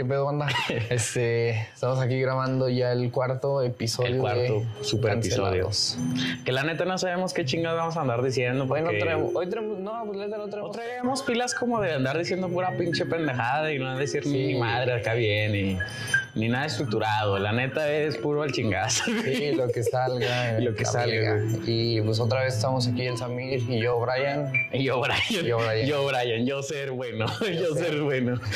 ¿Qué 0.00 0.06
pedo, 0.06 0.24
banda? 0.24 0.48
Este, 0.88 1.50
estamos 1.74 1.98
aquí 2.00 2.18
grabando 2.18 2.70
ya 2.70 2.90
el 2.92 3.10
cuarto 3.10 3.60
episodio. 3.62 4.08
El 4.14 4.18
cuarto 4.18 4.40
de 4.40 4.66
super 4.80 5.18
episodio. 5.18 5.68
Que 6.42 6.52
la 6.52 6.62
neta 6.62 6.86
no 6.86 6.96
sabemos 6.96 7.34
qué 7.34 7.44
chingados 7.44 7.76
vamos 7.78 7.98
a 7.98 8.00
andar 8.00 8.22
diciendo. 8.22 8.64
Hoy 8.64 8.80
no 8.80 8.86
porque 8.86 8.98
traemos, 8.98 9.30
hoy 9.34 9.46
traemos, 9.50 9.78
no, 9.78 10.02
pues 10.06 10.18
neta 10.18 10.38
no 10.38 10.44
no 10.44 10.48
traemos. 10.48 10.72
traemos 10.74 11.22
pilas 11.22 11.54
como 11.54 11.82
de 11.82 11.92
andar 11.92 12.16
diciendo 12.16 12.48
pura 12.48 12.78
pinche 12.78 13.04
pendejada 13.04 13.70
y 13.74 13.78
no 13.78 13.94
decir 13.98 14.22
Sí. 14.22 14.30
ni 14.30 14.54
madre 14.58 14.94
acá 14.94 15.12
bien 15.12 15.54
y 15.54 15.78
ni 16.34 16.48
nada 16.48 16.66
estructurado. 16.66 17.38
La 17.38 17.52
neta 17.52 17.90
es 17.90 18.16
puro 18.16 18.42
al 18.42 18.52
chingazo. 18.52 19.04
Sí, 19.24 19.52
lo 19.54 19.68
que 19.68 19.82
salga. 19.82 20.58
Lo 20.60 20.74
que 20.74 20.84
salga. 20.84 21.40
Y 21.66 22.00
pues 22.02 22.20
otra 22.20 22.42
vez 22.44 22.54
estamos 22.54 22.86
aquí 22.86 23.06
el 23.06 23.16
Samir 23.16 23.60
y 23.68 23.80
yo, 23.80 23.98
Brian. 24.00 24.52
Y 24.72 24.84
yo, 24.84 25.00
Brian. 25.00 25.44
Yo, 25.44 25.58
Brian. 25.58 25.86
Yo, 25.86 26.06
Brian. 26.06 26.46
Yo 26.46 26.62
ser 26.62 26.90
bueno. 26.92 27.26
Yo, 27.40 27.74
ser 27.74 28.00
bueno. 28.02 28.40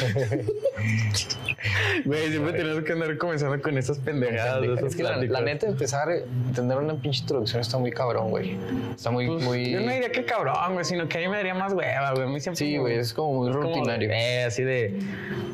Güey, 2.04 2.28
siempre 2.28 2.52
tenemos 2.52 2.84
que 2.84 2.92
andar 2.92 3.16
comenzando 3.16 3.60
con 3.62 3.78
esas 3.78 3.98
pendejadas. 3.98 4.62
Es 4.82 4.94
que 4.94 5.02
la, 5.02 5.16
la 5.16 5.40
neta, 5.40 5.66
empezar 5.66 6.10
a 6.10 6.16
entender 6.16 6.76
una 6.76 6.94
pinche 6.94 7.22
introducción 7.22 7.60
está 7.62 7.78
muy 7.78 7.90
cabrón, 7.90 8.30
güey. 8.30 8.58
Está 8.94 9.10
muy, 9.10 9.26
Pues, 9.26 9.42
muy. 9.44 9.70
Yo 9.70 9.80
no 9.80 9.90
diría 9.90 10.12
que 10.12 10.24
cabrón, 10.26 10.74
güey, 10.74 10.84
sino 10.84 11.08
que 11.08 11.18
a 11.18 11.20
mí 11.22 11.28
me 11.28 11.36
daría 11.38 11.54
más 11.54 11.72
hueva, 11.72 12.12
güey. 12.12 12.24
A 12.24 12.26
mí 12.26 12.38
siempre 12.40 12.58
Sí, 12.58 12.76
güey, 12.76 12.98
es 12.98 13.14
como 13.14 13.44
muy 13.44 13.52
como 13.52 13.62
rutinario. 13.64 14.10
eh, 14.12 14.44
así 14.44 14.62
de. 14.62 14.98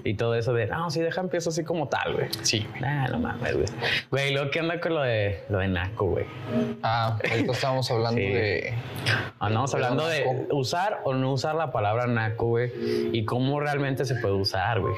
Y 0.03 0.15
todo 0.15 0.35
eso 0.35 0.53
de. 0.53 0.67
No, 0.67 0.91
sí, 0.91 1.01
deja 1.01 1.21
empiezo 1.21 1.51
así 1.51 1.63
como 1.63 1.89
tal, 1.89 2.10
güey. 2.15 2.27
Sí, 2.43 2.67
güey. 2.71 2.81
Nah, 2.83 3.09
no 3.09 3.19
mames, 3.19 3.55
güey. 3.55 3.67
Güey, 4.11 4.33
luego 4.33 4.51
que 4.51 4.61
anda 4.61 4.81
con 4.81 4.95
lo 4.95 5.03
de, 5.03 5.43
lo 5.49 5.59
de 5.59 5.69
Naco, 5.69 6.07
güey. 6.07 6.25
Ah, 6.83 7.19
ahorita 7.31 7.53
estábamos 7.53 7.91
hablando 7.91 8.21
Sí. 8.21 8.27
de. 8.29 8.75
Andamos 9.39 9.73
Pero 9.73 9.85
hablando 9.85 10.07
de 10.09 10.25
naco. 10.27 10.57
usar 10.57 11.01
o 11.05 11.15
no 11.15 11.33
usar 11.33 11.55
la 11.55 11.71
palabra 11.73 12.07
naco, 12.07 12.47
güey. 12.47 12.71
Y 13.13 13.25
cómo 13.25 13.61
realmente 13.61 14.05
se 14.05 14.15
puede 14.17 14.35
usar, 14.35 14.81
güey. 14.81 14.95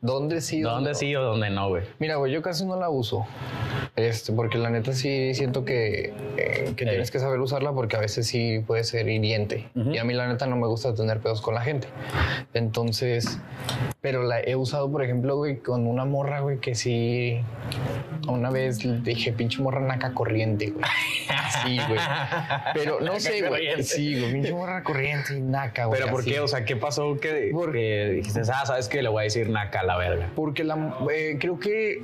¿Dónde 0.00 0.40
sí? 0.40 0.60
¿Dónde 0.60 0.90
no? 0.90 0.94
sí 0.94 1.14
o 1.16 1.22
dónde 1.22 1.50
no, 1.50 1.68
güey? 1.68 1.84
Mira, 1.98 2.16
güey, 2.16 2.32
yo 2.32 2.42
casi 2.42 2.64
no 2.66 2.78
la 2.78 2.90
uso. 2.90 3.26
Este, 3.96 4.32
porque 4.32 4.58
la 4.58 4.70
neta 4.70 4.92
sí 4.92 5.34
siento 5.34 5.64
que, 5.64 6.12
eh, 6.36 6.72
que 6.76 6.84
Ey. 6.84 6.90
tienes 6.90 7.10
que 7.10 7.18
saber 7.18 7.40
usarla 7.40 7.72
porque 7.72 7.96
a 7.96 8.00
veces 8.00 8.26
sí 8.28 8.62
puede 8.66 8.84
ser 8.84 9.08
hiriente. 9.08 9.68
Ujú. 9.74 9.90
Y 9.92 9.98
a 9.98 10.04
mí 10.04 10.14
la 10.14 10.28
neta 10.28 10.46
no 10.46 10.56
me 10.56 10.66
gusta 10.68 10.94
tener 10.94 11.18
pedos 11.20 11.40
con 11.40 11.54
la 11.54 11.62
gente. 11.62 11.88
Entonces, 12.54 13.40
pero 14.00 14.22
la 14.22 14.40
he 14.40 14.56
usado, 14.56 14.90
por 14.90 15.02
ejemplo, 15.02 15.36
güey, 15.36 15.58
con 15.58 15.86
una 15.86 16.04
morra, 16.04 16.40
güey, 16.40 16.47
que 16.56 16.74
sí. 16.74 17.40
Una 18.26 18.50
vez 18.50 18.78
dije, 19.04 19.32
pinche 19.32 19.62
morra 19.62 19.80
naca 19.80 20.12
corriente, 20.14 20.70
güey. 20.70 20.84
Sí, 21.62 21.78
güey. 21.86 22.00
Pero 22.74 23.00
no 23.00 23.20
sé, 23.20 23.46
güey. 23.46 23.82
Sí, 23.82 24.18
güey, 24.18 24.32
pinche 24.32 24.52
morra 24.52 24.82
corriente 24.82 25.36
y 25.36 25.40
naca, 25.40 25.84
güey. 25.86 26.00
Pero 26.00 26.10
¿por 26.10 26.20
así. 26.22 26.30
qué? 26.30 26.40
O 26.40 26.48
sea, 26.48 26.64
¿qué 26.64 26.76
pasó 26.76 27.18
que, 27.20 27.50
Por- 27.52 27.72
que 27.72 28.10
dijiste, 28.16 28.40
ah, 28.52 28.64
sabes 28.66 28.88
que 28.88 29.02
le 29.02 29.08
voy 29.08 29.20
a 29.20 29.24
decir 29.24 29.48
naca 29.50 29.80
a 29.80 29.84
la 29.84 29.96
verga? 29.96 30.28
Porque 30.34 30.64
la, 30.64 30.94
eh, 31.12 31.36
creo 31.40 31.58
que 31.58 32.02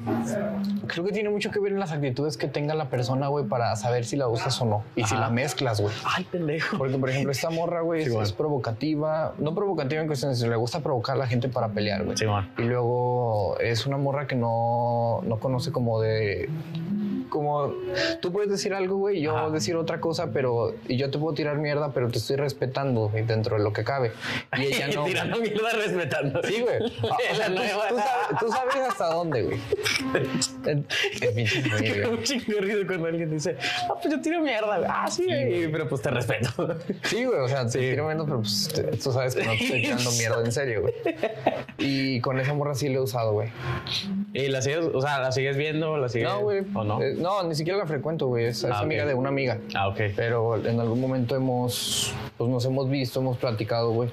creo 0.86 1.04
que 1.04 1.12
tiene 1.12 1.30
mucho 1.30 1.50
que 1.50 1.60
ver 1.60 1.72
en 1.72 1.78
las 1.80 1.92
actitudes 1.92 2.36
que 2.36 2.48
tenga 2.48 2.74
la 2.74 2.88
persona, 2.90 3.28
güey, 3.28 3.46
para 3.46 3.74
saber 3.76 4.04
si 4.04 4.16
la 4.16 4.28
usas 4.28 4.60
o 4.60 4.64
no. 4.66 4.84
Y 4.96 5.04
si 5.04 5.14
la 5.16 5.30
mezclas, 5.30 5.80
güey. 5.80 5.94
Ay, 6.04 6.24
pendejo. 6.24 6.78
Porque, 6.78 6.96
por 6.98 7.10
ejemplo, 7.10 7.32
esta 7.32 7.50
morra, 7.50 7.80
güey, 7.80 8.02
es, 8.02 8.12
Sí, 8.28 8.34
provocativa. 8.36 9.34
No 9.38 9.54
provocativa 9.54 10.00
en 10.00 10.06
cuestiones, 10.06 10.40
le 10.40 10.56
gusta 10.56 10.80
provocar 10.80 11.16
a 11.16 11.18
la 11.18 11.26
gente 11.26 11.48
para 11.48 11.68
pelear, 11.68 12.04
güey. 12.04 12.16
Simón. 12.16 12.50
Y 12.58 12.62
luego 12.62 13.58
es 13.60 13.86
una 13.86 13.96
morra 13.96 14.26
que 14.26 14.33
no, 14.34 15.20
no 15.24 15.38
conoce 15.38 15.72
como 15.72 16.00
de... 16.00 16.48
Como 17.30 17.72
tú 18.22 18.30
puedes 18.30 18.48
decir 18.48 18.74
algo, 18.74 18.96
güey, 18.96 19.20
yo 19.20 19.36
Ajá. 19.36 19.50
decir 19.50 19.74
otra 19.74 20.00
cosa, 20.00 20.30
pero... 20.32 20.72
Y 20.86 20.96
yo 20.98 21.10
te 21.10 21.18
puedo 21.18 21.34
tirar 21.34 21.56
mierda, 21.58 21.90
pero 21.92 22.08
te 22.08 22.18
estoy 22.18 22.36
respetando 22.36 23.08
güey, 23.08 23.24
dentro 23.24 23.56
de 23.56 23.64
lo 23.64 23.72
que 23.72 23.82
cabe. 23.82 24.12
Y 24.56 24.66
ella 24.66 24.86
no... 24.94 25.04
Tirando 25.04 25.40
mierda 25.40 25.70
respetando. 25.72 26.40
Sí, 26.44 26.60
güey. 26.62 26.92
Ah, 27.10 27.16
o 27.32 27.34
sea, 27.34 27.48
La 27.48 27.60
tú, 27.60 27.66
tú 27.66 27.72
sabes, 27.92 28.38
tú 28.40 28.50
sabes 28.52 28.88
hasta 28.88 29.06
dónde, 29.14 29.42
güey. 29.42 29.58
Güey. 30.12 32.04
un 32.10 32.22
chingo 32.22 32.60
ruido 32.60 32.86
cuando 32.86 33.06
alguien 33.08 33.30
dice, 33.30 33.56
ah, 33.90 33.94
pues 34.00 34.14
yo 34.14 34.20
tiro 34.20 34.40
mierda, 34.40 34.78
güey. 34.78 34.90
Ah, 34.92 35.10
sí, 35.10 35.24
güey. 35.24 35.72
pero 35.72 35.88
pues 35.88 36.02
te 36.02 36.10
respeto. 36.10 36.76
Sí, 37.04 37.24
güey, 37.24 37.40
o 37.40 37.48
sea, 37.48 37.68
Sí. 37.68 37.78
te 37.80 37.90
tiro 37.90 38.06
menos, 38.06 38.26
pero 38.26 38.38
pues, 38.40 38.68
te- 38.72 38.82
tú 38.98 39.10
sabes 39.12 39.34
que 39.34 39.44
no 39.44 39.50
te 39.52 39.64
estoy 39.64 39.82
tirando 39.82 40.10
mierda 40.12 40.44
en 40.44 40.52
serio, 40.52 40.82
güey. 40.82 40.94
Y 41.78 42.20
con 42.20 42.38
esa 42.38 42.54
morra 42.54 42.74
sí 42.76 42.88
lo 42.90 43.00
he 43.00 43.02
usado, 43.02 43.32
güey. 43.32 43.48
¿Y 44.32 44.48
la 44.48 44.62
sigues, 44.62 44.80
o 44.92 45.00
sea, 45.00 45.20
la 45.20 45.32
sigues 45.32 45.56
viendo? 45.56 45.96
¿La 45.96 46.08
sigues? 46.08 46.28
No, 46.28 46.40
güey. 46.40 46.62
¿O 46.74 46.84
no? 46.84 47.00
Eh, 47.02 47.14
no, 47.18 47.42
ni 47.44 47.54
siquiera 47.54 47.78
la 47.78 47.86
frecuento, 47.86 48.26
güey. 48.28 48.46
Es, 48.46 48.64
es 48.64 48.70
Ah, 48.70 48.78
ok. 48.78 48.82
amiga 48.84 49.06
de 49.06 49.14
una 49.14 49.28
amiga. 49.28 49.58
Ah, 49.74 49.88
ok. 49.88 50.00
Pero 50.16 50.64
en 50.64 50.80
algún 50.80 51.00
momento 51.00 51.36
hemos, 51.36 52.12
pues 52.36 52.50
nos 52.50 52.64
hemos 52.64 52.88
visto, 52.88 53.20
hemos 53.20 53.36
platicado, 53.38 53.92
güey. 53.92 54.10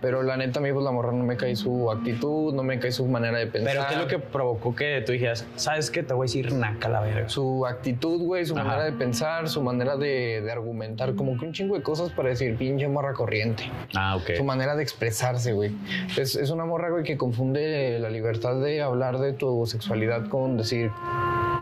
Pero 0.00 0.22
la 0.22 0.36
neta, 0.36 0.58
a 0.60 0.62
mí, 0.62 0.72
pues 0.72 0.84
la 0.84 0.90
morra 0.90 1.12
no 1.12 1.24
me 1.24 1.36
cae 1.36 1.54
su 1.56 1.90
actitud, 1.90 2.54
no 2.54 2.62
me 2.62 2.78
cae 2.78 2.90
su 2.92 3.06
manera 3.06 3.38
de 3.38 3.46
pensar. 3.46 3.72
Pero 3.72 3.86
¿qué 3.88 3.94
es 3.94 4.00
lo 4.00 4.06
que 4.08 4.18
provocó 4.18 4.74
que 4.74 5.02
tú 5.04 5.12
dijeras, 5.12 5.46
sabes 5.56 5.90
qué? 5.90 6.02
Te 6.02 6.14
voy 6.14 6.24
a 6.24 6.26
decir 6.26 6.52
naca 6.52 6.88
la 6.88 7.00
verga. 7.00 7.28
Su 7.28 7.66
actitud, 7.66 8.22
güey, 8.22 8.46
su 8.46 8.54
Ajá. 8.54 8.64
manera 8.64 8.84
de 8.84 8.92
pensar, 8.92 9.48
su 9.48 9.62
manera 9.62 9.96
de, 9.96 10.40
de 10.42 10.50
argumentar, 10.52 11.14
como 11.14 11.38
que 11.38 11.44
un 11.44 11.52
chingo 11.52 11.76
de 11.76 11.82
cosas 11.82 12.10
para 12.12 12.30
decir 12.30 12.56
pinche 12.56 12.88
morra 12.88 13.12
corriente. 13.12 13.64
Ah, 13.94 14.16
ok. 14.16 14.36
Su 14.36 14.44
manera 14.44 14.74
de 14.76 14.82
expresarse, 14.82 15.52
güey. 15.52 15.72
Es, 16.16 16.34
es 16.36 16.50
una 16.50 16.64
morra, 16.64 16.90
güey, 16.90 17.04
que 17.04 17.16
confunde 17.16 17.98
la 18.00 18.10
libertad 18.10 18.60
de 18.60 18.80
hablar 18.82 19.18
de 19.18 19.32
tu 19.32 19.49
sexualidad 19.66 20.28
con 20.28 20.56
decir 20.56 20.90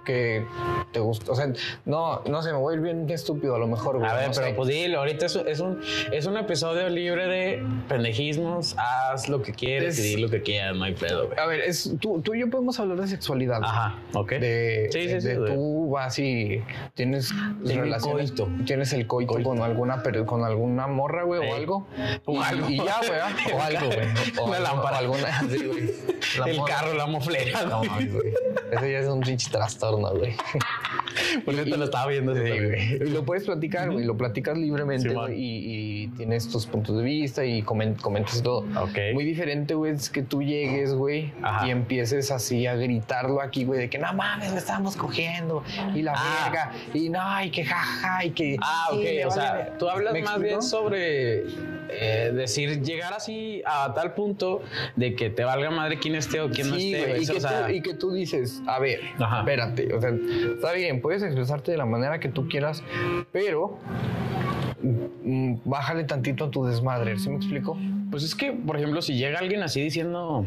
que 0.08 0.46
te 0.92 1.00
gusta. 1.00 1.30
O 1.32 1.34
sea, 1.36 1.52
no, 1.84 2.22
no 2.24 2.42
sé, 2.42 2.50
me 2.50 2.58
voy 2.58 2.72
a 2.74 2.76
ir 2.78 2.82
bien 2.82 3.08
estúpido 3.10 3.54
a 3.54 3.58
lo 3.58 3.66
mejor, 3.66 3.98
güey. 3.98 4.10
A 4.10 4.14
ver, 4.14 4.28
no 4.28 4.34
pero 4.34 4.56
pues 4.56 4.68
dilo, 4.70 5.00
ahorita 5.00 5.26
es, 5.26 5.36
es 5.36 5.60
un, 5.60 5.80
es 6.12 6.24
un 6.24 6.36
episodio 6.38 6.88
libre 6.88 7.26
de 7.26 7.62
pendejismos, 7.88 8.74
haz 8.78 9.28
lo 9.28 9.42
que 9.42 9.52
quieres 9.52 9.98
Es- 9.98 10.04
y 10.06 10.16
di 10.16 10.22
lo 10.22 10.30
que 10.30 10.40
quieras, 10.42 10.74
no 10.76 10.84
hay 10.84 10.94
pedo, 10.94 11.26
güey. 11.26 11.38
A 11.38 11.46
ver, 11.46 11.60
es, 11.60 11.92
tú, 12.00 12.20
tú 12.22 12.34
y 12.34 12.40
yo 12.40 12.48
podemos 12.50 12.80
hablar 12.80 12.98
de 13.00 13.06
sexualidad. 13.08 13.60
Ajá, 13.62 13.96
ok. 14.14 14.30
De, 14.32 14.88
Sí, 14.92 15.02
sí, 15.02 15.06
de- 15.08 15.20
sí, 15.20 15.28
de 15.28 15.36
tú 15.52 15.90
vas 15.90 16.18
y 16.18 16.62
tienes 16.94 17.30
Tengo 17.66 17.82
relaciones, 17.82 18.32
coito. 18.32 18.48
tienes 18.64 18.92
el 18.94 19.06
coito, 19.06 19.34
Coito. 19.34 19.48
con 19.50 19.60
alguna 19.62 20.02
pero 20.02 20.24
con 20.24 20.42
alguna 20.44 20.86
morra, 20.86 21.24
güey, 21.24 21.42
Ey. 21.42 21.50
o 21.50 21.54
algo. 21.54 21.86
O 22.24 22.32
y, 22.32 22.36
algo. 22.38 22.68
y 22.70 22.76
ya, 22.78 22.96
güey, 23.06 23.20
¿ah? 23.20 23.36
o 23.54 23.60
algo, 23.62 23.86
güey. 23.86 24.08
O 24.40 24.44
Una 24.46 24.58
lámpara. 24.60 24.96
o 24.96 25.00
alguna, 25.00 25.40
sí, 25.50 25.66
güey. 25.66 25.90
La 26.38 26.44
el 26.46 26.56
morra. 26.56 26.74
carro, 26.74 26.94
la 26.94 27.06
moflera. 27.06 27.62
No, 27.64 27.78
güey. 27.80 28.32
Ese 28.70 28.92
ya 28.92 28.98
es 28.98 29.06
un 29.06 29.20
pinche 29.20 29.50
trastorno, 29.50 29.97
güey. 30.00 30.34
Por 31.44 31.54
eso 31.54 31.64
te 31.64 31.76
lo 31.76 31.84
estaba 31.84 32.06
viendo. 32.06 32.34
Sí, 32.34 32.40
güey. 32.40 32.98
Lo 33.10 33.24
puedes 33.24 33.44
platicar, 33.44 33.90
güey. 33.90 34.04
Lo 34.04 34.16
platicas 34.16 34.56
libremente, 34.56 35.08
güey. 35.08 35.34
Y, 35.34 35.62
y 36.04 36.08
tienes 36.08 36.48
tus 36.48 36.66
puntos 36.66 36.96
de 36.96 37.02
vista 37.04 37.44
y 37.44 37.62
comen- 37.62 38.00
comentas 38.00 38.42
todo. 38.42 38.64
Muy 39.14 39.24
diferente, 39.24 39.74
güey, 39.74 39.92
es 39.92 40.10
que 40.10 40.22
tú 40.22 40.42
llegues, 40.42 40.94
güey, 40.94 41.32
Ajá. 41.42 41.66
y 41.66 41.70
empieces 41.70 42.30
así 42.30 42.66
a 42.66 42.74
gritarlo 42.76 43.40
aquí, 43.42 43.64
güey, 43.64 43.80
de 43.80 43.90
que 43.90 43.98
no 43.98 44.12
mames, 44.14 44.52
le 44.52 44.58
estamos 44.58 44.96
cogiendo 44.96 45.62
y 45.94 46.02
la 46.02 46.14
Ah. 46.16 46.44
verga 46.44 46.72
y 46.94 47.08
no, 47.08 47.42
y 47.42 47.50
que 47.50 47.64
jaja, 47.64 48.24
y 48.24 48.30
que. 48.30 48.56
Ah, 48.62 48.88
ok. 48.92 49.00
sí, 49.00 49.22
o 49.24 49.28
vale 49.28 49.32
sea, 49.40 49.78
tú 49.78 49.88
hablas 49.88 50.12
¿Me 50.12 50.22
más 50.22 50.30
explico? 50.32 50.48
bien 50.48 50.62
sobre 50.62 51.44
eh, 51.90 52.32
decir, 52.34 52.82
llegar 52.82 53.12
así 53.14 53.62
a 53.66 53.92
tal 53.94 54.14
punto 54.14 54.62
de 54.96 55.14
que 55.14 55.30
te 55.30 55.44
valga 55.44 55.70
madre 55.70 55.98
quién 55.98 56.14
esté 56.14 56.40
o 56.40 56.50
quién 56.50 56.70
no 56.70 56.76
esté. 56.76 56.90
güey, 56.90 57.06
güey. 57.06 57.20
y, 57.20 57.22
Eso, 57.24 57.32
que 57.32 57.38
o 57.38 57.40
sea, 57.40 57.66
tú, 57.66 57.72
y 57.72 57.80
que 57.82 57.94
tú 57.94 58.12
dices, 58.12 58.62
a 58.66 58.78
ver, 58.78 59.00
Ajá. 59.18 59.40
espérate, 59.40 59.94
o 59.94 60.00
sea, 60.00 60.10
está 60.54 60.72
bien, 60.72 61.00
puedes 61.00 61.22
expresarte 61.22 61.72
de 61.72 61.78
la 61.78 61.86
manera 61.86 62.20
que 62.20 62.28
tú 62.28 62.48
quieras, 62.48 62.82
pero 63.32 63.78
mm, 64.82 65.56
bájale 65.64 66.04
tantito 66.04 66.44
a 66.44 66.50
tu 66.50 66.64
desmadre, 66.64 67.18
¿sí 67.18 67.30
me 67.30 67.36
explico? 67.36 67.76
Pues 68.18 68.30
es 68.30 68.34
que, 68.34 68.50
por 68.50 68.76
ejemplo, 68.76 69.00
si 69.00 69.16
llega 69.16 69.38
alguien 69.38 69.62
así 69.62 69.80
diciendo 69.80 70.44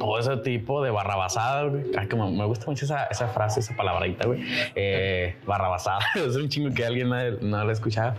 todo 0.00 0.18
ese 0.18 0.36
tipo 0.38 0.82
de 0.82 0.90
barrabasada, 0.90 1.62
güey. 1.68 1.84
Ay, 1.96 2.08
como 2.08 2.28
me 2.32 2.44
gusta 2.46 2.66
mucho 2.66 2.84
esa, 2.84 3.04
esa 3.04 3.28
frase, 3.28 3.60
esa 3.60 3.76
palabrita, 3.76 4.26
güey. 4.26 4.42
Eh, 4.74 5.36
barrabasada. 5.46 6.00
es 6.16 6.34
un 6.34 6.48
chingo 6.48 6.74
que 6.74 6.84
alguien 6.84 7.10
no, 7.10 7.30
no 7.42 7.64
la 7.64 7.72
escuchaba. 7.72 8.16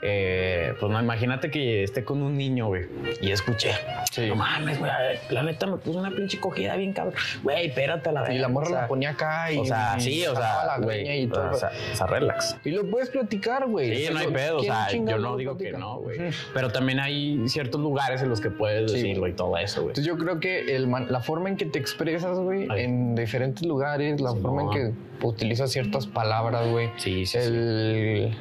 Eh, 0.00 0.74
pues 0.78 0.92
no, 0.92 1.00
imagínate 1.00 1.50
que 1.50 1.82
esté 1.82 2.04
con 2.04 2.22
un 2.22 2.38
niño, 2.38 2.68
güey. 2.68 2.86
Y 3.20 3.32
escuché. 3.32 3.72
Sí. 4.12 4.28
No 4.28 4.36
mames, 4.36 4.78
güey. 4.78 4.92
La 5.30 5.42
neta 5.42 5.66
me 5.66 5.78
puso 5.78 5.98
una 5.98 6.12
pinche 6.12 6.38
cogida 6.38 6.76
bien 6.76 6.92
cabrón. 6.92 7.14
Güey, 7.42 7.66
espérate 7.66 8.10
a 8.10 8.12
la 8.12 8.20
Y 8.20 8.34
verga, 8.34 8.42
la 8.42 8.48
morra 8.48 8.66
o 8.66 8.70
sea, 8.70 8.80
la 8.82 8.86
ponía 8.86 9.10
acá 9.10 9.50
y. 9.50 9.58
O 9.58 9.64
sea, 9.64 9.96
y 9.98 10.00
sí, 10.02 10.24
o 10.24 10.36
sea, 10.36 10.64
la 10.64 10.78
güey. 10.78 11.22
y 11.22 11.26
todo. 11.26 11.50
O 11.50 11.54
sea, 11.54 11.72
o 11.92 11.96
sea, 11.96 12.06
relax. 12.06 12.58
y 12.64 12.70
lo 12.70 12.88
puedes 12.88 13.10
platicar, 13.10 13.66
güey. 13.66 14.06
Sí, 14.06 14.12
no 14.12 14.20
hay 14.20 14.28
pedo, 14.28 14.58
o 14.58 14.60
¿quién 14.60 14.72
sea, 15.04 15.16
yo 15.16 15.18
no 15.18 15.36
digo 15.36 15.58
que 15.58 15.72
no, 15.72 15.98
güey. 15.98 16.30
Pero 16.54 16.70
también 16.70 17.00
hay 17.00 17.48
ciertos 17.48 17.80
lugares 17.88 18.22
en 18.22 18.28
los 18.28 18.40
que 18.40 18.50
puedes 18.50 18.90
Sí, 18.90 18.98
decirlo 18.98 19.20
güey. 19.20 19.32
y 19.32 19.36
todo 19.36 19.56
eso, 19.56 19.80
güey. 19.82 19.90
Entonces 19.92 20.04
yo 20.06 20.18
creo 20.18 20.40
que 20.40 20.76
el 20.76 20.86
man- 20.86 21.06
la 21.10 21.20
forma 21.20 21.48
en 21.48 21.56
que 21.56 21.64
te 21.66 21.78
expresas, 21.78 22.38
güey, 22.38 22.66
en 22.76 23.14
diferentes 23.14 23.64
lugares, 23.66 24.20
la 24.20 24.32
Sí, 24.32 24.38
forma 24.40 24.64
no. 24.64 24.72
en 24.72 24.78
que 24.94 25.26
utilizas 25.26 25.70
ciertas 25.72 26.06
palabras, 26.06 26.68
güey. 26.70 26.90
Sí, 26.96 27.26
sí, 27.26 27.38
sí. 27.40 27.44
el, 27.46 28.36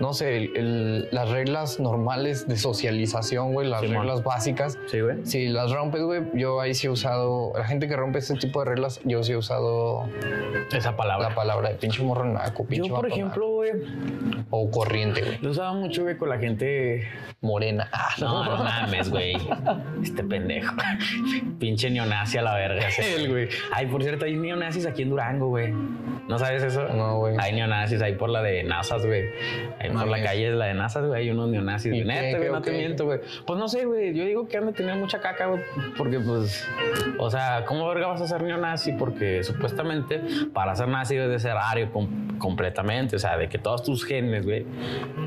no 0.00 0.12
sé, 0.14 0.36
el- 0.36 0.56
el- 0.56 1.08
las 1.12 1.28
reglas 1.30 1.78
normales 1.78 2.48
de 2.48 2.56
socialización, 2.56 3.52
güey, 3.52 3.68
las 3.68 3.82
reglas 3.82 4.24
básicas. 4.24 4.78
Sí, 4.86 5.00
güey. 5.00 5.24
Si 5.24 5.48
las 5.48 5.70
rompes, 5.70 6.02
güey, 6.02 6.22
yo 6.34 6.60
ahí 6.60 6.74
sí 6.74 6.86
he 6.86 6.90
usado, 6.90 7.52
la 7.56 7.64
gente 7.64 7.86
que 7.88 7.96
rompe 7.96 8.18
este 8.18 8.34
tipo 8.34 8.60
de 8.60 8.70
reglas, 8.70 9.00
yo 9.04 9.22
sí 9.22 9.32
he 9.32 9.36
usado 9.36 10.08
Esa 10.72 10.96
palabra. 10.96 11.28
la 11.28 11.34
palabra 11.34 11.68
de 11.68 11.74
pinche 11.76 12.02
morro 12.02 12.24
naco, 12.24 12.64
pinche 12.64 12.88
Yo, 12.88 12.94
por 12.96 13.06
ejemplo, 13.06 13.48
güey, 13.48 13.70
o 14.50 14.70
corriente, 14.70 15.20
güey, 15.22 15.38
lo 15.40 15.50
usaba 15.50 15.72
mucho, 15.74 16.02
güey, 16.02 16.16
con 16.16 16.28
la 16.30 16.38
gente. 16.38 17.06
morena. 17.44 17.88
Ah, 17.92 18.10
No, 18.20 18.51
No 18.58 18.64
mames, 18.64 19.10
güey. 19.10 19.36
Este 20.02 20.22
pendejo. 20.24 20.74
Pinche 21.58 21.90
neonazi 21.90 22.38
a 22.38 22.42
la 22.42 22.54
verga. 22.54 22.88
El 23.16 23.28
güey. 23.30 23.48
Ay, 23.72 23.86
por 23.86 24.02
cierto, 24.02 24.24
hay 24.24 24.36
neonazis 24.36 24.86
aquí 24.86 25.02
en 25.02 25.10
Durango, 25.10 25.48
güey. 25.48 25.72
¿No 26.28 26.38
sabes 26.38 26.62
eso? 26.62 26.86
No, 26.88 27.18
güey. 27.18 27.36
Hay 27.38 27.52
neonazis 27.52 28.00
ahí 28.02 28.14
por 28.14 28.30
la 28.30 28.42
de 28.42 28.62
Nazas, 28.62 29.04
güey. 29.04 29.24
Ahí 29.80 29.90
por 29.90 30.06
la 30.06 30.22
calle 30.22 30.50
de 30.50 30.56
la 30.56 30.66
de 30.66 30.74
Nazas, 30.74 31.06
güey. 31.06 31.22
Hay 31.22 31.30
unos 31.30 31.48
neonazis. 31.50 31.92
¿Y 31.92 32.02
güey. 32.02 32.16
qué, 32.16 32.22
Neta, 32.22 32.38
güey, 32.38 32.50
no 32.50 32.62
te 32.62 32.72
miento, 32.72 33.04
güey. 33.04 33.20
Pues 33.46 33.58
no 33.58 33.68
sé, 33.68 33.84
güey. 33.84 34.14
Yo 34.14 34.24
digo 34.24 34.48
que 34.48 34.56
han 34.56 34.66
de 34.66 34.72
tener 34.72 34.96
mucha 34.96 35.20
caca, 35.20 35.46
güey. 35.46 35.62
Porque, 35.96 36.20
pues, 36.20 36.66
o 37.18 37.30
sea, 37.30 37.64
¿cómo 37.66 37.86
verga 37.88 38.06
vas 38.08 38.20
a 38.20 38.26
ser 38.28 38.42
neonazi? 38.42 38.92
Porque 38.92 39.42
supuestamente 39.42 40.20
para 40.52 40.74
ser 40.74 40.88
nazi 40.88 41.16
debes 41.16 41.30
de 41.30 41.38
ser 41.48 41.56
ario 41.56 41.90
com- 41.92 42.38
completamente. 42.38 43.16
O 43.16 43.18
sea, 43.18 43.36
de 43.36 43.48
que 43.48 43.58
todos 43.58 43.82
tus 43.82 44.04
genes, 44.04 44.44
güey, 44.44 44.64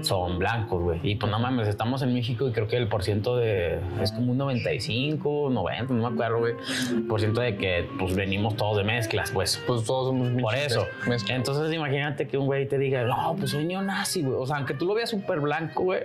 son 0.02 0.40
blancos, 0.40 0.82
güey. 0.82 1.00
Y 1.04 1.16
pues 1.16 1.32
no 1.32 1.40
mames, 1.40 1.68
estamos 1.68 2.02
en 2.02 2.14
México 2.14 2.48
y 2.48 2.52
creo 2.52 2.68
que 2.68 2.78
el 2.78 2.88
de. 3.22 3.80
Es 4.02 4.12
como 4.12 4.32
un 4.32 4.38
95, 4.38 5.50
90, 5.52 5.94
no 5.94 6.10
me 6.10 6.14
acuerdo, 6.14 6.40
güey. 6.40 6.54
Por 7.08 7.20
ciento 7.20 7.42
de 7.42 7.56
que, 7.58 7.88
pues, 8.00 8.16
venimos 8.16 8.56
todos 8.56 8.78
de 8.78 8.84
mezclas, 8.84 9.32
pues. 9.32 9.62
Pues 9.68 9.84
todos 9.86 10.08
somos 10.08 10.42
Por 10.42 10.56
eso. 10.56 10.86
Entonces, 11.30 11.74
imagínate 11.74 12.28
que 12.28 12.38
un 12.38 12.46
güey 12.46 12.68
te 12.68 12.78
diga, 12.78 13.04
no, 13.04 13.36
pues 13.38 13.52
soy 13.52 13.66
neonazi, 13.66 14.22
güey. 14.24 14.38
O 14.40 14.46
sea, 14.46 14.58
aunque 14.58 14.74
tú 14.74 14.86
lo 14.86 14.94
veas 14.94 15.10
súper 15.10 15.40
blanco, 15.40 15.84
güey, 15.84 16.04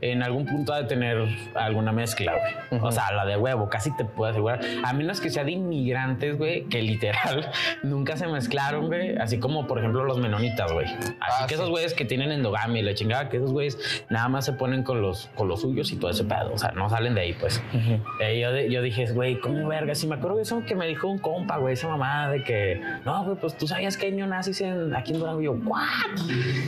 en 0.00 0.22
algún 0.22 0.46
punto 0.46 0.72
ha 0.72 0.82
de 0.82 0.88
tener 0.88 1.26
alguna 1.54 1.92
mezcla, 1.92 2.34
güey. 2.70 2.80
O 2.82 2.92
sea, 2.92 3.12
la 3.12 3.24
de 3.26 3.36
huevo, 3.36 3.68
casi 3.68 3.94
te 3.96 4.04
puedo 4.04 4.30
asegurar. 4.30 4.60
A 4.84 4.92
menos 4.92 5.20
que 5.20 5.30
sea 5.30 5.44
de 5.44 5.52
inmigrantes, 5.52 6.38
güey, 6.38 6.64
que 6.64 6.82
literal 6.82 7.50
nunca 7.82 8.16
se 8.16 8.26
mezclaron, 8.26 8.86
güey. 8.86 9.16
Así 9.16 9.38
como, 9.38 9.66
por 9.66 9.78
ejemplo, 9.78 10.04
los 10.04 10.18
menonitas, 10.18 10.72
güey. 10.72 10.86
Así 10.86 11.14
Ah, 11.20 11.46
que 11.46 11.54
sí. 11.54 11.60
esos 11.60 11.70
güeyes 11.70 11.94
que 11.94 12.04
tienen 12.04 12.30
endogamia 12.32 12.80
y 12.80 12.84
la 12.84 12.94
chingada, 12.94 13.28
que 13.28 13.38
esos 13.38 13.52
güeyes 13.52 14.04
nada 14.10 14.28
más 14.28 14.44
se 14.44 14.52
ponen 14.52 14.82
con 14.82 15.00
los, 15.02 15.26
con 15.34 15.48
los 15.48 15.60
suyos 15.62 15.90
y 15.92 15.96
todo 15.96 16.10
ese 16.10 16.24
pedo. 16.24 16.43
O 16.52 16.58
sea, 16.58 16.72
no 16.72 16.88
salen 16.88 17.14
de 17.14 17.22
ahí, 17.22 17.32
pues. 17.32 17.62
Eh, 18.20 18.40
yo, 18.40 18.56
yo 18.70 18.82
dije, 18.82 19.06
güey, 19.12 19.40
¿cómo 19.40 19.68
verga? 19.68 19.94
Si 19.94 20.06
me 20.06 20.16
acuerdo 20.16 20.36
de 20.36 20.42
eso 20.42 20.62
que 20.66 20.74
me 20.74 20.86
dijo 20.86 21.08
un 21.08 21.18
compa, 21.18 21.58
güey, 21.58 21.74
esa 21.74 21.88
mamada 21.88 22.30
de 22.30 22.42
que, 22.42 22.80
no, 23.04 23.24
güey, 23.24 23.36
pues 23.36 23.56
tú 23.56 23.66
sabías 23.66 23.96
que 23.96 24.06
hay 24.06 24.12
neonazis 24.12 24.60
en, 24.60 24.94
aquí 24.94 25.12
en 25.12 25.18
Durango. 25.18 25.40
Y 25.40 25.44
yo, 25.44 25.52
¿what? 25.52 25.88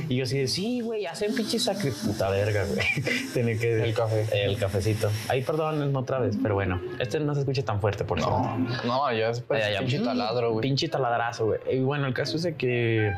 Y 0.08 0.16
yo 0.16 0.24
así, 0.24 0.46
sí, 0.46 0.80
güey, 0.80 1.06
hacen 1.06 1.34
pinche 1.34 1.58
sacri... 1.58 1.90
Puta 1.90 2.30
verga, 2.30 2.64
güey. 2.64 2.86
Tiene 3.32 3.58
que... 3.58 3.82
El 3.82 3.94
café. 3.94 4.26
El 4.32 4.56
cafecito. 4.58 5.10
Ay, 5.28 5.42
perdón, 5.42 5.94
otra 5.96 6.18
vez, 6.18 6.36
pero 6.42 6.54
bueno. 6.54 6.80
Este 6.98 7.20
no 7.20 7.34
se 7.34 7.40
escucha 7.40 7.64
tan 7.64 7.80
fuerte, 7.80 8.04
por 8.04 8.18
cierto. 8.18 8.38
No, 8.38 8.68
no, 8.84 9.12
ya 9.12 9.30
es 9.30 9.40
pues, 9.40 9.64
ya. 9.72 9.78
pinche 9.80 9.98
taladro, 10.00 10.52
güey. 10.52 10.62
Pinche 10.62 10.88
taladrazo, 10.88 11.46
güey. 11.46 11.60
Y 11.70 11.80
bueno, 11.80 12.06
el 12.06 12.14
caso 12.14 12.36
es 12.36 12.42
de 12.42 12.54
que, 12.54 13.12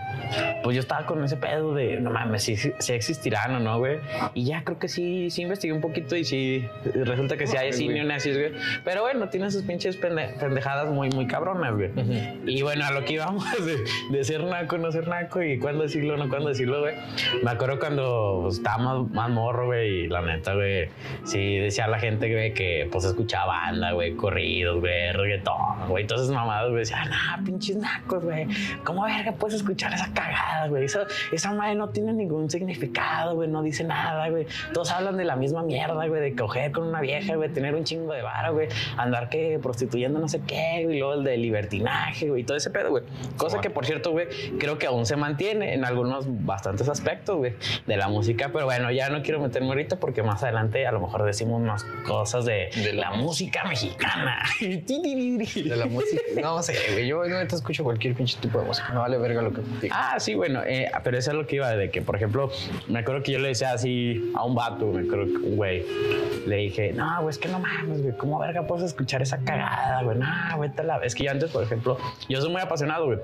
pues 0.63 0.75
yo 0.75 0.81
estaba 0.81 1.07
con 1.07 1.23
ese 1.25 1.37
pedo 1.37 1.75
de, 1.75 2.01
no 2.01 2.11
mames, 2.11 2.43
si, 2.43 2.57
si 2.57 2.93
existirán 2.93 3.55
o 3.55 3.61
no, 3.61 3.79
güey. 3.79 3.99
Y 4.35 4.45
ya 4.45 4.65
creo 4.65 4.79
que 4.79 4.89
sí, 4.89 5.31
sí 5.31 5.43
investigué 5.43 5.73
un 5.73 5.81
poquito 5.81 6.17
y 6.17 6.25
sí, 6.25 6.48
resulta 7.05 7.37
que 7.37 7.47
sí 7.47 7.57
hay 7.57 7.67
Mames, 7.69 7.77
sí 7.77 7.85
güey. 7.85 7.97
neonazis, 7.97 8.37
güey. 8.39 8.53
Pero 8.85 9.03
bueno, 9.03 9.29
tiene 9.29 9.51
sus 9.51 9.63
pinches 9.63 10.01
pende- 10.01 10.35
pendejadas 10.39 10.89
muy, 10.91 11.09
muy 11.11 11.27
cabronas, 11.27 11.75
güey. 11.75 11.91
Y 12.47 12.63
bueno, 12.63 12.85
a 12.87 12.91
lo 12.93 13.05
que 13.05 13.15
íbamos 13.15 13.45
de, 13.65 13.77
de 14.11 14.25
ser 14.25 14.45
naco, 14.45 14.79
no 14.79 14.91
ser 14.93 15.09
naco 15.09 15.43
y 15.43 15.59
cuándo 15.59 15.83
decirlo, 15.83 16.17
no 16.17 16.29
cuándo 16.29 16.49
decirlo, 16.49 16.81
güey. 16.81 16.95
Me 17.43 17.51
acuerdo 17.51 17.79
cuando 17.79 18.41
pues, 18.43 18.57
estaba 18.59 18.79
más, 18.79 19.11
más 19.11 19.31
morro, 19.31 19.67
güey, 19.67 20.05
y 20.05 20.09
la 20.09 20.21
neta, 20.23 20.55
güey, 20.55 20.89
sí 21.25 21.57
decía 21.59 21.87
la 21.89 21.99
gente, 21.99 22.33
güey, 22.33 22.55
que 22.55 22.89
pues 22.91 23.05
escuchaba 23.05 23.47
banda, 23.47 23.93
güey, 23.93 24.15
corridos, 24.15 24.81
güey, 24.81 25.13
reggaetón, 25.13 25.89
güey, 25.89 26.07
todas 26.07 26.25
esas 26.25 26.35
mamadas, 26.35 26.69
güey, 26.71 26.81
decían, 26.81 27.09
ah, 27.13 27.41
pinches 27.45 27.77
nacos, 27.77 28.25
güey, 28.25 28.47
¿cómo 28.85 29.05
verga 29.05 29.33
puedes 29.33 29.57
escuchar 29.57 29.93
esa 29.93 30.13
cagada, 30.13 30.69
güey? 30.69 30.85
Esa, 30.85 31.07
esa 31.33 31.53
madre 31.53 31.75
no 31.75 31.89
tiene 31.89 32.13
ningún 32.13 32.51
significado, 32.51 33.35
güey, 33.35 33.49
no 33.49 33.63
dice 33.63 33.85
nada, 33.85 34.29
güey. 34.29 34.47
Todos 34.73 34.91
hablan 34.91 35.17
de 35.17 35.25
la 35.25 35.37
misma 35.37 35.63
mierda, 35.63 36.07
güey, 36.07 36.21
de 36.21 36.35
coger 36.39 36.73
con 36.73 36.85
una 36.85 37.01
vieja, 37.01 37.37
güey, 37.37 37.51
tener 37.51 37.75
un 37.75 37.85
chingo 37.85 38.13
de 38.13 38.23
vara, 38.23 38.51
güey, 38.51 38.69
andar 38.97 39.29
que 39.29 39.59
prostituyendo 39.63 40.19
no 40.19 40.29
sé 40.29 40.41
qué, 40.47 40.83
güey, 40.85 40.97
y 40.97 40.99
luego 41.01 41.15
el 41.15 41.25
de 41.25 41.37
libertinaje, 41.37 42.29
güey, 42.29 42.45
todo 42.45 42.57
ese 42.57 42.71
pedo, 42.71 42.91
güey. 42.91 43.05
Cosa 43.37 43.61
que, 43.61 43.71
por 43.71 43.85
cierto, 43.87 44.13
güey, 44.13 44.29
creo 44.59 44.79
que 44.79 44.87
aún 44.87 45.07
se 45.07 45.17
mantiene 45.17 45.75
en 45.75 45.85
algunos 45.85 46.27
bastantes 46.45 46.89
aspectos, 46.89 47.37
güey, 47.37 47.55
de 47.87 47.97
la 47.97 48.09
música, 48.09 48.51
pero 48.53 48.65
bueno, 48.65 48.91
ya 48.91 49.11
no 49.11 49.23
quiero 49.23 49.41
meterme 49.41 49.69
ahorita 49.69 49.99
porque 49.99 50.23
más 50.23 50.43
adelante 50.43 50.87
a 50.87 50.93
lo 50.93 51.01
mejor 51.01 51.25
decimos 51.25 51.61
más 51.61 51.85
cosas 52.07 52.45
de, 52.45 52.71
De 52.75 52.93
la, 52.93 53.13
música 53.13 53.65
mexicana. 53.65 54.43
De 54.61 55.77
la 55.77 55.87
música. 55.87 56.23
No 56.41 56.63
sé, 56.63 56.75
güey. 56.93 57.07
Yo 57.07 57.25
no 57.25 57.47
te 57.47 57.55
escucho 57.55 57.85
cualquier 57.85 58.15
pinche 58.15 58.39
tipo 58.41 58.61
de 58.61 58.67
música. 58.67 58.89
Me 58.93 58.99
vale 58.99 59.19
verga 59.19 59.43
lo 59.43 59.53
que 59.53 59.63
digas. 59.81 59.99
Ah, 60.01 60.21
sí, 60.21 60.35
bueno, 60.35 60.63
eh, 60.65 60.91
pero 61.03 61.19
eso 61.19 61.31
es 61.31 61.37
lo 61.37 61.47
que 61.47 61.57
iba 61.57 61.71
de 61.71 61.91
que, 61.91 62.03
por 62.03 62.17
ejemplo, 62.17 62.51
me 62.89 63.01
acuerdo 63.01 63.23
que 63.23 63.33
yo 63.33 63.39
le 63.39 63.49
decía 63.49 63.73
así 63.73 64.33
a 64.35 64.45
un 64.45 64.55
vato, 64.55 64.87
me 64.87 65.03
acuerdo 65.03 65.27
que 65.27 65.47
un 65.47 65.57
güey, 65.57 65.85
le 66.47 66.57
dije, 66.57 66.93
no, 66.93 67.23
güey, 67.23 67.31
es 67.31 67.39
que 67.39 67.49
no 67.49 67.59
mames, 67.59 68.03
güey, 68.03 68.17
¿cómo 68.17 68.39
verga 68.39 68.67
puedes 68.67 68.85
escuchar 68.85 69.23
esa 69.23 69.39
cagada, 69.39 70.03
güey? 70.03 70.19
No, 70.19 70.27
güey, 70.57 70.71
te 70.71 70.85
la... 70.85 70.99
Es 70.99 71.15
que 71.15 71.25
yo 71.25 71.31
antes, 71.31 71.51
por 71.51 71.63
ejemplo, 71.63 71.99
yo 72.29 72.41
soy 72.41 72.51
muy 72.51 72.61
apasionado, 72.61 73.07
güey, 73.07 73.19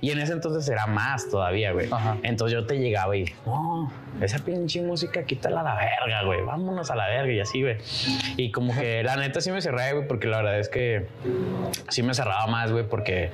y 0.00 0.10
en 0.10 0.18
ese 0.18 0.32
entonces 0.32 0.68
era 0.68 0.86
más 0.86 1.28
todavía, 1.28 1.72
güey. 1.72 1.88
Entonces 2.22 2.58
yo 2.58 2.66
te 2.66 2.78
llegaba 2.78 3.16
y, 3.16 3.24
no, 3.44 3.90
esa 4.20 4.38
pinche 4.38 4.82
música, 4.82 5.24
quítala 5.24 5.60
a 5.60 5.64
la 5.64 5.74
verga, 5.74 6.22
güey, 6.24 6.42
vámonos 6.42 6.90
a 6.90 6.96
la 6.96 7.08
verga 7.08 7.32
y 7.32 7.40
así, 7.40 7.62
güey. 7.62 7.76
Y 8.36 8.50
como 8.50 8.74
que 8.74 9.02
la 9.02 9.16
neta 9.16 9.40
sí 9.40 9.50
me 9.50 9.60
cerré, 9.60 9.92
güey, 9.92 10.06
porque 10.06 10.26
la 10.26 10.38
verdad 10.38 10.58
es 10.58 10.68
que 10.68 11.06
sí 11.88 12.02
me 12.02 12.14
cerraba 12.14 12.46
más, 12.46 12.72
güey, 12.72 12.88
porque 12.88 13.30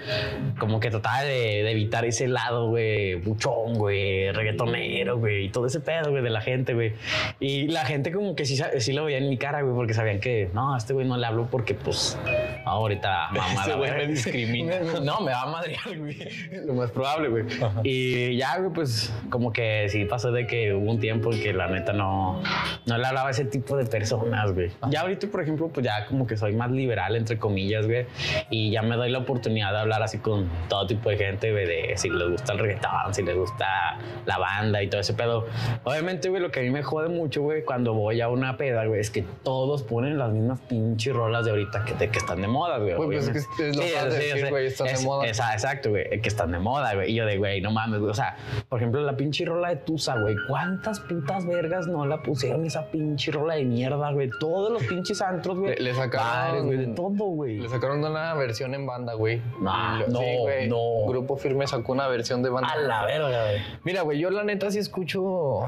como 0.59 0.81
que 0.81 0.91
trataba 0.91 1.23
de, 1.23 1.63
de 1.63 1.71
evitar 1.71 2.05
ese 2.05 2.29
lado, 2.29 2.69
güey, 2.69 3.17
buchón, 3.17 3.75
güey, 3.75 4.33
reggaetonero, 4.33 5.19
güey, 5.19 5.47
y 5.47 5.49
todo 5.51 5.67
ese 5.67 5.81
pedo, 5.81 6.11
güey, 6.11 6.23
de 6.23 6.31
la 6.31 6.41
gente, 6.41 6.75
güey. 6.75 6.95
Y 7.41 7.69
la 7.69 7.85
gente 7.85 8.13
como 8.13 8.35
que 8.35 8.45
sí, 8.45 8.59
sí 8.79 8.93
lo 8.93 9.05
veía 9.05 9.12
en 9.13 9.29
mi 9.29 9.37
cara, 9.37 9.63
güey, 9.63 9.75
porque 9.75 9.95
sabían 9.95 10.21
que, 10.21 10.51
no, 10.53 10.75
a 10.75 10.79
este 10.79 10.93
güey 10.93 11.07
no 11.07 11.17
le 11.17 11.27
hablo 11.27 11.49
porque, 11.51 11.75
pues, 11.75 12.19
ahorita 12.65 13.29
mamá. 13.33 13.67
La 13.67 13.77
güey 13.77 13.91
me 13.93 14.07
discrimina. 14.07 14.77
no, 15.03 15.21
me 15.21 15.33
va 15.33 15.43
a 15.43 15.47
madrear, 15.47 15.99
güey. 15.99 16.19
Lo 16.67 16.75
más 16.75 16.91
probable, 16.91 17.29
güey. 17.29 17.45
Y 17.83 18.37
ya, 18.37 18.59
güey, 18.59 18.73
pues, 18.73 19.13
como 19.31 19.53
que 19.53 19.89
sí 19.89 20.05
pasó 20.05 20.33
de 20.33 20.47
que 20.47 20.75
hubo 20.75 20.91
un 20.91 21.01
tiempo 21.01 21.33
en 21.33 21.43
que 21.43 21.53
la 21.53 21.69
neta 21.69 21.93
no, 21.93 22.43
no 22.87 22.99
le 22.99 23.07
hablaba 23.07 23.29
a 23.29 23.31
ese 23.31 23.45
tipo 23.45 23.77
de 23.77 23.87
personas, 23.87 24.53
güey. 24.53 24.71
Ya 24.91 25.03
ahorita, 25.03 25.29
por 25.29 25.43
ejemplo, 25.43 25.69
pues 25.69 25.85
ya 25.85 26.07
como 26.07 26.27
que 26.27 26.37
soy 26.37 26.55
más 26.55 26.71
liberal, 26.71 27.17
entre 27.17 27.39
comillas, 27.39 27.87
güey. 27.87 28.07
Y 28.51 28.71
ya 28.71 28.83
me 28.83 28.97
doy 28.97 29.11
la 29.11 29.19
oportunidad 29.19 29.73
de 29.73 29.79
hablar 29.79 30.03
así 30.03 30.19
con 30.19 30.49
todo 30.69 30.87
tipo 30.87 31.11
de 31.11 31.17
gente, 31.17 31.53
güey, 31.53 31.67
de 31.67 31.97
si 31.97 32.11
les 32.11 32.29
gusta 32.29 32.53
el 32.53 32.59
reggaetón, 32.59 33.15
si 33.15 33.23
les 33.23 33.37
gusta 33.37 33.99
la 34.27 34.39
banda 34.39 34.83
y 34.83 34.89
todo 34.89 35.01
ese 35.01 35.15
pedo. 35.15 35.47
Obviamente, 35.85 36.29
güey, 36.29 36.43
lo 36.43 36.51
que 36.51 36.61
a 36.61 36.63
mí 36.63 36.71
me 36.71 36.83
jode 36.83 37.09
mucho, 37.09 37.43
güey, 37.43 37.65
cuando 37.65 37.95
voy 37.95 38.21
a 38.21 38.29
una 38.29 38.57
peda, 38.57 38.85
güey, 38.87 39.01
es 39.03 39.11
que 39.11 39.23
todos 39.43 39.83
ponen 39.83 40.17
las 40.19 40.33
mismas 40.33 40.61
pinches 40.61 41.15
rolas 41.15 41.45
de 41.45 41.51
ahorita 41.51 41.85
que, 41.85 41.95
de 41.95 42.09
que 42.11 42.19
están 42.19 42.41
de 42.41 42.49
moda, 42.49 42.79
güey. 42.79 42.95
Pues 42.97 43.29
es 43.29 43.47
que 43.57 43.69
es 43.69 43.77
lo 43.77 43.83
güey, 43.83 44.67
están 44.67 44.87
de 44.87 44.93
es- 44.95 45.05
moda. 45.05 45.27
esa- 45.27 45.53
exacto, 45.53 45.91
güey, 45.91 46.21
que 46.21 46.29
están 46.29 46.51
de 46.53 46.59
moda, 46.59 46.95
güey. 46.95 47.13
Y 47.13 47.15
yo 47.17 47.27
de, 47.27 47.37
güey, 47.39 47.61
no 47.61 47.71
mames, 47.71 48.01
güey. 48.01 48.11
O 48.11 48.15
sea, 48.15 48.37
por 48.69 48.79
ejemplo, 48.81 49.03
la 49.03 49.17
pinche 49.17 49.45
rola 49.45 49.69
de 49.69 49.77
Tusa, 49.77 50.19
güey. 50.19 50.35
¿Cuántas 50.49 51.01
putas 51.01 51.47
vergas 51.47 51.87
no 51.87 52.07
la 52.07 52.23
pusieron 52.23 52.65
esa 52.65 52.87
pinche 52.91 53.31
rola 53.33 53.55
de 53.55 53.65
mierda, 53.65 54.11
güey? 54.13 54.31
Todos 54.41 54.73
los 54.73 54.83
pinches 54.85 55.21
antros, 55.21 55.59
güey. 55.59 55.75
Le- 55.77 55.83
le 55.83 55.95
sacaron- 55.95 56.27
bares, 56.27 56.65
güey, 56.65 56.79
de 56.79 56.87
todo, 56.95 57.11
güey. 57.11 57.59
Le 57.59 57.69
sacaron 57.69 58.05
una 58.05 58.35
versión 58.35 58.75
en 58.75 58.87
banda, 58.87 59.15
güey. 59.15 59.43
No, 59.61 59.73
Y 59.97 60.01
lo- 60.01 60.09
no, 60.09 60.21
güey. 60.43 60.69
no. 60.69 61.07
Grupo 61.09 61.37
Firme 61.37 61.67
sacó 61.67 61.93
una 61.93 62.09
versión 62.09 62.43
de 62.43 62.51
banda. 62.51 62.71
A 62.73 62.77
la 62.79 63.05
verga, 63.05 63.29
güey. 63.45 63.61
Mira, 63.85 64.03
güey, 64.03 64.19
yo 64.19 64.31
la 64.31 64.45
neta 64.45 64.71
sí 64.71 64.79
escucho 64.79 65.61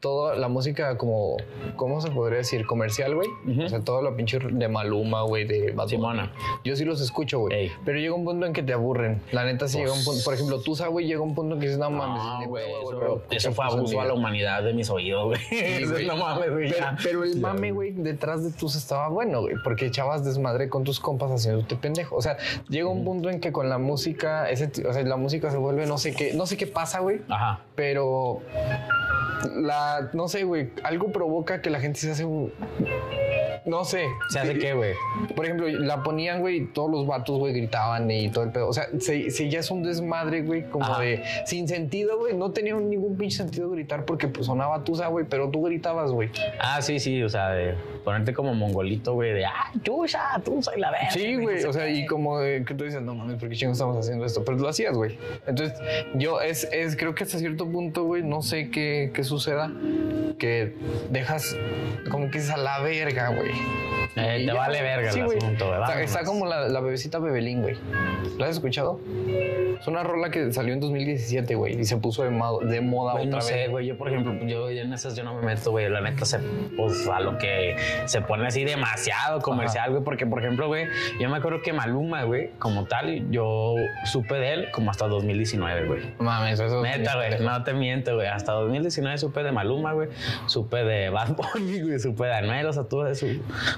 toda 0.00 0.34
la 0.36 0.48
música 0.48 0.96
como, 0.98 1.36
¿cómo 1.76 2.00
se 2.00 2.10
podría 2.10 2.31
decir? 2.36 2.66
Comercial, 2.66 3.14
güey. 3.14 3.28
O 3.64 3.68
sea, 3.68 3.80
todo 3.80 4.02
lo 4.02 4.16
pinche 4.16 4.38
de 4.38 4.68
Maluma, 4.68 5.22
güey, 5.22 5.44
de 5.46 5.72
Bad. 5.72 5.88
Simona. 5.88 6.32
Yo 6.64 6.74
sí 6.76 6.84
los 6.84 7.00
escucho, 7.00 7.40
güey. 7.40 7.54
Ey. 7.54 7.72
Pero 7.84 7.98
llega 7.98 8.14
un 8.14 8.24
punto 8.24 8.46
en 8.46 8.52
que 8.52 8.62
te 8.62 8.72
aburren. 8.72 9.20
La 9.32 9.44
neta 9.44 9.68
sí 9.68 9.78
Pues- 9.78 9.84
llega 9.84 9.98
un 9.98 10.04
punto. 10.04 10.24
Por 10.24 10.34
ejemplo, 10.34 10.60
tú 10.60 10.74
sabes, 10.74 10.92
güey, 10.92 11.06
llega 11.06 11.20
un 11.20 11.34
punto 11.34 11.54
en 11.54 11.60
que 11.60 11.66
dices, 11.66 11.78
no 11.78 11.90
mames. 11.90 12.48
Güey, 12.48 12.64
eso, 13.30 13.52
fue 13.52 13.64
Tusa 13.66 13.76
abuso 13.78 14.00
a 14.00 14.04
la 14.06 14.14
humanidad 14.14 14.62
de 14.62 14.72
mis 14.74 14.88
oídos, 14.90 15.26
güey. 15.26 15.40
Eso 15.82 15.92
güey. 15.92 16.06
no 16.06 16.16
mames, 16.16 16.50
güey. 16.50 16.74
Pero, 17.02 17.24
el 17.24 17.38
mame, 17.40 17.72
güey, 17.72 17.92
detrás 17.92 18.44
de 18.44 18.50
tus 18.52 18.76
estaba 18.76 19.08
bueno, 19.08 19.40
güey, 19.42 19.54
porque 19.64 19.86
echabas 19.86 20.24
desmadre 20.24 20.68
con 20.68 20.84
tus 20.84 21.00
compas 21.00 21.30
haciéndote 21.30 21.76
pendejo. 21.76 22.16
O 22.16 22.22
sea, 22.22 22.36
llega 22.68 22.88
un 22.88 23.04
punto 23.04 23.28
en 23.30 23.40
que 23.40 23.52
con 23.52 23.68
la 23.68 23.78
música, 23.78 24.48
ese, 24.50 24.70
o 24.88 24.92
sea, 24.92 25.02
la 25.02 25.16
música 25.16 25.50
se 25.50 25.56
vuelve, 25.56 25.86
no 25.86 25.98
sé 25.98 26.14
qué, 26.14 26.32
no 26.34 26.46
sé 26.46 26.56
qué 26.56 26.66
pasa, 26.66 27.00
güey, 27.00 27.20
Ajá. 27.28 27.60
pero 27.74 28.40
la, 29.56 30.10
no 30.12 30.28
sé, 30.28 30.44
güey, 30.44 30.70
algo 30.84 31.10
provoca 31.12 31.60
que 31.62 31.70
la 31.70 31.80
gente 31.80 31.98
se 31.98 32.11
hace 32.12 32.24
no 33.64 33.84
sé. 33.84 34.06
¿Se 34.28 34.38
hace 34.38 34.58
qué, 34.58 34.74
güey? 34.74 34.94
Por 35.34 35.44
ejemplo, 35.44 35.68
la 35.68 36.02
ponían, 36.02 36.40
güey, 36.40 36.66
todos 36.66 36.90
los 36.90 37.06
vatos, 37.06 37.38
güey, 37.38 37.52
gritaban 37.52 38.10
y 38.10 38.28
todo 38.30 38.44
el 38.44 38.50
pedo. 38.50 38.68
O 38.68 38.72
sea, 38.72 38.88
se, 38.98 39.30
se 39.30 39.48
ya 39.48 39.60
es 39.60 39.70
un 39.70 39.82
desmadre, 39.82 40.42
güey, 40.42 40.68
como 40.68 40.84
Ajá. 40.84 41.00
de 41.00 41.22
sin 41.46 41.68
sentido, 41.68 42.18
güey. 42.18 42.36
No 42.36 42.50
tenía 42.50 42.74
ningún 42.74 43.16
pinche 43.16 43.38
sentido 43.38 43.70
gritar 43.70 44.04
porque 44.04 44.28
pues 44.28 44.46
sonaba 44.46 44.82
tusa, 44.84 45.08
güey, 45.08 45.26
pero 45.28 45.50
tú 45.50 45.62
gritabas, 45.62 46.10
güey. 46.10 46.30
Ah, 46.58 46.82
sí, 46.82 46.98
sí, 46.98 47.22
o 47.22 47.28
sea, 47.28 47.50
de 47.50 47.74
ponerte 48.04 48.32
como 48.32 48.54
mongolito, 48.54 49.14
güey, 49.14 49.32
de, 49.32 49.44
ah, 49.44 49.72
chucha, 49.82 50.40
tú 50.44 50.60
soy 50.62 50.80
la 50.80 50.90
verga. 50.90 51.10
Sí, 51.10 51.36
güey. 51.36 51.64
O 51.64 51.72
sea, 51.72 51.88
y 51.88 52.04
como 52.06 52.40
de 52.40 52.64
que 52.64 52.74
tú 52.74 52.84
dices, 52.84 53.00
no 53.02 53.14
mames, 53.14 53.38
¿por 53.38 53.48
qué 53.48 53.54
chingos 53.54 53.76
estamos 53.76 53.96
haciendo 53.96 54.24
esto? 54.24 54.44
Pero 54.44 54.58
lo 54.58 54.68
hacías, 54.68 54.96
güey. 54.96 55.18
Entonces, 55.46 55.78
yo 56.14 56.40
es, 56.40 56.68
es, 56.72 56.96
creo 56.96 57.14
que 57.14 57.24
hasta 57.24 57.38
cierto 57.38 57.70
punto, 57.70 58.04
güey, 58.04 58.22
no 58.22 58.42
sé 58.42 58.70
qué, 58.70 59.12
qué 59.14 59.22
suceda, 59.24 59.72
que 60.38 60.74
dejas 61.10 61.56
como 62.10 62.30
que 62.30 62.38
es 62.38 62.50
a 62.50 62.56
la 62.56 62.80
verga, 62.80 63.28
güey. 63.28 63.51
Eh, 64.14 64.44
te 64.46 64.52
vale 64.52 64.82
verga 64.82 65.10
el 65.10 65.24
güey. 65.24 65.38
asunto, 65.38 65.68
güey, 65.68 66.04
Está, 66.04 66.24
como 66.24 66.44
la, 66.46 66.68
la 66.68 66.80
bebecita 66.80 67.18
Bebelín, 67.18 67.62
güey. 67.62 67.76
¿La 68.38 68.46
has 68.46 68.52
escuchado? 68.52 69.00
Es 69.80 69.88
una 69.88 70.04
rola 70.04 70.30
que 70.30 70.52
salió 70.52 70.74
en 70.74 70.80
2017, 70.80 71.54
güey, 71.56 71.80
y 71.80 71.84
se 71.84 71.96
puso 71.96 72.22
de, 72.22 72.30
mo- 72.30 72.60
de 72.60 72.80
moda 72.80 73.12
Güey, 73.14 73.26
otra 73.26 73.38
no 73.38 73.42
sé, 73.42 73.54
vez. 73.54 73.70
güey. 73.70 73.86
Yo, 73.86 73.96
por 73.98 74.08
ejemplo, 74.08 74.32
yo 74.46 74.68
en 74.70 74.92
esas 74.92 75.16
yo 75.16 75.24
no 75.24 75.34
me 75.34 75.42
meto, 75.46 75.70
güey. 75.72 75.88
La 75.88 76.00
neta, 76.02 76.24
se, 76.24 76.38
pues 76.76 77.08
a 77.08 77.18
lo 77.20 77.36
que 77.38 77.74
se 78.04 78.20
pone 78.20 78.46
así 78.46 78.62
demasiado 78.64 79.40
comercial, 79.40 79.90
güey. 79.90 80.04
Porque, 80.04 80.24
por 80.26 80.38
ejemplo, 80.40 80.68
güey, 80.68 80.86
yo 81.18 81.28
me 81.30 81.38
acuerdo 81.38 81.62
que 81.62 81.72
Maluma, 81.72 82.22
güey, 82.24 82.50
como 82.60 82.84
tal, 82.84 83.28
yo 83.32 83.74
supe 84.04 84.34
de 84.34 84.52
él 84.52 84.68
como 84.72 84.90
hasta 84.92 85.08
2019, 85.08 85.86
güey. 85.86 86.02
Mames, 86.18 86.60
eso 86.60 86.84
es- 86.84 86.98
Neta, 86.98 87.16
güey, 87.16 87.40
no 87.40 87.64
te 87.64 87.72
miento, 87.72 88.14
güey. 88.14 88.28
Hasta 88.28 88.52
2019 88.52 89.18
supe 89.18 89.42
de 89.42 89.50
Maluma, 89.52 89.94
güey. 89.94 90.10
Supe 90.46 90.84
de 90.84 91.08
Bad 91.10 91.30
Bunny, 91.34 91.80
güey. 91.80 91.98
Supe 91.98 92.26
de 92.26 92.34
Anuel, 92.34 92.66
o 92.66 92.72
sea, 92.72 92.84
todo 92.84 93.08
eso. 93.08 93.26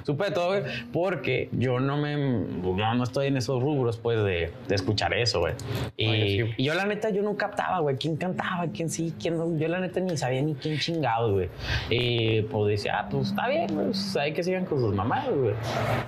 Supe 0.05 0.31
todo, 0.31 0.49
güey. 0.49 0.63
Porque 0.93 1.49
yo 1.53 1.81
no 1.81 1.97
me... 1.97 2.17
No, 2.17 2.95
no 2.95 3.05
estoy 3.05 3.29
en 3.29 3.37
esos 3.37 3.63
rubros, 3.63 3.99
pues, 3.99 4.19
de, 4.19 4.53
de 4.69 4.75
escuchar 4.75 5.15
eso, 5.15 5.41
güey. 5.41 5.55
Y, 5.97 6.07
sí. 6.07 6.55
y 6.57 6.65
yo, 6.65 6.75
la 6.75 6.87
neta, 6.87 7.11
yo 7.11 7.23
no 7.23 7.37
captaba, 7.37 7.81
güey. 7.81 7.97
¿Quién 7.97 8.17
cantaba? 8.17 8.67
¿Quién 8.73 8.91
sí? 8.91 9.15
¿Quién 9.21 9.39
no? 9.39 9.57
Yo, 9.57 9.69
la 9.69 9.81
neta, 9.81 10.01
ni 10.01 10.17
sabía 10.17 10.43
ni 10.43 10.55
quién 10.55 10.79
chingados, 10.79 11.33
güey. 11.33 11.49
Y, 11.91 12.43
pues, 12.43 12.69
decía, 12.69 13.01
ah, 13.01 13.09
pues, 13.11 13.29
está 13.29 13.49
bien. 13.49 13.67
Pues, 13.69 14.17
hay 14.17 14.33
que 14.33 14.43
sigan 14.43 14.65
con 14.65 14.81
sus 14.81 14.95
mamás, 14.95 15.29
güey. 15.29 15.55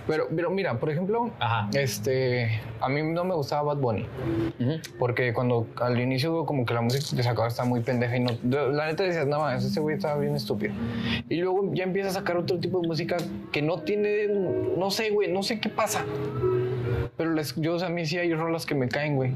Pero, 0.07 0.29
pero 0.35 0.51
mira, 0.51 0.79
por 0.79 0.91
ejemplo, 0.91 1.31
Ajá. 1.39 1.69
este, 1.73 2.61
a 2.81 2.89
mí 2.89 3.03
no 3.03 3.25
me 3.25 3.35
gustaba 3.35 3.75
Bad 3.75 3.79
Bunny. 3.79 4.07
Ujú. 4.61 4.73
Porque 4.99 5.33
cuando 5.33 5.67
al 5.81 5.99
inicio 6.01 6.45
como 6.45 6.65
que 6.65 6.75
la 6.75 6.83
música 6.83 7.17
que 7.17 7.23
sacaba 7.23 7.49
está 7.49 7.65
muy 7.65 7.81
pendeja 7.81 8.17
y 8.17 8.21
no, 8.21 8.33
la 8.73 8.87
neta 8.87 9.05
decías, 9.05 9.27
no 9.27 9.41
mames, 9.41 9.65
ese 9.65 9.81
güey 9.81 9.97
estaba 9.97 10.19
bien 10.21 10.35
estúpido. 10.35 10.73
Y 11.29 11.37
luego 11.37 11.71
ya 11.73 11.85
empieza 11.85 12.11
a 12.11 12.13
sacar 12.13 12.37
otro 12.37 12.59
tipo 12.59 12.81
de 12.81 12.89
música 12.89 13.17
que 13.53 13.63
no 13.63 13.79
tiene, 13.81 14.29
no 14.77 14.91
sé, 14.91 15.11
güey, 15.11 15.31
no 15.33 15.43
sé 15.43 15.61
qué 15.61 15.69
pasa. 15.69 16.05
Pero 17.17 17.33
les, 17.33 17.55
yo, 17.57 17.75
o 17.75 17.79
sea, 17.79 17.89
a 17.89 17.91
mí 17.91 18.05
sí 18.05 18.19
hay 18.19 18.35
rolas 18.35 18.67
que 18.67 18.75
me 18.75 18.89
caen, 18.89 19.17
güey. 19.17 19.33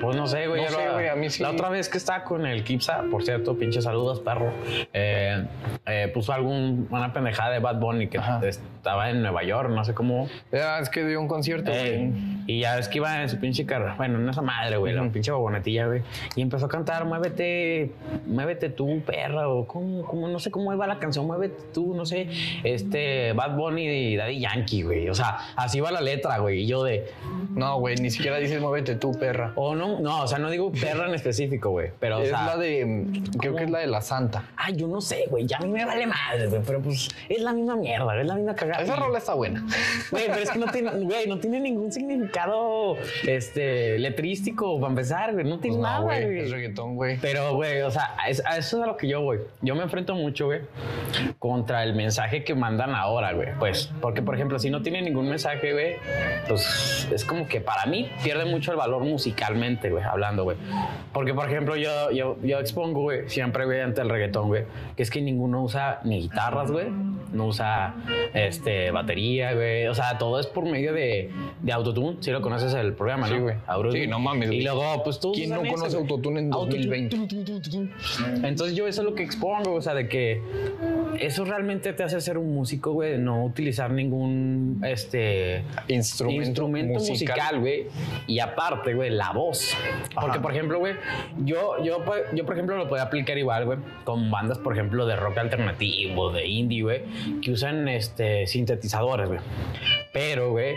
Pues 0.00 0.16
no 0.16 0.26
sé, 0.26 0.46
güey. 0.48 0.62
No 0.62 0.68
ya 0.68 0.74
sé, 0.76 0.84
la- 0.86 0.92
güey, 0.94 1.08
a 1.08 1.14
mí 1.14 1.28
sí. 1.30 1.42
La 1.42 1.50
otra 1.50 1.68
vez 1.68 1.88
que 1.88 1.98
estaba 1.98 2.24
con 2.24 2.46
el 2.46 2.64
Kipsa, 2.64 3.04
por 3.10 3.22
cierto, 3.22 3.56
pinche 3.56 3.82
saludos, 3.82 4.20
perro, 4.20 4.50
eh, 4.94 5.44
eh, 5.86 6.10
puso 6.12 6.32
algún, 6.32 6.88
una 6.90 7.12
pendejada 7.12 7.50
de 7.50 7.58
Bad 7.60 7.78
Bunny 7.78 8.08
que 8.08 8.18
Ajá. 8.18 8.40
estaba 8.46 9.10
en 9.10 9.22
Nueva 9.22 9.44
York, 9.44 9.68
no 9.70 9.84
sé 9.84 9.92
cómo. 9.94 10.28
Es 10.50 10.88
que 10.88 11.04
dio 11.04 11.20
un 11.20 11.28
concierto, 11.28 11.70
Eh, 11.72 12.10
y 12.46 12.60
ya 12.60 12.78
es 12.78 12.88
que 12.88 12.98
iba 12.98 13.22
en 13.22 13.28
su 13.28 13.38
pinche 13.38 13.64
carro, 13.66 13.94
bueno, 13.96 14.18
en 14.18 14.28
esa 14.28 14.42
madre, 14.42 14.76
güey, 14.78 14.92
la 14.94 15.02
Ujú. 15.02 15.12
pinche 15.12 15.30
vagonetilla, 15.30 15.86
güey. 15.86 16.02
Y 16.34 16.42
empezó 16.42 16.66
a 16.66 16.68
cantar, 16.68 17.04
muévete, 17.04 17.92
muévete 18.26 18.70
tú, 18.70 19.02
perra, 19.06 19.48
o 19.48 19.66
cómo, 19.68 20.26
no 20.28 20.38
sé 20.40 20.50
cómo 20.50 20.72
iba 20.72 20.86
la 20.88 20.98
canción, 20.98 21.26
muévete 21.26 21.62
tú, 21.74 21.94
no 21.94 22.06
sé, 22.06 22.26
este, 22.64 23.31
Bad 23.32 23.56
Bunny 23.56 23.86
y 23.86 24.16
Daddy 24.16 24.40
Yankee, 24.40 24.82
güey. 24.82 25.08
O 25.08 25.14
sea, 25.14 25.38
así 25.56 25.80
va 25.80 25.90
la 25.90 26.00
letra, 26.00 26.38
güey. 26.38 26.60
Y 26.62 26.66
yo 26.66 26.82
de, 26.84 27.10
No, 27.50 27.78
güey, 27.78 27.96
ni 27.96 28.10
siquiera 28.10 28.38
dices 28.38 28.60
muévete 28.60 28.94
tú, 28.96 29.12
perra. 29.12 29.52
o 29.56 29.74
no, 29.74 30.00
no, 30.00 30.22
o 30.22 30.26
sea, 30.26 30.38
no 30.38 30.48
digo 30.50 30.72
perra 30.72 31.06
en 31.08 31.14
específico, 31.14 31.70
güey, 31.70 31.90
pero, 32.00 32.18
o 32.18 32.22
es 32.22 32.28
sea. 32.30 32.46
la 32.46 32.56
de, 32.56 32.84
mm, 32.84 33.22
creo 33.38 33.54
que 33.56 33.64
es 33.64 33.70
la 33.70 33.80
de 33.80 33.86
la 33.86 34.00
Santa. 34.00 34.44
Ay, 34.56 34.76
yo 34.76 34.86
no 34.88 35.00
sé, 35.00 35.26
güey. 35.28 35.46
Ya 35.46 35.58
a 35.58 35.60
mí 35.60 35.68
me 35.68 35.84
vale 35.84 36.06
madre, 36.06 36.46
güey. 36.48 36.62
Pero 36.66 36.80
pues 36.80 37.08
es 37.28 37.40
la 37.42 37.52
misma 37.52 37.76
mierda, 37.76 38.18
es 38.20 38.26
la 38.26 38.34
misma 38.34 38.54
cagada. 38.54 38.82
Esa 38.82 38.96
rola 38.96 39.18
está 39.18 39.34
buena. 39.34 39.64
Güey, 40.10 40.24
pero 40.26 40.38
es 40.40 40.50
que 40.50 40.58
no 40.58 40.66
tiene, 40.72 40.90
güey, 40.90 41.26
no 41.28 41.38
tiene 41.38 41.60
ningún 41.60 41.92
significado 41.92 42.96
este, 43.26 43.98
letrístico 43.98 44.78
para 44.80 44.90
empezar, 44.90 45.32
güey. 45.32 45.44
No 45.44 45.58
tiene 45.58 45.76
Pues 45.76 45.82
nada, 45.88 46.00
güey, 46.00 46.24
güey. 46.24 46.38
es 46.40 46.50
reggaetón, 46.50 46.94
güey. 46.96 47.18
Pero, 47.20 47.54
güey, 47.54 47.82
o 47.82 47.90
sea, 47.90 48.14
a 48.18 48.28
es- 48.30 48.44
a 48.46 48.56
eso 48.56 48.78
es 48.78 48.82
a 48.84 48.86
lo 48.86 48.96
que 48.96 49.08
yo 49.08 49.20
voy. 49.20 49.38
Yo 49.60 49.74
me 49.74 49.82
enfrento 49.82 50.14
mucho, 50.14 50.46
güey, 50.46 50.60
contra 51.38 51.82
el 51.84 51.94
mensaje 51.94 52.44
que 52.44 52.54
mandan 52.54 52.94
ahora, 52.94 53.21
güey. 53.30 53.48
Pues, 53.58 53.92
porque, 54.00 54.22
por 54.22 54.34
ejemplo, 54.34 54.58
si 54.58 54.70
no 54.70 54.82
tiene 54.82 55.00
ningún 55.02 55.28
mensaje, 55.28 55.72
güey, 55.72 55.96
pues 56.48 57.08
es 57.12 57.24
como 57.24 57.46
que 57.46 57.60
para 57.60 57.86
mí 57.86 58.10
pierde 58.22 58.44
mucho 58.44 58.72
el 58.72 58.76
valor 58.76 59.04
musicalmente, 59.04 59.90
güey, 59.90 60.02
hablando, 60.02 60.44
güey. 60.44 60.56
Porque, 61.12 61.34
por 61.34 61.48
ejemplo, 61.48 61.76
yo, 61.76 62.10
yo, 62.10 62.36
yo 62.42 62.58
expongo, 62.58 63.02
güey, 63.02 63.28
siempre, 63.28 63.64
güey, 63.64 63.80
ante 63.80 64.00
el 64.00 64.08
reggaetón, 64.08 64.48
güey, 64.48 64.64
que 64.96 65.02
es 65.02 65.10
que 65.10 65.20
ninguno 65.20 65.62
usa 65.62 66.00
ni 66.04 66.22
guitarras, 66.22 66.70
güey, 66.70 66.86
no 67.32 67.46
usa 67.46 67.94
este, 68.34 68.90
batería, 68.90 69.54
güey. 69.54 69.86
O 69.86 69.94
sea, 69.94 70.18
todo 70.18 70.38
es 70.38 70.46
por 70.46 70.64
medio 70.64 70.92
de, 70.92 71.30
de 71.60 71.72
Autotune. 71.72 72.18
Si 72.20 72.30
lo 72.30 72.40
conoces 72.42 72.74
el 72.74 72.94
programa, 72.94 73.28
Sí, 73.28 73.34
¿no? 73.34 73.52
Autotune. 73.66 74.04
Sí, 74.04 74.06
no 74.06 74.18
mames, 74.18 74.52
Y 74.52 74.62
luego, 74.62 75.02
pues 75.02 75.18
tú. 75.18 75.32
¿Quién 75.32 75.50
no 75.50 75.62
conoce 75.62 75.96
Autotune 75.96 76.40
en 76.40 76.50
2020? 76.50 77.16
Entonces 78.42 78.76
yo 78.76 78.86
eso 78.86 79.02
es 79.02 79.08
lo 79.08 79.14
que 79.14 79.22
expongo, 79.22 79.74
o 79.74 79.82
sea, 79.82 79.94
de 79.94 80.08
que 80.08 80.42
eso 81.20 81.44
realmente 81.44 81.92
te 81.92 82.02
hace 82.02 82.20
ser 82.20 82.38
un 82.38 82.52
músico, 82.54 82.92
güey, 82.92 83.11
de 83.12 83.18
no 83.18 83.44
utilizar 83.44 83.90
ningún 83.90 84.80
este 84.84 85.64
Instrumento, 85.88 86.46
instrumento 86.48 86.98
musical. 86.98 87.60
güey, 87.60 87.86
y 88.26 88.38
aparte, 88.40 88.94
güey, 88.94 89.10
la 89.10 89.30
voz. 89.32 89.76
Porque 90.14 90.32
Ajá. 90.32 90.42
por 90.42 90.52
ejemplo, 90.52 90.78
güey, 90.78 90.94
yo 91.44 91.82
yo 91.82 92.04
pues, 92.04 92.22
yo 92.32 92.44
por 92.44 92.54
ejemplo 92.54 92.76
lo 92.76 92.88
puedo 92.88 93.02
aplicar 93.02 93.38
igual, 93.38 93.64
güey, 93.64 93.78
con 94.04 94.30
bandas, 94.30 94.58
por 94.58 94.72
ejemplo, 94.72 95.06
de 95.06 95.16
rock 95.16 95.38
alternativo, 95.38 96.30
de 96.32 96.46
indie, 96.46 96.82
güey, 96.82 97.02
que 97.40 97.50
usan 97.52 97.88
este 97.88 98.46
sintetizadores, 98.46 99.28
güey. 99.28 99.40
Pero, 100.12 100.50
güey, 100.50 100.74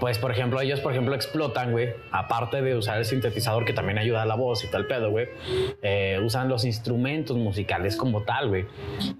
pues 0.00 0.18
por 0.18 0.30
ejemplo, 0.30 0.60
ellos, 0.60 0.80
por 0.80 0.92
ejemplo, 0.92 1.14
explotan, 1.14 1.72
güey, 1.72 1.88
aparte 2.12 2.60
de 2.60 2.76
usar 2.76 2.98
el 2.98 3.04
sintetizador 3.06 3.64
que 3.64 3.72
también 3.72 3.98
ayuda 3.98 4.22
a 4.22 4.26
la 4.26 4.34
voz 4.34 4.62
y 4.64 4.68
tal 4.70 4.86
pedo, 4.86 5.10
güey, 5.10 5.28
eh, 5.82 6.20
usan 6.22 6.48
los 6.48 6.64
instrumentos 6.64 7.36
musicales 7.36 7.96
como 7.96 8.22
tal, 8.24 8.48
güey. 8.48 8.66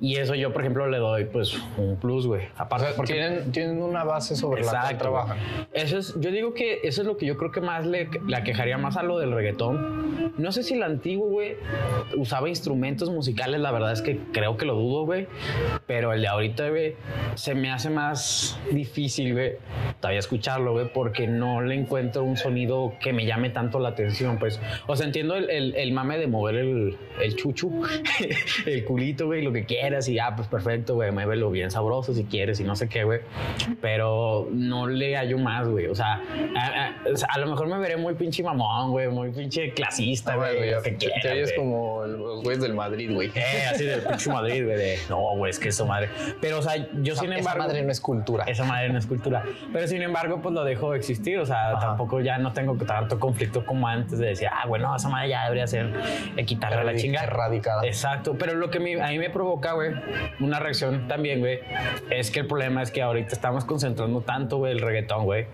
Y 0.00 0.17
eso 0.17 0.35
yo, 0.35 0.52
por 0.52 0.62
ejemplo, 0.62 0.87
le 0.88 0.99
doy, 0.99 1.25
pues, 1.25 1.59
un 1.78 1.97
plus, 1.97 2.26
güey. 2.26 2.38
O 2.59 2.62
Aparte, 2.62 2.87
sea, 2.87 2.97
porque 2.97 3.12
tienen, 3.14 3.52
tienen 3.52 3.83
una 3.83 4.04
base 4.04 4.37
sobre 4.37 4.62
la 4.64 4.71
cual 4.71 4.99
trabajan. 4.99 5.38
eso 5.73 5.99
es, 5.99 6.14
yo 6.21 6.30
digo 6.30 6.54
que 6.54 6.80
eso 6.85 7.02
es 7.02 7.07
lo 7.07 7.16
que 7.16 7.26
yo 7.26 7.37
creo 7.37 7.50
que 7.50 7.61
más 7.61 7.87
le, 7.87 8.09
le 8.26 8.37
aquejaría 8.37 8.78
más 8.78 8.97
a 8.97 9.02
lo 9.02 9.18
del 9.18 9.33
reggaetón. 9.33 10.33
No 10.38 10.52
sé 10.52 10.62
si 10.62 10.75
el 10.75 10.83
antiguo, 10.83 11.28
güey, 11.28 11.57
usaba 12.16 12.49
instrumentos 12.49 13.11
musicales, 13.11 13.61
la 13.61 13.71
verdad 13.73 13.92
es 13.92 14.02
que 14.02 14.18
creo 14.33 14.57
que 14.57 14.66
lo 14.66 14.75
dudo, 14.75 15.04
güey. 15.04 15.26
Pero 15.87 16.12
el 16.12 16.21
de 16.23 16.28
ahorita, 16.28 16.68
güey, 16.68 16.95
se 17.35 17.54
me 17.54 17.71
hace 17.71 17.90
más 17.90 18.59
difícil, 18.71 19.33
güey, 19.35 19.52
todavía 20.00 20.21
escucharlo, 20.21 20.73
güey, 20.73 20.92
porque 20.92 21.26
no 21.26 21.61
le 21.62 21.75
encuentro 21.75 22.23
un 22.25 22.37
sonido 22.37 22.95
que 23.00 23.12
me 23.12 23.26
llame 23.26 23.50
tanto 23.50 23.78
la 23.80 23.90
atención, 23.90 24.38
pues. 24.38 24.61
O 24.87 24.97
sea, 24.97 25.07
entiendo 25.07 25.35
el, 25.35 25.50
el- 25.50 25.75
el 25.76 25.92
mame 25.92 26.18
de 26.18 26.26
mover 26.26 26.54
el, 26.57 26.97
el 27.21 27.37
chuchu, 27.37 27.83
el 28.66 28.85
culito, 28.85 29.26
güey, 29.26 29.42
lo 29.42 29.52
que 29.52 29.64
quieras 29.64 30.09
y, 30.09 30.18
ah, 30.18 30.35
pues 30.37 30.49
perfecto, 30.49 30.95
güey, 30.95 31.11
muévelo 31.11 31.50
bien 31.50 31.71
sabroso 31.71 32.12
si 32.19 32.25
quieres 32.25 32.61
y 32.61 32.65
no 32.65 32.77
sé 32.77 32.89
qué, 32.89 33.05
güey. 33.05 33.21
Pero 33.81 34.49
no 34.51 34.87
le 34.87 35.17
hallo 35.17 35.39
más, 35.39 35.67
güey. 35.69 35.87
O 35.87 35.95
sea, 35.95 36.15
a, 36.57 36.67
a- 36.87 36.95
o 37.13 37.17
sea, 37.17 37.29
a 37.33 37.39
lo 37.39 37.47
mejor 37.47 37.67
me 37.69 37.79
veré 37.79 37.97
muy 37.97 38.15
pinche 38.15 38.43
mamón, 38.43 38.91
güey, 38.91 39.09
muy 39.09 39.31
pinche 39.31 39.73
clasista, 39.73 40.37
güey, 40.37 40.71
lo 40.71 40.83
que 40.83 40.93
te, 40.93 41.07
oyes 41.31 41.49
güey. 41.55 41.57
como 41.57 42.05
los 42.07 42.43
güeyes 42.43 42.63
del 42.63 42.75
Madrid, 42.75 43.11
güey. 43.13 43.31
Eh, 43.35 43.67
así 43.71 43.85
del 43.85 44.01
pinche 44.09 44.31
Madrid, 44.31 44.65
güey, 44.65 44.77
de, 44.77 44.99
no, 45.09 45.19
güey, 45.37 45.51
es 45.51 45.59
que 45.59 45.69
eso 45.69 45.87
madre. 45.87 46.09
Pero, 46.41 46.59
o 46.59 46.63
sea, 46.63 46.77
yo 47.03 47.15
sin 47.17 47.31
Esa 47.33 47.39
embargo... 47.39 47.63
madre 47.65 47.83
no 47.83 47.91
es 47.93 48.01
cultura. 48.01 48.45
Esa 48.45 48.65
madre 48.65 48.89
no 48.91 48.99
es 48.99 49.07
cultura. 49.07 49.45
Pero 49.73 49.87
sin 49.87 50.03
embargo, 50.03 50.41
pues 50.43 50.55
lo 50.55 50.65
dejo 50.65 50.93
de 50.93 50.99
existir. 50.99 51.39
O 51.39 51.47
sea, 51.47 51.71
Ajá. 51.71 51.81
tampoco 51.81 52.21
ya 52.21 52.39
no 52.39 52.53
tengo 52.53 52.77
tanto 52.77 53.19
conflicto 53.19 53.65
como 53.65 53.87
antes 53.89 54.19
de 54.19 54.27
decir, 54.29 54.49
ah, 54.53 54.67
bueno, 54.67 54.95
esa 54.95 55.09
madre 55.09 55.31
ya 55.31 55.45
debería 55.45 55.67
ser 55.67 55.93
eh, 56.37 56.45
quitarle 56.45 56.85
la 56.85 56.95
chingada. 56.99 57.27
erradicada. 57.27 57.87
Exacto. 57.87 58.37
Pero 58.39 58.55
lo 58.55 58.71
que 58.71 58.81
me- 58.81 59.01
a 59.01 59.09
mí 59.09 59.19
me 59.19 59.31
provoca, 59.31 59.73
güey, 59.73 59.93
una 60.41 60.59
reacción 60.59 61.07
también, 61.09 61.41
güey, 61.41 61.61
es 62.11 62.31
que 62.31 62.41
el 62.41 62.47
problema 62.47 62.83
es 62.83 62.91
que 62.91 63.03
ahorita 63.03 63.35
estamos 63.35 63.65
concentrando 63.65 64.21
tanto, 64.23 64.57
güey, 64.59 64.73
el 64.73 64.81
reggaetón, 64.81 65.25
güey, 65.25 65.47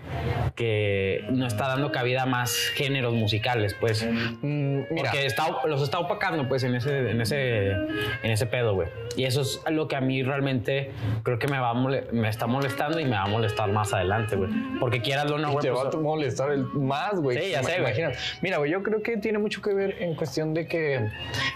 que 0.55 1.25
no 1.31 1.45
está 1.47 1.67
dando 1.67 1.91
cabida 1.91 2.23
a 2.23 2.25
más 2.25 2.55
géneros 2.75 3.13
musicales, 3.13 3.73
pues. 3.79 4.05
Mm, 4.05 4.83
mira, 4.89 5.11
Porque 5.11 5.25
está, 5.25 5.47
los 5.67 5.81
está 5.81 5.99
opacando, 5.99 6.47
pues, 6.47 6.63
en 6.63 6.75
ese, 6.75 7.09
en 7.11 7.21
ese, 7.21 7.71
en 7.71 8.31
ese 8.31 8.45
pedo, 8.45 8.73
güey. 8.75 8.87
Y 9.15 9.25
eso 9.25 9.41
es 9.41 9.61
lo 9.69 9.87
que 9.87 9.95
a 9.95 10.01
mí 10.01 10.23
realmente 10.23 10.91
creo 11.23 11.39
que 11.39 11.47
me, 11.47 11.59
va 11.59 11.69
a 11.69 11.73
mole- 11.73 12.07
me 12.11 12.29
está 12.29 12.47
molestando 12.47 12.99
y 12.99 13.05
me 13.05 13.11
va 13.11 13.23
a 13.23 13.27
molestar 13.27 13.69
más 13.71 13.93
adelante, 13.93 14.35
güey. 14.35 14.49
Porque 14.79 15.01
quieras 15.01 15.29
o 15.31 15.37
no, 15.37 15.51
güey. 15.51 15.63
te 15.63 15.71
pues, 15.71 15.85
va 15.85 15.89
a 15.89 16.01
molestar 16.01 16.51
el 16.51 16.63
más, 16.65 17.19
güey. 17.19 17.37
Sí, 17.39 17.51
ya 17.51 17.63
sé, 17.63 17.71
güey. 17.79 17.85
Imagínate. 17.91 18.17
Mira, 18.41 18.57
güey, 18.57 18.71
yo 18.71 18.83
creo 18.83 19.01
que 19.01 19.17
tiene 19.17 19.39
mucho 19.39 19.61
que 19.61 19.73
ver 19.73 20.01
en 20.01 20.15
cuestión 20.15 20.53
de 20.53 20.67
que 20.67 21.09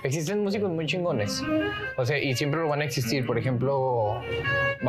existen 0.03 0.43
músicos 0.43 0.69
muy 0.69 0.85
chingones. 0.85 1.43
O 1.97 2.05
sea, 2.05 2.17
y 2.17 2.33
siempre 2.35 2.61
lo 2.61 2.67
van 2.67 2.81
a 2.81 2.85
existir. 2.85 3.25
Por 3.25 3.37
ejemplo, 3.37 4.21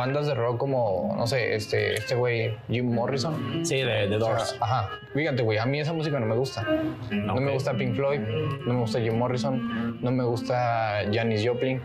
bandas 0.01 0.27
de 0.27 0.33
rock 0.33 0.57
como, 0.57 1.13
no 1.17 1.27
sé, 1.27 1.55
este, 1.55 1.93
este 1.93 2.15
güey, 2.15 2.55
Jim 2.69 2.93
Morrison. 2.93 3.61
sí, 3.63 3.77
de, 3.77 4.07
de 4.07 4.15
O 4.17 4.19
sea, 4.19 4.29
Doors. 4.29 4.57
ajá. 4.59 4.89
Fíjate, 5.13 5.43
güey, 5.43 5.57
a 5.57 5.65
mí 5.65 5.79
esa 5.79 5.91
música 5.93 6.19
no 6.19 6.25
me 6.25 6.35
gusta. 6.35 6.65
No 7.11 7.35
me 7.35 7.51
gusta 7.51 7.73
Pink 7.73 7.95
Floyd, 7.95 8.19
no 8.65 8.73
me 8.73 8.79
gusta 8.79 8.99
Jim 9.01 9.17
Morrison, 9.17 9.97
no 10.01 10.11
me 10.11 10.23
gusta 10.23 11.01
Janis 11.11 11.45
Joplin. 11.45 11.81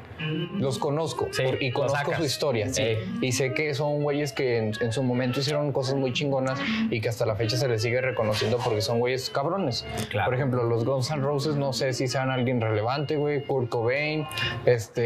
Los 0.58 0.78
conozco 0.78 1.28
Sí, 1.32 1.42
por- 1.42 1.62
y 1.62 1.70
conozco 1.72 2.14
su 2.14 2.24
historia. 2.24 2.68
Sí. 2.72 2.96
Y 3.20 3.32
sé 3.32 3.52
que 3.52 3.74
son 3.74 4.02
güeyes 4.02 4.32
que 4.32 4.58
en, 4.58 4.72
en 4.80 4.92
su 4.92 5.02
momento 5.02 5.40
hicieron 5.40 5.72
cosas 5.72 5.96
muy 5.96 6.12
chingonas 6.12 6.58
y 6.90 7.00
que 7.00 7.08
hasta 7.08 7.26
la 7.26 7.34
fecha 7.36 7.56
se 7.56 7.66
les 7.68 7.82
sigue 7.82 8.00
reconociendo 8.00 8.58
porque 8.64 8.80
son 8.80 8.98
güeyes 9.00 9.28
cabrones. 9.30 9.84
Claro. 10.08 10.26
Por 10.26 10.34
ejemplo, 10.34 10.62
los 10.64 10.84
Guns 10.84 11.10
N' 11.10 11.20
Roses 11.22 11.56
no 11.56 11.72
sé 11.72 11.92
si 11.92 12.06
sean 12.08 12.30
alguien 12.30 12.60
relevante, 12.60 13.16
güey. 13.16 13.42
Kurt 13.44 13.68
Cobain, 13.68 14.24
este... 14.64 15.00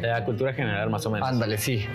De 0.00 0.08
la 0.08 0.24
cultura 0.24 0.52
general, 0.52 0.90
más 0.90 1.06
o 1.06 1.10
menos. 1.10 1.28
Ándale, 1.28 1.58
sí. 1.58 1.86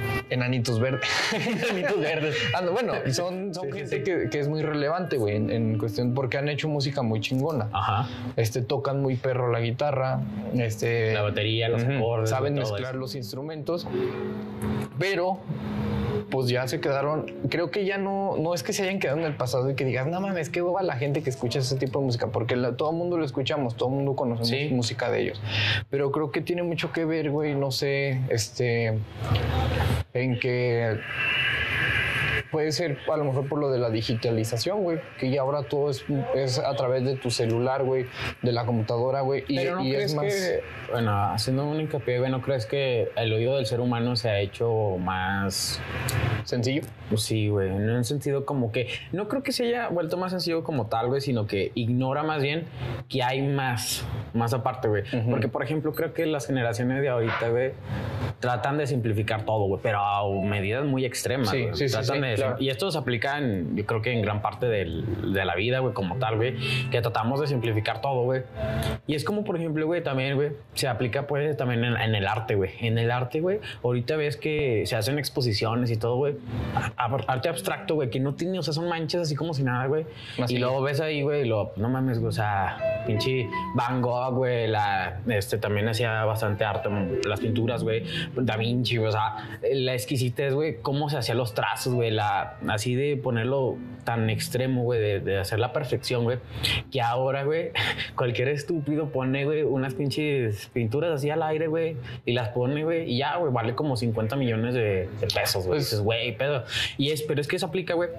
Enanitos 0.48 0.80
verdes. 0.80 1.02
Enanitos 1.34 2.00
verdes. 2.00 2.36
Anda, 2.56 2.72
bueno, 2.72 2.94
son, 3.12 3.54
son 3.54 3.66
Sí, 3.66 3.72
sí, 3.72 3.78
gente 3.80 3.98
sí. 3.98 4.04
Que, 4.04 4.30
que 4.30 4.40
es 4.40 4.48
muy 4.48 4.62
relevante, 4.62 5.18
güey, 5.18 5.36
en, 5.36 5.50
en 5.50 5.78
cuestión 5.78 6.14
porque 6.14 6.38
han 6.38 6.48
hecho 6.48 6.70
música 6.70 7.02
muy 7.02 7.20
chingona. 7.20 7.68
Ajá. 7.74 8.08
Este, 8.38 8.62
tocan 8.62 9.02
muy 9.02 9.18
perro 9.18 9.52
la 9.52 9.60
guitarra, 9.60 10.22
este... 10.56 11.14
La 11.14 11.22
batería, 11.22 11.68
los 11.68 11.84
acordes. 11.84 12.30
Saben 12.30 12.56
mezclar 12.56 12.92
eso. 12.92 13.00
los 13.00 13.16
instrumentos, 13.16 13.88
pero 14.98 15.40
pues 16.30 16.50
ya 16.50 16.68
se 16.68 16.80
quedaron. 16.80 17.26
Creo 17.50 17.72
que 17.72 17.86
ya 17.86 17.98
no, 17.98 18.36
no 18.38 18.54
es 18.54 18.64
que 18.64 18.74
se 18.74 18.84
hayan 18.84 19.00
quedado 19.00 19.18
en 19.20 19.26
el 19.26 19.36
pasado 19.36 19.70
y 19.70 19.76
que 19.76 19.86
digas, 19.86 20.08
no 20.08 20.20
mames, 20.22 20.50
qué 20.50 20.62
hueva 20.62 20.84
la 20.84 20.96
gente 20.98 21.24
que 21.24 21.30
escucha 21.30 21.60
ese 21.60 21.76
tipo 21.78 22.00
de 22.00 22.06
música, 22.06 22.28
porque 22.28 22.56
la- 22.56 22.76
todo 22.76 22.92
el 22.92 22.98
mundo 22.98 23.18
lo 23.18 23.26
escuchamos, 23.26 23.76
todo 23.76 23.90
el 23.90 23.96
mundo 23.96 24.16
conocemos 24.16 24.50
Sí. 24.50 24.70
música 24.74 25.10
de 25.10 25.22
ellos. 25.22 25.42
Pero 25.90 26.12
creo 26.12 26.32
que 26.32 26.42
tiene 26.42 26.64
mucho 26.64 26.92
que 26.92 27.06
ver, 27.06 27.32
güey, 27.32 27.56
no 27.56 27.72
sé, 27.72 28.22
este, 28.30 28.98
en 30.14 30.40
que 30.40 30.98
puede 32.52 32.72
ser 32.72 32.98
a 33.12 33.18
lo 33.18 33.26
mejor 33.26 33.48
por 33.48 33.60
lo 33.60 33.70
de 33.70 33.80
la 33.80 33.90
digitalización, 33.90 34.84
güey, 34.84 35.00
que 35.20 35.30
ya 35.30 35.42
ahora 35.42 35.64
todo 35.64 35.90
es, 35.90 36.06
es 36.36 36.60
a 36.60 36.76
través 36.76 37.04
de 37.04 37.16
tu 37.16 37.32
celular, 37.32 37.84
güey, 37.84 38.06
de 38.42 38.52
la 38.52 38.66
computadora, 38.66 39.22
güey, 39.22 39.44
y, 39.48 39.58
Pero 39.58 39.76
no 39.78 39.86
y 39.86 39.92
crees 39.92 40.12
es 40.12 40.16
más... 40.16 40.26
que, 40.26 40.64
bueno, 40.92 41.12
haciendo 41.32 41.66
un 41.66 41.80
hincapié, 41.80 42.20
güey, 42.20 42.32
¿no 42.32 42.42
crees 42.42 42.66
que 42.66 43.10
el 43.16 43.34
oído 43.34 43.56
del 43.58 43.66
ser 43.66 43.80
humano 43.80 44.16
se 44.16 44.30
ha 44.30 44.40
hecho 44.40 44.98
más 45.00 45.82
Sencillo. 46.48 46.82
Pues 47.10 47.22
sí, 47.22 47.48
güey, 47.48 47.70
en 47.70 47.90
un 47.90 48.04
sentido 48.04 48.46
como 48.46 48.72
que 48.72 48.88
no 49.14 49.28
creo 49.30 49.42
que 49.42 49.52
se 49.54 49.64
haya 49.66 49.88
vuelto 49.88 50.18
más 50.18 50.32
sencillo 50.32 50.64
como 50.64 50.88
tal, 50.88 51.08
güey, 51.08 51.22
sino 51.22 51.48
que 51.48 51.72
ignora 51.74 52.24
más 52.24 52.42
bien 52.42 52.66
que 53.08 53.24
hay 53.24 53.42
más, 53.42 54.06
más 54.34 54.54
aparte, 54.54 54.88
güey. 54.90 55.04
Porque, 55.30 55.48
por 55.48 55.64
ejemplo, 55.64 55.94
creo 55.94 56.14
que 56.14 56.26
las 56.26 56.48
generaciones 56.48 57.02
de 57.02 57.08
ahorita, 57.10 57.50
güey, 57.50 57.72
tratan 58.42 58.78
de 58.78 58.86
simplificar 58.88 59.44
todo, 59.46 59.66
güey, 59.68 59.80
pero 59.82 60.00
a 60.00 60.22
medidas 60.46 60.86
muy 60.86 61.06
extremas. 61.06 61.50
Sí, 61.50 61.68
sí, 61.74 61.88
sí, 61.88 61.94
Tratan 61.94 62.18
sí, 62.18 62.22
de- 62.22 62.36
claro. 62.36 62.56
Y 62.60 62.70
esto 62.70 62.92
se 62.92 62.98
aplica, 62.98 63.38
en, 63.38 63.76
yo 63.78 63.86
creo 63.86 64.02
que 64.02 64.12
en 64.12 64.22
gran 64.22 64.42
parte 64.42 64.68
del- 64.68 65.34
de 65.34 65.46
la 65.46 65.56
vida, 65.56 65.80
güey, 65.80 65.94
como 65.94 66.18
tal, 66.18 66.36
güey, 66.36 66.56
que 66.92 67.02
tratamos 67.02 67.40
de 67.40 67.48
simplificar 67.48 68.02
todo, 68.02 68.24
güey. 68.24 68.42
Y 69.08 69.16
es 69.16 69.24
como, 69.24 69.44
por 69.46 69.56
ejemplo, 69.56 69.86
güey, 69.86 70.04
también, 70.04 70.36
güey, 70.36 70.52
se 70.74 70.88
aplica, 70.88 71.26
pues, 71.26 71.56
también 71.58 71.84
en, 71.86 71.96
en 71.96 72.16
el 72.16 72.28
arte, 72.28 72.56
güey. 72.56 72.72
En 72.82 72.98
el 72.98 73.12
arte, 73.12 73.40
güey, 73.40 73.60
ahorita 73.84 74.18
ves 74.18 74.36
que 74.38 74.84
se 74.86 74.96
hacen 74.98 75.18
exposiciones 75.18 75.90
y 75.90 75.98
todo, 75.98 76.18
güey. 76.18 76.36
Arte 76.98 77.48
abstracto, 77.50 77.96
güey, 77.96 78.10
que 78.10 78.20
no 78.20 78.34
tiene, 78.34 78.58
o 78.60 78.64
sea, 78.64 78.74
son 78.74 78.90
manchas 78.90 79.22
así 79.22 79.36
como 79.36 79.54
si 79.54 79.64
nada, 79.64 79.86
güey. 79.86 80.06
Así. 80.42 80.56
Y 80.56 80.58
luego 80.58 80.82
ves 80.82 81.00
ahí, 81.00 81.22
güey, 81.22 81.44
y 81.44 81.46
lo, 81.48 81.72
no 81.76 81.90
mames, 81.90 82.18
güey, 82.20 82.30
o 82.30 82.32
sea, 82.32 83.04
pinche 83.06 83.48
Van 83.76 84.02
Gogh, 84.02 84.34
güey, 84.34 84.68
la, 84.68 85.20
este, 85.28 85.58
también 85.58 85.88
hacía 85.88 86.26
bastante 86.26 86.66
arte, 86.66 86.90
las 87.26 87.40
pinturas, 87.40 87.84
güey, 87.84 88.04
Da 88.36 88.58
Vinci, 88.58 88.98
güey, 88.98 89.10
o 89.10 89.12
sea, 89.12 89.60
la 89.72 89.94
exquisitez, 89.94 90.54
güey, 90.54 90.78
cómo 90.82 91.10
se 91.10 91.18
hacían 91.18 91.38
los 91.38 91.54
trazos, 91.54 91.94
güey, 91.94 92.10
la, 92.12 92.58
así 92.68 92.96
de 92.96 93.16
ponerlo 93.18 93.78
tan 94.04 94.30
extremo, 94.30 94.84
güey, 94.84 95.00
de, 95.02 95.20
de 95.20 95.38
hacer 95.38 95.60
la 95.60 95.74
perfección, 95.74 96.24
güey, 96.24 96.40
que 96.92 97.02
ahora, 97.02 97.44
güey, 97.44 97.72
cualquier 98.16 98.48
estúpido 98.50 99.10
pone, 99.10 99.46
güey, 99.46 99.64
unas 99.64 99.94
pinches 99.94 100.68
pinturas 100.74 101.12
así 101.12 101.30
al 101.30 101.44
aire, 101.44 101.68
güey, 101.68 101.98
y 102.26 102.34
las 102.34 102.50
pone, 102.50 102.84
güey, 102.84 103.12
y 103.12 103.18
ya, 103.20 103.36
güey, 103.38 103.54
vale 103.54 103.76
como 103.76 103.96
50 103.98 104.36
millones 104.36 104.74
de, 104.74 105.10
de 105.20 105.28
pesos, 105.34 105.66
güey. 105.68 105.78
Pues- 105.78 105.86
Dices, 105.88 106.02
güey, 106.02 106.36
pedo. 106.36 106.64
Y 106.98 107.12
es, 107.12 107.22
pero 107.22 107.42
es 107.42 107.48
que 107.48 107.56
eso 107.56 107.68
aplica, 107.68 107.94
güey, 107.94 108.10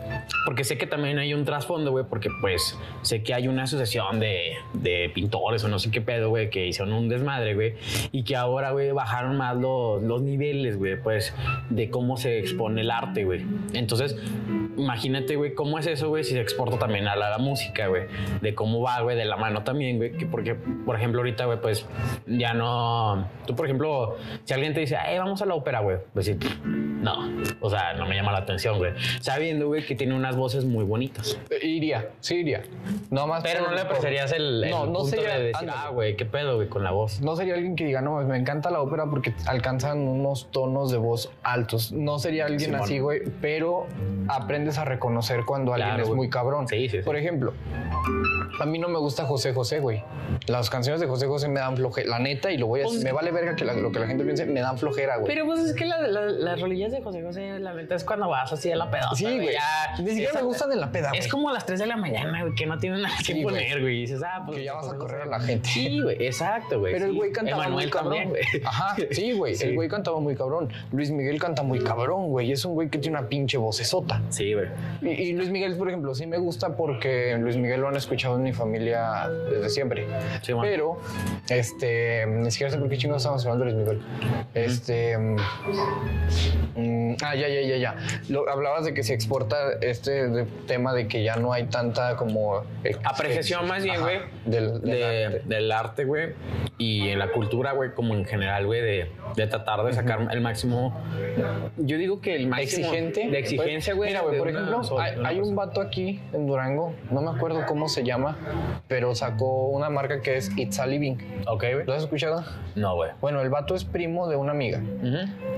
porque 0.44 0.64
sé 0.64 0.78
que 0.78 0.86
también 0.86 1.18
hay 1.18 1.34
un 1.34 1.44
trasfondo, 1.44 1.90
güey, 1.90 2.04
porque 2.08 2.28
pues 2.40 2.78
sé 3.02 3.22
que 3.22 3.34
hay 3.34 3.48
una 3.48 3.64
asociación 3.64 4.20
de, 4.20 4.52
de 4.74 5.10
pintores 5.14 5.64
o 5.64 5.68
no 5.68 5.78
sé 5.78 5.90
qué 5.90 6.00
pedo, 6.00 6.28
güey, 6.30 6.50
que 6.50 6.66
hicieron 6.66 6.92
un 6.94 7.08
desmadre, 7.08 7.54
güey, 7.54 7.74
y 8.12 8.24
que 8.24 8.36
ahora, 8.36 8.72
güey, 8.72 8.90
bajaron 8.92 9.36
más 9.36 9.56
los, 9.56 10.02
los 10.02 10.22
niveles, 10.22 10.76
güey, 10.76 11.00
pues, 11.00 11.34
de 11.70 11.90
cómo 11.90 12.16
se 12.16 12.38
expone 12.38 12.82
el 12.82 12.90
arte, 12.90 13.24
güey. 13.24 13.44
Entonces, 13.74 14.16
imagínate, 14.76 15.36
güey, 15.36 15.54
cómo 15.54 15.78
es 15.78 15.86
eso, 15.86 16.08
güey, 16.08 16.24
si 16.24 16.32
se 16.32 16.40
exporta 16.40 16.78
también 16.78 17.08
a 17.08 17.16
la, 17.16 17.30
la 17.30 17.38
música, 17.38 17.88
güey, 17.88 18.04
de 18.40 18.54
cómo 18.54 18.80
va, 18.80 19.00
güey, 19.00 19.16
de 19.16 19.24
la 19.24 19.36
mano 19.36 19.62
también, 19.62 19.96
güey, 19.96 20.12
que 20.12 20.26
porque, 20.26 20.54
por 20.54 20.96
ejemplo, 20.96 21.20
ahorita, 21.20 21.44
güey, 21.46 21.60
pues, 21.60 21.86
ya 22.26 22.54
no, 22.54 23.28
tú, 23.46 23.54
por 23.54 23.66
ejemplo, 23.66 24.16
si 24.44 24.54
alguien 24.54 24.74
te 24.74 24.80
dice, 24.80 24.96
hey, 25.04 25.18
vamos 25.18 25.42
a 25.42 25.46
la 25.46 25.54
ópera, 25.54 25.80
güey, 25.80 25.98
pues 26.12 26.26
sí, 26.26 26.38
no, 26.64 27.28
o 27.60 27.70
sea, 27.70 27.94
no 27.94 28.06
me 28.06 28.14
llama 28.14 28.32
la 28.32 28.38
atención, 28.38 28.57
güey, 28.78 28.92
sabiendo, 29.20 29.66
güey, 29.68 29.84
que 29.86 29.94
tiene 29.94 30.14
unas 30.14 30.36
voces 30.36 30.64
muy 30.64 30.84
bonitas. 30.84 31.38
Iría, 31.62 32.10
sí 32.20 32.36
iría. 32.36 32.62
No 33.10 33.26
más 33.26 33.42
Pero 33.42 33.62
no 33.66 33.72
le 33.74 33.80
apreciarías 33.80 34.32
el, 34.32 34.64
el 34.64 34.70
No, 34.70 34.86
no 34.86 34.92
punto 35.00 35.06
sería- 35.16 35.38
de 35.38 35.44
decir, 35.44 35.68
ah, 35.72 35.90
güey, 35.92 36.16
qué 36.16 36.24
pedo, 36.24 36.56
güey, 36.56 36.68
con 36.68 36.82
la 36.84 36.90
voz. 36.90 37.20
No 37.20 37.36
sería 37.36 37.54
alguien 37.54 37.76
que 37.76 37.84
diga, 37.84 38.00
no, 38.00 38.20
me 38.22 38.36
encanta 38.36 38.70
la 38.70 38.80
ópera 38.80 39.06
porque 39.08 39.34
alcanzan 39.46 39.98
unos 40.00 40.50
tonos 40.50 40.90
de 40.90 40.98
voz 40.98 41.30
altos. 41.42 41.92
No 41.92 42.18
sería 42.18 42.44
alguien 42.46 42.60
Simón. 42.70 42.80
así, 42.82 42.98
güey, 42.98 43.22
pero 43.40 43.86
aprendes 44.28 44.78
a 44.78 44.84
reconocer 44.84 45.44
cuando 45.46 45.72
alguien 45.74 46.00
es 46.00 46.06
güey. 46.06 46.16
muy 46.16 46.30
cabrón. 46.30 46.66
Sí, 46.68 46.88
sí, 46.88 46.98
sí. 46.98 47.02
Por 47.04 47.16
ejemplo, 47.16 47.52
a 48.60 48.66
mí 48.66 48.78
no 48.78 48.88
me 48.88 48.98
gusta 48.98 49.24
José 49.24 49.52
José, 49.52 49.80
güey. 49.80 50.02
Las 50.46 50.70
canciones 50.70 51.00
de 51.00 51.06
José 51.06 51.26
José 51.26 51.48
me 51.48 51.60
dan 51.60 51.76
flojera. 51.76 52.08
La 52.08 52.18
neta, 52.18 52.50
y 52.52 52.58
lo 52.58 52.66
voy 52.66 52.80
a 52.80 52.84
Pues- 52.84 53.02
me 53.02 53.12
vale 53.12 53.30
verga 53.30 53.54
que 53.56 53.64
la- 53.64 53.74
lo 53.74 53.90
que 53.92 53.98
la 54.00 54.06
gente 54.06 54.24
piense, 54.24 54.46
me 54.46 54.60
dan 54.60 54.78
flojera, 54.78 55.16
güey. 55.16 55.32
Pero 55.32 55.46
pues 55.46 55.60
es 55.60 55.74
que 55.74 55.84
la- 55.84 56.06
la- 56.06 56.26
las 56.26 56.60
rolillas 56.60 56.92
de 56.92 57.02
José 57.02 57.22
José, 57.22 57.58
la 57.58 57.74
neta, 57.74 57.94
es 57.94 58.04
cuando 58.04 58.28
vas 58.28 58.47
así 58.54 58.70
a 58.72 58.76
la 58.76 58.90
pedota. 58.90 59.14
Sí, 59.14 59.24
güey. 59.24 59.56
Ni 60.00 60.10
siquiera 60.10 60.32
me 60.34 60.42
gustan 60.42 60.72
en 60.72 60.80
la 60.80 60.90
peda. 60.90 61.10
Es 61.14 61.28
como 61.28 61.48
a 61.48 61.52
las 61.52 61.66
3 61.66 61.78
de 61.80 61.86
la 61.86 61.96
mañana, 61.96 62.42
güey, 62.42 62.54
que 62.54 62.66
no 62.66 62.78
tienen 62.78 63.02
nada 63.02 63.16
que 63.18 63.34
Sí, 63.34 63.42
poner, 63.42 63.80
güey. 63.80 64.00
Dices, 64.00 64.22
ah, 64.24 64.42
pues. 64.44 64.58
Que 64.58 64.64
ya 64.64 64.74
vas 64.74 64.84
a 64.84 64.88
José 64.88 64.98
correr 64.98 65.22
a 65.22 65.24
José. 65.24 65.30
la 65.30 65.40
gente. 65.40 65.68
Sí, 65.68 66.00
güey, 66.00 66.26
exacto, 66.26 66.78
güey. 66.80 66.92
Pero 66.92 67.06
el 67.06 67.14
güey 67.14 67.32
cantaba 67.32 67.64
Emanuel 67.64 67.86
muy 67.86 67.90
cabrón. 67.90 68.28
güey. 68.28 68.42
Ajá, 68.64 68.96
sí, 69.10 69.32
güey. 69.32 69.54
Sí. 69.54 69.64
El 69.66 69.74
güey 69.74 69.88
cantaba 69.88 70.20
muy 70.20 70.34
cabrón. 70.36 70.70
Luis 70.92 71.10
Miguel 71.10 71.38
canta 71.40 71.62
muy 71.62 71.80
cabrón, 71.80 72.28
güey. 72.28 72.52
Es 72.52 72.64
un 72.64 72.74
güey 72.74 72.88
que 72.88 72.98
tiene 72.98 73.18
una 73.18 73.28
pinche 73.28 73.56
vocesota. 73.58 74.20
Sí, 74.30 74.54
güey. 74.54 74.68
Y, 75.02 75.08
y 75.08 75.32
Luis 75.32 75.50
Miguel, 75.50 75.76
por 75.76 75.88
ejemplo, 75.88 76.14
sí 76.14 76.26
me 76.26 76.38
gusta 76.38 76.76
porque 76.76 77.36
Luis 77.38 77.56
Miguel 77.56 77.80
lo 77.80 77.88
han 77.88 77.96
escuchado 77.96 78.36
en 78.36 78.42
mi 78.42 78.52
familia 78.52 79.28
desde 79.50 79.68
siempre. 79.68 80.06
Sí, 80.42 80.54
man. 80.54 80.62
Pero, 80.62 80.98
este, 81.48 82.26
ni 82.26 82.50
siquiera 82.50 82.72
sé 82.72 82.78
por 82.78 82.88
qué 82.88 82.98
chingados 82.98 83.22
estamos 83.22 83.44
hablando 83.46 83.64
de 83.64 83.72
Luis 83.72 83.86
Miguel. 83.86 84.02
Este, 84.54 85.16
mm, 85.18 85.36
ah, 87.22 87.34
ya, 87.34 87.48
ya, 87.48 87.60
ya, 87.62 87.76
ya. 87.76 87.96
Lo, 88.28 88.37
hablabas 88.48 88.84
de 88.84 88.94
que 88.94 89.02
se 89.02 89.14
exporta 89.14 89.56
este 89.80 90.28
de- 90.28 90.44
tema 90.66 90.92
de 90.92 91.08
que 91.08 91.22
ya 91.22 91.36
no 91.36 91.52
hay 91.52 91.64
tanta 91.64 92.16
como... 92.16 92.62
ex- 92.84 92.98
Apreciación 93.04 93.66
más 93.66 93.82
bien, 93.82 94.00
güey. 94.00 94.18
Del, 94.44 94.80
del 94.82 95.48
de- 95.48 95.74
arte. 95.74 96.04
güey, 96.04 96.30
y 96.78 97.08
en 97.08 97.18
la 97.18 97.32
cultura, 97.32 97.72
güey, 97.72 97.92
como 97.92 98.14
en 98.14 98.24
general, 98.24 98.66
güey, 98.66 98.80
de, 98.80 99.10
de 99.36 99.46
tratar 99.46 99.82
de 99.84 99.92
sacar 99.92 100.28
el 100.30 100.40
máximo. 100.40 100.94
Yo 101.76 101.96
digo 101.98 102.20
que 102.20 102.34
el 102.36 102.46
máximo. 102.46 102.86
exigente. 102.86 103.28
De 103.28 103.38
exigencia, 103.38 103.94
güey. 103.94 104.10
Mira, 104.10 104.22
güey, 104.22 104.38
por 104.38 104.48
una 104.48 104.60
ejemplo, 104.60 105.00
hay, 105.00 105.12
de 105.14 105.20
una 105.20 105.28
hay 105.28 105.40
un 105.40 105.56
vato 105.56 105.80
aquí 105.80 106.20
en 106.32 106.46
Durango, 106.46 106.94
no 107.10 107.20
me 107.22 107.30
acuerdo 107.30 107.64
cómo 107.66 107.88
se 107.88 108.04
llama, 108.04 108.36
pero 108.86 109.14
sacó 109.14 109.68
una 109.68 109.90
marca 109.90 110.20
que 110.22 110.36
es 110.36 110.50
It's 110.56 110.78
a 110.78 110.86
Living. 110.86 111.16
Ok, 111.46 111.64
güey. 111.72 111.84
¿Lo 111.86 111.94
has 111.94 112.02
escuchado? 112.02 112.44
No, 112.74 112.94
güey. 112.94 113.10
Bueno, 113.20 113.40
el 113.40 113.50
vato 113.50 113.74
es 113.74 113.84
primo 113.84 114.28
de 114.28 114.36
una 114.36 114.52
amiga 114.52 114.80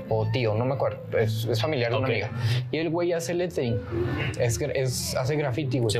o 0.09 0.27
tío, 0.31 0.55
no 0.55 0.65
me 0.65 0.73
acuerdo, 0.73 0.99
es, 1.17 1.45
es 1.45 1.61
familiar 1.61 1.91
de 1.91 1.97
una 1.97 2.07
amiga. 2.07 2.31
Y 2.71 2.77
el 2.77 2.89
güey 2.89 3.13
hace 3.13 3.33
lettering. 3.33 3.79
Es, 4.39 5.15
hace 5.15 5.35
graffiti, 5.35 5.79
güey. 5.79 5.93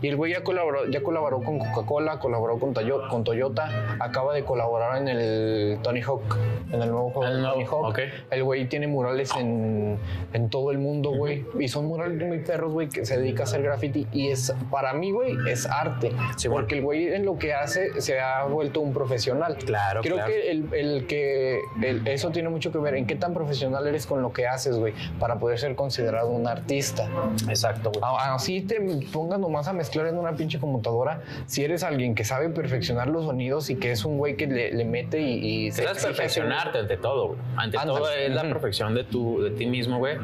Y 0.00 0.08
el 0.08 0.16
güey 0.16 0.32
ya 0.32 0.42
colaboró, 0.42 0.86
ya 0.88 1.02
colaboró 1.02 1.40
con 1.42 1.58
Coca-Cola, 1.58 2.18
colaboró 2.18 2.58
con, 2.58 2.72
Toyo- 2.74 3.08
con 3.08 3.24
Toyota, 3.24 3.96
acaba 4.00 4.34
de 4.34 4.44
colaborar 4.44 4.96
en 5.02 5.08
el 5.08 5.78
Tony 5.82 6.00
Hawk, 6.02 6.36
en 6.72 6.82
el 6.82 6.90
nuevo 6.90 7.10
juego 7.10 7.28
El 7.28 7.36
de 7.36 7.40
nuevo, 7.42 7.54
Tony 7.54 7.66
Hawk. 7.66 7.98
El 8.30 8.44
güey 8.44 8.68
tiene 8.68 8.86
murales 8.86 9.30
en, 9.38 9.98
en 10.32 10.48
todo 10.50 10.70
el 10.70 10.78
mundo, 10.78 11.10
güey. 11.10 11.44
Y 11.58 11.68
son 11.68 11.86
murales 11.86 12.20
muy 12.26 12.38
perros, 12.38 12.72
güey, 12.72 12.88
que 12.88 13.04
se 13.04 13.18
dedica 13.18 13.42
a 13.42 13.44
hacer 13.44 13.62
graffiti. 13.62 14.06
Y 14.12 14.28
es, 14.28 14.52
para 14.70 14.92
mí, 14.94 15.12
güey, 15.12 15.36
es 15.48 15.66
arte. 15.66 16.12
Porque 16.50 16.76
el 16.76 16.82
güey 16.82 17.08
en 17.14 17.24
lo 17.24 17.38
que 17.38 17.52
hace 17.54 18.00
se 18.00 18.20
ha 18.20 18.44
vuelto 18.44 18.80
un 18.80 18.92
profesional. 18.92 19.56
Claro, 19.64 20.00
Creo 20.02 20.16
claro. 20.16 20.32
que 20.32 20.50
el, 20.50 20.68
el 20.72 21.06
que 21.06 21.60
el- 21.82 22.06
eso 22.08 22.30
tiene 22.30 22.48
mucho 22.48 22.72
que 22.72 22.78
ver 22.78 22.94
en 22.94 23.06
qué 23.06 23.16
tan 23.16 23.34
profesional 23.34 23.86
eres 23.86 24.06
con 24.06 24.22
lo 24.22 24.32
que 24.32 24.46
haces, 24.46 24.76
güey, 24.78 24.94
para 25.18 25.36
poder 25.38 25.58
ser 25.58 25.74
considerado 25.74 26.13
un 26.22 26.46
artista. 26.46 27.08
Exacto, 27.48 27.90
güey. 27.90 28.04
Así 28.18 28.60
te 28.60 28.76
pongas 29.12 29.38
nomás 29.40 29.68
a 29.68 29.72
mezclar 29.72 30.06
en 30.06 30.18
una 30.18 30.32
pinche 30.34 30.58
computadora. 30.60 31.20
Si 31.46 31.64
eres 31.64 31.82
alguien 31.82 32.14
que 32.14 32.24
sabe 32.24 32.48
perfeccionar 32.50 33.08
los 33.08 33.24
sonidos 33.24 33.70
y 33.70 33.76
que 33.76 33.90
es 33.90 34.04
un 34.04 34.18
güey 34.18 34.36
que 34.36 34.46
le, 34.46 34.72
le 34.72 34.84
mete 34.84 35.20
y, 35.20 35.38
y 35.64 35.66
ese 35.68 35.82
perfeccionarte 35.84 36.78
ante 36.78 36.96
todo, 36.96 37.28
güey. 37.28 37.38
Ante 37.56 37.78
todo 37.78 38.10
es 38.10 38.30
la 38.30 38.42
perfección 38.42 38.94
de 38.94 39.04
tu, 39.04 39.42
de 39.42 39.50
ti 39.50 39.66
mismo, 39.66 39.98
güey. 39.98 40.16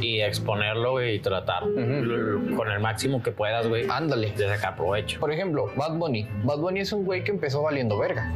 Y 0.00 0.20
exponerlo, 0.20 0.92
güey, 0.92 1.16
y 1.16 1.20
tratar 1.20 1.64
l- 1.64 2.54
con 2.56 2.70
el 2.70 2.80
máximo 2.80 3.22
que 3.22 3.32
puedas, 3.32 3.66
güey. 3.66 3.86
Ándale. 3.90 4.30
De 4.32 4.48
sacar 4.48 4.76
provecho. 4.76 5.18
Por 5.20 5.32
ejemplo, 5.32 5.70
Bad 5.76 5.96
Bunny. 5.96 6.28
Bad 6.44 6.58
Bunny 6.58 6.80
es 6.80 6.92
un 6.92 7.04
güey 7.04 7.24
que 7.24 7.30
empezó 7.30 7.62
valiendo 7.62 7.98
verga. 7.98 8.32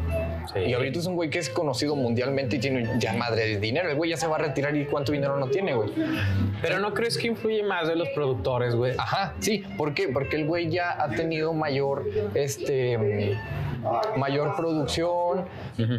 Sí. 0.53 0.61
Y 0.61 0.73
ahorita 0.75 0.99
es 0.99 1.07
un 1.07 1.15
güey 1.15 1.31
que 1.31 1.39
es 1.39 1.51
conocido 1.51 1.97
mundialmente 1.97 2.57
y 2.57 2.59
tiene 2.59 2.89
ya 2.99 3.13
madre 3.13 3.47
de 3.47 3.61
dinero. 3.61 3.89
El 3.91 3.97
güey 3.97 4.11
ya 4.11 4.17
se 4.17 4.27
va 4.27 4.37
a 4.37 4.39
retirar 4.39 4.77
y 4.77 4.85
cuánto 4.87 5.13
dinero 5.13 5.39
no 5.39 5.49
tiene, 5.49 5.75
güey. 5.75 5.91
Pero 6.63 6.79
no 6.79 6.95
crees 6.95 7.19
que 7.19 7.29
influye 7.29 7.63
más 7.63 7.89
de 7.89 7.97
los 7.97 8.09
productores, 8.11 8.75
güey. 8.75 8.95
Ajá, 8.99 9.35
sí. 9.41 9.65
¿Por 9.77 9.95
qué? 9.95 10.09
Porque 10.09 10.37
el 10.37 10.47
güey 10.47 10.71
ya 10.71 11.03
ha 11.03 11.09
tenido 11.11 11.53
mayor, 11.53 12.05
este, 12.35 13.37
mayor 14.17 14.57
producción, 14.57 15.47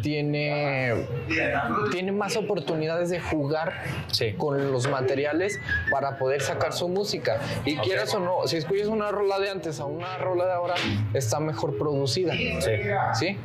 tiene, 0.02 1.06
tiene 1.92 2.12
más 2.12 2.36
oportunidades 2.36 3.10
de 3.10 3.20
jugar 3.20 3.72
Sí. 4.10 4.32
con 4.34 4.72
los 4.72 4.88
materiales 4.88 5.58
para 5.90 6.18
poder 6.18 6.40
sacar 6.40 6.72
su 6.72 6.88
música. 6.88 7.38
Y 7.64 7.76
quieras 7.78 8.14
o 8.14 8.20
no, 8.20 8.46
si 8.46 8.56
escuchas 8.56 8.88
una 8.88 9.10
rola 9.10 9.38
de 9.38 9.50
antes 9.50 9.80
a 9.80 9.84
una 9.84 10.18
rola 10.18 10.46
de 10.46 10.52
ahora, 10.52 10.74
está 11.14 11.40
mejor 11.40 11.76
producida. 11.78 12.32
Sí. 12.60 12.72
¿Sí? 13.14 13.38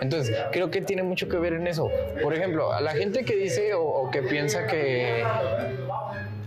Entonces, 0.00 0.36
creo 0.52 0.70
que 0.70 0.80
tiene 0.82 1.02
mucho 1.02 1.28
que 1.28 1.36
ver 1.38 1.52
en 1.54 1.66
eso. 1.66 1.90
Por 2.22 2.34
ejemplo, 2.34 2.72
a 2.72 2.80
la 2.80 2.92
gente 2.92 3.24
que 3.24 3.36
dice 3.36 3.74
o, 3.74 3.82
o 3.82 4.10
que 4.10 4.22
piensa 4.22 4.66
que. 4.66 5.24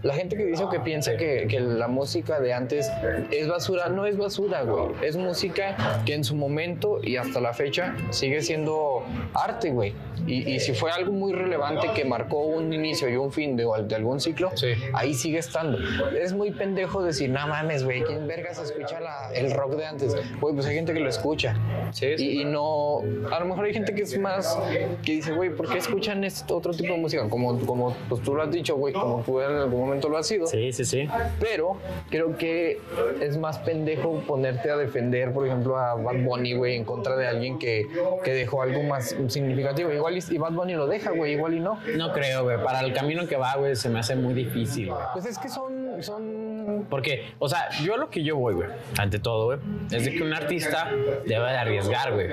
La 0.03 0.13
gente 0.15 0.35
que 0.35 0.45
dice 0.45 0.63
o 0.63 0.69
que 0.69 0.79
piensa 0.79 1.15
que, 1.17 1.47
que 1.47 1.59
la 1.59 1.87
música 1.87 2.39
de 2.39 2.53
antes 2.53 2.89
es 3.31 3.47
basura, 3.47 3.89
no 3.89 4.05
es 4.05 4.17
basura, 4.17 4.63
güey. 4.63 4.91
Es 5.03 5.15
música 5.15 6.01
que 6.05 6.13
en 6.15 6.23
su 6.23 6.35
momento 6.35 6.99
y 7.03 7.17
hasta 7.17 7.39
la 7.39 7.53
fecha 7.53 7.95
sigue 8.09 8.41
siendo 8.41 9.03
arte, 9.33 9.69
güey. 9.71 9.93
Y, 10.27 10.47
y 10.51 10.59
si 10.59 10.73
fue 10.73 10.91
algo 10.91 11.11
muy 11.11 11.33
relevante 11.33 11.87
que 11.95 12.05
marcó 12.05 12.37
un 12.45 12.71
inicio 12.73 13.09
y 13.09 13.15
un 13.15 13.31
fin 13.31 13.55
de, 13.55 13.65
de 13.87 13.95
algún 13.95 14.19
ciclo, 14.19 14.51
Sí. 14.55 14.67
ahí 14.93 15.13
sigue 15.15 15.39
estando. 15.39 15.77
Es 16.15 16.33
muy 16.33 16.51
pendejo 16.51 17.03
decir, 17.03 17.29
no 17.29 17.47
mames, 17.47 17.83
güey, 17.83 18.03
¿quién 18.03 18.27
vergas 18.27 18.59
escucha 18.61 18.99
la- 18.99 19.31
el 19.33 19.51
rock 19.51 19.75
de 19.77 19.85
antes? 19.85 20.15
Güey, 20.39 20.53
pues 20.53 20.67
hay 20.67 20.75
gente 20.75 20.93
que 20.93 20.99
lo 20.99 21.09
escucha. 21.09 21.55
Sí, 21.91 22.17
sí. 22.17 22.27
Y, 22.37 22.41
y 22.41 22.45
no, 22.45 22.99
a 23.31 23.39
lo 23.39 23.45
mejor 23.45 23.65
hay 23.65 23.73
gente 23.73 23.95
que 23.95 24.03
es 24.03 24.17
más, 24.19 24.57
que 25.03 25.11
dice, 25.13 25.31
güey, 25.33 25.49
¿por 25.55 25.67
qué 25.69 25.79
escuchan 25.79 26.23
este 26.23 26.53
otro 26.53 26.71
tipo 26.71 26.93
de 26.93 26.99
música? 26.99 27.27
Como, 27.27 27.59
como 27.65 27.95
pues 28.07 28.21
tú 28.21 28.35
lo 28.35 28.43
has 28.43 28.51
dicho, 28.51 28.75
güey, 28.75 28.93
como 28.93 29.23
tú 29.23 29.41
en 29.41 29.55
algún 29.55 29.90
momento 29.91 30.09
lo 30.09 30.17
has 30.17 30.27
sido. 30.27 30.47
Sí, 30.47 30.71
sí, 30.71 30.85
sí. 30.85 31.07
Pero 31.39 31.77
creo 32.09 32.37
que 32.37 32.79
es 33.21 33.37
más 33.37 33.59
pendejo 33.59 34.21
ponerte 34.27 34.71
a 34.71 34.77
defender, 34.77 35.33
por 35.33 35.45
ejemplo, 35.45 35.77
a 35.77 35.95
Bad 35.95 36.23
Bunny, 36.23 36.53
güey, 36.53 36.75
en 36.75 36.85
contra 36.85 37.15
de 37.17 37.27
alguien 37.27 37.59
que, 37.59 37.85
que 38.23 38.33
dejó 38.33 38.61
algo 38.61 38.83
más 38.83 39.15
significativo. 39.27 39.91
Igual 39.91 40.17
y, 40.17 40.23
y 40.29 40.37
Bad 40.37 40.53
Bunny 40.53 40.75
lo 40.75 40.87
deja, 40.87 41.11
güey, 41.11 41.33
igual 41.33 41.55
y 41.55 41.59
no. 41.59 41.79
No 41.97 42.13
creo, 42.13 42.43
güey. 42.43 42.63
Para 42.63 42.81
el 42.81 42.93
camino 42.93 43.27
que 43.27 43.35
va, 43.35 43.55
güey, 43.57 43.75
se 43.75 43.89
me 43.89 43.99
hace 43.99 44.15
muy 44.15 44.33
difícil. 44.33 44.91
Pues 45.13 45.25
es 45.25 45.37
que 45.37 45.49
son, 45.49 46.01
son 46.01 46.60
Porque, 46.89 47.33
o 47.39 47.47
sea, 47.49 47.69
yo 47.83 47.97
lo 47.97 48.09
que 48.09 48.23
yo 48.23 48.37
voy, 48.37 48.53
güey, 48.53 48.69
ante 48.97 49.19
todo, 49.19 49.45
güey, 49.45 49.59
es 49.91 50.05
de 50.05 50.13
que 50.13 50.23
un 50.23 50.33
artista 50.33 50.89
debe 51.25 51.49
de 51.49 51.57
arriesgar, 51.57 52.13
güey. 52.13 52.27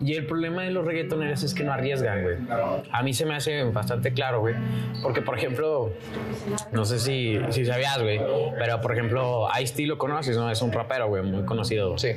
Y 0.00 0.14
el 0.14 0.26
problema 0.26 0.62
de 0.62 0.70
los 0.70 0.84
reggaetoneros 0.84 1.42
es 1.42 1.54
que 1.54 1.64
no 1.64 1.72
arriesgan, 1.72 2.22
güey. 2.22 2.36
A 2.92 3.02
mí 3.02 3.12
se 3.14 3.26
me 3.26 3.34
hace 3.34 3.64
bastante 3.64 4.12
claro, 4.12 4.40
güey. 4.40 4.54
Porque, 5.02 5.22
por 5.22 5.36
ejemplo, 5.38 5.92
no 6.72 6.84
sé 6.84 6.98
si, 6.98 7.38
si 7.50 7.64
sabías, 7.64 8.00
güey, 8.02 8.20
pero, 8.58 8.80
por 8.80 8.92
ejemplo, 8.92 9.48
Ice-T 9.60 9.86
lo 9.86 9.98
conoces, 9.98 10.36
¿no? 10.36 10.50
Es 10.50 10.62
un 10.62 10.72
rapero, 10.72 11.08
güey, 11.08 11.22
muy 11.22 11.44
conocido. 11.44 11.96
Sí. 11.98 12.10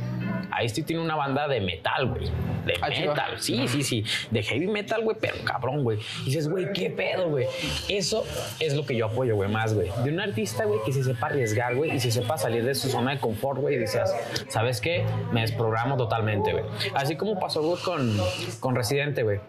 Ice-T 0.63 0.83
tiene 0.83 1.01
una 1.01 1.15
banda 1.15 1.47
de 1.47 1.61
metal, 1.61 2.07
güey. 2.07 2.25
De 2.65 2.73
Ah, 2.81 2.89
metal, 2.89 3.39
sí, 3.39 3.67
sí, 3.67 3.83
sí. 3.83 4.03
De 4.31 4.43
heavy 4.43 4.67
metal, 4.67 5.03
güey, 5.03 5.17
pero 5.19 5.35
cabrón, 5.43 5.83
güey. 5.83 5.99
Y 6.23 6.25
dices, 6.25 6.47
güey, 6.49 6.71
¿qué 6.73 6.89
pedo, 6.89 7.29
güey? 7.29 7.45
Eso 7.87 8.25
es 8.59 8.75
lo 8.75 8.85
que 8.85 8.95
yo 8.95 9.07
apoyo, 9.07 9.35
güey, 9.35 9.49
más, 9.49 9.73
güey. 9.73 9.89
De 10.03 10.11
un 10.11 10.19
artista, 10.19 10.65
güey, 10.65 10.79
que 10.85 10.91
se 10.93 11.03
sepa 11.03 11.28
arriesgar, 11.29 11.75
güey, 11.75 11.95
y 11.95 11.99
se 11.99 12.11
sepa 12.11 12.37
salir 12.37 12.65
de 12.65 12.75
su 12.75 12.89
zona 12.89 13.11
de 13.11 13.19
confort, 13.19 13.59
güey, 13.59 13.75
y 13.75 13.79
dices, 13.79 14.13
¿sabes 14.47 14.81
qué? 14.81 15.05
Me 15.31 15.41
desprogramo 15.41 15.97
totalmente, 15.97 16.51
güey. 16.51 16.63
Así 16.93 17.15
como 17.15 17.39
pasó, 17.39 17.61
güey, 17.61 17.81
con, 17.83 18.17
con 18.59 18.75
Residente, 18.75 19.23
güey. 19.23 19.39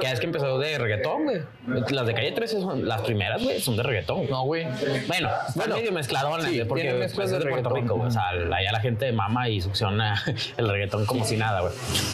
Que 0.00 0.10
es 0.10 0.20
que 0.20 0.26
empezó 0.26 0.58
de 0.58 0.78
reggaetón, 0.78 1.24
güey. 1.24 1.42
Las 1.90 2.06
de 2.06 2.14
Calle 2.14 2.32
13 2.32 2.60
son 2.60 2.88
las 2.88 3.02
primeras, 3.02 3.42
güey, 3.42 3.60
son 3.60 3.76
de 3.76 3.82
reggaetón. 3.82 4.28
No, 4.28 4.44
güey. 4.44 4.66
Bueno, 5.06 5.30
están 5.48 5.70
medio 5.70 5.92
mezcladonas, 5.92 6.46
sí, 6.46 6.62
porque 6.68 7.08
pues, 7.14 7.18
es 7.18 7.30
de 7.30 7.38
de 7.38 7.50
Puerto. 7.50 7.70
Rico, 7.70 7.94
güey. 7.94 8.08
O 8.08 8.10
sea, 8.10 8.28
allá 8.28 8.72
la 8.72 8.80
gente 8.80 9.10
mama 9.12 9.48
y 9.48 9.60
succiona 9.60 10.22
el 10.56 10.68
reggaetón 10.68 11.06
como 11.06 11.24
si 11.24 11.36
nada, 11.36 11.60
güey. 11.60 11.72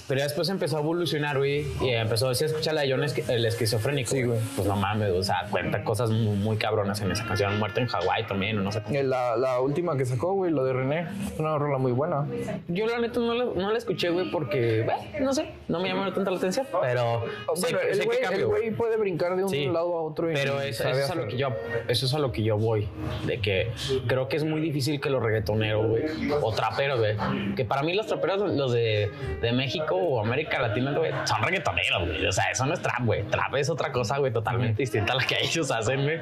Pero 0.08 0.22
después 0.22 0.48
empezó 0.48 0.78
a 0.78 0.80
evolucionar, 0.80 1.38
güey, 1.38 1.66
y 1.80 1.90
empezó 1.90 2.28
a 2.28 2.32
escuchar 2.32 2.74
la 2.74 2.82
de 2.82 2.90
John 2.90 3.04
el 3.28 3.44
esquizofrénico. 3.44 4.10
Sí, 4.10 4.22
güey. 4.22 4.38
Pues 4.56 4.66
no 4.66 4.76
mames, 4.76 5.10
o 5.10 5.22
sea, 5.22 5.46
cuenta 5.50 5.82
cosas 5.84 6.10
muy, 6.10 6.36
muy 6.36 6.56
cabronas 6.56 7.00
en 7.00 7.10
esa 7.10 7.24
canción. 7.26 7.58
Muerte 7.58 7.80
en 7.80 7.86
Hawái 7.86 8.26
también, 8.26 8.58
o 8.58 8.62
no 8.62 8.72
sé. 8.72 8.82
Eh, 9.00 9.04
La, 9.04 9.36
la 9.36 9.60
última 9.60 9.96
que 9.96 10.04
sacó, 10.04 10.34
güey, 10.34 10.50
lo 10.52 10.64
de 10.64 10.72
René, 10.72 11.06
es 11.32 11.38
una 11.38 11.58
rola 11.58 11.78
muy 11.78 11.92
buena. 11.92 12.26
Yo 12.68 12.86
la 12.86 12.98
neta 12.98 13.18
no 13.20 13.34
la, 13.34 13.44
no 13.44 13.70
la 13.72 13.78
escuché, 13.78 14.10
güey, 14.10 14.30
porque, 14.30 14.82
güey, 14.82 15.22
no 15.22 15.32
sé, 15.32 15.50
no 15.68 15.80
me 15.80 15.88
llamó 15.88 16.12
tanta 16.12 16.30
la 16.30 16.36
atención, 16.36 16.66
pero 16.80 17.24
sé, 17.54 17.72
Bueno, 17.74 17.78
sé 17.92 18.00
el 18.00 18.04
güey, 18.06 18.18
el 18.32 18.46
güey 18.46 18.70
puede 18.70 18.96
brincar 18.96 19.36
de 19.36 19.44
un 19.44 19.48
Sí, 19.50 19.66
lado 19.66 19.96
a 19.98 20.02
otro. 20.02 20.30
y 20.30 20.34
Pero 20.34 20.60
eso, 20.60 20.88
es 20.88 21.10
a 21.10 21.14
lo 21.14 21.26
que 21.28 21.36
yo, 21.36 21.48
eso 21.88 22.06
es 22.06 22.14
a 22.14 22.18
lo 22.18 22.30
que 22.32 22.42
yo 22.42 22.56
voy. 22.58 22.88
De 23.26 23.40
que 23.40 23.70
creo 24.06 24.28
que 24.28 24.36
es 24.36 24.44
muy 24.44 24.60
difícil 24.60 25.00
que 25.00 25.10
los 25.10 25.22
reggaetoneros, 25.22 25.86
güey, 25.86 26.04
o 26.42 26.52
traperos, 26.52 26.98
güey, 26.98 27.16
que 27.56 27.64
para 27.64 27.82
mí 27.82 27.94
los 27.94 28.06
traperos, 28.06 28.40
los 28.52 28.72
de, 28.72 29.10
de 29.40 29.52
México 29.52 29.94
o 29.96 30.20
América 30.20 30.60
Latina, 30.60 30.92
güey, 30.96 31.12
son 31.24 31.42
reggaetoneros, 31.42 32.06
güey. 32.06 32.26
O 32.26 32.32
sea, 32.32 32.50
eso 32.50 32.66
no 32.66 32.74
es 32.74 32.80
trap, 32.82 33.04
güey. 33.04 33.22
Trap 33.24 33.54
es 33.56 33.70
otra 33.70 33.92
cosa, 33.92 34.18
güey, 34.18 34.32
totalmente 34.32 34.82
distinta 34.82 35.12
a 35.12 35.16
la 35.16 35.24
que 35.24 35.36
ellos 35.42 35.70
hacen, 35.70 36.02
güey. 36.04 36.18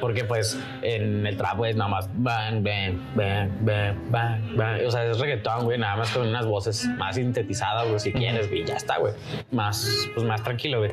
Porque, 0.00 0.24
pues, 0.24 0.58
en 0.82 1.26
el 1.26 1.36
trap, 1.36 1.56
güey, 1.56 1.74
nada 1.74 1.90
más 1.90 2.08
bang, 2.14 2.62
bang, 2.62 2.98
bang, 3.14 3.50
bang, 3.60 3.96
bang, 4.10 4.56
bang. 4.56 4.86
O 4.86 4.90
sea, 4.90 5.04
es 5.06 5.18
reggaetón, 5.18 5.64
güey, 5.64 5.78
nada 5.78 5.96
más 5.96 6.10
con 6.10 6.26
unas 6.26 6.46
voces 6.46 6.86
más 6.98 7.16
sintetizadas, 7.16 7.86
güey, 7.88 7.98
si 7.98 8.12
quieres, 8.12 8.48
güey, 8.48 8.64
ya 8.64 8.76
está, 8.76 8.98
güey. 8.98 9.12
Más, 9.50 10.08
pues, 10.14 10.26
más 10.26 10.42
tranquilo, 10.42 10.78
güey. 10.78 10.90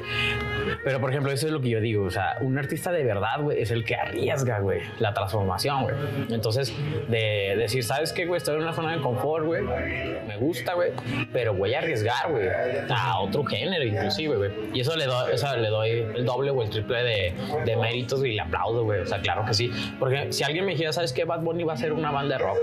Pero, 0.84 1.00
por 1.00 1.10
ejemplo, 1.10 1.32
eso 1.32 1.48
es 1.48 1.54
lo 1.54 1.62
que 1.62 1.70
yo 1.70 1.82
digo. 1.82 2.06
O 2.06 2.12
sea, 2.12 2.38
un 2.42 2.58
artista 2.58 2.92
de 2.92 3.04
verdad, 3.04 3.42
güey, 3.42 3.62
es 3.62 3.72
el 3.72 3.84
que 3.84 3.96
arriesga, 3.96 4.60
güey, 4.60 4.82
la 5.00 5.14
transformación, 5.14 5.84
güey. 5.84 5.96
Entonces, 6.30 6.74
de 7.08 7.56
decir, 7.58 7.84
¿sabes 7.84 8.14
qué, 8.14 8.26
güey? 8.26 8.38
Estoy 8.38 8.56
en 8.56 8.64
una 8.64 8.74
zona 8.74 8.96
de 8.96 9.02
confort, 9.02 9.46
güey. 9.46 9.62
Me 9.62 10.38
gusta, 10.38 10.74
güey. 10.74 10.92
Pero 11.34 11.54
voy 11.54 11.74
a 11.74 11.80
arriesgar, 11.80 12.32
güey, 12.32 12.48
a 12.90 13.20
otro 13.20 13.44
género, 13.44 13.84
inclusive, 13.84 14.36
güey. 14.36 14.52
Y 14.74 14.82
eso 14.82 14.96
le 14.96 15.06
doy, 15.06 15.34
o 15.34 15.38
sea, 15.38 15.56
le 15.58 15.70
doy 15.70 15.90
el 16.16 16.26
doble 16.26 16.52
o 16.52 16.62
el 16.64 16.70
triple 16.70 17.04
de, 17.04 17.34
de 17.66 17.76
méritos 17.76 18.24
y 18.24 18.34
le 18.34 18.42
aplaudo, 18.42 18.84
güey. 18.84 19.02
O 19.02 19.06
sea, 19.06 19.20
claro 19.20 19.46
que 19.46 19.54
sí. 19.54 19.72
Porque 20.00 20.32
si 20.32 20.44
alguien 20.44 20.66
me 20.66 20.72
dijera, 20.72 20.94
¿sabes 20.94 21.09
qué? 21.14 21.26
Bad 21.26 21.42
Bunny 21.42 21.64
va 21.64 21.74
a 21.74 21.78
ser 21.78 21.94
una 21.94 22.12
banda 22.12 22.38
de 22.38 22.44
rock 22.44 22.58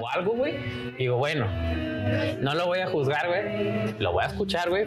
o 0.00 0.08
algo, 0.08 0.32
güey. 0.32 0.54
Digo, 0.98 1.16
bueno, 1.16 1.46
no 2.40 2.54
lo 2.54 2.66
voy 2.66 2.80
a 2.80 2.86
juzgar, 2.88 3.26
güey. 3.28 3.92
Lo 3.98 4.12
voy 4.12 4.24
a 4.24 4.28
escuchar, 4.28 4.68
güey. 4.68 4.86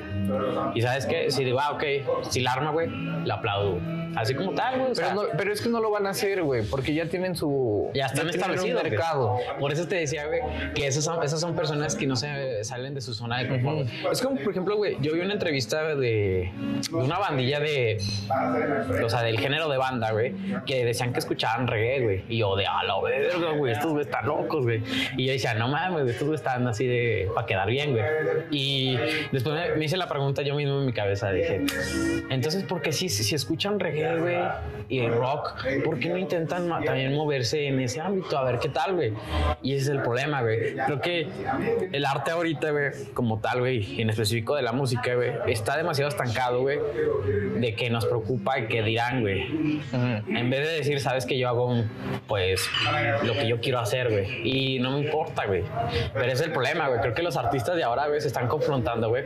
Y 0.75 0.81
sabes 0.81 1.05
qué? 1.05 1.29
Si 1.31 1.43
digo, 1.43 1.59
ah, 1.59 1.71
ok, 1.73 1.83
si 2.29 2.41
la 2.41 2.53
arma, 2.53 2.71
güey, 2.71 2.89
lo 2.89 3.33
aplaudo, 3.33 3.71
güey. 3.73 3.99
Así 4.15 4.33
como 4.33 4.53
tal, 4.55 4.79
güey. 4.79 4.91
Pero, 4.95 4.95
sea, 4.95 5.13
no- 5.13 5.21
pero 5.37 5.53
es 5.53 5.61
que 5.61 5.69
no 5.69 5.79
lo 5.79 5.91
van 5.91 6.07
a 6.07 6.09
hacer, 6.09 6.41
güey, 6.41 6.63
porque 6.63 6.95
ya 6.95 7.05
tienen 7.05 7.35
su. 7.35 7.91
ya 7.93 8.07
están 8.07 8.27
establecidos. 8.27 8.81
güey. 8.81 8.91
mercado. 8.91 9.37
Por 9.59 9.71
eso 9.71 9.87
te 9.87 9.97
decía, 9.97 10.25
güey, 10.25 10.41
que 10.73 10.87
esas 10.87 11.03
son, 11.03 11.23
esas 11.23 11.39
son 11.39 11.55
personas 11.55 11.95
que 11.95 12.07
no 12.07 12.15
se 12.15 12.63
salen 12.63 12.95
de 12.95 13.01
su 13.01 13.13
zona 13.13 13.37
de 13.37 13.47
confort. 13.47 13.75
güey. 13.77 13.87
Es 14.11 14.19
como, 14.21 14.35
por 14.41 14.49
ejemplo, 14.51 14.77
güey, 14.77 14.97
yo 14.99 15.13
vi 15.13 15.19
una 15.19 15.33
entrevista 15.33 15.83
de, 15.95 15.95
de 15.95 16.51
una 16.91 17.19
bandilla 17.19 17.59
de. 17.59 17.97
O 19.05 19.09
sea, 19.09 19.21
del 19.21 19.39
género 19.39 19.69
de 19.69 19.77
banda, 19.77 20.11
güey, 20.11 20.33
que 20.65 20.85
decían 20.85 21.13
que 21.13 21.19
escuchaban 21.19 21.67
reggae, 21.67 22.01
güey. 22.03 22.23
Y 22.29 22.39
yo 22.39 22.55
de, 22.55 22.65
a 22.65 22.81
verga, 23.01 23.51
güey, 23.51 23.73
estos 23.73 23.91
güey 23.91 24.03
están 24.05 24.25
locos, 24.27 24.63
güey. 24.63 24.81
Y 25.17 25.25
yo 25.27 25.33
decía, 25.33 25.53
no 25.53 25.67
mames, 25.67 26.07
estos 26.09 26.27
güey 26.27 26.35
están 26.35 26.67
así 26.67 26.85
de. 26.87 27.29
para 27.33 27.45
quedar 27.47 27.67
bien, 27.69 27.91
güey. 27.91 28.03
Y 28.51 28.97
después 29.31 29.55
me, 29.55 29.75
me 29.75 29.85
hice 29.85 29.97
la 29.97 30.07
pregunta 30.07 30.41
yo 30.41 30.55
mismo 30.55 30.79
en 30.79 30.85
mi 30.85 30.93
cabeza. 30.93 31.31
Dije, 31.31 31.61
entonces, 32.29 32.63
¿por 32.63 32.81
qué 32.81 32.91
si, 32.91 33.09
si 33.09 33.35
escuchan 33.35 33.79
reggae? 33.79 34.19
güey, 34.19 34.37
y 34.89 34.99
el 34.99 35.13
rock, 35.13 35.55
¿por 35.83 35.99
qué 35.99 36.09
no 36.09 36.17
intentan 36.17 36.67
también 36.83 37.13
moverse 37.13 37.67
en 37.67 37.79
ese 37.79 38.01
ámbito? 38.01 38.37
A 38.37 38.43
ver 38.43 38.59
qué 38.59 38.69
tal, 38.69 38.95
güey. 38.95 39.13
Y 39.61 39.73
ese 39.73 39.83
es 39.83 39.89
el 39.89 40.01
problema, 40.01 40.41
güey. 40.41 40.75
Creo 40.75 41.01
que 41.01 41.27
el 41.91 42.05
arte 42.05 42.31
ahorita, 42.31 42.71
güey, 42.71 42.91
como 43.13 43.39
tal, 43.39 43.59
güey, 43.59 43.83
y 43.97 44.01
en 44.01 44.09
específico 44.09 44.55
de 44.55 44.61
la 44.63 44.71
música, 44.71 45.13
güey, 45.15 45.31
está 45.47 45.77
demasiado 45.77 46.09
estancado, 46.09 46.61
güey, 46.61 46.79
de 47.59 47.75
que 47.75 47.89
nos 47.89 48.05
preocupa 48.05 48.59
y 48.59 48.67
que 48.67 48.81
dirán, 48.81 49.21
güey. 49.21 49.81
En 50.27 50.49
vez 50.49 50.67
de 50.67 50.73
decir, 50.75 50.99
sabes 50.99 51.25
que 51.25 51.37
yo 51.37 51.49
hago, 51.49 51.65
un- 51.67 51.89
pues, 52.27 52.67
lo 53.23 53.33
que 53.33 53.47
yo 53.47 53.59
quiero 53.59 53.79
hacer, 53.79 54.09
güey. 54.09 54.47
Y 54.75 54.79
no 54.79 54.91
me 54.91 54.99
importa, 55.01 55.45
güey. 55.45 55.63
Pero 56.13 56.25
ese 56.25 56.33
es 56.33 56.41
el 56.41 56.51
problema, 56.51 56.87
güey. 56.87 56.99
Creo 57.01 57.13
que 57.13 57.23
los 57.23 57.37
artistas 57.37 57.75
de 57.75 57.83
ahora, 57.83 58.07
güey, 58.07 58.21
se 58.21 58.27
están 58.27 58.47
confrontando, 58.47 59.09
güey, 59.09 59.25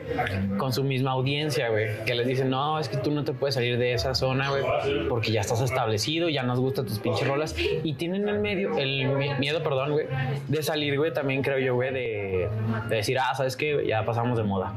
con 0.57 0.73
su 0.73 0.83
misma 0.83 1.11
audiencia, 1.11 1.69
güey. 1.69 2.03
Que 2.05 2.15
les 2.15 2.27
dicen, 2.27 2.49
no, 2.49 2.79
es 2.79 2.89
que 2.89 2.97
tú 2.97 3.11
no 3.11 3.23
te 3.23 3.33
puedes 3.33 3.55
salir 3.55 3.77
de 3.77 3.93
esa 3.93 4.15
zona, 4.15 4.49
güey, 4.49 4.63
porque 5.09 5.31
ya 5.31 5.41
estás 5.41 5.61
establecido, 5.61 6.29
ya 6.29 6.43
nos 6.43 6.59
gustan 6.59 6.85
tus 6.85 6.99
pinches 6.99 7.27
rolas. 7.27 7.55
Y 7.83 7.93
tienen 7.93 8.27
el 8.29 8.39
medio, 8.39 8.77
el 8.77 9.07
mi- 9.07 9.33
miedo, 9.35 9.63
perdón, 9.63 9.91
güey, 9.93 10.07
de 10.47 10.63
salir, 10.63 10.97
güey, 10.97 11.13
también 11.13 11.41
creo 11.41 11.59
yo, 11.59 11.75
güey, 11.75 11.93
de, 11.93 12.49
de 12.89 12.95
decir, 12.95 13.17
ah, 13.19 13.33
sabes 13.35 13.55
que 13.55 13.85
ya 13.87 14.03
pasamos 14.05 14.37
de 14.37 14.43
moda. 14.43 14.73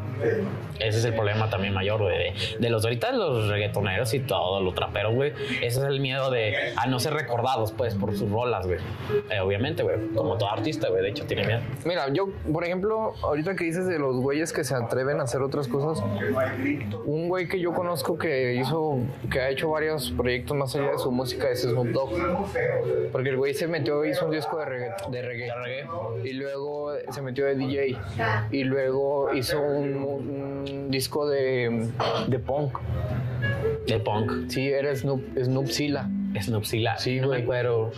Ese 0.78 0.98
es 0.98 1.04
el 1.04 1.14
problema 1.14 1.48
también 1.50 1.72
mayor, 1.74 2.00
güey, 2.02 2.16
de, 2.18 2.34
de 2.58 2.70
los 2.70 2.84
ahorita, 2.84 3.12
los 3.12 3.48
reggaetoneros 3.48 4.12
y 4.14 4.20
todo, 4.20 4.60
los 4.60 4.74
traperos, 4.74 5.14
güey. 5.14 5.32
Ese 5.62 5.78
es 5.80 5.84
el 5.84 6.00
miedo 6.00 6.30
de 6.30 6.72
a 6.76 6.86
no 6.86 6.98
ser 6.98 7.14
recordados, 7.14 7.72
pues, 7.72 7.94
por 7.94 8.16
sus 8.16 8.30
rolas, 8.30 8.66
güey. 8.66 8.75
Eh, 9.30 9.40
obviamente, 9.40 9.82
güey, 9.82 9.96
como 10.14 10.36
todo 10.38 10.50
artista, 10.50 10.88
güey, 10.88 11.02
de 11.02 11.10
hecho 11.10 11.24
tiene 11.26 11.46
miedo. 11.46 11.60
Mira, 11.84 12.08
yo, 12.12 12.28
por 12.52 12.64
ejemplo, 12.64 13.14
ahorita 13.22 13.54
que 13.56 13.64
dices 13.64 13.86
de 13.86 13.98
los 13.98 14.16
güeyes 14.16 14.52
que 14.52 14.64
se 14.64 14.74
atreven 14.74 15.20
a 15.20 15.24
hacer 15.24 15.42
otras 15.42 15.68
cosas, 15.68 16.04
un 17.04 17.28
güey 17.28 17.48
que 17.48 17.60
yo 17.60 17.72
conozco 17.72 18.18
que 18.18 18.54
hizo, 18.54 18.98
que 19.30 19.40
ha 19.40 19.50
hecho 19.50 19.70
varios 19.70 20.10
proyectos 20.12 20.56
más 20.56 20.74
allá 20.76 20.92
de 20.92 20.98
su 20.98 21.10
música 21.10 21.50
es 21.50 21.62
Snoop 21.62 21.88
Dogg. 21.88 22.10
Porque 23.12 23.30
el 23.30 23.36
güey 23.36 23.54
se 23.54 23.66
metió, 23.66 24.04
hizo 24.04 24.24
un 24.26 24.30
disco 24.30 24.58
de 24.58 24.64
reggae, 24.64 24.90
de 25.10 25.22
reggae, 25.22 25.44
De 25.46 25.54
reggae. 25.54 26.28
y 26.28 26.32
luego 26.34 26.92
se 27.10 27.22
metió 27.22 27.46
de 27.46 27.54
DJ, 27.54 27.96
y 28.50 28.64
luego 28.64 29.32
hizo 29.34 29.60
un, 29.60 29.94
un 29.96 30.90
disco 30.90 31.28
de, 31.28 31.88
de 32.26 32.38
punk. 32.38 32.78
De 33.86 33.98
punk. 34.00 34.48
Sí, 34.48 34.68
era 34.68 34.94
Snoop, 34.94 35.22
Snoop 35.38 35.66
Silla. 35.68 36.08
Snoopzilla. 36.42 36.98
Sí, 36.98 37.20
no 37.20 37.28
güey. 37.28 37.38
me 37.38 37.44
acuerdo. 37.44 37.90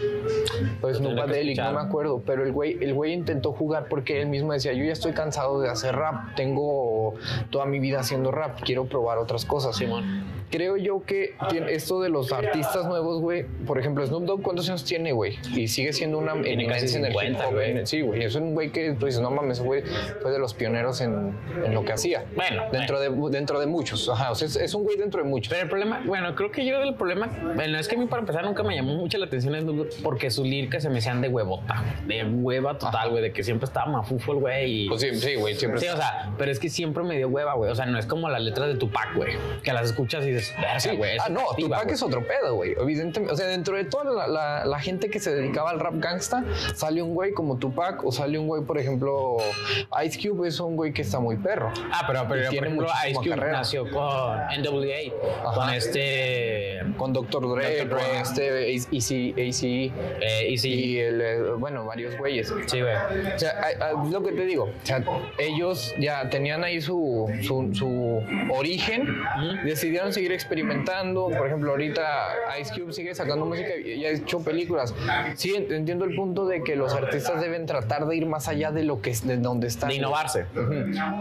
Pues 0.80 0.98
Snoop 0.98 1.14
no 1.14 1.26
me 1.26 1.80
acuerdo, 1.80 2.22
pero 2.24 2.44
el 2.44 2.52
güey, 2.52 2.78
el 2.82 2.94
güey 2.94 3.12
intentó 3.12 3.52
jugar 3.52 3.86
porque 3.88 4.20
él 4.20 4.28
mismo 4.28 4.52
decía, 4.52 4.72
yo 4.72 4.84
ya 4.84 4.92
estoy 4.92 5.12
cansado 5.12 5.60
de 5.60 5.68
hacer 5.68 5.94
rap, 5.96 6.34
tengo 6.36 7.14
toda 7.50 7.66
mi 7.66 7.78
vida 7.78 8.00
haciendo 8.00 8.30
rap, 8.30 8.60
quiero 8.64 8.86
probar 8.86 9.18
otras 9.18 9.44
cosas. 9.44 9.76
Simón. 9.76 10.38
Creo 10.50 10.78
yo 10.78 11.02
que 11.04 11.34
esto 11.68 12.00
de 12.00 12.08
los 12.08 12.32
artistas 12.32 12.86
nuevos, 12.86 13.20
güey, 13.20 13.44
por 13.66 13.78
ejemplo, 13.78 14.06
Snoop 14.06 14.24
Dogg, 14.24 14.42
¿cuántos 14.42 14.66
años 14.68 14.82
tiene, 14.82 15.12
güey? 15.12 15.38
Y 15.54 15.68
sigue 15.68 15.92
siendo 15.92 16.16
una 16.16 16.32
Tiene 16.32 16.52
eminencia 16.52 16.98
en 16.98 17.04
el 17.04 17.12
50, 17.12 17.38
hip 17.38 17.46
hop, 17.46 17.54
güey. 17.54 17.86
Sí, 17.86 18.00
güey, 18.00 18.24
es 18.24 18.34
un 18.34 18.54
güey 18.54 18.70
que 18.70 18.92
tú 18.92 19.06
dices, 19.06 19.20
no 19.20 19.30
mames, 19.30 19.60
güey, 19.60 19.82
fue 20.22 20.30
de 20.30 20.38
los 20.38 20.54
pioneros 20.54 21.02
en, 21.02 21.34
en 21.64 21.74
lo 21.74 21.84
que 21.84 21.92
hacía. 21.92 22.24
Bueno, 22.34 22.62
Dentro 22.72 22.98
de, 22.98 23.10
dentro 23.30 23.60
de 23.60 23.66
muchos, 23.66 24.08
ajá, 24.08 24.30
o 24.30 24.34
sea, 24.34 24.48
es, 24.48 24.56
es 24.56 24.74
un 24.74 24.84
güey 24.84 24.96
dentro 24.96 25.22
de 25.22 25.28
muchos. 25.28 25.50
Pero 25.50 25.64
el 25.64 25.68
problema, 25.68 26.02
bueno, 26.06 26.34
creo 26.34 26.50
que 26.50 26.64
yo 26.64 26.80
el 26.82 26.94
problema, 26.94 27.28
bueno, 27.54 27.78
es 27.78 27.86
que 27.86 27.96
a 27.96 27.98
mí 27.98 28.06
para 28.06 28.22
empezar 28.28 28.44
nunca 28.44 28.62
me 28.62 28.74
llamó 28.76 28.94
mucho 28.94 29.16
la 29.18 29.24
atención 29.26 29.54
Snoop 29.58 29.88
porque 30.02 30.30
sus 30.30 30.46
líricas 30.46 30.82
se 30.82 30.90
me 30.90 30.98
hacían 30.98 31.20
de 31.22 31.28
huevota, 31.28 31.82
de 32.06 32.24
hueva 32.24 32.76
total, 32.78 33.10
güey, 33.10 33.22
de 33.22 33.32
que 33.32 33.42
siempre 33.42 33.64
estaba 33.66 33.86
mafufo 33.90 34.32
el 34.32 34.38
güey 34.40 34.84
y... 34.84 34.88
Pues 34.88 35.00
sí, 35.00 35.14
sí, 35.14 35.34
güey, 35.36 35.54
siempre. 35.54 35.80
Sí, 35.80 35.88
o 35.88 35.96
sea, 35.96 36.30
pero 36.36 36.50
es 36.50 36.58
que 36.58 36.68
siempre 36.68 37.02
me 37.04 37.16
dio 37.16 37.28
hueva, 37.28 37.54
güey. 37.54 37.70
O 37.70 37.74
sea, 37.74 37.86
no 37.86 37.98
es 37.98 38.06
como 38.06 38.28
las 38.28 38.42
letras 38.42 38.68
de 38.68 38.74
Tupac, 38.74 39.14
güey. 39.16 39.36
Que 39.62 39.72
las 39.72 39.86
escuchas 39.86 40.24
y 40.26 40.32
dices, 40.32 40.54
verga, 40.60 40.96
güey. 40.98 41.16
ah, 41.18 41.28
no, 41.30 41.40
Tupac 41.56 41.84
güey". 41.84 41.94
es 41.94 42.02
otro 42.02 42.26
pedo, 42.26 42.54
güey. 42.54 42.74
Evidentemente, 42.78 43.32
o 43.32 43.36
sea, 43.36 43.46
dentro 43.46 43.76
de 43.76 43.84
toda 43.84 44.04
la, 44.12 44.26
la- 44.28 44.64
la 44.66 44.78
gente 44.80 45.08
que 45.10 45.20
se 45.20 45.34
dedicaba 45.34 45.70
al 45.70 45.80
rap 45.80 45.94
gangsta, 45.96 46.44
sale 46.74 47.00
un 47.02 47.14
güey 47.14 47.32
como 47.32 47.56
Tupac 47.58 48.04
o 48.04 48.12
sale 48.12 48.38
un 48.38 48.46
güey, 48.46 48.62
por 48.64 48.78
ejemplo, 48.78 49.38
Ice 50.04 50.18
Cube 50.28 50.48
es 50.48 50.60
un 50.60 50.76
güey 50.76 50.92
que 50.92 51.02
está 51.02 51.18
muy 51.18 51.36
perro. 51.36 51.72
Ah, 51.92 52.04
pero, 52.06 52.26
pero 52.28 52.52
Y 52.52 52.56
por 52.56 52.66
ejemplo, 52.66 52.88
Ice 53.08 53.14
Cube 53.18 53.30
carrera. 53.30 53.52
nació 53.52 53.90
con 53.90 54.38
NWA, 54.60 55.52
con 55.54 55.70
este. 55.70 56.82
Con 56.96 57.12
Dr. 57.12 57.48
Dre, 57.54 57.84
Dr. 57.84 57.88
Dre. 57.98 58.07
Este 58.20 58.74
AC, 58.76 59.34
AC 59.36 59.62
Eh, 60.20 60.56
y 60.62 60.98
el, 60.98 61.20
eh, 61.20 61.40
bueno, 61.58 61.84
varios 61.84 62.16
güeyes. 62.18 62.52
Sí, 62.66 62.80
güey. 62.80 62.94
O 62.94 63.38
sea, 63.38 63.60
es 64.04 64.10
lo 64.10 64.22
que 64.22 64.32
te 64.32 64.44
digo. 64.46 64.64
O 64.64 64.86
sea, 64.86 65.02
ellos 65.38 65.94
ya 65.98 66.28
tenían 66.30 66.64
ahí 66.64 66.80
su, 66.80 67.28
su, 67.42 67.70
su 67.74 68.22
origen, 68.54 69.06
decidieron 69.64 70.12
seguir 70.12 70.32
experimentando. 70.32 71.28
Por 71.28 71.46
ejemplo, 71.46 71.70
ahorita 71.70 72.04
Ice 72.60 72.72
Cube 72.78 72.92
sigue 72.92 73.14
sacando 73.14 73.46
música 73.46 73.76
y 73.76 74.04
ha 74.04 74.10
hecho 74.10 74.40
películas. 74.40 74.94
Sí, 75.36 75.54
ent- 75.54 75.72
entiendo 75.72 76.04
el 76.04 76.14
punto 76.14 76.46
de 76.46 76.62
que 76.62 76.76
los 76.76 76.94
artistas 76.94 77.40
deben 77.40 77.66
tratar 77.66 78.06
de 78.06 78.16
ir 78.16 78.26
más 78.26 78.48
allá 78.48 78.70
de 78.72 78.84
lo 78.84 79.00
que 79.00 79.10
es, 79.10 79.26
de 79.26 79.36
donde 79.36 79.66
están. 79.68 79.88
De 79.90 79.96
innovarse. 79.96 80.46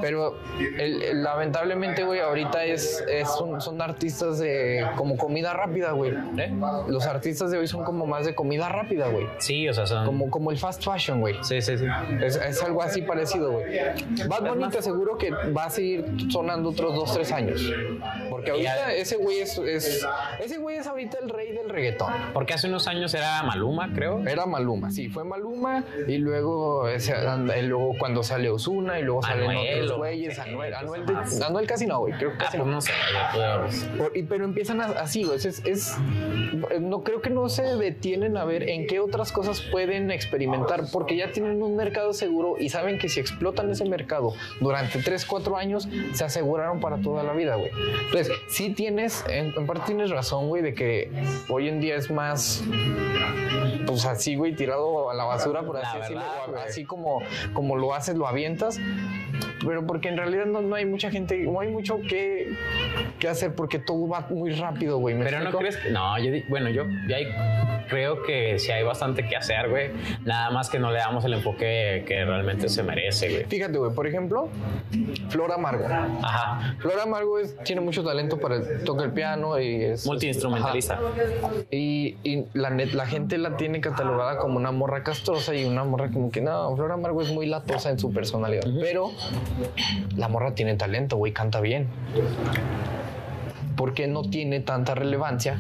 Pero 0.02 0.38
el- 0.78 1.02
el- 1.04 1.24
lamentablemente, 1.24 2.04
güey, 2.04 2.20
ahorita 2.20 2.66
es, 2.66 3.04
es 3.10 3.30
un- 3.42 3.62
son 3.62 3.82
artistas 3.82 4.40
de 4.40 4.86
como 4.96 5.18
comida 5.18 5.54
rápida, 5.54 5.92
güey. 5.92 6.12
¿Eh? 6.38 6.52
Los 6.88 7.06
artistas 7.06 7.52
de 7.52 7.58
hoy 7.58 7.68
son 7.68 7.84
como 7.84 8.06
más 8.06 8.26
de 8.26 8.36
comida 8.36 8.70
rápida, 8.70 9.08
güey. 9.08 9.28
Sí, 9.40 9.68
o 9.70 9.74
sea, 9.74 9.86
son. 9.88 10.06
Como, 10.06 10.30
como 10.30 10.52
el 10.52 10.58
fast 10.58 10.84
fashion, 10.84 11.20
güey. 11.22 11.36
Sí, 11.44 11.62
sí, 11.62 11.78
sí. 11.78 11.86
Es, 12.22 12.36
es 12.36 12.62
algo 12.64 12.82
así 12.84 13.02
parecido, 13.02 13.52
güey. 13.54 13.78
Bad 14.28 14.48
Bunny 14.50 14.70
te 14.70 14.78
aseguro 14.80 15.18
que 15.18 15.32
va 15.32 15.66
a 15.66 15.70
seguir 15.70 16.06
sonando 16.30 16.70
otros 16.70 16.94
dos, 16.96 17.14
tres 17.14 17.32
años. 17.32 17.62
Porque 18.30 18.52
ahorita 18.52 18.76
ya- 18.76 18.94
ese 18.94 19.18
güey 19.18 19.40
es, 19.40 19.58
es- 19.58 20.06
Ese 20.44 20.58
güey 20.58 20.78
es 20.78 20.88
ahorita 20.88 21.18
el 21.22 21.30
rey 21.30 21.52
del 21.54 21.70
reggaetón. 21.70 22.12
Porque 22.34 22.54
hace 22.54 22.68
unos 22.68 22.88
años 22.88 23.14
era 23.14 23.44
Maluma, 23.44 23.90
creo. 23.94 24.26
Era 24.28 24.46
Maluma, 24.46 24.92
sí, 24.92 25.10
fue 25.10 25.24
Maluma 25.24 25.84
y 26.08 26.18
luego, 26.18 26.88
ese- 26.88 27.16
y 27.58 27.62
luego 27.64 27.94
cuando 28.00 28.24
sale 28.24 28.50
Osuna 28.50 29.00
y 29.00 29.04
luego 29.04 29.22
salen 29.24 29.50
Anuel, 29.52 29.84
otros 29.84 29.98
güeyes. 29.98 30.36
sí, 30.36 30.42
Anuel, 30.42 30.72
pues, 30.72 30.82
Anuel, 30.84 31.06
de- 31.06 31.14
más. 31.14 31.42
Anuel 31.42 31.68
casi 31.68 31.86
no, 31.88 32.00
güey, 32.00 32.14
creo 32.14 32.30
que 32.32 32.36
Ah, 32.36 32.46
casi 32.46 32.58
pues 32.58 32.68
no. 32.68 32.74
no 32.76 32.82
sé. 32.82 32.92
pues, 33.34 33.84
Por- 33.98 34.18
y- 34.18 34.24
pero 34.24 34.46
empiezan 34.46 34.82
así, 34.82 35.24
güey. 35.24 35.38
Es, 35.38 35.46
es- 35.46 35.96
no 36.80 37.04
creo 37.04 37.22
que 37.22 37.30
no 37.30 37.50
se 37.50 37.64
detienen 37.64 38.38
a 38.38 38.46
ver 38.46 38.70
en 38.70 38.88
qué 38.88 39.00
otras 39.00 39.32
cosas 39.32 39.62
pueden 39.62 40.12
experimentar, 40.12 40.86
porque 40.92 41.16
ya 41.16 41.32
tienen 41.32 41.62
un 41.62 41.76
mercado 41.76 42.14
seguro 42.14 42.56
y 42.60 42.70
saben 42.70 43.00
que 43.00 43.10
si 43.10 43.20
explotan 43.20 43.70
ese 43.70 43.86
mercado 43.86 44.34
durante 44.60 45.00
3, 45.00 45.26
4 45.26 45.58
años, 45.58 45.88
se 46.14 46.24
aseguraron 46.24 46.80
para 46.80 46.98
toda 46.98 47.24
la 47.24 47.34
vida, 47.34 47.56
güey. 47.56 47.72
Entonces, 48.06 48.32
sí 48.50 48.74
tienes, 48.74 49.24
en, 49.30 49.54
en 49.56 49.66
parte 49.66 49.84
tienes 49.88 50.10
razón, 50.10 50.48
güey, 50.48 50.62
de 50.62 50.74
que 50.74 51.12
hoy 51.50 51.68
en 51.68 51.80
día 51.80 51.96
es 51.96 52.12
más, 52.12 52.64
pues 53.86 54.06
así, 54.06 54.36
güey, 54.36 54.56
tirado 54.56 55.10
a 55.10 55.14
la 55.14 55.24
basura, 55.24 55.62
por 55.64 55.78
así 55.78 55.98
decirlo, 55.98 56.24
así 56.66 56.86
como, 56.86 57.22
como 57.54 57.76
lo 57.78 57.94
haces, 57.94 58.16
lo 58.16 58.28
avientas. 58.28 58.80
Pero 59.66 59.86
porque 59.88 60.10
en 60.10 60.18
realidad 60.18 60.46
no, 60.46 60.62
no 60.62 60.76
hay 60.76 60.86
mucha 60.86 61.10
gente, 61.12 61.38
no 61.40 61.60
hay 61.60 61.70
mucho 61.70 62.00
que, 62.02 62.54
que 63.20 63.28
hacer 63.28 63.54
porque 63.56 63.80
todo 63.80 64.08
va 64.08 64.26
muy 64.30 64.52
rápido, 64.54 64.98
güey. 65.00 65.16
¿me 65.16 65.24
Pero 65.26 65.40
no 65.42 65.52
crees 65.52 65.78
que. 65.78 65.90
No, 65.90 66.18
yo 66.20 66.32
bueno, 66.50 66.70
yo 66.70 66.84
ya 67.08 67.18
creo 67.90 68.22
que 68.24 68.60
sí 68.60 68.72
hay 68.72 68.84
bastante 68.84 69.28
que 69.28 69.36
hacer, 69.36 69.70
güey. 69.70 69.90
Nada 70.26 70.52
más 70.52 70.70
que 70.70 70.78
no 70.80 70.92
le 70.92 71.00
damos 71.00 71.24
el 71.26 71.34
enfoque 71.34 72.04
que 72.08 72.26
realmente 72.26 72.70
se 72.70 72.84
merece, 72.84 73.30
güey. 73.30 73.44
Fíjate, 73.46 73.78
güey, 73.78 73.92
por 73.94 74.06
ejemplo, 74.08 74.50
Flor 75.30 75.52
Amargo. 75.52 75.86
Ajá. 75.86 76.76
Flor 76.80 77.00
Amargo 77.00 77.40
es- 77.40 77.56
tiene 77.64 77.82
mucho 77.82 78.04
talento 78.04 78.38
para 78.40 78.56
el, 78.56 78.84
toca 78.84 79.04
el 79.06 79.12
piano 79.12 79.60
y 79.60 79.84
es 79.84 80.06
Multiinstrumentalista. 80.06 81.00
Y, 81.72 82.18
y 82.24 82.46
la, 82.54 82.70
net- 82.70 82.92
la 82.94 83.06
gente 83.08 83.38
la 83.38 83.58
tiene 83.58 83.82
catalogada 83.82 84.38
como 84.38 84.58
una 84.58 84.72
morra 84.72 85.04
castrosa 85.04 85.56
y 85.56 85.66
una 85.66 85.84
morra 85.84 86.10
como 86.12 86.30
que 86.32 86.42
no, 86.42 86.76
Flor 86.76 86.92
Amargo 86.92 87.22
es 87.22 87.32
muy 87.32 87.46
latosa 87.48 87.90
en 87.90 88.00
su 88.00 88.12
personalidad. 88.14 88.64
Pero 88.82 89.12
la 90.16 90.28
morra 90.28 90.54
tiene 90.56 90.76
talento, 90.76 91.18
güey, 91.18 91.34
canta 91.34 91.62
bien. 91.62 91.88
Porque 93.76 94.08
no 94.08 94.24
tiene 94.24 94.60
tanta 94.60 94.96
relevancia 94.96 95.60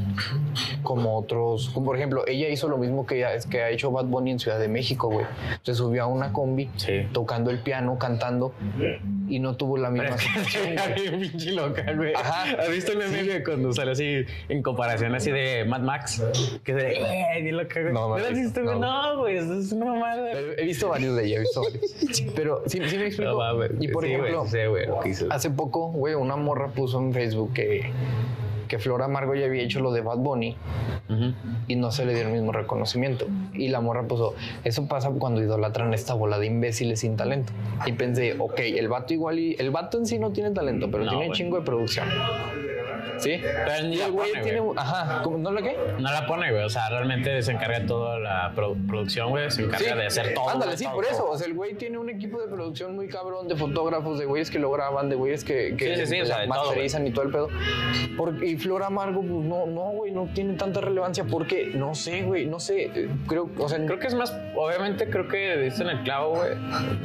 como 0.81 1.15
otros. 1.17 1.69
Como 1.69 1.85
por 1.85 1.97
ejemplo, 1.97 2.23
ella 2.27 2.49
hizo 2.49 2.67
lo 2.67 2.77
mismo 2.77 3.05
que, 3.05 3.23
es 3.35 3.45
que 3.45 3.61
ha 3.61 3.69
hecho 3.69 3.91
Bad 3.91 4.05
Bunny 4.05 4.31
en 4.31 4.39
Ciudad 4.39 4.57
de 4.59 4.67
México, 4.67 5.07
güey. 5.09 5.25
Se 5.61 5.75
subió 5.75 6.03
a 6.03 6.07
una 6.07 6.33
combi, 6.33 6.67
Sí. 6.77 7.07
tocando 7.13 7.51
el 7.51 7.59
piano, 7.59 7.99
cantando, 7.99 8.53
y 9.27 9.39
no 9.39 9.55
tuvo 9.55 9.77
la 9.77 9.89
misma 9.89 10.15
güey. 11.95 12.13
Ajá. 12.15 12.61
¿Has 12.61 12.69
visto 12.69 12.91
el 12.93 12.97
meme 12.99 13.23
de 13.23 13.43
cuando 13.43 13.73
sale 13.73 13.91
así 13.91 14.25
en 14.49 14.61
comparación 14.63 15.13
así 15.15 15.31
de 15.31 15.65
Mad 15.65 15.81
Max? 15.81 16.23
Que 16.63 16.73
se 16.73 16.91
¡eh! 17.37 17.41
bien 17.41 17.57
loca, 17.57 17.81
güey. 17.81 17.93
No, 17.93 18.01
¿No 18.09 18.09
no, 18.09 18.17
lo 18.19 18.25
has 18.25 18.33
visto, 18.33 18.63
güey? 18.63 18.79
no. 18.79 19.13
No, 19.13 19.19
güey, 19.19 19.37
eso 19.37 19.59
es 19.59 19.71
una 19.71 19.85
mamada. 19.85 20.31
He 20.57 20.65
visto 20.65 20.89
varios 20.89 21.15
de 21.15 21.25
ella, 21.25 21.35
he 21.37 21.39
visto 21.39 21.61
varios. 21.61 21.95
Pero 22.35 22.63
sí, 22.67 22.79
sí 22.87 22.97
me 22.97 23.07
explico. 23.07 23.31
No 23.31 23.37
mames. 23.37 23.71
y 23.79 23.87
por 23.89 24.03
Sí, 24.03 24.11
ejemplo, 24.11 24.39
güey, 24.39 24.51
sí, 24.51 24.65
güey, 24.67 24.87
lo 24.87 24.99
que 25.01 25.09
hizo. 25.09 25.27
hace 25.29 25.49
poco, 25.49 25.91
güey, 25.91 26.15
una 26.15 26.35
morra 26.35 26.67
puso 26.69 26.99
en 26.99 27.13
Facebook 27.13 27.53
que, 27.53 27.91
que 28.67 28.79
Flor 28.79 29.01
Amargo 29.01 29.35
ya 29.35 29.45
había 29.45 29.63
hecho 29.63 29.79
lo 29.79 29.91
de 29.91 30.01
Bad 30.01 30.17
Bunny 30.17 30.55
y 31.67 31.75
no 31.75 31.91
se 31.91 32.05
le 32.05 32.13
dio 32.13 32.23
el 32.27 32.33
mismo 32.33 32.51
reconocimiento. 32.51 33.25
Y 33.53 33.69
la 33.69 33.81
morra 33.81 34.03
puso, 34.07 34.35
eso 34.63 34.87
pasa 34.87 35.09
cuando 35.11 35.41
idolatran 35.41 35.93
esta 35.93 36.13
bola 36.13 36.37
de 36.39 36.47
imbéciles 36.47 36.99
sin 36.99 37.15
talento. 37.17 37.53
Y 37.85 37.93
pensé, 37.93 38.35
ok, 38.37 38.59
el 38.59 38.87
vato 38.89 39.13
igual 39.13 39.39
y... 39.39 39.55
El 39.57 39.71
vato 39.71 39.97
en 39.97 40.05
sí 40.05 40.19
no 40.19 40.31
tiene 40.31 40.51
talento, 40.51 40.89
pero 40.91 41.03
No, 41.05 41.09
tiene 41.11 41.27
güey. 41.27 41.37
chingo 41.37 41.57
de 41.59 41.63
producción. 41.65 42.07
Sí. 43.17 43.41
Pero 43.41 43.87
ni 43.87 43.95
la 43.97 44.05
el 44.05 44.11
güey 44.11 44.29
pone, 44.31 44.43
tiene. 44.43 44.59
güey. 44.59 44.77
Ajá. 44.77 45.21
¿cómo? 45.23 45.37
¿No 45.37 45.51
lo 45.51 45.61
qué? 45.61 45.75
No 45.99 46.11
la 46.11 46.25
pone, 46.25 46.51
güey. 46.51 46.63
O 46.63 46.69
sea, 46.69 46.89
realmente 46.89 47.41
se 47.41 47.51
encarga 47.51 47.79
de 47.79 47.85
toda 47.87 48.19
la 48.19 48.53
produ- 48.55 48.87
producción, 48.87 49.29
güey. 49.29 49.49
Se 49.51 49.63
encarga 49.63 49.95
de 49.95 50.05
hacer 50.07 50.33
todo. 50.33 50.49
Ándale, 50.49 50.77
sí, 50.77 50.83
todo, 50.85 50.95
por 50.95 51.05
eso. 51.05 51.29
O 51.29 51.37
sea, 51.37 51.47
el 51.47 51.53
güey 51.53 51.73
tiene 51.75 51.97
un 51.97 52.09
equipo 52.09 52.39
de 52.41 52.47
producción 52.47 52.95
muy 52.95 53.07
cabrón 53.07 53.47
de 53.47 53.55
fotógrafos, 53.55 54.19
de 54.19 54.25
güeyes 54.25 54.49
que 54.51 54.59
lo 54.59 54.71
graban, 54.71 55.09
de 55.09 55.15
güeyes 55.15 55.43
que, 55.43 55.75
que 55.77 55.95
Sí, 55.95 56.01
sí, 56.05 56.07
sí, 56.15 56.21
o 56.21 56.25
sea, 56.25 56.39
de 56.39 56.47
todo, 56.47 56.65
masterizan 56.65 57.07
y 57.07 57.11
todo 57.11 57.25
el 57.25 57.31
pedo. 57.31 57.49
Porque, 58.17 58.45
y 58.47 58.57
Flor 58.57 58.83
Amargo, 58.83 59.21
pues 59.21 59.31
no, 59.31 59.65
no, 59.65 59.81
güey, 59.91 60.11
no 60.11 60.27
tiene 60.33 60.53
tanta 60.55 60.81
relevancia 60.81 61.23
porque, 61.23 61.71
no 61.73 61.95
sé, 61.95 62.23
güey, 62.23 62.45
no 62.45 62.59
sé. 62.59 62.83
eh, 62.95 63.09
Creo, 63.27 63.49
o 63.57 63.69
sea, 63.69 63.77
Creo 63.85 63.99
que 63.99 64.07
es 64.07 64.13
más, 64.15 64.35
obviamente 64.55 65.09
creo 65.09 65.27
que 65.27 65.57
diste 65.57 65.83
en 65.83 65.89
el 65.89 66.03
clavo, 66.03 66.35
güey, 66.35 66.49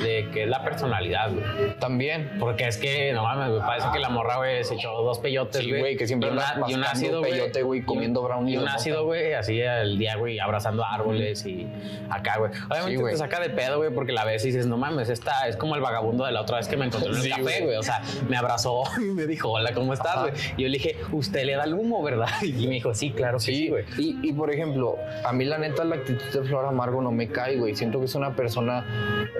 de 0.02 0.28
que 0.32 0.44
es 0.44 0.48
la 0.48 0.64
personalidad, 0.64 1.30
güey. 1.30 1.44
también. 1.78 2.30
Porque 2.38 2.66
es 2.66 2.76
que, 2.76 3.12
no 3.12 3.22
mames, 3.22 3.50
güey, 3.50 3.60
parece 3.60 3.88
que 3.92 3.98
la 3.98 4.08
morra, 4.08 4.36
güey, 4.38 4.64
se 4.64 4.74
echó 4.74 4.90
dos 5.02 5.18
peyotes, 5.18 5.66
güey. 5.68 5.91
Güey, 5.92 5.96
que 5.98 6.06
siempre 6.06 6.28
y, 6.28 6.32
una- 6.32 6.48
andas 6.48 6.70
y 6.70 6.74
un 6.74 6.84
ácido, 6.84 7.22
peyote, 7.22 7.62
güey, 7.62 7.82
comiendo 7.82 8.22
brownies 8.22 8.54
Y 8.54 8.58
un 8.62 8.68
ácido, 8.68 9.04
güey, 9.04 9.34
así 9.34 9.62
al 9.62 9.98
día, 9.98 10.16
güey, 10.16 10.38
abrazando 10.38 10.84
árboles 10.84 11.44
y 11.46 11.66
acá, 12.10 12.38
güey. 12.38 12.50
Obviamente 12.70 12.98
Sí, 12.98 13.10
te 13.10 13.16
saca 13.16 13.40
de 13.40 13.50
pedo, 13.50 13.78
güey, 13.78 13.90
porque 13.90 14.12
la 14.12 14.24
ves 14.24 14.44
y 14.44 14.48
dices, 14.48 14.66
no 14.66 14.76
mames, 14.76 15.08
esta 15.08 15.46
es 15.48 15.56
como 15.56 15.74
el 15.74 15.80
vagabundo 15.80 16.24
de 16.24 16.32
la 16.32 16.40
otra 16.42 16.56
vez 16.58 16.68
que 16.68 16.76
me 16.76 16.86
encontré 16.86 17.10
en 17.10 17.16
el 17.16 17.22
Sí, 17.22 17.30
café, 17.30 17.60
güey. 17.64 17.76
O 17.76 17.82
sea, 17.82 18.02
me 18.28 18.36
abrazó 18.36 18.82
y 19.00 19.04
me 19.04 19.26
dijo, 19.26 19.50
hola, 19.50 19.72
¿cómo 19.74 19.92
estás, 19.94 20.20
güey? 20.20 20.32
Y 20.56 20.62
yo 20.62 20.68
le 20.68 20.78
dije, 20.78 20.96
usted 21.12 21.44
le 21.44 21.54
da 21.56 21.64
el 21.64 21.74
humo, 21.74 22.02
¿verdad? 22.02 22.28
Y 22.42 22.66
me 22.66 22.74
dijo, 22.74 22.94
sí, 22.94 23.10
claro 23.10 23.38
que 23.38 23.44
sí, 23.44 23.54
Sí, 23.54 23.68
güey. 23.68 23.84
Y, 23.98 24.18
y 24.22 24.32
por 24.32 24.50
ejemplo, 24.52 24.96
a 25.24 25.32
mí 25.32 25.44
la 25.44 25.58
neta 25.58 25.84
la 25.84 25.96
actitud 25.96 26.24
de 26.32 26.42
Flor 26.46 26.64
Amargo 26.66 27.00
no 27.02 27.10
me 27.12 27.28
cae, 27.28 27.56
güey. 27.56 27.74
Siento 27.74 27.98
que 27.98 28.06
es 28.06 28.14
una 28.14 28.34
persona. 28.36 28.84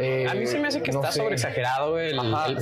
eh, 0.00 0.26
A 0.28 0.34
mí 0.34 0.46
se 0.46 0.58
me 0.58 0.68
hace 0.68 0.82
que 0.82 0.92
no 0.92 1.00
está 1.00 1.12
sobreexagerado, 1.12 1.92
güey. 1.92 2.12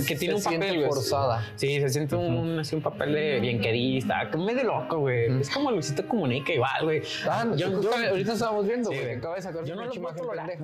que 0.06 0.16
tiene 0.16 0.38
se 0.40 0.48
un 0.48 0.54
papel, 0.60 0.84
forzada. 0.86 1.44
Sí, 1.56 1.80
se 1.80 1.88
siente 1.88 2.16
un, 2.16 2.58
así 2.60 2.74
un 2.76 2.82
papel 2.82 3.12
de 3.12 3.40
bienquerista. 3.40 3.60
que 3.69 3.69
medio 3.72 4.64
loco, 4.64 4.98
güey. 4.98 5.40
Es 5.40 5.50
como 5.50 5.70
Luisito 5.70 6.06
Comunica 6.06 6.52
igual, 6.52 6.84
güey. 6.84 7.02
Ah, 7.28 7.46
yo, 7.56 7.80
yo, 7.80 7.90
ahorita 7.94 8.32
estábamos 8.32 8.66
viendo, 8.66 8.90
Sí, 8.90 8.98
güey. 8.98 9.14
Acaba 9.14 9.36
de 9.36 9.42
sacar 9.42 9.64
yo 9.64 9.74
no, 9.74 9.84
lo 9.84 9.92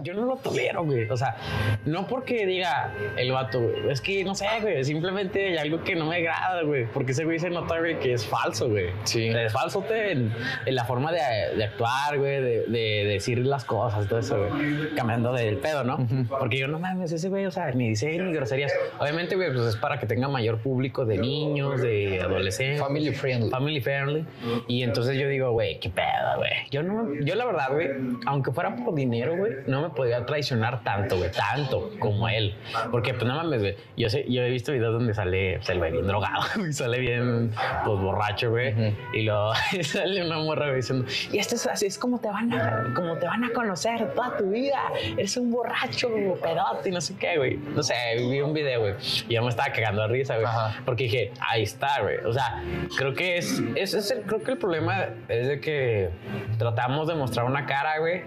yo 0.02 0.14
no 0.14 0.24
lo 0.24 0.36
tolero, 0.36 0.84
güey. 0.84 1.08
O 1.08 1.16
sea, 1.16 1.36
no 1.84 2.06
porque 2.06 2.46
diga 2.46 2.92
el 3.16 3.32
vato, 3.32 3.60
güey. 3.60 3.90
Es 3.90 4.00
que 4.00 4.24
no 4.24 4.34
sé, 4.34 4.46
güey. 4.60 4.84
Simplemente 4.84 5.48
hay 5.48 5.56
algo 5.58 5.82
que 5.84 5.94
no 5.94 6.06
me 6.06 6.16
agrada, 6.16 6.62
güey. 6.62 6.86
Porque 6.86 7.12
ese 7.12 7.24
güey 7.24 7.38
se 7.38 7.50
nota, 7.50 7.78
güey, 7.78 7.98
que 7.98 8.12
es 8.12 8.26
falso, 8.26 8.68
güey. 8.68 8.90
Sí. 9.04 9.28
Es 9.28 9.52
falso 9.52 9.82
te, 9.82 10.12
en, 10.12 10.32
en 10.64 10.74
la 10.74 10.84
forma 10.84 11.12
de, 11.12 11.20
de 11.56 11.64
actuar, 11.64 12.18
güey, 12.18 12.40
de, 12.40 12.66
de 12.66 13.04
decir 13.06 13.38
las 13.38 13.64
cosas, 13.64 14.08
todo 14.08 14.18
eso, 14.18 14.38
güey. 14.38 14.94
Cambiando 14.94 15.32
del 15.32 15.58
pedo, 15.58 15.84
¿no? 15.84 16.06
Porque 16.28 16.58
yo 16.58 16.68
no 16.68 16.78
mames, 16.78 17.12
ese 17.12 17.28
güey, 17.28 17.46
o 17.46 17.50
sea, 17.50 17.70
ni 17.72 17.88
dice 17.90 18.16
ni 18.18 18.32
groserías. 18.32 18.72
Obviamente, 18.98 19.36
güey, 19.36 19.52
pues 19.52 19.66
es 19.66 19.76
para 19.76 19.98
que 19.98 20.06
tenga 20.06 20.28
mayor 20.28 20.58
público 20.58 21.04
de 21.04 21.18
niños, 21.18 21.80
de 21.82 22.20
adolescentes. 22.22 22.80
Family 22.96 23.14
friendly. 23.14 23.50
Family 23.50 23.80
friendly. 23.80 24.26
Y 24.68 24.82
entonces 24.82 25.18
yo 25.18 25.28
digo, 25.28 25.52
güey, 25.52 25.78
qué 25.80 25.90
pedo, 25.90 26.36
güey. 26.36 26.50
Yo 26.70 26.82
no, 26.82 27.08
yo 27.24 27.34
la 27.34 27.44
verdad, 27.44 27.72
güey, 27.72 27.88
aunque 28.26 28.52
fuera 28.52 28.74
por 28.76 28.94
dinero, 28.94 29.36
güey, 29.36 29.52
no 29.66 29.82
me 29.82 29.90
podía 29.90 30.24
traicionar 30.26 30.82
tanto, 30.82 31.16
güey, 31.16 31.30
tanto 31.30 31.90
como 31.98 32.28
él. 32.28 32.54
Porque, 32.90 33.14
pues, 33.14 33.26
no 33.26 33.34
mames, 33.36 33.60
güey. 33.60 33.76
Yo 33.96 34.08
sé, 34.08 34.24
yo 34.28 34.42
he 34.42 34.50
visto 34.50 34.72
videos 34.72 34.92
donde 34.92 35.14
sale, 35.14 35.56
pues, 35.56 35.68
el 35.70 35.78
güey 35.78 35.92
bien 35.92 36.06
drogado, 36.06 36.42
y 36.68 36.72
sale 36.72 36.98
bien, 36.98 37.52
pues, 37.84 38.00
borracho, 38.00 38.50
güey. 38.50 38.74
Y 39.12 39.22
luego 39.22 39.52
sale 39.82 40.24
una 40.24 40.38
morra 40.38 40.66
güey, 40.66 40.76
diciendo, 40.76 41.06
y 41.32 41.38
esto 41.38 41.54
es 41.54 41.66
así, 41.66 41.86
es 41.86 41.98
como 41.98 42.20
te 42.20 42.28
van 42.28 42.52
a, 42.52 42.92
como 42.94 43.16
te 43.16 43.26
van 43.26 43.44
a 43.44 43.50
conocer 43.50 44.12
toda 44.14 44.36
tu 44.36 44.50
vida. 44.50 44.80
Eres 45.16 45.36
un 45.36 45.50
borracho, 45.50 46.08
pedote, 46.42 46.88
y 46.88 46.92
no 46.92 47.00
sé 47.00 47.16
qué, 47.18 47.36
güey. 47.36 47.56
No 47.56 47.82
sé, 47.82 47.94
vi 48.18 48.40
un 48.40 48.52
video, 48.52 48.80
güey, 48.80 48.94
y 49.28 49.34
yo 49.34 49.42
me 49.42 49.48
estaba 49.48 49.72
cagando 49.72 50.02
de 50.02 50.08
risa, 50.08 50.36
güey. 50.36 50.46
Porque 50.84 51.04
dije, 51.04 51.32
ahí 51.40 51.62
está, 51.62 52.00
güey. 52.02 52.18
O 52.24 52.32
sea, 52.32 52.62
creo 52.96 53.14
que 53.14 53.36
es, 53.38 53.62
es, 53.74 53.94
es 53.94 54.10
el- 54.10 54.22
creo 54.22 54.42
que 54.42 54.52
el 54.52 54.58
problema 54.58 55.06
es 55.28 55.48
de 55.48 55.60
que 55.60 56.10
tratamos 56.58 57.08
de 57.08 57.14
mostrar 57.14 57.46
una 57.46 57.66
cara, 57.66 57.98
güey, 57.98 58.22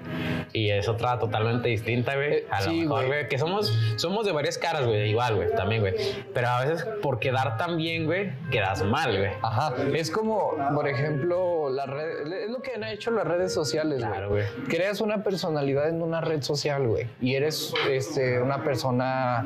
y 0.53 0.69
es 0.69 0.87
otra 0.87 1.19
totalmente 1.19 1.69
distinta, 1.69 2.15
güey. 2.15 2.33
Eh, 2.33 2.47
A 2.51 2.61
lo 2.61 2.69
sí, 2.71 2.81
mejor, 2.81 2.95
güey. 2.97 3.07
güey, 3.07 3.27
que 3.29 3.37
somos, 3.37 3.73
somos 3.97 4.25
de 4.25 4.31
varias 4.31 4.57
caras, 4.57 4.85
güey, 4.85 5.09
igual, 5.09 5.35
güey, 5.35 5.49
también, 5.55 5.81
güey. 5.81 5.93
Pero 6.33 6.47
a 6.47 6.65
veces 6.65 6.85
por 7.01 7.19
quedar 7.19 7.57
tan 7.57 7.77
bien, 7.77 8.05
güey, 8.05 8.31
quedas 8.51 8.83
mal, 8.83 9.17
güey. 9.17 9.31
Ajá. 9.41 9.73
Es 9.93 10.11
como, 10.11 10.55
por 10.73 10.87
ejemplo, 10.87 11.69
la 11.69 11.85
red, 11.85 12.31
es 12.33 12.49
lo 12.49 12.61
que 12.61 12.73
han 12.73 12.83
hecho 12.83 13.11
las 13.11 13.25
redes 13.27 13.53
sociales, 13.53 13.99
güey. 13.99 14.11
Claro, 14.11 14.29
güey. 14.29 14.43
Creas 14.67 15.01
una 15.01 15.23
personalidad 15.23 15.89
en 15.89 16.01
una 16.01 16.21
red 16.21 16.41
social, 16.41 16.87
güey. 16.87 17.07
Y 17.21 17.35
eres 17.35 17.73
este, 17.89 18.39
una 18.41 18.63
persona. 18.63 19.45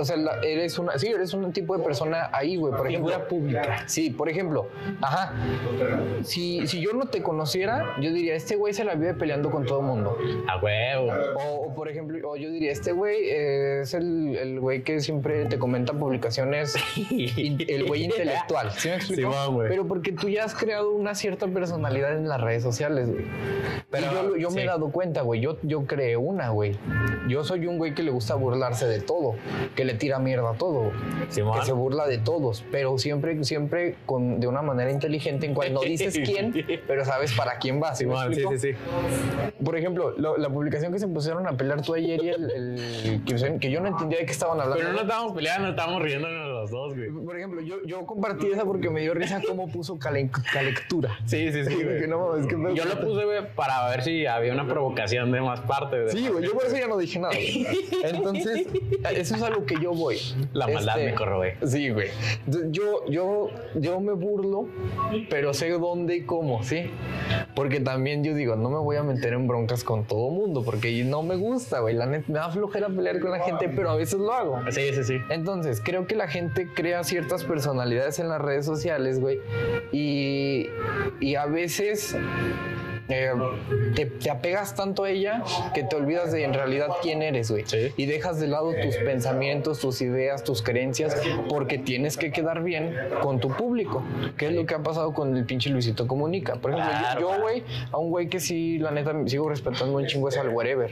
O 0.00 0.04
sea, 0.04 0.16
eres 0.42 0.78
una. 0.78 0.98
Sí, 0.98 1.08
eres 1.08 1.32
un 1.34 1.52
tipo 1.52 1.76
de 1.76 1.82
persona 1.84 2.30
ahí, 2.32 2.56
güey. 2.56 2.72
Por 2.74 2.86
ejemplo. 2.88 3.08
Figura 3.10 3.28
pública. 3.28 3.82
Sí, 3.86 4.09
por 4.10 4.28
ejemplo. 4.28 4.68
Ajá. 5.00 5.34
Si, 6.22 6.66
si 6.66 6.80
yo 6.80 6.92
no 6.92 7.06
te 7.06 7.22
conociera, 7.22 7.94
yo 8.00 8.12
diría, 8.12 8.34
este 8.34 8.56
güey 8.56 8.74
se 8.74 8.84
la 8.84 8.94
vive 8.94 9.14
peleando 9.14 9.50
con 9.50 9.64
todo 9.66 9.80
el 9.80 9.86
mundo. 9.86 10.16
A 10.48 10.58
huevo. 10.58 11.12
O, 11.36 11.66
o, 11.66 11.74
por 11.74 11.88
ejemplo, 11.88 12.18
o 12.30 12.36
yo 12.36 12.50
diría, 12.50 12.72
este 12.72 12.92
güey 12.92 13.16
eh, 13.28 13.80
es 13.82 13.94
el, 13.94 14.36
el 14.36 14.60
güey 14.60 14.82
que 14.82 15.00
siempre 15.00 15.44
te 15.46 15.58
comenta 15.58 15.92
publicaciones, 15.92 16.74
in- 17.10 17.64
el 17.68 17.86
güey 17.86 18.04
intelectual. 18.04 18.70
¿Sí 18.72 18.88
me 18.88 18.96
explico? 18.96 19.32
Güey. 19.52 19.68
Pero 19.68 19.86
porque 19.86 20.12
tú 20.12 20.28
ya 20.28 20.44
has 20.44 20.54
creado 20.54 20.92
una 20.92 21.14
cierta 21.14 21.46
personalidad 21.48 22.16
en 22.16 22.28
las 22.28 22.40
redes 22.40 22.62
sociales, 22.62 23.08
güey. 23.10 23.24
Pero 23.90 24.12
yo, 24.12 24.36
yo 24.36 24.48
me 24.50 24.54
sí. 24.56 24.60
he 24.60 24.66
dado 24.66 24.90
cuenta, 24.90 25.22
güey. 25.22 25.40
Yo, 25.40 25.56
yo 25.62 25.84
creé 25.86 26.16
una, 26.16 26.50
güey. 26.50 26.76
Yo 27.28 27.44
soy 27.44 27.66
un 27.66 27.78
güey 27.78 27.94
que 27.94 28.02
le 28.02 28.10
gusta 28.10 28.34
burlarse 28.34 28.86
de 28.86 29.00
todo, 29.00 29.34
que 29.74 29.84
le 29.84 29.94
tira 29.94 30.18
mierda 30.18 30.50
a 30.50 30.54
todo, 30.54 30.90
que 31.26 31.32
se 31.64 31.72
burla 31.72 32.06
de 32.06 32.18
todos, 32.18 32.64
pero 32.70 32.98
siempre, 32.98 33.42
siempre 33.44 33.94
con, 34.06 34.40
de 34.40 34.46
una 34.46 34.62
manera 34.62 34.90
inteligente 34.90 35.46
en 35.46 35.54
cual 35.54 35.72
no 35.72 35.80
dices 35.80 36.18
quién, 36.24 36.52
pero 36.86 37.04
sabes 37.04 37.32
para 37.34 37.58
quién 37.58 37.78
vas. 37.80 37.98
¿sí 37.98 38.06
sí, 38.34 38.42
sí, 38.50 38.58
sí. 38.58 38.72
Por 39.64 39.76
ejemplo, 39.76 40.14
lo- 40.16 40.36
la 40.36 40.48
publicación 40.48 40.92
que 40.92 40.98
se 40.98 41.06
pusieron 41.08 41.46
a 41.46 41.52
pelear 41.52 41.82
tú 41.82 41.94
ayer 41.94 42.22
y 42.22 42.28
el, 42.28 42.50
el- 42.50 43.20
que, 43.24 43.58
que 43.58 43.70
yo 43.70 43.80
no 43.80 43.88
entendía 43.88 44.18
de 44.18 44.26
qué 44.26 44.32
estaban 44.32 44.60
hablando. 44.60 44.76
Pero 44.78 44.92
no 44.92 45.00
estábamos 45.02 45.32
peleando, 45.32 45.68
estábamos 45.70 46.02
riéndonos 46.02 46.49
los 46.60 46.70
dos, 46.70 46.94
güey. 46.96 47.10
Por 47.10 47.36
ejemplo, 47.36 47.60
yo, 47.60 47.76
yo 47.84 48.04
compartí 48.06 48.46
esa 48.50 48.64
porque 48.64 48.90
me 48.90 49.00
dio 49.00 49.14
risa 49.14 49.40
cómo 49.46 49.70
puso 49.70 49.98
calen- 49.98 50.30
calectura. 50.52 51.18
Sí, 51.26 51.50
sí, 51.52 51.64
sí, 51.64 51.76
Que 51.76 51.84
güey. 51.84 52.08
no 52.08 52.28
mames, 52.28 52.46
que 52.46 52.54
Yo 52.74 52.84
lo 52.84 53.00
puse, 53.00 53.24
güey, 53.24 53.54
para 53.54 53.88
ver 53.90 54.02
si 54.02 54.26
había 54.26 54.52
una 54.52 54.66
provocación 54.66 55.30
de 55.32 55.40
más 55.40 55.60
parte. 55.60 55.96
de 55.98 56.12
Sí, 56.12 56.28
güey, 56.28 56.44
yo 56.44 56.52
por 56.52 56.64
eso 56.66 56.76
ya 56.76 56.86
no 56.88 56.96
dije 56.98 57.18
nada. 57.18 57.34
güey. 57.34 57.66
Entonces, 58.04 58.66
eso 59.14 59.34
es 59.36 59.42
a 59.42 59.50
lo 59.50 59.64
que 59.66 59.76
yo 59.80 59.92
voy. 59.92 60.18
La 60.52 60.66
maldad 60.66 60.98
Este, 60.98 61.10
me 61.10 61.16
corroe. 61.16 61.56
Sí, 61.64 61.90
güey. 61.90 62.08
Yo, 62.70 63.06
yo, 63.08 63.48
yo 63.76 64.00
me 64.00 64.12
burlo, 64.12 64.66
pero 65.28 65.54
sé 65.54 65.70
dónde 65.70 66.16
y 66.16 66.22
cómo, 66.24 66.62
¿sí? 66.62 66.90
Porque 67.54 67.80
también 67.80 68.24
yo 68.24 68.34
digo, 68.34 68.56
no 68.56 68.70
me 68.70 68.78
voy 68.78 68.96
a 68.96 69.02
meter 69.02 69.32
en 69.32 69.46
broncas 69.46 69.84
con 69.84 70.04
todo 70.04 70.30
mundo, 70.30 70.62
porque 70.64 71.04
no 71.04 71.22
me 71.22 71.36
gusta, 71.36 71.80
güey. 71.80 71.94
La 71.94 72.06
neta, 72.06 72.24
me 72.28 72.38
da 72.38 72.50
flojera 72.50 72.88
pelear 72.88 73.20
con 73.20 73.30
la 73.30 73.40
gente, 73.40 73.68
pero 73.68 73.90
a 73.90 73.96
veces 73.96 74.18
lo 74.18 74.32
hago. 74.32 74.58
Sí, 74.70 74.92
sí, 74.94 75.04
sí. 75.04 75.18
Entonces, 75.30 75.80
creo 75.84 76.06
que 76.06 76.14
la 76.16 76.28
gente 76.28 76.49
crea 76.74 77.04
ciertas 77.04 77.44
personalidades 77.44 78.18
en 78.18 78.28
las 78.28 78.40
redes 78.40 78.64
sociales, 78.66 79.20
güey. 79.20 79.40
Y, 79.92 80.68
y 81.20 81.34
a 81.34 81.46
veces 81.46 82.16
eh, 83.10 83.32
te, 83.94 84.06
te 84.06 84.30
apegas 84.30 84.74
tanto 84.74 85.04
a 85.04 85.10
ella 85.10 85.42
que 85.74 85.82
te 85.82 85.96
olvidas 85.96 86.32
de 86.32 86.44
en 86.44 86.54
realidad 86.54 86.88
quién 87.02 87.22
eres, 87.22 87.50
güey. 87.50 87.64
Sí. 87.66 87.92
Y 87.96 88.06
dejas 88.06 88.40
de 88.40 88.46
lado 88.48 88.72
tus 88.82 88.96
pensamientos, 88.96 89.78
tus 89.80 90.00
ideas, 90.02 90.44
tus 90.44 90.62
creencias, 90.62 91.16
porque 91.48 91.78
tienes 91.78 92.16
que 92.16 92.30
quedar 92.32 92.62
bien 92.62 92.94
con 93.22 93.40
tu 93.40 93.48
público. 93.50 94.02
Que 94.36 94.46
es 94.48 94.52
lo 94.52 94.66
que 94.66 94.74
ha 94.74 94.82
pasado 94.82 95.12
con 95.12 95.36
el 95.36 95.44
pinche 95.44 95.70
Luisito 95.70 96.06
Comunica. 96.06 96.54
Por 96.56 96.70
ejemplo, 96.72 96.90
yo- 96.92 97.00
Claro, 97.00 97.20
yo, 97.20 97.40
güey, 97.42 97.62
a 97.92 97.96
un 97.98 98.10
güey 98.10 98.28
que 98.28 98.40
sí, 98.40 98.78
la 98.78 98.90
neta, 98.90 99.12
sigo 99.26 99.48
respetando 99.48 99.96
un 99.96 100.06
chingo 100.06 100.28
es 100.28 100.36
al 100.36 100.48
Wherever. 100.50 100.90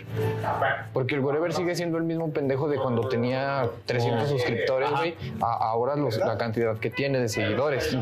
Porque 0.92 1.14
el 1.14 1.20
Wherever 1.20 1.52
sigue 1.52 1.74
siendo 1.74 1.98
el 1.98 2.04
mismo 2.04 2.30
pendejo 2.32 2.68
de 2.68 2.76
cuando 2.76 3.08
tenía 3.08 3.68
300 3.86 4.28
suscriptores, 4.28 4.90
güey, 4.90 5.14
ahora 5.40 5.96
los- 5.96 6.16
la 6.18 6.36
cantidad 6.38 6.76
que 6.78 6.90
tiene 6.90 7.18
de 7.20 7.28
seguidores. 7.28 7.96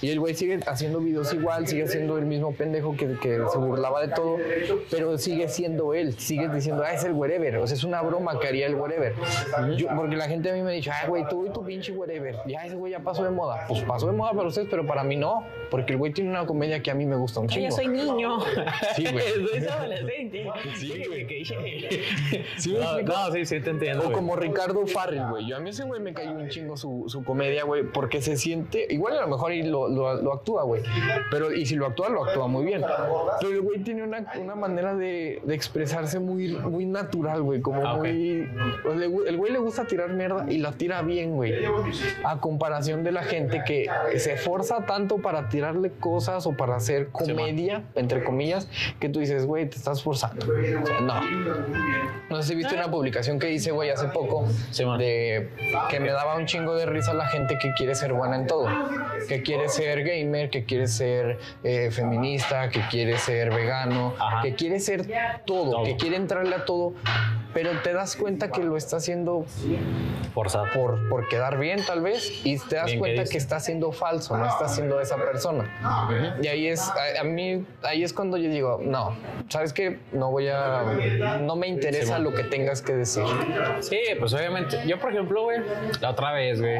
Y 0.00 0.10
el 0.10 0.20
güey 0.20 0.34
sigue 0.34 0.60
haciendo 0.66 0.98
videos 1.00 1.32
igual, 1.32 1.66
sigue 1.66 1.86
siendo 1.88 2.18
el 2.18 2.26
mismo 2.26 2.52
pendejo 2.54 2.96
que, 2.96 3.16
que 3.22 3.40
se 3.50 3.58
burlaba 3.58 4.00
de 4.02 4.08
todo, 4.08 4.36
pero 4.90 5.16
sigue 5.16 5.48
siendo 5.48 5.94
él, 5.94 6.18
sigue 6.18 6.48
diciendo, 6.48 6.82
ah, 6.84 6.92
es 6.92 7.04
el 7.04 7.12
Wherever. 7.12 7.58
O 7.58 7.66
sea, 7.66 7.76
es 7.76 7.84
una 7.84 8.02
broma 8.02 8.38
que 8.40 8.48
haría 8.48 8.66
el 8.66 8.74
Wherever. 8.74 9.14
Yo- 9.76 9.88
porque 9.96 10.16
la 10.16 10.26
gente 10.26 10.50
a 10.50 10.54
mí 10.54 10.60
me 10.62 10.70
ha 10.72 10.74
dicho, 10.74 10.90
ah, 10.92 11.06
güey, 11.06 11.24
tú 11.28 11.46
y 11.46 11.50
tu 11.50 11.64
pinche 11.64 11.92
Wherever, 11.92 12.36
ya 12.46 12.66
ese 12.66 12.74
güey 12.74 12.92
ya 12.92 12.98
pasó 12.98 13.22
de 13.22 13.30
moda. 13.30 13.64
Pues 13.68 13.82
pasó 13.84 14.08
de 14.08 14.12
moda 14.12 14.32
para 14.32 14.48
ustedes, 14.48 14.68
pero 14.68 14.86
para 14.86 15.04
mí 15.04 15.16
no, 15.16 15.44
porque 15.70 15.92
el 15.92 15.98
güey 15.98 16.12
tiene 16.12 16.30
una 16.30 16.44
comedia 16.44 16.82
que 16.82 16.90
a 16.90 16.94
mí 16.94 17.06
me 17.06 17.16
gusta 17.16 17.40
un 17.40 17.48
chingo. 17.48 17.68
Yo 17.68 17.74
soy 17.74 17.88
niño. 17.88 18.40
Sí, 18.96 19.06
güey. 19.10 19.24
soy 19.50 19.66
adolescente. 19.68 20.50
Sí, 20.76 21.04
güey. 21.06 21.44
¿Sí 22.58 22.72
no, 22.74 23.00
no, 23.02 23.32
sí, 23.32 23.46
sí, 23.46 23.60
te 23.60 23.70
entiendo. 23.70 24.00
O 24.00 24.04
güey. 24.06 24.16
como 24.16 24.36
Ricardo 24.36 24.86
Farrell, 24.86 25.28
güey. 25.30 25.46
Yo 25.46 25.56
a 25.56 25.60
mí 25.60 25.70
ese 25.70 25.84
güey 25.84 26.00
me 26.00 26.12
cayó 26.12 26.32
un 26.32 26.48
chingo 26.48 26.76
su, 26.76 27.04
su 27.06 27.24
comedia, 27.24 27.64
güey, 27.64 27.84
porque 27.84 28.20
se 28.20 28.36
siente. 28.36 28.86
Igual 28.90 29.16
a 29.18 29.22
lo 29.22 29.28
mejor 29.28 29.52
y 29.52 29.62
lo, 29.62 29.88
lo, 29.88 30.20
lo 30.20 30.32
actúa, 30.32 30.64
güey. 30.64 30.82
Pero, 31.30 31.52
y 31.52 31.66
si 31.66 31.76
lo 31.76 31.86
actúa, 31.86 32.08
lo 32.08 32.24
actúa 32.24 32.46
muy 32.48 32.64
bien. 32.64 32.82
Pero 33.40 33.52
el 33.52 33.60
güey 33.60 33.78
tiene 33.80 34.02
una, 34.02 34.24
una 34.40 34.54
manera 34.54 34.94
de, 34.94 35.40
de 35.44 35.54
expresarse 35.54 36.18
muy, 36.18 36.48
muy 36.54 36.86
natural, 36.86 37.42
güey. 37.42 37.60
Como 37.60 37.84
Ah, 37.86 37.94
ok. 37.94 37.98
muy. 38.00 38.48
pues, 38.82 38.96
le 38.96 39.06
el 39.06 39.36
güey 39.36 39.52
le 39.52 39.58
gusta 39.58 39.84
tirar 39.86 40.10
mierda 40.10 40.46
y 40.48 40.58
la 40.58 40.72
tira 40.72 41.02
bien, 41.02 41.34
güey. 41.34 41.54
A 42.24 42.38
comparación 42.40 43.02
de 43.04 43.12
la 43.12 43.22
gente 43.22 43.62
que 43.66 43.88
se 44.16 44.32
esforza 44.34 44.84
tanto 44.86 45.18
para 45.18 45.48
tirarle 45.48 45.90
cosas 45.90 46.46
o 46.46 46.56
para 46.56 46.76
hacer 46.76 47.08
comedia, 47.08 47.82
entre 47.94 48.22
comillas, 48.24 48.68
que 49.00 49.08
tú 49.08 49.20
dices, 49.20 49.46
güey, 49.46 49.68
te 49.68 49.76
estás 49.76 50.02
forzando. 50.02 50.46
O 50.46 50.86
sea, 50.86 51.00
no. 51.00 51.20
No 52.30 52.42
sé 52.42 52.48
si 52.48 52.54
viste 52.54 52.74
una 52.74 52.90
publicación 52.90 53.38
que 53.38 53.50
hice, 53.52 53.70
güey, 53.72 53.90
hace 53.90 54.08
poco, 54.08 54.46
Sí, 54.70 54.84
man. 54.84 54.98
de 54.98 55.50
que 55.90 56.00
me 56.00 56.10
daba 56.10 56.36
un 56.36 56.46
chingo 56.46 56.74
de 56.74 56.86
risa 56.86 57.12
la 57.14 57.26
gente 57.26 57.58
que 57.60 57.72
quiere 57.74 57.94
ser 57.94 58.12
buena 58.12 58.36
en 58.36 58.46
todo. 58.46 58.66
Que 59.28 59.42
quiere 59.42 59.68
ser 59.68 60.02
gamer, 60.04 60.50
que 60.50 60.64
quiere 60.64 60.86
ser 60.86 61.38
eh, 61.64 61.90
feminista, 61.90 62.68
que 62.70 62.80
quiere 62.90 63.01
ser 63.18 63.50
vegano, 63.54 64.14
Ajá. 64.18 64.42
que 64.42 64.54
quiere 64.54 64.80
ser 64.80 65.06
todo, 65.44 65.70
Todo. 65.70 65.84
que 65.84 65.96
quiere 65.96 66.16
entrarle 66.16 66.54
a 66.54 66.64
todo, 66.64 66.94
pero 67.52 67.70
te 67.82 67.92
das 67.92 68.16
cuenta 68.16 68.50
que 68.50 68.62
lo 68.62 68.76
está 68.76 68.96
haciendo 68.96 69.44
Forzado. 70.34 70.66
por, 70.74 71.08
por 71.08 71.28
quedar 71.28 71.58
bien 71.58 71.84
tal 71.84 72.00
vez 72.00 72.44
y 72.44 72.58
te 72.58 72.76
das 72.76 72.86
Bien, 72.86 72.96
¿qué 72.96 72.98
cuenta 72.98 73.20
dices? 73.22 73.30
que 73.30 73.38
está 73.38 73.60
siendo 73.60 73.92
falso, 73.92 74.36
no 74.36 74.46
está 74.46 74.68
siendo 74.68 75.00
esa 75.00 75.16
persona. 75.16 76.38
Y 76.42 76.46
ahí 76.46 76.66
es, 76.66 76.80
a, 76.88 77.20
a 77.20 77.24
mí, 77.24 77.64
ahí 77.82 78.02
es 78.02 78.12
cuando 78.12 78.36
yo 78.36 78.48
digo, 78.48 78.80
no, 78.82 79.16
¿sabes 79.48 79.72
qué? 79.72 79.98
No 80.12 80.30
voy 80.30 80.48
a, 80.48 81.38
no 81.40 81.56
me 81.56 81.66
interesa 81.68 82.18
lo 82.18 82.32
que 82.32 82.44
tengas 82.44 82.82
que 82.82 82.94
decir. 82.94 83.24
Sí, 83.80 83.98
pues 84.18 84.32
obviamente. 84.34 84.80
Yo, 84.86 84.98
por 84.98 85.12
ejemplo, 85.12 85.42
güey, 85.44 85.60
la 86.00 86.10
otra 86.10 86.32
vez, 86.32 86.60
güey, 86.60 86.78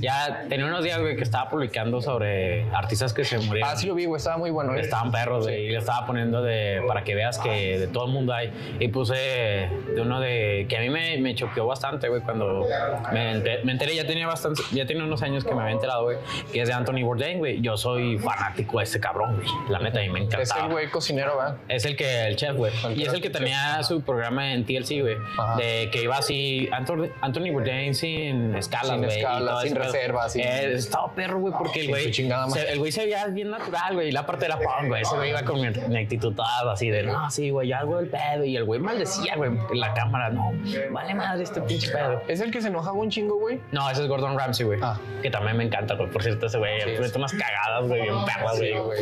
ya 0.00 0.44
tenía 0.48 0.66
unos 0.66 0.82
días, 0.84 1.00
güey, 1.00 1.16
que 1.16 1.22
estaba 1.22 1.48
publicando 1.48 2.00
sobre 2.00 2.64
artistas 2.72 3.12
que 3.12 3.24
se 3.24 3.38
murieron. 3.38 3.70
Ah, 3.70 3.76
sí 3.76 3.86
lo 3.86 3.94
vi, 3.94 4.06
güey, 4.06 4.18
estaba 4.18 4.36
muy 4.38 4.50
bueno. 4.50 4.74
¿eh? 4.74 4.80
Estaban 4.80 5.12
perros, 5.12 5.44
güey, 5.44 5.66
y 5.66 5.70
le 5.70 5.78
estaba 5.78 6.06
poniendo 6.06 6.42
de 6.42 6.82
para 6.86 7.04
que 7.04 7.14
veas 7.14 7.38
que 7.38 7.78
de 7.78 7.86
todo 7.86 8.06
el 8.06 8.12
mundo 8.12 8.32
hay. 8.32 8.52
Y 8.80 8.88
puse 8.88 9.14
de 9.14 10.00
uno 10.08 10.20
de 10.20 10.66
que 10.68 10.76
a 10.76 10.80
mí 10.80 10.88
me, 10.90 11.18
me 11.18 11.34
choqueó 11.34 11.66
bastante, 11.66 12.08
güey, 12.08 12.20
cuando 12.22 12.66
me 13.12 13.32
enteré, 13.32 13.64
me 13.64 13.72
enteré, 13.72 13.94
ya 13.94 14.06
tenía 14.06 14.26
bastante, 14.26 14.62
ya 14.72 14.86
tenía 14.86 15.04
unos 15.04 15.22
años 15.22 15.44
que 15.44 15.54
me 15.54 15.60
había 15.62 15.74
enterado, 15.74 16.04
güey, 16.04 16.18
que 16.52 16.62
es 16.62 16.68
de 16.68 16.74
Anthony 16.74 17.02
Bourdain, 17.04 17.38
güey. 17.38 17.60
Yo 17.60 17.76
soy 17.76 18.18
fanático 18.18 18.78
de 18.78 18.84
ese 18.84 19.00
cabrón, 19.00 19.36
güey. 19.36 19.48
La 19.70 19.78
neta, 19.78 19.98
a 20.00 20.02
mí 20.02 20.08
me 20.08 20.20
Es 20.20 20.26
encantaba. 20.26 20.64
el 20.66 20.72
güey 20.72 20.90
cocinero, 20.90 21.36
¿verdad? 21.36 21.56
Es 21.68 21.84
el 21.84 21.96
que, 21.96 22.26
el 22.26 22.36
chef, 22.36 22.56
güey. 22.56 22.72
Y 22.96 23.02
es 23.02 23.12
el 23.12 23.20
que 23.20 23.28
chef. 23.30 23.38
tenía 23.38 23.82
su 23.82 24.00
programa 24.02 24.52
en 24.52 24.64
TLC, 24.64 25.00
güey. 25.02 25.16
De 25.58 25.90
que 25.92 26.02
iba 26.02 26.16
así, 26.16 26.68
Anthony, 26.72 27.08
Anthony 27.20 27.50
Bourdain 27.52 27.94
sin 27.94 28.54
escalas, 28.54 28.88
Sin 28.90 29.04
güey. 29.04 29.16
y 29.16 29.18
escalas, 29.20 29.62
sin 29.62 29.74
reservas, 29.76 30.32
sin- 30.32 30.42
Eh, 30.42 30.72
estaba 30.74 31.12
perro, 31.14 31.38
güey, 31.40 31.54
porque 31.56 31.80
el 31.80 31.86
Sin 32.12 32.28
güey. 32.28 32.50
se- 32.52 32.72
el 32.72 32.78
güey 32.78 32.92
se 32.92 33.04
veía 33.04 33.26
bien 33.26 33.50
natural, 33.50 33.94
güey. 33.94 34.08
Y 34.08 34.12
la 34.12 34.24
parte 34.26 34.46
era 34.46 34.56
punk, 34.58 34.88
güey. 34.88 35.02
Ese 35.02 35.14
güey 35.16 35.30
iba 35.30 35.42
con 35.42 35.60
mi, 35.60 35.68
mi 35.88 35.98
actitud 35.98 36.34
toda 36.34 36.72
así 36.72 36.88
de, 36.90 37.02
no, 37.02 37.30
sí, 37.30 37.50
güey, 37.50 37.68
ya 37.68 37.80
hago 37.80 37.98
el 37.98 38.08
pedo. 38.08 38.44
Y 38.44 38.56
el 38.56 38.64
güey 38.64 38.80
maldecía, 38.80 39.36
güey, 39.36 39.50
la 39.74 39.92
cámara, 39.98 40.30
no, 40.30 40.52
vale 40.92 41.14
madre 41.14 41.42
este 41.42 41.60
pinche 41.60 41.90
pedo. 41.90 42.22
Es 42.28 42.40
el 42.40 42.50
que 42.50 42.60
se 42.62 42.68
enojaba 42.68 42.96
un 42.96 43.10
chingo, 43.10 43.38
güey. 43.38 43.60
No, 43.72 43.90
ese 43.90 44.02
es 44.02 44.08
Gordon 44.08 44.38
Ramsay, 44.38 44.66
güey. 44.66 44.78
Ah. 44.82 44.98
Que 45.22 45.30
también 45.30 45.56
me 45.56 45.64
encanta, 45.64 45.94
güey. 45.94 46.10
Por 46.10 46.22
cierto, 46.22 46.46
ese 46.46 46.58
güey 46.58 46.80
Sí, 46.80 46.90
mete 47.00 47.18
unas 47.18 47.32
cagadas, 47.32 47.88
güey, 47.88 48.02
bien 48.02 48.14
perras, 48.24 48.56
Sí, 48.58 48.72
güey. 48.72 49.00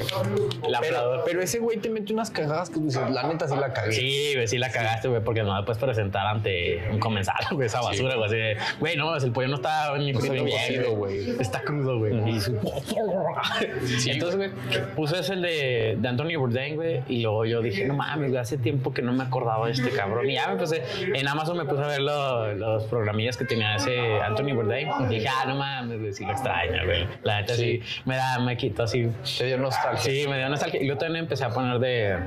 Pero, 1.25 1.43
ese 1.43 1.59
güey 1.59 1.79
te 1.79 1.91
mete 1.91 2.13
unas 2.13 2.31
cagadas 2.31 2.71
que 2.71 2.81
dices, 2.81 3.11
la 3.11 3.23
neta 3.25 3.47
sí 3.47 3.57
la 3.57 3.73
cagué. 3.73 3.93
Sí, 3.93 4.33
güey, 4.35 4.49
sí 4.49 4.59
la 4.59 4.71
cagaste, 4.71 5.09
güey, 5.09 5.23
porque 5.23 5.43
no 5.43 5.55
me 5.55 5.63
puedes 5.65 5.79
presentar 5.83 6.27
ante 6.27 6.83
un 6.91 6.99
comensal, 6.99 7.37
güey, 7.53 7.67
esa 7.67 7.81
basura, 7.81 8.15
güey, 8.15 8.27
así 8.27 8.37
de, 8.37 8.57
güey, 8.81 8.97
no, 8.97 9.15
el 9.17 9.33
pollo 9.33 9.49
no 9.49 9.57
está 9.57 9.97
ni 9.99 10.13
ni 10.13 10.45
bien, 10.45 10.95
güey. 10.97 11.31
Está 11.41 11.61
crudo, 11.61 11.99
güey. 11.99 12.29
Y 12.31 12.41
su- 12.41 12.57
Entonces, 14.07 14.37
güey, 14.37 14.51
puse 14.95 15.19
ese 15.19 15.35
el 15.35 15.43
de, 15.43 15.97
de 15.99 16.09
Anthony 16.09 16.37
Bourdain, 16.39 16.77
güey, 16.77 17.03
y 17.09 17.23
luego 17.23 17.45
yo 17.45 17.61
dije, 17.61 17.85
no 17.87 17.95
mames, 17.95 18.31
güey, 18.31 18.41
hace 18.41 18.59
tiempo 18.59 18.93
que 18.93 19.03
no 19.03 19.13
me 19.13 19.25
acordaba 19.25 19.67
de 19.67 19.73
este 19.73 19.91
cabrón. 19.91 20.29
Y 20.29 20.35
ya 20.35 20.47
me 20.47 20.53
empecé, 20.55 20.83
en 21.15 21.29
Amazon 21.29 21.57
me 21.57 21.65
puse 21.65 21.83
a 21.83 21.87
ver 21.87 22.01
lo- 22.01 22.53
los 22.55 22.85
programillas 22.85 23.37
que 23.37 23.45
tenía 23.45 23.77
ese 23.77 24.21
Anthony 24.21 24.53
Bourdain. 24.55 24.89
Y 25.01 25.15
dije, 25.15 25.29
ah, 25.29 25.45
no 25.47 25.57
mames, 25.57 26.01
güey, 26.01 26.13
sí 26.13 26.25
lo 26.25 26.33
extraño, 26.33 26.85
güey. 26.85 27.07
La 27.23 27.41
neta 27.41 27.55
sí, 27.55 27.81
me 28.05 28.17
da, 28.17 28.39
me 28.39 28.57
quito 28.57 28.83
así 28.85 29.09
Te 29.39 29.45
dio 29.47 29.59
nostalgia. 29.59 30.01
Sí, 30.01 30.27
me 30.29 30.39
dio 30.39 30.49
nostalgia. 30.49 30.81
Y 30.81 30.87
luego 30.87 30.99
también 31.01 31.25
empecé 31.25 31.45
a 31.45 31.51
poner 31.51 31.79
de, 31.79 32.19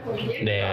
de, 0.44 0.66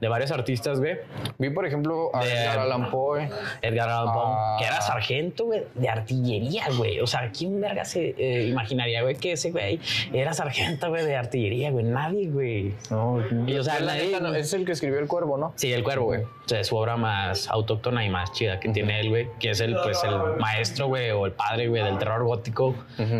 de 0.00 0.08
varios 0.08 0.30
artistas, 0.30 0.78
güey. 0.80 0.98
Vi, 1.38 1.50
por 1.50 1.66
ejemplo, 1.66 2.10
a 2.14 2.24
De- 2.24 2.32
Edgar 2.32 2.58
Allan 2.60 2.90
Poe. 2.90 3.28
Edgar 3.62 3.88
Allan 3.88 4.12
Poe, 4.12 4.22
Ah. 4.26 4.56
que 4.58 4.64
era 4.66 4.80
sargento, 4.80 5.44
güey, 5.46 5.62
de 5.74 5.88
artillería, 5.88 6.64
güey. 6.76 7.00
O 7.00 7.06
sea, 7.06 7.30
¿quién 7.36 7.60
verga 7.60 7.84
se 7.84 8.14
eh, 8.18 8.46
imaginaría, 8.48 9.02
güey, 9.02 9.16
que 9.16 9.32
ese 9.32 9.50
güey 9.50 9.80
era 10.12 10.32
sargento, 10.34 10.88
güey, 10.88 11.04
de 11.04 11.16
artillería, 11.16 11.70
güey? 11.70 11.84
Nadie, 11.84 12.28
güey. 12.28 12.74
No, 12.90 13.22
Y, 13.46 13.56
o 13.56 13.64
sea, 13.64 13.80
nadie- 13.80 14.18
no, 14.20 14.34
es 14.34 14.52
el 14.52 14.64
que 14.64 14.72
escribió 14.72 14.98
El 14.98 15.06
Cuervo, 15.06 15.36
¿no? 15.38 15.52
Sí, 15.56 15.72
El 15.72 15.82
Cuervo, 15.82 16.06
güey. 16.06 16.22
O 16.22 16.28
sea, 16.46 16.62
su 16.64 16.76
obra 16.76 16.96
más 16.96 17.19
autóctona 17.48 18.04
y 18.04 18.10
más 18.10 18.32
chida 18.32 18.60
que 18.60 18.68
tiene 18.70 19.00
él, 19.00 19.08
güey. 19.08 19.28
Que 19.38 19.50
es 19.50 19.60
el, 19.60 19.74
pues, 19.82 20.02
el 20.04 20.38
maestro, 20.38 20.86
güey, 20.86 21.10
o 21.10 21.26
el 21.26 21.32
padre, 21.32 21.68
güey, 21.68 21.82
del 21.82 21.98
terror 21.98 22.24
gótico, 22.24 22.74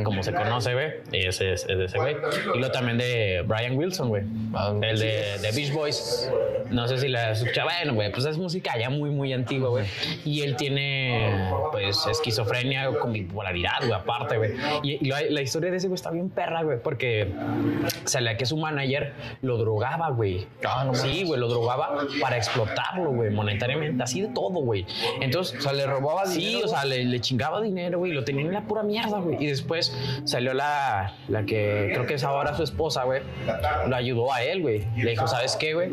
como 0.05 0.22
se 0.22 0.32
conoce, 0.32 0.74
güey. 0.74 0.90
Y 1.12 1.26
ese 1.26 1.53
es, 1.53 1.66
ese 1.68 1.98
güey. 1.98 2.16
Y 2.55 2.59
luego 2.59 2.72
también 2.72 2.98
de 2.98 3.42
Brian 3.46 3.76
Wilson, 3.76 4.09
güey. 4.09 4.22
Ah, 4.55 4.72
El 4.82 4.98
de, 4.98 5.38
de 5.40 5.53
Beach 5.53 5.72
Boys. 5.72 6.30
No 6.70 6.86
sé 6.86 6.98
si 6.98 7.09
la 7.09 7.32
escucha. 7.32 7.64
Bueno, 7.64 7.94
güey, 7.94 8.12
pues 8.12 8.26
es 8.26 8.38
música 8.38 8.78
ya 8.78 8.90
muy, 8.90 9.11
muy 9.11 9.32
antigua, 9.32 9.70
güey. 9.70 9.86
Y 10.24 10.42
él 10.42 10.57
tiene, 10.57 11.51
pues, 11.72 12.07
esquizofrenia 12.07 12.88
con 12.98 13.12
bipolaridad, 13.12 13.78
güey, 13.80 13.92
aparte, 13.92 14.36
güey. 14.38 14.53
Y, 14.82 15.07
y 15.07 15.11
la, 15.11 15.20
la 15.28 15.42
historia 15.42 15.70
de 15.70 15.78
ese 15.78 15.88
güey 15.88 15.96
está 15.96 16.11
bien 16.11 16.30
perra, 16.30 16.62
güey, 16.62 16.78
porque 16.80 17.32
salía 18.05 18.36
que 18.36 18.46
su 18.46 18.57
manager 18.57 19.12
lo 19.42 19.57
drogaba, 19.57 20.11
güey. 20.11 20.46
Ah, 20.64 20.84
no 20.84 20.94
sí, 20.94 21.24
güey, 21.24 21.40
lo 21.40 21.48
drogaba 21.48 21.98
para 22.20 22.36
explotarlo, 22.36 23.11
güey, 23.11 23.30
monetariamente, 23.30 23.89
así 24.01 24.20
de 24.20 24.28
todo, 24.28 24.61
güey. 24.61 24.86
Entonces, 25.20 25.59
O 25.59 25.62
sea, 25.62 25.72
le 25.72 25.86
robaba 25.86 26.26
Sí, 26.26 26.47
dinero, 26.47 26.66
o 26.66 26.68
sea, 26.68 26.84
le, 26.84 27.05
le 27.05 27.20
chingaba 27.20 27.61
dinero, 27.61 27.99
güey, 27.99 28.12
lo 28.12 28.24
tenía 28.24 28.45
en 28.45 28.53
la 28.53 28.62
pura 28.62 28.82
mierda, 28.82 29.18
güey. 29.18 29.36
Y 29.41 29.47
después 29.47 29.95
salió 30.24 30.55
la, 30.55 31.14
la 31.28 31.45
que 31.45 31.91
creo 31.93 32.07
que 32.07 32.14
es 32.14 32.24
ahora 32.24 32.55
su 32.57 32.62
esposa, 32.62 33.05
güey. 33.05 33.22
Lo 33.86 33.97
ayudó 33.97 34.32
a 34.32 34.43
él, 34.43 34.62
güey. 34.62 34.86
Le 34.97 35.11
dijo, 35.11 35.26
¿sabes 35.26 35.57
qué, 35.57 35.74
güey? 35.74 35.91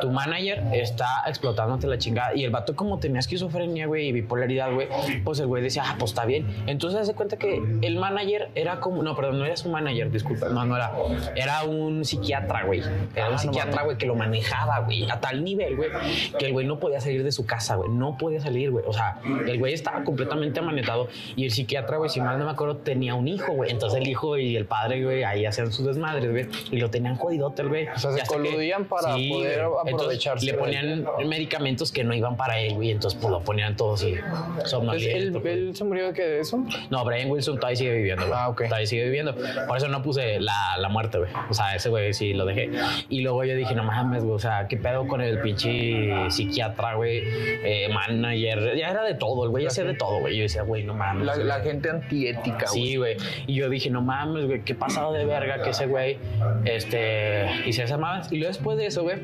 Tu 0.00 0.10
manager 0.10 0.62
está 0.72 1.22
explotándote 1.26 1.86
la 1.86 1.98
chingada. 1.98 2.34
Y 2.34 2.44
el 2.44 2.50
vato, 2.50 2.76
como 2.76 2.98
tenía 2.98 3.20
esquizofrenia, 3.20 3.86
güey, 3.86 4.08
y 4.08 4.12
bipolaridad, 4.12 4.72
güey, 4.72 4.88
pues 5.24 5.40
el 5.40 5.46
güey 5.46 5.62
decía, 5.62 5.84
ah, 5.86 5.96
pues 5.98 6.12
está 6.12 6.24
bien. 6.24 6.46
Entonces 6.66 7.06
se 7.06 7.14
cuenta 7.14 7.36
que 7.36 7.62
el 7.82 7.96
manager 7.96 8.50
era 8.54 8.80
como, 8.80 9.02
no, 9.02 9.14
perdón, 9.16 9.38
no 9.38 9.44
era 9.44 9.56
su 9.56 9.68
manager, 9.68 10.10
disculpa, 10.10 10.48
no, 10.48 10.64
no 10.64 10.76
era. 10.76 10.92
Era 11.34 11.64
un 11.64 12.04
psiquiatra, 12.04 12.64
güey. 12.64 12.82
Era 13.14 13.30
un 13.30 13.38
psiquiatra, 13.38 13.82
güey, 13.82 13.96
que 13.96 14.06
lo 14.06 14.14
manejaba, 14.14 14.80
güey, 14.80 15.10
a 15.10 15.20
tal 15.20 15.42
nivel, 15.42 15.76
güey, 15.76 15.90
que 16.38 16.46
el 16.46 16.52
güey 16.52 16.66
no 16.66 16.78
podía 16.78 17.00
salir 17.00 17.24
de 17.24 17.31
su 17.32 17.46
casa, 17.46 17.76
güey. 17.76 17.90
No 17.90 18.16
podía 18.18 18.40
salir, 18.40 18.70
güey. 18.70 18.84
O 18.86 18.92
sea, 18.92 19.20
el 19.46 19.58
güey 19.58 19.74
estaba 19.74 20.04
completamente 20.04 20.60
amanetado 20.60 21.08
y 21.36 21.44
el 21.44 21.50
psiquiatra, 21.50 21.96
güey, 21.98 22.10
si 22.10 22.20
mal 22.20 22.38
no 22.38 22.44
me 22.44 22.50
acuerdo, 22.50 22.76
tenía 22.78 23.14
un 23.14 23.28
hijo, 23.28 23.52
güey. 23.52 23.70
Entonces 23.70 24.00
el 24.00 24.08
hijo 24.08 24.36
y 24.38 24.56
el 24.56 24.66
padre, 24.66 25.02
güey, 25.04 25.24
ahí 25.24 25.44
hacían 25.46 25.72
sus 25.72 25.86
desmadres, 25.86 26.30
güey, 26.30 26.46
y 26.70 26.76
lo 26.78 26.90
tenían 26.90 27.16
jodidote, 27.16 27.62
el 27.62 27.68
güey. 27.68 27.88
O 27.88 27.98
sea, 27.98 28.12
se 28.12 28.18
Y 28.18 28.22
que- 28.22 28.28
coludían 28.28 28.84
para 28.84 29.08
poder 29.14 29.28
güey. 29.28 29.42
Entonces, 29.86 29.92
aprovecharse 29.94 30.46
le 30.46 30.52
de- 30.52 30.58
ponían 30.58 31.04
medicamentos 31.28 31.90
que 31.92 32.04
no 32.04 32.14
iban 32.14 32.36
para 32.36 32.58
él, 32.60 32.74
güey. 32.74 32.90
Entonces, 32.90 33.18
pues 33.20 33.30
lo 33.32 33.40
ponían 33.40 33.76
todos 33.76 34.02
¿él, 34.02 35.32
güey. 35.32 35.46
él 35.48 35.76
se 35.76 35.84
murió 35.84 36.06
de 36.08 36.12
qué? 36.12 36.22
¿De 36.22 36.40
eso? 36.40 36.62
No, 36.90 37.04
Brian 37.04 37.30
Wilson 37.30 37.56
todavía 37.56 37.76
sigue 37.76 37.94
viviendo, 37.94 38.26
güey. 38.26 38.38
Ah, 38.38 38.48
ok. 38.48 38.64
Todavía 38.64 38.86
sigue 38.86 39.04
viviendo. 39.04 39.34
Por 39.66 39.76
eso 39.76 39.88
no 39.88 40.02
puse 40.02 40.40
la, 40.40 40.76
la 40.78 40.88
muerte, 40.88 41.18
güey. 41.18 41.30
O 41.48 41.54
sea, 41.54 41.74
ese 41.74 41.88
güey 41.88 42.12
sí 42.12 42.34
lo 42.34 42.44
dejé. 42.44 42.70
Y 43.08 43.20
luego 43.22 43.44
yo 43.44 43.54
dije, 43.54 43.74
no 43.74 43.84
mames, 43.84 44.22
güey. 44.24 44.34
O 44.34 44.38
sea, 44.38 44.66
¿qué 44.68 44.76
pedo 44.76 45.06
con 45.06 45.20
el 45.20 45.40
pinche 45.40 46.30
psiquiatra, 46.30 46.94
güey? 46.94 47.11
Eh, 47.20 47.88
manager. 47.92 48.76
Ya 48.76 48.90
era 48.90 49.04
de 49.04 49.14
todo, 49.14 49.44
el 49.44 49.50
güey 49.50 49.66
hacía 49.66 49.84
de 49.84 49.94
todo, 49.94 50.20
güey. 50.20 50.36
Yo 50.36 50.42
decía, 50.42 50.62
güey, 50.62 50.84
no 50.84 50.94
mames. 50.94 51.36
La, 51.38 51.60
gente 51.60 51.90
antiética, 51.90 52.66
güey. 52.72 52.86
Sí, 52.86 52.96
güey. 52.96 53.16
Y 53.46 53.54
yo 53.54 53.68
dije, 53.68 53.90
no 53.90 54.02
mames, 54.02 54.46
güey, 54.46 54.62
qué 54.62 54.74
pasado 54.74 55.12
de 55.12 55.24
verga 55.24 55.62
que 55.62 55.70
ese 55.70 55.86
güey, 55.86 56.18
este, 56.64 57.46
hice 57.66 57.84
esa 57.84 57.98
más. 57.98 58.30
Y 58.32 58.36
luego 58.36 58.48
después 58.48 58.78
de 58.78 58.86
eso, 58.86 59.02
güey, 59.02 59.18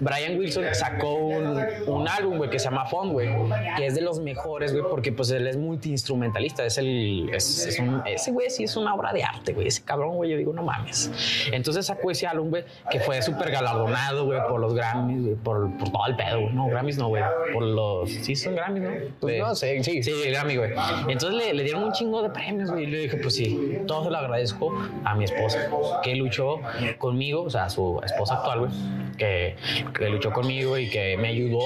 Brian 0.00 0.38
Wilson 0.38 0.64
sacó 0.72 1.14
un, 1.14 1.60
un 1.86 2.08
álbum, 2.08 2.38
güey, 2.38 2.50
que 2.50 2.58
se 2.58 2.66
llama 2.66 2.86
Fun, 2.86 3.12
güey, 3.12 3.28
que 3.76 3.86
es 3.86 3.94
de 3.94 4.00
los 4.00 4.20
mejores, 4.20 4.72
güey, 4.72 4.84
porque 4.88 5.12
pues 5.12 5.30
él 5.30 5.46
es 5.46 5.56
multiinstrumentalista, 5.56 6.64
es 6.64 6.78
el, 6.78 7.30
es, 7.32 7.66
es 7.66 7.78
un, 7.78 8.02
ese 8.06 8.30
güey 8.30 8.50
sí 8.50 8.64
es 8.64 8.76
una 8.76 8.94
obra 8.94 9.12
de 9.12 9.24
arte, 9.24 9.52
güey, 9.52 9.68
ese 9.68 9.82
cabrón, 9.82 10.16
güey, 10.16 10.30
yo 10.30 10.36
digo, 10.36 10.52
no 10.52 10.62
mames. 10.62 11.10
Entonces 11.52 11.86
sacó 11.86 12.10
ese 12.10 12.26
álbum, 12.26 12.50
güey, 12.50 12.64
que 12.90 13.00
fue 13.00 13.20
súper 13.22 13.50
galardonado, 13.50 14.26
güey, 14.26 14.40
por 14.48 14.60
los 14.60 14.74
Grammys, 14.74 15.22
güey, 15.22 15.34
por, 15.34 15.76
por 15.78 15.90
todo 15.90 16.06
el 16.06 16.16
pedo, 16.16 16.40
güey. 16.42 16.54
No, 16.54 16.68
Grammys 16.68 16.87
no, 16.96 17.08
güey, 17.08 17.22
por 17.52 17.62
los, 17.62 18.08
sí 18.10 18.34
son 18.36 18.54
Grammys, 18.54 18.82
¿no? 18.82 18.90
Pues 19.20 19.34
De- 19.34 19.40
no 19.40 19.54
sé, 19.54 19.82
sí. 19.82 20.02
Sí, 20.02 20.12
Grammy, 20.30 20.56
güey. 20.56 20.70
Entonces 21.08 21.34
le, 21.46 21.52
le 21.54 21.64
dieron 21.64 21.84
un 21.84 21.92
chingo 21.92 22.22
de 22.22 22.30
premios, 22.30 22.70
güey. 22.70 22.84
Y 22.84 22.86
le 22.86 22.98
dije, 23.00 23.16
pues 23.18 23.34
sí, 23.34 23.78
todo 23.86 24.04
se 24.04 24.10
lo 24.10 24.16
agradezco 24.16 24.72
a 25.04 25.14
mi 25.14 25.24
esposa, 25.24 25.68
que 26.02 26.14
luchó 26.14 26.60
conmigo, 26.98 27.42
o 27.42 27.50
sea, 27.50 27.68
su 27.68 28.00
esposa 28.04 28.36
actual, 28.36 28.60
güey, 28.60 28.70
que, 29.18 29.56
que 29.92 30.08
luchó 30.08 30.32
conmigo 30.32 30.78
y 30.78 30.88
que 30.88 31.16
me 31.18 31.28
ayudó 31.28 31.58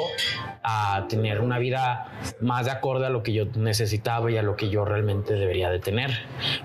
a 0.64 1.06
tener 1.08 1.40
una 1.40 1.58
vida 1.58 2.06
más 2.40 2.66
de 2.66 2.70
acorde 2.72 3.06
a 3.06 3.10
lo 3.10 3.22
que 3.22 3.32
yo 3.32 3.46
necesitaba 3.56 4.30
y 4.30 4.36
a 4.36 4.42
lo 4.42 4.56
que 4.56 4.68
yo 4.70 4.84
realmente 4.84 5.34
debería 5.34 5.70
de 5.70 5.78
tener. 5.80 6.10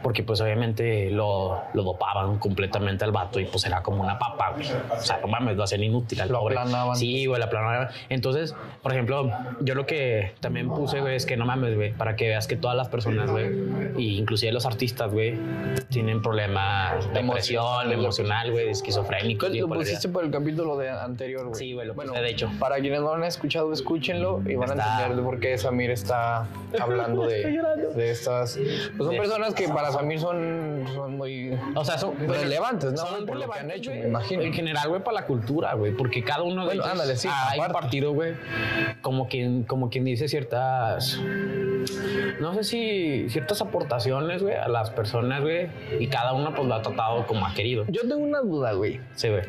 Porque 0.03 0.23
pues 0.23 0.39
obviamente 0.41 1.09
lo, 1.09 1.61
lo 1.73 1.83
dopaban 1.83 2.37
completamente 2.37 3.03
al 3.05 3.11
vato 3.11 3.39
y 3.39 3.45
pues 3.45 3.65
era 3.65 3.81
como 3.81 4.03
una 4.03 4.19
papa. 4.19 4.51
güey. 4.51 4.67
O 4.91 5.01
sea, 5.01 5.19
no 5.21 5.27
mames, 5.27 5.57
lo 5.57 5.63
hacían 5.63 5.83
inútil 5.83 6.21
al 6.21 6.29
Lo 6.29 6.39
pobre. 6.39 6.57
aplanaban. 6.57 6.95
Sí, 6.95 7.25
güey, 7.25 7.39
la 7.39 7.49
planaban. 7.49 7.87
Entonces, 8.09 8.55
por 8.83 8.91
ejemplo, 8.91 9.31
yo 9.61 9.73
lo 9.75 9.85
que 9.85 10.33
también 10.39 10.69
puse, 10.69 10.99
güey, 11.01 11.15
es 11.15 11.25
que 11.25 11.37
no 11.37 11.45
mames, 11.45 11.75
güey, 11.75 11.93
para 11.93 12.15
que 12.15 12.27
veas 12.27 12.47
que 12.47 12.55
todas 12.55 12.77
las 12.77 12.89
personas, 12.89 13.31
güey, 13.31 13.47
y 13.97 14.17
inclusive 14.17 14.51
los 14.51 14.65
artistas, 14.65 15.11
güey, 15.11 15.37
tienen 15.89 16.21
problemas 16.21 17.11
de 17.13 17.21
depresión, 17.23 17.91
Emocional, 17.91 18.51
güey, 18.51 18.69
esquizofrénicos. 18.69 19.49
Lo 19.55 19.67
pusiste 19.67 20.09
por 20.09 20.23
el 20.23 20.31
capítulo 20.31 20.77
de 20.77 20.89
anterior, 20.89 21.47
güey. 21.47 21.55
Sí, 21.55 21.73
güey, 21.73 21.87
lo 21.87 21.95
puse, 21.95 22.11
de 22.19 22.29
hecho. 22.29 22.49
Para 22.59 22.79
quienes 22.79 22.99
no 23.01 23.07
lo 23.07 23.13
han 23.15 23.23
escuchado, 23.23 23.71
escuchenlo 23.91 24.41
y 24.45 24.55
van 24.55 24.71
a 24.71 24.73
entender 24.73 25.15
de 25.15 25.23
por 25.23 25.39
qué 25.39 25.57
Samir 25.57 25.91
está 25.91 26.45
hablando 26.79 27.25
de, 27.25 27.57
de 27.95 28.11
estas. 28.11 28.57
Pues 28.57 28.91
son 28.97 29.11
De- 29.11 29.17
personas 29.17 29.53
que 29.53 29.69
para 29.69 29.91
Samir 29.93 30.19
son, 30.19 30.83
son 30.93 31.15
muy 31.17 31.57
O 31.73 31.85
sea, 31.85 31.97
son 31.97 32.13
relevantes, 32.27 32.91
¿no? 32.91 32.97
Son 32.97 33.25
por 33.25 33.37
lo 33.37 33.49
que 33.49 33.59
han 33.59 33.69
relevantes, 33.69 33.77
hecho, 33.77 33.91
me 33.91 34.07
imagino. 34.07 34.41
En 34.41 34.53
general, 34.53 34.89
güey, 34.89 35.01
para 35.01 35.21
la 35.21 35.25
cultura, 35.25 35.73
güey, 35.75 35.93
porque 35.93 36.21
cada 36.21 36.43
uno 36.43 36.61
de 36.61 36.65
Bueno, 36.67 36.81
ellos 36.83 36.91
ándale, 36.91 37.15
sí, 37.15 37.29
ha 37.29 37.45
aparte. 37.53 37.65
impartido, 37.67 38.11
güey, 38.13 38.33
como 39.01 39.29
quien, 39.29 39.63
como 39.63 39.89
quien 39.89 40.03
dice 40.03 40.27
ciertas, 40.27 41.17
no 42.41 42.53
sé 42.55 42.63
si 42.65 43.29
ciertas 43.29 43.61
aportaciones, 43.61 44.43
güey, 44.43 44.55
a 44.55 44.67
las 44.67 44.89
personas, 44.89 45.41
güey, 45.41 45.67
y 45.99 46.07
cada 46.07 46.33
uno 46.33 46.53
pues 46.53 46.67
lo 46.67 46.75
ha 46.75 46.81
tratado 46.81 47.25
como 47.25 47.45
ha 47.45 47.53
querido. 47.53 47.85
Yo 47.87 48.01
tengo 48.01 48.17
una 48.17 48.41
duda, 48.41 48.73
güey. 48.73 48.99
Sí, 49.15 49.29
güey. 49.29 49.43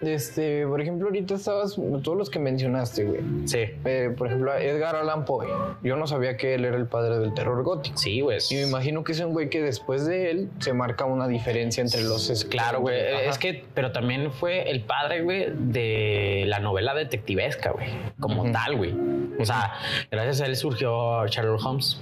Este, 0.00 0.66
por 0.66 0.80
ejemplo, 0.80 1.08
ahorita 1.08 1.34
estabas, 1.34 1.76
todos 2.02 2.16
los 2.16 2.30
que 2.30 2.38
mencionaste, 2.38 3.04
güey. 3.04 3.20
Sí. 3.44 3.66
Eh, 3.84 4.10
por 4.16 4.28
ejemplo, 4.28 4.54
Edgar 4.56 4.96
Allan 4.96 5.24
Poe. 5.24 5.46
Yo 5.82 5.96
no 5.96 6.06
sabía 6.06 6.36
que 6.36 6.54
él 6.54 6.64
era 6.64 6.76
el 6.76 6.86
padre 6.86 7.18
del 7.18 7.34
terror 7.34 7.62
gótico. 7.62 7.96
Sí, 7.96 8.20
güey. 8.20 8.38
Y 8.50 8.54
me 8.56 8.62
imagino 8.62 9.02
que 9.04 9.12
es 9.12 9.20
un 9.20 9.32
güey 9.32 9.50
que 9.50 9.60
después 9.62 10.06
de 10.06 10.30
él 10.30 10.50
se 10.60 10.72
marca 10.72 11.04
una 11.04 11.26
diferencia 11.28 11.82
entre 11.82 12.02
los... 12.02 12.30
es- 12.30 12.44
Claro, 12.44 12.80
güey. 12.80 13.00
Ajá. 13.00 13.22
Es 13.22 13.38
que, 13.38 13.64
pero 13.74 13.92
también 13.92 14.30
fue 14.32 14.70
el 14.70 14.82
padre, 14.82 15.22
güey, 15.22 15.46
de 15.56 16.44
la 16.46 16.58
novela 16.60 16.94
detectivesca, 16.94 17.70
güey. 17.72 17.88
Como 18.20 18.50
tal, 18.52 18.76
güey. 18.76 18.94
O 19.38 19.44
sea, 19.44 19.72
gracias 20.10 20.40
a 20.42 20.46
él 20.46 20.56
surgió 20.56 21.26
Sherlock 21.26 21.64
Holmes. 21.64 22.00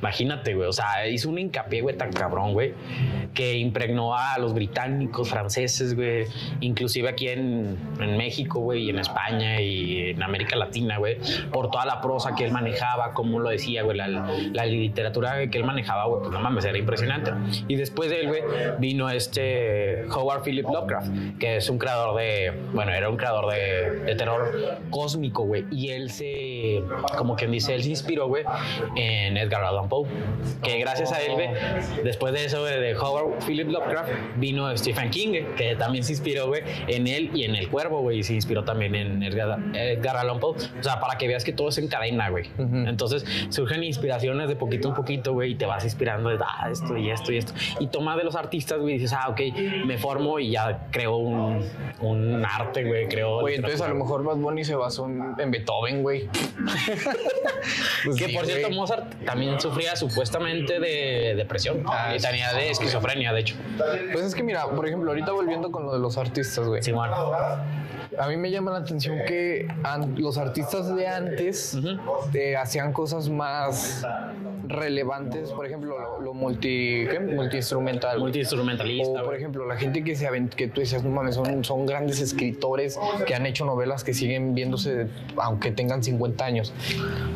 Imagínate, 0.00 0.54
güey. 0.54 0.68
O 0.68 0.72
sea, 0.72 1.06
hizo 1.08 1.28
un 1.28 1.38
hincapié, 1.38 1.80
güey, 1.80 1.96
tan 1.96 2.12
cabrón, 2.12 2.54
güey, 2.54 2.74
que 3.34 3.56
impregnó 3.58 4.16
a 4.16 4.36
los 4.38 4.52
británicos, 4.52 5.28
franceses, 5.30 5.94
güey, 5.94 6.26
inclusive 6.60 7.08
aquí 7.08 7.28
en, 7.28 7.76
en 8.00 8.16
México, 8.18 8.58
güey, 8.58 8.86
y 8.86 8.90
en 8.90 8.98
España 8.98 9.60
y 9.60 10.10
en 10.10 10.22
América 10.22 10.31
Latina, 10.56 10.98
güey, 10.98 11.18
por 11.52 11.70
toda 11.70 11.84
la 11.86 12.00
prosa 12.00 12.34
que 12.34 12.44
él 12.44 12.52
manejaba, 12.52 13.12
como 13.12 13.38
lo 13.38 13.50
decía, 13.50 13.82
güey, 13.82 13.96
la, 13.96 14.08
la 14.08 14.66
literatura 14.66 15.48
que 15.48 15.58
él 15.58 15.64
manejaba, 15.64 16.06
güey, 16.06 16.20
pues 16.20 16.32
no 16.32 16.40
mames, 16.40 16.64
era 16.64 16.78
impresionante. 16.78 17.32
Y 17.68 17.76
después 17.76 18.10
de 18.10 18.20
él, 18.20 18.28
güey, 18.28 18.42
vino 18.78 19.08
este 19.10 20.04
Howard 20.10 20.42
Philip 20.42 20.66
Lovecraft, 20.66 21.38
que 21.38 21.56
es 21.56 21.68
un 21.68 21.78
creador 21.78 22.16
de, 22.16 22.52
bueno, 22.72 22.92
era 22.92 23.08
un 23.08 23.16
creador 23.16 23.52
de, 23.52 23.90
de 24.04 24.14
terror 24.14 24.52
cósmico, 24.90 25.44
güey, 25.44 25.64
y 25.70 25.90
él 25.90 26.10
se, 26.10 26.24
como 27.16 27.36
quien 27.36 27.50
dice, 27.50 27.74
él 27.74 27.82
se 27.82 27.90
inspiró, 27.90 28.28
güey, 28.28 28.44
en 28.96 29.36
Edgar 29.36 29.64
Allan 29.64 29.88
Poe, 29.88 30.08
que 30.62 30.78
gracias 30.78 31.12
a 31.12 31.20
él, 31.20 31.32
güey, 31.32 31.48
después 32.04 32.32
de 32.32 32.44
eso, 32.44 32.60
güey, 32.60 32.80
de 32.80 32.96
Howard 32.96 33.44
Philip 33.46 33.68
Lovecraft, 33.68 34.10
vino 34.36 34.76
Stephen 34.76 35.10
King, 35.10 35.28
güey, 35.28 35.54
que 35.54 35.76
también 35.76 36.04
se 36.04 36.12
inspiró, 36.12 36.46
güey, 36.48 36.62
en 36.88 37.06
él 37.06 37.30
y 37.34 37.44
en 37.44 37.54
El 37.54 37.68
Cuervo, 37.68 38.00
güey, 38.00 38.18
y 38.18 38.22
se 38.22 38.34
inspiró 38.34 38.64
también 38.64 38.94
en 38.94 39.22
Edgar, 39.22 39.58
Edgar 39.74 40.16
Allan 40.16 40.40
Poe, 40.40 40.56
o 40.56 40.82
sea, 40.82 41.00
para 41.00 41.16
que 41.18 41.28
veas 41.28 41.44
que 41.44 41.52
todo 41.52 41.70
se 41.70 41.82
encadena, 41.82 42.30
güey. 42.30 42.48
Ujú. 42.58 42.76
Entonces 42.86 43.24
surgen 43.50 43.82
inspiraciones 43.84 44.48
de 44.48 44.56
poquito 44.56 44.88
en 44.88 44.94
poquito, 44.94 45.32
güey, 45.32 45.52
y 45.52 45.54
te 45.54 45.66
vas 45.66 45.84
inspirando 45.84 46.30
de, 46.30 46.38
ah, 46.40 46.68
esto 46.70 46.96
y 46.96 47.10
esto 47.10 47.32
y 47.32 47.38
esto. 47.38 47.52
Y 47.80 47.86
tomas 47.88 48.16
de 48.16 48.24
los 48.24 48.36
artistas, 48.36 48.78
güey, 48.78 48.94
y 48.94 48.98
dices, 48.98 49.12
ah, 49.12 49.28
ok, 49.28 49.40
me 49.86 49.98
formo 49.98 50.38
y 50.38 50.50
ya 50.50 50.86
creo 50.90 51.16
un, 51.16 51.64
un 52.00 52.44
arte, 52.44 52.84
güey, 52.84 53.08
creo... 53.08 53.40
Güey, 53.40 53.56
entonces 53.56 53.80
a 53.80 53.88
lo 53.88 53.94
mejor 53.94 54.22
Bad 54.24 54.36
Bunny 54.36 54.64
se 54.64 54.74
basó 54.74 55.06
en, 55.06 55.34
en 55.38 55.50
Beethoven, 55.50 56.02
güey. 56.02 56.28
Pues 58.04 58.16
Que 58.16 58.26
sí, 58.26 58.32
por 58.34 58.44
cierto, 58.46 58.66
güey. 58.68 58.78
Mozart 58.78 59.14
también 59.24 59.60
sufría 59.60 59.94
supuestamente 59.94 60.80
de 60.80 61.34
depresión 61.36 61.84
Ah, 61.86 62.12
y 62.14 62.18
sí. 62.18 62.26
tenía 62.26 62.52
de 62.52 62.70
esquizofrenia, 62.70 63.32
de 63.32 63.40
hecho. 63.40 63.54
Pues 64.12 64.24
es 64.26 64.34
que 64.34 64.42
mira, 64.42 64.66
por 64.66 64.86
ejemplo, 64.86 65.10
ahorita 65.12 65.30
volviendo 65.32 65.70
con 65.70 65.84
lo 65.84 65.92
de 65.92 66.00
los 66.00 66.18
artistas, 66.18 66.66
güey. 66.66 66.82
Simón. 66.82 67.10
A 68.18 68.28
mí 68.28 68.36
me 68.36 68.50
llama 68.50 68.70
la 68.70 68.78
atención 68.78 69.18
que 69.26 69.68
los 70.16 70.38
artistas 70.38 70.94
de 70.94 71.06
antes 71.06 71.78
eh, 72.34 72.56
hacían 72.56 72.92
cosas 72.92 73.28
más 73.28 74.04
relevantes, 74.66 75.50
por 75.50 75.66
ejemplo, 75.66 75.98
lo, 75.98 76.20
lo 76.20 76.34
multi, 76.34 77.06
¿qué? 77.10 77.20
multiinstrumental. 77.20 78.18
Multiinstrumentalista. 78.18 79.22
O, 79.22 79.24
por 79.24 79.34
ejemplo, 79.34 79.66
la 79.66 79.76
gente 79.76 80.04
que 80.04 80.14
se 80.14 80.32
que 80.56 80.68
tú 80.68 80.80
dices, 80.80 81.02
no 81.04 81.10
mames, 81.10 81.34
son, 81.34 81.64
son 81.64 81.86
grandes 81.86 82.20
escritores 82.20 82.98
que 83.26 83.34
han 83.34 83.44
hecho 83.46 83.64
novelas 83.64 84.02
que 84.02 84.14
siguen 84.14 84.54
viéndose 84.54 85.08
aunque 85.36 85.70
tengan 85.70 86.02
50 86.02 86.44
años. 86.44 86.72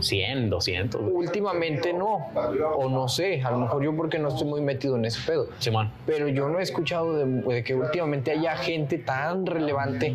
100, 0.00 0.50
200. 0.50 1.00
güey. 1.00 1.14
Últimamente 1.14 1.92
no, 1.92 2.28
o 2.76 2.88
no 2.88 3.08
sé, 3.08 3.42
a 3.42 3.50
lo 3.50 3.58
mejor 3.58 3.82
yo 3.82 3.94
porque 3.96 4.18
no 4.18 4.28
estoy 4.28 4.46
muy 4.46 4.60
metido 4.60 4.96
en 4.96 5.04
ese 5.04 5.20
pedo. 5.26 5.48
Simón. 5.58 5.90
Pero 6.06 6.28
yo 6.28 6.48
no 6.48 6.58
he 6.58 6.62
escuchado 6.62 7.16
de, 7.16 7.26
de 7.26 7.64
que 7.64 7.74
últimamente 7.74 8.30
haya 8.30 8.56
gente 8.56 8.98
tan 8.98 9.46
relevante 9.46 10.14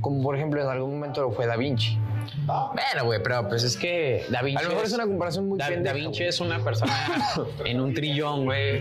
como 0.00 0.22
por 0.22 0.36
ejemplo 0.36 0.60
en 0.60 0.68
algún 0.68 0.94
momento 0.94 1.22
lo 1.22 1.30
fue 1.30 1.46
Da 1.46 1.56
Vinci. 1.56 1.98
Bueno, 2.46 3.04
güey, 3.04 3.22
pero 3.22 3.48
pues 3.48 3.62
es 3.64 3.76
que 3.76 4.24
Da 4.30 4.42
Vinci. 4.42 4.58
A 4.58 4.62
lo 4.64 4.70
mejor 4.70 4.84
es 4.86 4.92
una 4.92 5.06
comparación 5.06 5.48
muy 5.48 5.58
Da, 5.58 5.68
pendeja, 5.68 5.94
Da 5.94 6.00
Vinci 6.00 6.18
güey. 6.20 6.28
es 6.28 6.40
una 6.40 6.58
persona 6.64 6.94
en 7.64 7.80
un 7.80 7.94
trillón, 7.94 8.44
güey. 8.44 8.80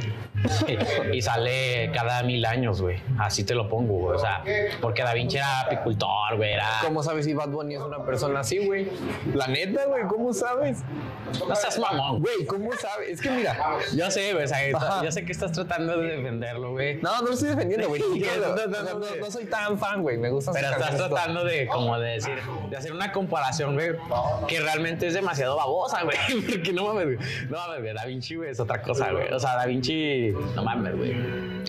Y 1.14 1.22
sale 1.22 1.92
cada 1.94 2.22
mil 2.24 2.46
años, 2.46 2.82
güey. 2.82 3.02
Así 3.20 3.44
te 3.44 3.56
lo 3.56 3.68
pongo, 3.68 3.94
güey. 4.00 4.16
O 4.18 4.20
sea, 4.20 4.44
porque 4.82 5.04
Da 5.04 5.14
Vinci 5.14 5.38
era 5.38 5.62
apicultor, 5.62 6.38
güey. 6.38 6.54
Era. 6.54 6.68
¿Cómo 6.84 7.02
sabes 7.04 7.26
si 7.26 7.34
Bad 7.34 7.50
Bunny 7.50 7.76
es 7.76 7.82
una 7.82 8.04
persona 8.06 8.42
así, 8.42 8.60
güey? 8.66 8.88
La 9.34 9.48
neta, 9.48 9.86
güey, 9.86 10.04
¿cómo 10.08 10.34
sabes? 10.34 10.80
No 11.48 11.56
seas 11.56 11.80
mamón, 11.80 12.22
güey. 12.22 12.46
¿cómo 12.46 12.72
sabes? 12.74 13.10
Es 13.10 13.22
que 13.22 13.30
mira, 13.32 13.58
Yo 13.96 14.10
sé, 14.12 14.34
güey. 14.34 14.46
O 14.46 14.48
sea, 14.48 15.04
yo 15.04 15.12
sé 15.12 15.26
que 15.26 15.32
estás 15.32 15.52
tratando 15.52 15.98
de 15.98 16.18
defenderlo, 16.18 16.72
güey. 16.72 17.02
no, 17.02 17.22
no 17.22 17.28
lo 17.28 17.34
estoy 17.34 17.50
defendiendo, 17.50 17.88
güey. 17.90 18.02
No, 18.38 18.68
no, 18.68 19.00
no, 19.00 19.16
no 19.16 19.32
soy 19.32 19.46
tan 19.46 19.78
fan, 19.78 20.02
güey. 20.02 20.18
Me 20.18 20.30
gusta 20.30 20.52
Pero 20.52 20.70
estás 20.70 20.96
tratando 20.98 21.44
de, 21.44 21.68
como 21.68 21.98
de 22.00 22.12
decir, 22.12 22.38
de 22.70 22.78
hacer 22.78 22.92
una 22.94 23.12
comparación, 23.12 23.37
güey, 23.74 23.92
que 24.48 24.60
realmente 24.60 25.08
es 25.08 25.14
demasiado 25.14 25.56
babosa, 25.58 26.04
güey. 26.04 26.18
Porque 26.50 26.74
no 26.74 26.86
mames, 26.86 27.06
güey. 27.06 27.18
No 27.50 27.58
mames, 27.58 27.82
güey. 27.82 27.94
Da 27.94 28.06
Vinci, 28.06 28.36
güey, 28.36 28.52
es 28.52 28.60
otra 28.60 28.82
cosa, 28.82 29.12
güey. 29.12 29.32
O 29.34 29.40
sea, 29.40 29.56
Da 29.56 29.66
Vinci, 29.66 30.32
no 30.56 30.64
mames, 30.64 30.96
güey. 30.96 31.16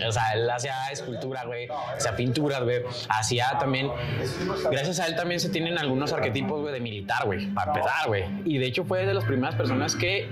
O 0.07 0.13
sea, 0.13 0.23
él 0.35 0.49
hacía 0.49 0.75
escultura, 0.93 1.45
güey. 1.45 1.69
Hacía 1.97 2.15
pinturas, 2.15 2.63
güey. 2.63 2.83
Hacía 3.09 3.57
también. 3.59 3.91
Gracias 4.71 5.01
a 5.01 5.07
él 5.07 5.17
también 5.17 5.41
se 5.41 5.49
tienen 5.49 5.79
algunos 5.79 6.13
arquetipos, 6.13 6.61
güey, 6.61 6.73
de 6.73 6.81
militar, 6.81 7.25
güey. 7.25 7.47
Para 7.53 7.73
empezar, 7.73 8.07
güey. 8.07 8.25
Y 8.45 8.59
de 8.59 8.67
hecho 8.67 8.85
fue 8.85 9.05
de 9.05 9.15
las 9.15 9.25
primeras 9.25 9.55
personas 9.57 9.97
que 9.97 10.29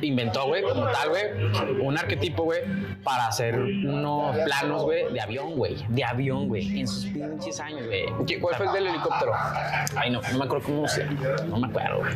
inventó, 0.00 0.46
güey, 0.46 0.62
como 0.62 0.86
tal, 0.86 1.08
güey, 1.10 1.80
un 1.80 1.98
arquetipo, 1.98 2.44
güey, 2.44 2.60
para 3.02 3.26
hacer 3.26 3.56
unos 3.58 4.36
planos, 4.38 4.82
güey, 4.84 5.12
de 5.12 5.20
avión, 5.20 5.54
güey. 5.56 5.76
De 5.88 6.04
avión, 6.04 6.48
güey. 6.48 6.80
En 6.80 6.88
sus 6.88 7.04
pinches 7.06 7.60
años, 7.60 7.86
güey. 7.86 8.06
¿Qué- 8.26 8.40
¿Cuál 8.40 8.54
fue 8.56 8.66
el 8.66 8.72
del 8.72 8.86
helicóptero? 8.88 9.32
Ay, 9.96 10.10
no, 10.10 10.20
no 10.32 10.38
me 10.38 10.44
acuerdo 10.44 10.63
cómo 10.64 10.88
se 10.88 11.04
No 11.04 11.58
me 11.58 11.66
acuerdo, 11.68 11.98
güey. 11.98 12.12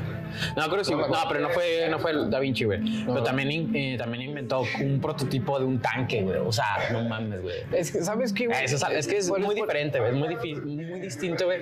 No 0.57 0.63
acuerdo 0.63 0.85
si. 0.85 0.95
No, 0.95 1.07
pero 1.29 1.41
no 1.41 1.49
fue, 1.51 1.89
no 1.91 1.99
fue 1.99 2.11
el 2.13 2.31
Da 2.31 2.39
Vinci, 2.41 2.65
güey. 2.65 2.81
Pero 3.07 3.23
también, 3.23 3.75
eh, 3.75 3.97
también 3.99 4.23
inventó 4.31 4.63
un 4.81 5.01
prototipo 5.01 5.59
de 5.59 5.65
un 5.65 5.81
tanque, 5.81 6.23
güey. 6.23 6.39
O 6.39 6.53
sea, 6.53 6.67
no 6.93 7.03
mames, 7.03 7.43
güey. 7.43 7.57
Es 7.73 7.91
que, 7.93 8.03
¿sabes 8.03 8.33
qué, 8.33 8.47
güey? 8.47 8.65
Es, 8.65 8.73
es 8.73 9.07
que 9.07 9.17
es 9.17 9.29
¿Cuál 9.29 9.43
muy 9.43 9.55
diferente, 9.55 9.99
güey. 9.99 10.11
Es 10.13 10.17
muy, 10.17 10.29
difícil, 10.29 10.63
muy 10.65 11.01
distinto, 11.01 11.47
güey. 11.47 11.61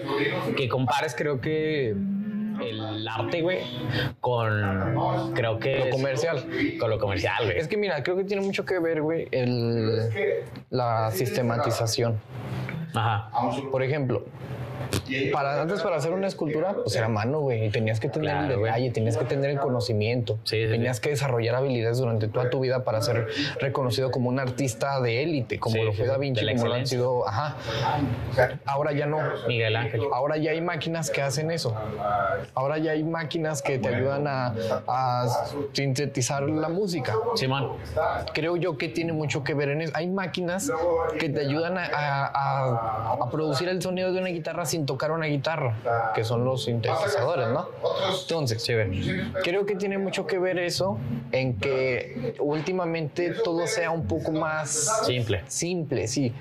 Que 0.57 0.69
compares, 0.69 1.15
creo 1.15 1.41
que 1.41 1.91
el 1.91 3.09
arte, 3.09 3.43
güey, 3.43 3.59
con. 4.21 5.33
Creo 5.35 5.59
que. 5.59 5.79
Lo 5.79 5.85
es- 5.87 5.91
comercial. 5.95 6.45
Con 6.81 6.91
lo 6.91 6.99
comercial, 6.99 7.45
güey. 7.45 7.59
Es 7.59 7.69
que 7.69 7.77
mira, 7.77 8.03
creo 8.03 8.17
que 8.17 8.25
tiene 8.25 8.43
mucho 8.43 8.65
que 8.65 8.79
ver, 8.79 9.01
güey, 9.03 9.29
el, 9.31 10.11
la 10.71 11.11
sistematización. 11.13 12.19
Ajá. 12.95 13.31
Por 13.71 13.83
ejemplo, 13.83 14.25
para, 15.33 15.61
antes 15.63 15.83
para 15.83 15.97
hacer 15.97 16.13
una 16.13 16.27
escultura, 16.27 16.75
pues 16.83 16.95
era 16.97 17.09
mano, 17.09 17.41
güey, 17.41 17.67
y 17.67 17.71
tenías 17.71 18.01
que 18.01 18.09
tener 18.09 18.31
Claro, 18.31 18.53
el 18.53 18.59
güey. 18.59 18.71
detalle, 18.71 18.91
tenías 18.91 19.17
que 19.17 19.25
tener 19.25 19.51
el 19.51 19.59
conocimiento, 19.59 20.39
Sí, 20.45 20.65
sí, 20.65 20.71
tenías 20.71 21.01
que 21.01 21.11
desarrollar 21.11 21.55
habilidades 21.57 21.99
durante 21.99 22.29
toda 22.29 22.51
tu 22.51 22.61
vida 22.61 22.85
para 22.85 23.01
ser 23.03 23.27
reconocido 23.61 24.11
como 24.11 24.29
un 24.29 24.39
artista 24.41 25.01
de 25.01 25.23
élite, 25.23 25.59
como 25.59 25.83
lo 25.83 25.93
fue 25.93 26.07
Da 26.07 26.19
Vinci, 26.19 26.45
como 26.55 26.67
lo 26.69 26.75
han 26.75 26.87
sido, 26.87 27.29
ajá. 27.29 27.57
Ahora 28.65 28.93
ya 28.93 29.07
no. 29.07 29.19
Miguel 29.49 29.77
Ángel. 29.77 30.01
Ahora 30.13 30.37
ya 30.37 30.51
hay 30.53 30.61
máquinas 30.61 31.11
que 31.11 31.23
hacen 31.23 31.51
eso. 31.51 31.75
Ahora 32.55 32.79
ya 32.79 32.93
hay 32.93 33.05
máquinas 33.05 33.63
que 33.63 33.79
te 33.79 33.89
ayudan 33.89 34.27
a, 34.27 34.55
a 34.87 35.27
sintetizar 35.73 36.43
la 36.45 36.69
música. 36.69 37.15
Simón. 37.35 37.73
Creo 38.35 38.57
yo 38.57 38.77
que 38.79 38.89
tiene 38.89 39.13
mucho 39.13 39.43
que 39.45 39.55
ver 39.55 39.71
en 39.71 39.83
eso. 39.83 39.93
Hay 39.95 40.09
máquinas 40.09 40.71
que 41.19 41.29
te 41.29 41.41
ayudan 41.41 41.79
a, 41.79 41.85
a- 41.87 42.27
a- 42.27 43.13
a 43.21 43.31
producir 43.31 43.69
el 43.69 43.81
sonido 43.83 44.13
de 44.13 44.21
una 44.21 44.29
guitarra 44.29 44.65
sin 44.77 44.85
tocar 44.85 45.11
una 45.11 45.25
guitarra, 45.27 46.13
que 46.15 46.23
son 46.23 46.45
los 46.45 46.65
sintetizadores, 46.65 47.49
¿no? 47.49 47.67
Entonces, 48.21 48.63
güey. 48.67 49.23
creo 49.43 49.65
que 49.65 49.75
tiene 49.75 49.97
mucho 49.97 50.27
que 50.27 50.39
ver 50.39 50.59
eso 50.59 50.99
en 51.33 51.57
que 51.57 52.35
últimamente 52.41 53.31
todo 53.43 53.67
sea 53.67 53.91
un 53.91 54.07
poco 54.07 54.33
más 54.33 55.05
Simple. 55.07 55.43
simple, 55.47 56.07
sí, 56.09 56.35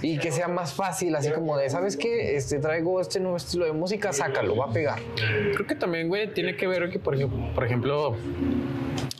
y 0.00 0.18
que 0.18 0.32
sea 0.32 0.48
más 0.48 0.72
fácil, 0.72 1.14
así 1.14 1.30
como 1.30 1.58
de, 1.58 1.68
¿sabes 1.68 1.98
qué? 1.98 2.36
Este 2.36 2.58
traigo 2.58 3.00
este 3.02 3.20
nuevo 3.20 3.36
estilo 3.36 3.66
de 3.66 3.72
música, 3.72 4.14
sácalo, 4.14 4.56
va 4.56 4.66
a 4.66 4.72
pegar. 4.72 4.98
Creo 5.54 5.66
que 5.66 5.74
también, 5.74 6.08
güey, 6.08 6.32
tiene 6.32 6.56
que 6.56 6.66
ver 6.66 6.88
que, 6.88 6.98
por 6.98 7.14
ejemplo, 7.14 7.38
por 7.54 7.64
ejemplo 7.64 8.16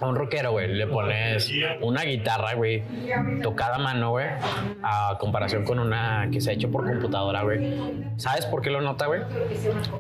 a 0.01 0.09
un 0.09 0.17
rockero, 0.17 0.53
güey, 0.53 0.69
le 0.69 0.87
pones 0.87 1.51
una 1.81 2.03
guitarra, 2.03 2.55
güey, 2.55 2.83
tocada 3.43 3.77
a 3.77 3.79
mano, 3.79 4.11
güey, 4.11 4.27
a 4.83 5.17
comparación 5.21 5.65
con 5.65 5.79
una 5.79 6.29
que 6.33 6.41
se 6.41 6.51
ha 6.51 6.53
hecho 6.53 6.71
por 6.71 6.87
computadora, 6.87 7.43
güey. 7.43 7.75
¿Sabes 8.17 8.47
por 8.55 8.63
qué 8.63 8.71
lo 8.71 8.81
nota, 8.81 9.07
güey? 9.07 9.21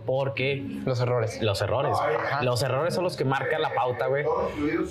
Porque 0.06 0.64
Los 0.84 1.00
errores. 1.00 1.42
los 1.42 1.60
errores. 1.60 1.96
Ajá. 1.98 2.40
Los 2.44 2.62
errores 2.62 2.94
son 2.94 3.02
los 3.02 3.16
que 3.16 3.24
marcan 3.24 3.60
la 3.60 3.74
pauta, 3.74 4.06
güey. 4.06 4.24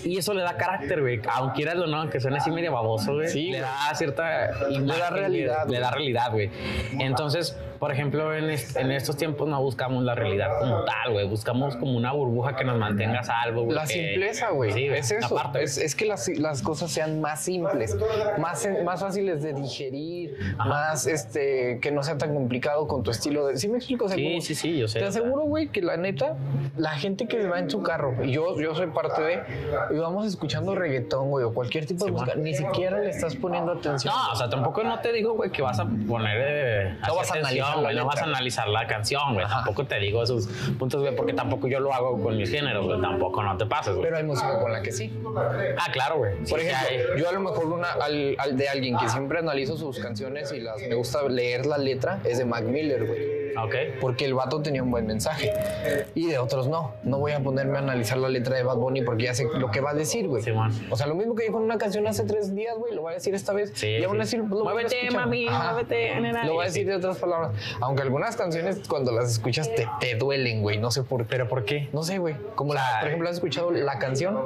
Y 0.03 0.17
eso 0.17 0.33
le 0.33 0.41
da 0.41 0.57
carácter, 0.57 0.99
güey. 0.99 1.21
Aunque 1.31 1.55
quieras 1.63 1.75
o 1.77 1.87
no, 1.87 2.01
aunque 2.01 2.19
suene 2.19 2.39
así 2.39 2.51
medio 2.51 2.73
baboso, 2.73 3.13
güey. 3.13 3.29
Sí, 3.29 3.51
le 3.51 3.61
da 3.61 3.73
cierta 3.95 4.49
imagen, 4.69 4.87
da 4.99 5.09
realidad, 5.11 5.65
Le 5.69 5.79
da 5.79 5.91
realidad, 5.91 6.29
güey. 6.33 6.51
Entonces, 6.99 7.57
por 7.83 7.91
ejemplo, 7.91 8.33
en, 8.33 8.49
est- 8.49 8.77
en 8.77 8.91
estos 8.91 9.17
tiempos 9.17 9.45
no 9.49 9.61
buscamos 9.61 10.05
la 10.05 10.15
realidad 10.15 10.57
como 10.57 10.85
tal, 10.85 11.11
güey. 11.11 11.27
Buscamos 11.27 11.75
como 11.75 11.97
una 11.97 12.13
burbuja 12.13 12.55
que 12.55 12.63
nos 12.63 12.77
mantenga 12.77 13.19
a 13.19 13.23
salvo, 13.23 13.63
güey. 13.63 13.75
La 13.75 13.81
que- 13.81 13.87
simpleza, 13.93 14.51
güey. 14.51 14.71
Sí, 14.71 14.85
es 14.87 15.11
eso. 15.11 15.37
es, 15.59 15.77
es 15.77 15.93
que 15.93 16.05
las, 16.05 16.29
las 16.29 16.61
cosas 16.61 16.89
sean 16.91 17.19
más 17.19 17.41
simples, 17.41 17.97
más, 18.37 18.65
más 18.85 19.01
fáciles 19.01 19.43
de 19.43 19.51
digerir, 19.53 20.37
más 20.57 21.07
este 21.07 21.79
que 21.81 21.91
no 21.91 22.03
sea 22.03 22.17
tan 22.17 22.33
complicado 22.33 22.87
con 22.87 23.03
tu 23.03 23.11
estilo 23.11 23.47
de. 23.47 23.57
¿Sí 23.57 23.67
me 23.67 23.79
explico? 23.79 24.05
O 24.05 24.07
sea, 24.07 24.15
Sí, 24.15 24.29
como- 24.29 24.41
sí, 24.41 24.55
sí, 24.55 24.77
yo 24.77 24.87
sé. 24.87 24.99
Te 24.99 25.05
aseguro, 25.05 25.41
güey, 25.41 25.67
que 25.67 25.81
la 25.81 25.97
neta, 25.97 26.37
la 26.77 26.91
gente 26.91 27.27
que 27.27 27.45
va 27.49 27.59
en 27.59 27.69
su 27.69 27.83
carro, 27.83 28.15
y 28.23 28.31
yo, 28.31 28.57
yo 28.61 28.73
soy 28.75 28.87
parte 28.87 29.21
de, 29.21 29.39
y 29.93 29.97
vamos 29.97 30.25
escuchando 30.25 30.73
reggaetón, 30.73 31.29
güey, 31.31 31.43
o 31.43 31.53
cualquier 31.53 31.85
tipo 31.85 32.05
de 32.05 32.11
Sí, 32.11 32.17
música, 32.17 32.35
ni 32.35 32.53
siquiera 32.53 32.99
le 33.01 33.09
estás 33.09 33.35
poniendo 33.35 33.73
atención. 33.73 34.13
No, 34.13 34.31
o 34.31 34.35
sea, 34.37 34.49
tampoco 34.49 34.83
no 34.83 34.99
te 35.01 35.11
digo, 35.11 35.33
güey, 35.33 35.51
que 35.51 35.61
vas 35.61 35.81
a 35.81 35.85
poner. 36.07 36.37
eh, 36.41 36.97
No 37.05 37.15
vas 37.15 37.29
a 37.29 37.35
analizar 37.35 37.72
güey, 37.81 37.95
No 37.95 38.05
vas 38.05 38.21
a 38.21 38.25
analizar 38.25 38.67
la 38.67 38.87
canción, 38.87 39.33
güey. 39.33 39.45
Tampoco 39.47 39.85
te 39.85 39.99
digo 39.99 40.23
esos 40.23 40.47
puntos, 40.79 41.01
güey, 41.01 41.15
porque 41.15 41.33
tampoco 41.33 41.67
yo 41.67 41.79
lo 41.79 41.93
hago 41.93 42.21
con 42.21 42.37
mis 42.37 42.49
géneros, 42.49 42.85
güey. 42.85 43.01
Tampoco 43.01 43.43
no 43.43 43.57
te 43.57 43.65
pases, 43.65 43.93
güey. 43.93 44.05
Pero 44.05 44.17
hay 44.17 44.23
música 44.23 44.59
con 44.59 44.71
la 44.71 44.81
que 44.81 44.91
sí. 44.91 45.11
Ah, 45.77 45.91
claro, 45.91 46.17
güey. 46.17 46.35
Por 46.49 46.59
Sí, 46.59 46.67
ejemplo, 46.67 47.17
yo 47.17 47.29
a 47.29 47.31
lo 47.31 47.39
mejor 47.41 47.65
una 47.65 47.91
al, 47.93 48.35
al 48.37 48.57
de 48.57 48.69
alguien 48.69 48.97
que 48.97 49.09
siempre 49.09 49.39
analizo 49.39 49.77
sus 49.77 49.99
canciones 49.99 50.51
y 50.51 50.59
las 50.59 50.79
me 50.81 50.95
gusta 50.95 51.23
leer 51.27 51.65
la 51.65 51.77
letra 51.77 52.19
es 52.23 52.37
de 52.37 52.45
Mac 52.45 52.63
Miller, 52.63 53.05
güey. 53.05 53.32
Ok. 53.57 53.75
Porque 54.01 54.25
el 54.25 54.33
vato 54.33 54.61
tenía 54.61 54.83
un 54.83 54.91
buen 54.91 55.05
mensaje. 55.05 55.51
Y 56.15 56.27
de 56.27 56.37
otros 56.37 56.67
no. 56.67 56.93
No 57.03 57.19
voy 57.19 57.31
a 57.33 57.39
ponerme 57.39 57.77
a 57.77 57.81
analizar 57.81 58.17
la 58.17 58.29
letra 58.29 58.55
de 58.55 58.63
Bad 58.63 58.77
Bunny 58.77 59.01
porque 59.03 59.23
ya 59.23 59.33
sé 59.33 59.45
lo 59.57 59.71
que 59.71 59.81
va 59.81 59.91
a 59.91 59.93
decir, 59.93 60.27
güey. 60.27 60.43
Simón. 60.43 60.71
O 60.89 60.95
sea, 60.95 61.07
lo 61.07 61.15
mismo 61.15 61.35
que 61.35 61.43
dijo 61.43 61.57
en 61.57 61.63
una 61.63 61.77
canción 61.77 62.05
hace 62.07 62.23
tres 62.23 62.53
días, 62.55 62.75
güey, 62.77 62.93
lo 62.93 63.03
va 63.03 63.11
a 63.11 63.13
decir 63.13 63.33
esta 63.35 63.53
vez. 63.53 63.71
Sí, 63.75 63.87
y 63.87 64.03
aún 64.03 64.15
sí. 64.17 64.21
así 64.21 64.37
lo 64.37 64.45
voy 64.45 64.59
a 64.69 64.73
Muévete, 64.73 65.11
mami, 65.11 65.47
muévete, 65.49 66.19
nena. 66.19 66.45
Lo 66.45 66.55
va 66.55 66.63
a 66.63 66.65
decir 66.67 66.87
de 66.87 66.95
otras 66.95 67.17
palabras. 67.17 67.51
Aunque 67.81 68.01
algunas 68.01 68.35
canciones, 68.35 68.81
cuando 68.87 69.11
las 69.11 69.29
escuchas, 69.31 69.73
te, 69.75 69.87
te 69.99 70.15
duelen, 70.15 70.61
güey. 70.61 70.77
No 70.77 70.91
sé 70.91 71.03
por 71.03 71.21
qué. 71.23 71.27
¿Pero 71.29 71.47
por 71.47 71.65
qué? 71.65 71.89
No 71.93 72.03
sé, 72.03 72.17
güey. 72.17 72.35
Como 72.55 72.73
la, 72.73 72.97
por 72.99 73.07
ejemplo, 73.07 73.29
¿has 73.29 73.35
escuchado 73.35 73.71
la 73.71 73.99
canción? 73.99 74.39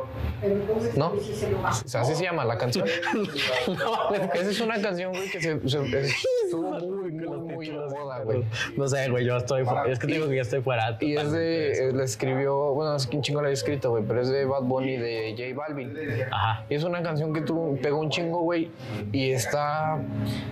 ¿No? 0.96 1.14
O 1.14 1.88
sea, 1.88 2.02
así 2.02 2.16
se 2.16 2.24
llama 2.24 2.46
la 2.46 2.58
canción. 2.58 2.88
no, 3.68 4.14
Esa 4.34 4.50
es 4.50 4.60
una 4.62 4.82
canción, 4.82 5.12
güey, 5.12 5.30
que 5.30 5.42
se, 5.42 5.60
se- 5.70 6.08
estuvo 6.46 6.72
muy, 6.80 7.12
muy, 7.12 7.38
muy 7.40 7.68
de 7.68 7.74
moda, 7.74 8.20
güey. 8.24 8.44
No 8.76 8.88
sé, 8.88 8.97
güey, 9.10 9.26
yo 9.26 9.38
estoy. 9.38 9.64
Es 9.90 10.00
que 10.00 10.08
te 10.08 10.14
digo 10.14 10.28
que 10.28 10.36
ya 10.36 10.42
estoy 10.42 10.62
fuera. 10.62 10.98
Y 11.00 11.16
es 11.16 11.32
de, 11.32 11.90
eh, 11.90 11.92
la 11.94 12.04
escribió, 12.04 12.74
bueno, 12.74 12.94
no 12.94 13.00
sé 13.00 13.10
quién 13.10 13.22
chingo 13.22 13.42
la 13.42 13.48
había 13.48 13.54
escrito, 13.54 13.92
güey, 13.92 14.04
pero 14.08 14.22
es 14.22 14.30
de 14.30 14.46
Bad 14.46 14.64
Bunny 14.64 14.98
de 14.98 15.36
J 15.38 15.54
Balvin. 15.56 15.98
Ajá. 16.32 16.66
Y 16.70 16.76
es 16.76 16.84
una 16.84 17.02
canción 17.04 17.34
que 17.34 17.42
tú 17.42 17.78
pegó 17.82 18.00
un 18.00 18.10
chingo, 18.10 18.40
güey, 18.42 18.70
y 19.12 19.32
está, 19.32 20.00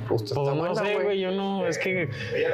pues, 0.08 0.24
está 0.24 0.36
Pues 0.36 0.56
no 0.56 0.76
sé, 0.76 0.96
güey. 1.04 1.20
yo 1.20 1.32
no, 1.32 1.66
es 1.68 1.78
que, 1.78 2.10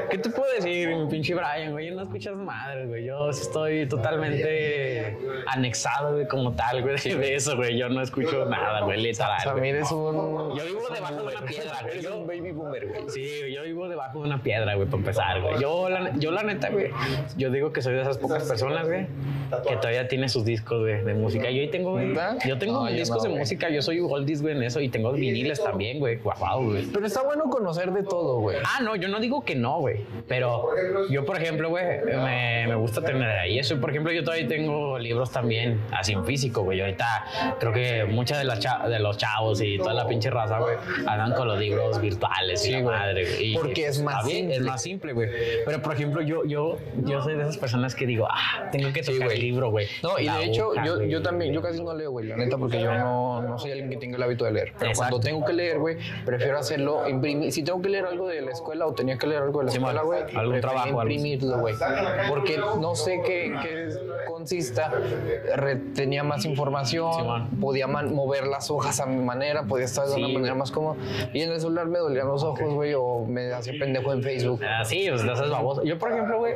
¿qué 0.10 0.18
te 0.18 0.30
puedo 0.30 0.52
decir, 0.54 0.96
mi 0.96 1.08
pinche 1.08 1.34
Brian, 1.36 1.72
güey? 1.72 1.88
Yo 1.89 1.96
no 1.96 2.04
escuchas 2.04 2.36
madres, 2.36 2.88
güey, 2.88 3.06
yo 3.06 3.30
estoy 3.30 3.88
totalmente 3.88 5.18
anexado, 5.48 6.14
güey, 6.14 6.28
como 6.28 6.54
tal, 6.54 6.82
güey, 6.82 6.96
de 6.98 7.36
eso, 7.36 7.56
güey, 7.56 7.78
yo 7.78 7.89
no 7.89 8.02
escucho 8.02 8.46
nada, 8.46 8.82
güey, 8.82 9.02
literal. 9.02 9.39
Samir 9.42 9.76
es 9.76 9.92
un... 9.92 10.56
Yo 10.58 10.66
vivo 10.66 10.88
debajo 10.94 11.16
de 11.16 11.22
una 11.38 11.42
piedra, 11.46 11.78
güey. 11.84 12.02
Yo- 12.02 12.18
un 12.18 12.28
baby 12.28 12.52
boomer, 12.52 12.88
güey. 12.88 13.10
Sí, 13.10 13.54
yo 13.54 13.64
vivo 13.64 13.88
debajo 13.89 14.20
de 14.22 14.26
una 14.28 14.42
piedra, 14.44 14.76
güey, 14.76 14.86
para 14.88 14.98
empezar, 14.98 15.42
güey. 15.42 15.60
Yo 15.62 15.80
la, 15.89 16.11
yo 16.17 16.32
la 16.32 16.43
neta, 16.43 16.69
güey, 16.69 16.89
yo 17.38 17.49
digo 17.51 17.71
que 17.73 17.82
soy 17.82 17.93
de 17.95 18.01
esas 18.01 18.17
pocas 18.17 18.43
personas, 18.43 18.86
güey, 18.88 19.07
que 19.67 19.75
todavía 19.77 20.07
tiene 20.07 20.29
sus 20.29 20.45
discos, 20.45 20.79
güey, 20.79 21.03
de 21.03 21.13
música. 21.13 21.49
Yo 21.49 21.61
ahí 21.61 21.69
tengo, 21.69 21.99
yo 22.45 22.57
tengo 22.57 22.84
No, 22.84 22.89
yo 22.89 22.95
discos 22.95 23.17
no, 23.17 23.23
de 23.23 23.29
güey. 23.29 23.39
música, 23.39 23.69
yo 23.69 23.82
soy 23.82 23.99
oldies, 23.99 24.41
güey, 24.41 24.55
en 24.55 24.63
eso, 24.63 24.79
y 24.82 24.89
tengo 24.89 25.11
viniles 25.11 25.63
también, 25.63 25.99
güey, 25.99 26.17
guau, 26.17 26.65
güey. 26.65 26.86
Pero 26.91 27.05
está 27.05 27.21
bueno 27.23 27.45
conocer 27.49 27.91
de 27.91 28.03
todo, 28.03 28.39
güey. 28.39 28.57
Ah, 28.63 28.82
no, 28.82 28.95
yo 28.95 29.07
no 29.07 29.19
digo 29.19 29.43
que 29.43 29.55
no, 29.55 29.79
güey. 29.79 30.01
Pero 30.27 30.67
yo, 31.09 31.25
por 31.25 31.38
ejemplo, 31.41 31.69
güey, 31.69 31.84
me, 32.05 32.65
me 32.67 32.75
gusta 32.75 33.01
tener 33.01 33.27
ahí 33.29 33.59
eso. 33.59 33.79
Por 33.79 33.89
ejemplo, 33.89 34.11
yo 34.11 34.23
todavía 34.23 34.47
tengo 34.47 34.97
libros 34.99 35.32
también 35.32 35.79
así 35.91 36.13
en 36.13 36.25
físico, 36.25 36.63
güey. 36.63 36.82
Ahorita 36.82 37.55
creo 37.59 37.73
que 37.73 38.05
muchas 38.05 38.38
de, 38.39 38.45
las 38.45 38.59
de 38.88 38.99
los 38.99 39.17
chavos 39.17 39.61
y 39.61 39.77
toda 39.77 39.93
la 39.93 40.07
pinche 40.07 40.29
raza, 40.29 40.59
güey, 40.59 40.75
andan 41.07 41.34
con 41.34 41.47
los 41.47 41.59
libros 41.59 41.99
virtuales. 42.01 42.61
Sí, 42.61 42.69
y 42.69 42.73
la 42.73 42.82
güey. 42.82 42.95
madre, 42.95 43.25
güey. 43.25 43.53
Porque 43.53 43.88
es 43.88 44.01
más 44.01 44.25
bien, 44.25 44.38
simple. 44.38 44.55
Es 44.55 44.61
más 44.61 44.82
simple, 44.82 45.13
güey. 45.13 45.29
Pero, 45.72 45.84
por 45.84 45.93
ejemplo, 45.93 46.22
yo, 46.22 46.43
yo, 46.43 46.78
yo 47.05 47.22
soy 47.22 47.36
de 47.36 47.43
esas 47.43 47.57
personas 47.57 47.95
que 47.95 48.05
digo, 48.05 48.28
ah, 48.30 48.67
tengo 48.74 48.91
que 48.91 49.01
tocar 49.01 49.32
el 49.32 49.39
libro, 49.39 49.72
güey. 49.72 49.88
No, 50.03 50.19
y 50.19 50.26
La 50.26 50.39
de 50.39 50.43
hecho, 50.43 50.74
yo, 50.84 51.01
yo 51.01 51.22
también, 51.22 51.53
yo 51.53 51.61
casi 51.61 51.82
no 51.82 51.93
leo, 51.93 52.11
güey, 52.11 52.28
la 52.28 52.36
neta, 52.36 52.57
porque 52.57 52.82
yo 52.82 52.93
no, 52.93 53.41
no 53.41 53.57
soy 53.57 53.72
alguien 53.72 53.89
que 53.89 53.95
tenga 53.95 54.17
el 54.17 54.24
hábito 54.24 54.43
de 54.43 54.51
leer. 54.51 54.74
Pero 54.78 54.91
Exacto. 54.91 55.11
cuando 55.11 55.19
tengo 55.22 55.45
que 55.45 55.53
leer, 55.53 55.80
güey, 55.80 55.95
prefiero 56.26 56.57
hacerlo, 56.59 57.07
imprimir. 57.07 57.53
Si 57.53 57.63
tengo 57.63 57.82
que 57.82 57.88
leer 57.88 58.05
algo 58.05 58.28
de 58.28 58.41
la 58.41 58.51
escuela 58.51 58.86
o 58.86 58.91
tenía 58.93 59.17
que 59.17 59.28
leer 59.28 59.43
algo 59.43 59.59
de 59.59 59.65
la 59.67 59.72
Sí, 59.72 59.78
escuela, 59.78 60.01
güey, 60.01 60.24
Algún 60.36 60.59
trabajo, 60.59 60.89
imprimirlo, 60.89 61.59
güey. 61.59 61.76
Porque 62.28 62.57
no 62.57 62.93
sé 62.93 63.22
qué, 63.26 63.55
qué 63.63 63.89
consista, 64.28 64.91
tenía 65.95 66.26
más 66.26 66.43
información, 66.43 67.13
Sí, 67.13 67.57
podía 67.61 67.88
mover 67.88 68.47
las 68.47 68.69
hojas 68.69 68.99
a 68.99 69.05
mi 69.05 69.24
manera, 69.24 69.63
podía 69.63 69.86
estar 69.86 70.05
de 70.05 70.15
una 70.15 70.28
manera 70.28 70.53
más 70.53 70.69
cómoda. 70.69 70.97
Y 71.34 71.41
en 71.41 71.51
el 71.53 71.61
celular 71.61 71.88
me 71.88 71.99
dolían 71.99 72.28
los 72.28 72.43
ojos, 72.43 72.74
güey, 72.74 72.93
o 72.93 73.24
me 73.26 73.53
hacía 73.53 73.74
pendejo 73.80 74.11
en 74.11 74.22
Facebook. 74.22 74.61
Ah, 74.67 74.84
sí, 74.84 75.05
pues 75.09 75.22
te 75.22 75.32
Yo, 75.84 75.97
por 75.99 76.12
ejemplo, 76.12 76.38
güey, 76.39 76.53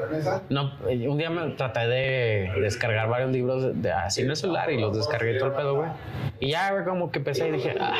no, 0.49 0.71
un 1.09 1.17
día 1.17 1.29
me 1.29 1.51
traté 1.51 1.87
de 1.87 2.51
descargar 2.61 3.07
varios 3.09 3.31
libros 3.31 3.63
de, 3.63 3.73
de- 3.73 3.91
así 3.91 4.21
en 4.21 4.29
el 4.29 4.35
celular 4.35 4.71
y 4.71 4.79
los 4.79 4.95
descargué 4.95 5.35
todo 5.37 5.49
el 5.49 5.55
pedo, 5.55 5.75
güey. 5.75 5.89
Y 6.39 6.49
ya, 6.51 6.71
güey, 6.73 6.83
como 6.83 7.11
que 7.11 7.19
empecé 7.19 7.47
y 7.47 7.51
dije, 7.51 7.75
ah, 7.79 7.93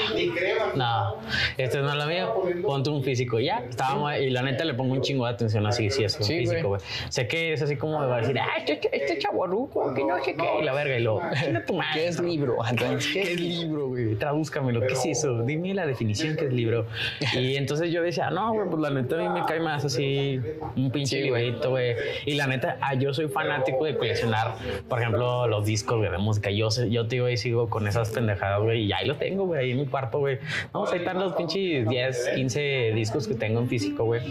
no, 0.76 1.16
este 1.58 1.80
no 1.80 1.90
es 1.90 1.96
lo 1.96 2.06
mío, 2.06 2.62
ponte 2.64 2.90
un 2.90 3.04
físico. 3.04 3.40
Y 3.40 3.46
ya, 3.46 3.64
estábamos 3.70 4.14
y 4.18 4.30
la 4.30 4.42
neta 4.42 4.66
le 4.66 4.74
pongo 4.74 4.94
un 4.94 5.02
chingo 5.02 5.26
de 5.26 5.32
atención 5.34 5.66
así, 5.66 5.90
sí, 5.90 6.04
es 6.04 6.18
un 6.18 6.24
Sí, 6.26 6.40
físico, 6.40 6.70
güey. 6.70 6.82
Sé 7.10 7.28
que 7.28 7.54
es 7.54 7.62
así 7.62 7.76
como 7.78 8.02
de 8.02 8.08
va 8.10 8.18
a 8.18 8.22
decir, 8.22 8.38
ah, 8.40 8.48
este, 8.58 8.80
este 8.92 9.20
chaborruco, 9.20 9.94
que 9.94 10.04
no 10.04 10.22
sé 10.24 10.36
qué, 10.36 10.48
y 10.62 10.64
la 10.64 10.74
verga, 10.74 10.98
y 11.00 11.04
madre. 11.06 11.64
¿Qué 11.94 12.08
es 12.08 12.20
libro? 12.20 12.58
¿Qué 12.78 13.22
es 13.22 13.40
libro, 13.40 13.85
Tradúzcamelo. 14.16 14.82
¿Qué 14.82 14.94
es 14.94 15.06
eso? 15.06 15.44
Dime 15.44 15.74
la 15.74 15.86
definición 15.86 16.36
que 16.36 16.46
es 16.46 16.54
libro. 16.54 16.86
Y 17.36 17.56
entonces 17.58 17.92
yo 17.92 18.02
decía, 18.02 18.30
no, 18.30 18.54
güey, 18.54 18.68
pues 18.70 18.82
la 18.82 18.90
neta 18.90 19.16
a 19.16 19.20
mí 19.20 19.40
me 19.40 19.46
cae 19.46 19.60
más 19.60 19.84
así 19.84 20.40
un 20.76 20.90
pinche 20.92 21.22
librito, 21.22 21.72
güey. 21.72 21.96
Y 22.26 22.36
la 22.36 22.48
neta, 22.48 22.78
ah, 22.82 22.94
yo 22.94 23.14
soy 23.14 23.28
fanático 23.28 23.86
de 23.86 23.98
coleccionar, 23.98 24.56
por 24.88 25.00
ejemplo, 25.00 25.48
los 25.48 25.66
discos 25.66 25.98
güey, 25.98 26.10
de 26.10 26.18
música. 26.18 26.50
Yo, 26.50 26.70
yo 26.90 27.08
te 27.08 27.16
digo, 27.16 27.26
ahí 27.28 27.38
sigo 27.38 27.70
con 27.70 27.88
esas 27.88 28.12
pendejadas, 28.12 28.62
güey, 28.62 28.84
y 28.84 28.94
ahí 28.94 29.08
lo 29.08 29.16
tengo, 29.16 29.46
güey, 29.46 29.66
ahí 29.66 29.72
en 29.72 29.80
mi 29.80 29.86
cuarto, 29.86 30.20
güey. 30.20 30.40
Vamos, 30.72 30.92
ahí 30.92 31.00
están 31.00 31.20
los 31.20 31.34
pinches 31.34 31.88
10, 31.88 32.30
15 32.36 32.92
discos 32.96 33.28
que 33.28 33.36
tengo 33.36 33.60
en 33.60 33.68
físico, 33.68 34.06
güey. 34.06 34.22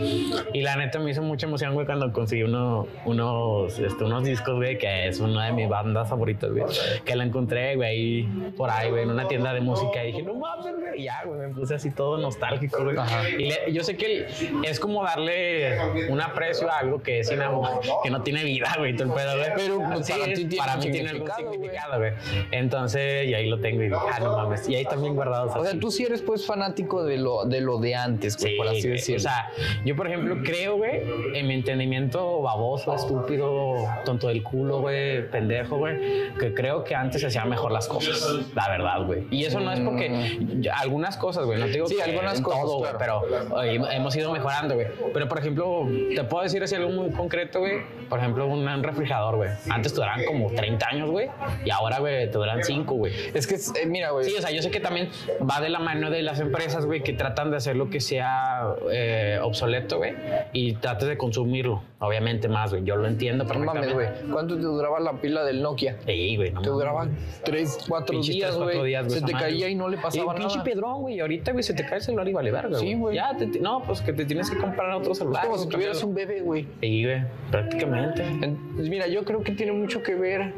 Y 0.52 0.62
la 0.62 0.76
neta 0.76 0.98
me 0.98 1.10
hizo 1.10 1.22
mucha 1.22 1.46
emoción, 1.46 1.74
güey, 1.74 1.86
cuando 1.86 2.12
conseguí 2.12 2.42
uno, 2.42 2.86
unos, 3.04 3.78
este, 3.78 4.04
unos 4.04 4.24
discos, 4.24 4.54
güey, 4.56 4.78
que 4.78 5.08
es 5.08 5.20
una 5.20 5.46
de 5.46 5.52
mis 5.52 5.68
bandas 5.68 6.08
favoritas, 6.08 6.50
güey. 6.50 6.64
Que 7.04 7.16
la 7.16 7.24
encontré, 7.24 7.76
güey, 7.76 8.26
por 8.56 8.70
ahí, 8.70 8.90
güey, 8.90 9.02
en 9.02 9.10
una 9.10 9.28
tienda 9.28 9.52
de 9.52 9.60
música. 9.60 9.73
Y 9.82 10.06
dije, 10.06 10.22
no 10.22 10.34
mames, 10.34 10.74
güey. 10.76 11.00
Y 11.00 11.04
ya, 11.04 11.22
güey, 11.24 11.40
me 11.40 11.48
puse 11.54 11.74
así 11.74 11.90
todo 11.90 12.18
nostálgico, 12.18 12.84
güey. 12.84 12.96
Ajá. 12.96 13.28
Y 13.30 13.46
le- 13.46 13.72
yo 13.72 13.82
sé 13.82 13.96
que 13.96 14.26
es 14.64 14.78
como 14.80 15.02
darle 15.02 15.78
un 16.08 16.20
aprecio 16.20 16.70
a 16.70 16.78
algo 16.78 17.02
que 17.02 17.20
es 17.20 17.32
inamo- 17.32 17.80
que 18.02 18.10
no 18.10 18.22
tiene 18.22 18.44
vida, 18.44 18.72
güey, 18.78 18.94
todo 18.96 19.08
el 19.08 19.14
pedo, 19.14 19.36
güey. 19.38 19.50
Pero, 19.56 19.78
pues, 19.92 20.06
Sí, 20.06 20.12
para 20.12 20.32
es- 20.32 20.38
tiene 20.38 20.56
para 20.56 20.76
mí 20.76 20.90
tiene 20.90 21.08
algún 21.10 21.30
significado, 21.36 21.98
güey. 21.98 22.12
Entonces, 22.52 23.26
y 23.26 23.34
ahí 23.34 23.48
lo 23.48 23.60
tengo 23.60 23.80
y 23.82 23.84
digo, 23.86 23.98
ah, 24.00 24.18
no 24.20 24.36
mames. 24.36 24.68
Y 24.68 24.74
ahí 24.76 24.84
también 24.84 25.14
guardados. 25.14 25.52
O 25.56 25.62
sea, 25.62 25.70
así. 25.72 25.80
tú 25.80 25.90
sí 25.90 26.04
eres 26.04 26.22
pues 26.22 26.46
fanático 26.46 27.04
de 27.04 27.18
lo 27.18 27.44
de, 27.44 27.60
lo 27.60 27.78
de 27.78 27.94
antes, 27.94 28.36
güey, 28.36 28.52
Sí, 28.52 28.56
por 28.56 28.68
así 28.68 28.88
decirlo. 28.88 29.16
O 29.16 29.20
sea, 29.20 29.50
yo, 29.84 29.96
por 29.96 30.06
ejemplo, 30.06 30.36
creo, 30.44 30.76
güey, 30.76 31.02
en 31.34 31.46
mi 31.46 31.54
entendimiento 31.54 32.42
baboso, 32.42 32.94
estúpido, 32.94 33.74
tonto 34.04 34.28
del 34.28 34.42
culo, 34.42 34.80
güey, 34.80 35.28
pendejo, 35.30 35.78
güey, 35.78 36.32
que 36.38 36.54
creo 36.54 36.84
que 36.84 36.94
antes 36.94 37.20
se 37.20 37.26
hacían 37.28 37.48
mejor 37.48 37.72
las 37.72 37.88
cosas, 37.88 38.22
la 38.54 38.68
verdad, 38.68 39.04
güey. 39.06 39.24
Y 39.30 39.44
eso 39.44 39.60
no 39.64 39.72
es 39.72 39.80
porque 39.80 40.60
algunas 40.74 41.16
cosas, 41.16 41.44
güey, 41.44 41.58
no 41.58 41.66
te 41.66 41.72
digo 41.72 41.86
Sí, 41.86 41.96
que 41.96 42.02
algunas 42.02 42.40
cosas, 42.40 42.60
todo, 42.60 42.78
güey, 42.78 42.92
claro. 42.92 43.22
pero 43.28 43.56
oye, 43.56 43.80
hemos 43.96 44.14
ido 44.16 44.32
mejorando, 44.32 44.74
güey. 44.74 44.86
Pero, 45.12 45.28
por 45.28 45.38
ejemplo, 45.38 45.86
te 46.14 46.24
puedo 46.24 46.42
decir 46.42 46.62
así 46.62 46.74
algo 46.74 46.90
muy 46.90 47.10
concreto, 47.10 47.60
güey. 47.60 47.82
Por 48.08 48.18
ejemplo, 48.18 48.46
un, 48.46 48.64
refrigerador, 48.82 49.36
güey. 49.36 49.50
Antes 49.70 49.92
te 49.92 50.00
duraban 50.00 50.24
como 50.24 50.50
30 50.50 50.86
años, 50.88 51.10
güey. 51.10 51.28
Y 51.64 51.70
ahora, 51.70 51.98
güey, 51.98 52.26
te 52.30 52.38
duran 52.38 52.62
5, 52.62 52.94
güey. 52.94 53.12
Es 53.34 53.46
que, 53.46 53.54
eh, 53.54 53.86
mira, 53.86 54.10
güey. 54.10 54.24
Sí, 54.24 54.34
o 54.36 54.40
sea, 54.40 54.50
yo 54.50 54.62
sé 54.62 54.70
que 54.70 54.80
también 54.80 55.08
va 55.48 55.60
de 55.60 55.68
la 55.68 55.78
mano 55.78 56.10
de 56.10 56.22
las 56.22 56.40
empresas, 56.40 56.86
güey, 56.86 57.02
que 57.02 57.12
tratan 57.12 57.50
de 57.50 57.56
hacer 57.56 57.76
lo 57.76 57.90
que 57.90 58.00
sea 58.00 58.74
eh, 58.90 59.38
obsoleto, 59.42 59.98
güey, 59.98 60.14
y 60.52 60.74
trates 60.74 61.08
de 61.08 61.16
consumirlo. 61.16 61.82
Obviamente 62.00 62.48
más, 62.48 62.70
güey. 62.70 62.84
Yo 62.84 62.96
lo 62.96 63.08
entiendo 63.08 63.44
No 63.44 63.58
mames, 63.60 63.92
güey. 63.94 64.08
¿Cuánto 64.30 64.56
te 64.56 64.62
duraba 64.62 65.00
la 65.00 65.14
pila 65.14 65.42
del 65.44 65.62
Nokia? 65.62 65.96
Sí, 66.04 66.36
güey, 66.36 66.50
no 66.50 66.60
Te 66.60 66.68
mames. 66.68 66.84
duraba 66.84 67.08
3, 67.44 67.78
4 67.88 68.06
Pinches 68.06 68.34
días, 68.34 68.50
tres, 68.50 68.56
cuatro 68.58 68.78
güey. 68.80 68.88
días, 68.90 69.06
güey, 69.06 69.20
Se 69.20 69.24
te 69.26 69.32
madre. 69.32 69.46
Caía 69.54 69.68
y 69.68 69.74
no 69.74 69.88
le 69.88 69.96
Sí, 69.96 70.02
pasaba 70.02 70.34
pinche 70.34 70.56
nada. 70.56 70.64
pedrón, 70.64 71.00
güey. 71.02 71.20
Ahorita, 71.20 71.52
güey, 71.52 71.62
se 71.62 71.74
te 71.74 71.84
cae 71.84 71.96
el 71.96 72.02
celular 72.02 72.28
y 72.28 72.32
vale 72.32 72.50
verga, 72.50 72.78
Sí, 72.78 72.94
güey. 72.94 73.16
Ya, 73.16 73.36
te- 73.36 73.46
te- 73.46 73.60
no, 73.60 73.82
pues 73.82 74.00
que 74.00 74.12
te 74.12 74.24
tienes 74.24 74.50
que 74.50 74.56
comprar 74.58 74.90
otro 74.92 75.14
celular. 75.14 75.42
Es 75.44 75.48
como 75.48 75.58
si 75.62 75.68
tuvieras 75.68 76.02
un 76.02 76.14
bebé, 76.14 76.40
güey. 76.40 76.66
Sí, 76.80 77.04
güey, 77.04 77.22
prácticamente. 77.50 78.22
En- 78.22 78.56
pues 78.76 78.88
mira, 78.88 79.06
yo 79.06 79.24
creo 79.24 79.42
que 79.42 79.52
tiene 79.52 79.72
mucho 79.72 80.02
que 80.02 80.14
ver. 80.14 80.52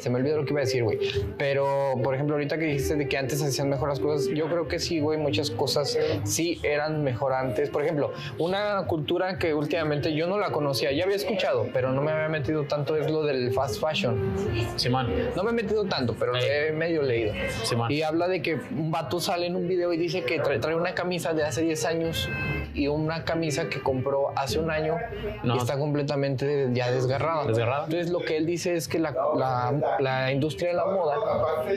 Se 0.00 0.10
me 0.10 0.16
olvidó 0.18 0.36
lo 0.38 0.44
que 0.44 0.50
iba 0.52 0.60
a 0.60 0.64
decir, 0.64 0.82
güey. 0.84 0.98
Pero, 1.38 1.94
por 2.02 2.14
ejemplo, 2.14 2.34
ahorita 2.36 2.58
que 2.58 2.64
dijiste 2.66 2.96
de 2.96 3.08
que 3.08 3.16
antes 3.18 3.38
se 3.40 3.46
hacían 3.46 3.68
mejor 3.68 3.88
las 3.88 4.00
cosas, 4.00 4.28
yo 4.34 4.46
creo 4.46 4.68
que 4.68 4.78
sí, 4.78 5.00
güey. 5.00 5.18
Muchas 5.18 5.50
cosas 5.50 5.98
sí 6.24 6.58
eran 6.62 7.02
mejor 7.04 7.32
antes. 7.32 7.70
Por 7.70 7.82
ejemplo, 7.82 8.12
una 8.38 8.84
cultura 8.86 9.38
que 9.38 9.54
últimamente 9.54 10.14
yo 10.14 10.26
no 10.26 10.38
la 10.38 10.50
conocía, 10.50 10.92
ya 10.92 11.04
había 11.04 11.16
escuchado, 11.16 11.66
pero 11.72 11.92
no 11.92 12.02
me 12.02 12.10
había 12.12 12.28
metido 12.28 12.64
tanto 12.64 12.96
es 12.96 13.10
lo 13.10 13.22
del 13.22 13.52
fast 13.52 13.80
fashion. 13.80 14.18
Simón, 14.76 15.08
No 15.36 15.42
me 15.44 15.50
he 15.50 15.54
metido 15.54 15.84
tanto, 15.84 16.14
pero 16.18 16.32
lo 16.32 16.38
he 16.38 16.72
medio 16.72 17.02
leído. 17.02 17.32
Simón. 17.62 17.81
Y 17.90 18.02
habla 18.02 18.28
de 18.28 18.42
que 18.42 18.54
un 18.54 18.90
vato 18.90 19.20
sale 19.20 19.46
en 19.46 19.56
un 19.56 19.66
video 19.66 19.92
y 19.92 19.96
dice 19.96 20.24
que 20.24 20.38
trae, 20.38 20.58
trae 20.58 20.74
una 20.74 20.94
camisa 20.94 21.32
de 21.32 21.44
hace 21.44 21.62
10 21.62 21.84
años 21.86 22.28
y 22.74 22.88
una 22.88 23.24
camisa 23.24 23.68
que 23.68 23.80
compró 23.82 24.32
hace 24.36 24.58
un 24.58 24.70
año 24.70 24.96
No. 25.42 25.54
y 25.54 25.58
está 25.58 25.78
completamente 25.78 26.68
ya 26.72 26.90
desgarrada. 26.90 27.46
Desgarrada. 27.46 27.84
Entonces 27.84 28.10
lo 28.10 28.20
que 28.20 28.36
él 28.36 28.46
dice 28.46 28.74
es 28.74 28.88
que 28.88 28.98
la, 28.98 29.12
la- 29.36 29.96
la 30.00 30.32
industria 30.32 30.70
de 30.70 30.76
la 30.76 30.86
moda 30.86 31.16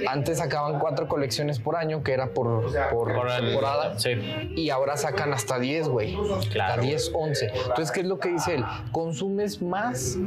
antes 0.07 0.37
sacaban 0.37 0.79
cuatro 0.79 1.07
colecciones 1.07 1.59
por 1.59 1.75
año, 1.75 2.03
que 2.03 2.13
era 2.13 2.27
por, 2.33 2.71
por, 2.91 3.13
Por 3.13 3.29
el- 3.29 3.45
temporada. 3.45 3.97
sí. 3.99 4.11
Y 4.55 4.69
ahora 4.69 4.97
sacan 4.97 5.33
hasta 5.33 5.59
10, 5.59 5.87
güey. 5.89 6.15
Claro. 6.51 6.73
Hasta 6.73 6.81
10, 6.81 7.11
11. 7.13 7.47
Entonces, 7.47 7.91
¿qué 7.91 7.99
es 8.01 8.05
lo 8.05 8.19
que 8.19 8.29
dice 8.29 8.55
él? 8.55 8.63
Consumes 8.91 9.61
más, 9.61 10.17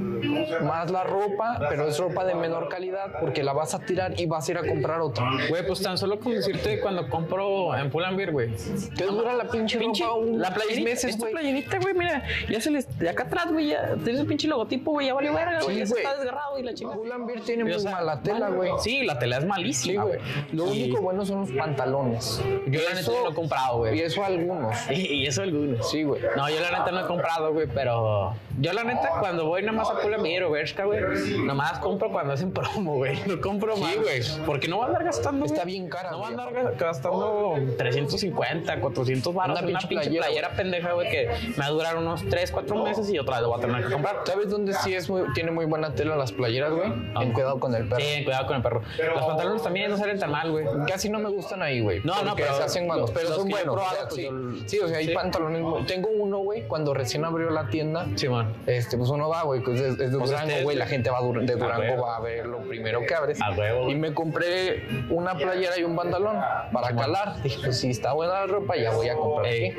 más 0.63 0.91
la 0.91 1.05
ropa, 1.05 1.59
pero 1.69 1.87
es 1.87 1.99
ropa 1.99 2.25
de 2.25 2.35
menor 2.35 2.69
calidad 2.69 3.13
porque 3.21 3.43
la 3.43 3.53
vas 3.53 3.75
a 3.75 3.81
tirar 3.81 4.19
y 4.21 4.27
vas 4.27 4.49
a 4.49 4.53
ir 4.53 4.59
a 4.59 4.67
comprar 4.67 5.01
otra. 5.01 5.29
Güey, 5.49 5.67
pues 5.67 5.83
tan 5.83 5.97
solo 5.99 6.19
con 6.21 6.33
decirte 6.35 6.81
cuando 6.81 7.09
compro 7.09 7.77
en 7.77 7.91
Pull&Bear, 7.91 8.33
güey. 8.33 8.51
¿Te 8.97 9.05
dura 9.05 9.35
la 9.35 9.45
pinche, 9.49 9.79
Pinche, 9.79 10.05
ropa 10.05 10.17
un- 10.17 10.41
la 10.41 10.53
seis 10.67 10.83
meses, 10.85 11.05
esta 11.11 11.21
güey? 11.21 11.33
playerita, 11.33 11.79
güey, 11.79 11.95
mira, 11.95 12.23
ya 12.49 12.61
se 12.61 12.71
les, 12.71 12.99
de 12.99 13.09
acá 13.09 13.25
atrás, 13.25 13.51
güey, 13.53 13.69
ya 13.69 13.95
tienes 14.05 14.21
el 14.21 14.27
pinche 14.27 14.49
logotipo, 14.49 14.93
güey, 14.93 15.07
ya 15.09 15.15
valió 15.15 15.33
verga, 15.35 15.61
güey, 15.63 15.75
Sí, 15.75 15.81
ya 15.81 15.87
se 15.87 15.93
güey. 15.93 16.05
está 16.05 16.17
desgarrado 16.17 16.59
y 16.59 16.63
la 16.63 16.75
chingada. 16.75 16.97
Pull&Bear 16.97 17.41
tiene 17.43 17.63
O 17.63 17.67
muy 17.67 17.81
sea, 17.81 17.91
mala 17.93 18.23
tela, 18.23 18.49
güey. 18.51 18.71
Sí, 18.81 19.03
la 19.05 19.19
tela 19.19 19.37
es 19.37 19.43
Sí, 19.43 19.49
malísima, 19.49 20.03
güey. 20.05 20.19
güey. 20.19 20.31
Lo 20.53 20.67
Y- 20.75 20.85
único 20.85 21.03
bueno 21.03 21.25
son 21.27 21.41
los 21.41 21.51
pantalones. 21.53 22.43
Yo 22.67 22.81
la 22.83 22.95
neta 22.95 23.11
no 23.11 23.25
lo 23.25 23.31
he 23.31 23.35
comprado, 23.35 23.77
Y 23.77 23.79
güey. 23.91 24.01
eso 24.01 24.25
algunos. 24.25 24.77
Y, 24.91 24.95
y 25.15 25.27
eso 25.27 25.43
algunos. 25.43 25.91
Sí, 25.91 26.03
güey. 26.03 26.21
No, 26.37 26.49
yo 26.49 26.61
la 26.61 26.79
neta 26.79 26.91
no 26.91 27.01
he 27.01 27.07
comprado, 27.07 27.53
güey, 27.53 27.67
pero 27.73 28.35
yo 28.61 28.73
la 28.73 28.85
neta 28.85 29.09
cuando 29.21 29.47
voy 29.47 29.63
nada 29.63 29.73
más 29.79 29.91
a 29.91 29.99
Pull&Bear 30.01 30.45
o 30.45 30.51
Bershka, 30.51 30.85
güey, 30.85 31.01
nomás 31.45 31.79
compro 31.79 32.11
cuando 32.11 32.33
hacen 32.35 32.53
promo, 32.53 32.97
güey. 32.97 33.19
No 33.27 33.41
compro 33.41 33.77
más. 33.77 33.97
güey. 33.97 34.21
Porque 34.47 34.69
no 34.69 34.79
va 34.79 34.85
a 34.85 34.87
andar 34.89 35.05
gastando, 35.05 35.45
Está 35.47 35.65
bien 35.65 35.89
cara, 35.89 36.11
No 36.11 36.21
va 36.21 36.27
a 36.27 36.31
andar 36.31 36.75
gastando 36.77 37.55
350, 37.77 38.81
400 38.81 39.35
baros 39.35 39.59
Una 39.59 39.61
en 39.69 39.71
una 39.75 39.79
pinche 39.81 39.89
pinche 39.89 40.19
playera, 40.19 40.48
pendeja, 40.57 40.93
güey, 40.93 41.09
que 41.11 41.29
me 41.51 41.57
va 41.59 41.67
a 41.67 41.71
durar 41.71 41.97
unos 41.97 42.25
3, 42.29 42.51
4 42.51 42.83
meses 42.85 43.11
y 43.11 43.19
otra 43.19 43.35
vez 43.37 43.43
lo 43.43 43.49
voy 43.51 43.59
a 43.59 43.61
tener 43.67 43.85
que 43.87 43.93
comprar. 43.93 44.17
¿Sabes 44.25 44.51
dónde 44.51 44.73
sí 44.75 44.95
es 44.95 45.09
muy, 45.09 45.23
tiene 45.35 45.51
muy 45.51 45.65
buena 45.67 45.95
tela 45.95 46.17
las 46.17 46.33
playeras, 46.33 46.73
güey? 46.73 46.93
Ah. 47.15 47.23
En 47.23 47.33
cuidado 47.33 47.59
con 47.61 47.75
el 47.75 47.89
perro. 47.89 48.01
Sí, 48.03 48.25
cuidado 48.25 48.47
con 48.47 48.57
el 48.57 48.63
perro. 48.63 48.83
Los 49.15 49.25
pantalones 49.27 49.63
también 49.63 49.91
no 49.91 49.97
salen 49.97 50.19
tan 50.19 50.31
mal, 50.31 50.51
güey. 50.51 50.67
Casi 50.87 51.09
no 51.11 51.19
me 51.19 51.29
gustan 51.29 51.63
ahí, 51.63 51.81
güey. 51.81 52.01
No, 52.05 52.23
no, 52.23 52.35
pero 52.37 52.55
se 52.57 52.63
hacen 52.63 52.87
malos, 52.87 53.11
pero 53.11 53.29
son 53.29 53.49
buenos. 53.49 53.75
probado, 53.75 53.97
pues, 54.09 54.15
sí. 54.15 54.23
yo- 54.25 54.39
Sí, 54.67 54.79
o 54.81 54.89
sea, 54.89 54.99
hay 54.99 55.07
sí. 55.09 55.15
pantalones. 55.15 55.87
Tengo 55.87 56.09
uno, 56.11 56.39
güey, 56.39 56.67
cuando 56.67 56.95
recién 56.95 57.25
abrió 57.25 57.51
la 57.51 57.69
tienda. 57.69 58.07
Simón. 58.17 58.55
Este, 58.67 58.97
pues 58.97 59.11
uno 59.11 59.29
va, 59.29 59.43
güey, 59.43 59.61
pues 59.63 59.81
es, 59.81 59.99
es 60.01 60.13
de 60.13 60.19
Pues 60.19 60.31
Durango, 60.31 60.51
este- 60.51 60.63
güey. 60.65 60.77
La 60.77 60.87
gente 60.87 61.11
va 61.11 61.21
de 61.21 61.55
Durango, 61.57 62.03
va 62.03 62.17
a 62.17 62.21
ver 62.21 62.47
lo 62.47 62.59
primero 62.61 63.01
que 63.07 63.15
abres. 63.15 63.41
A 63.43 63.51
huevo, 63.53 63.91
Y 63.91 63.95
me 63.95 64.15
compré 64.15 64.85
una 65.11 65.35
playera 65.37 65.79
y 65.79 65.85
un 65.85 65.97
pantalón 65.97 66.39
para 66.73 66.95
calar. 66.95 67.43
Dije, 67.43 67.59
pues 67.65 67.79
si 67.81 67.91
está 67.91 68.13
buena 68.13 68.33
la 68.35 68.47
ropa, 68.47 68.77
ya 68.77 68.91
voy 68.93 69.09
a 69.09 69.15
comprar 69.17 69.47
Ey. 69.53 69.75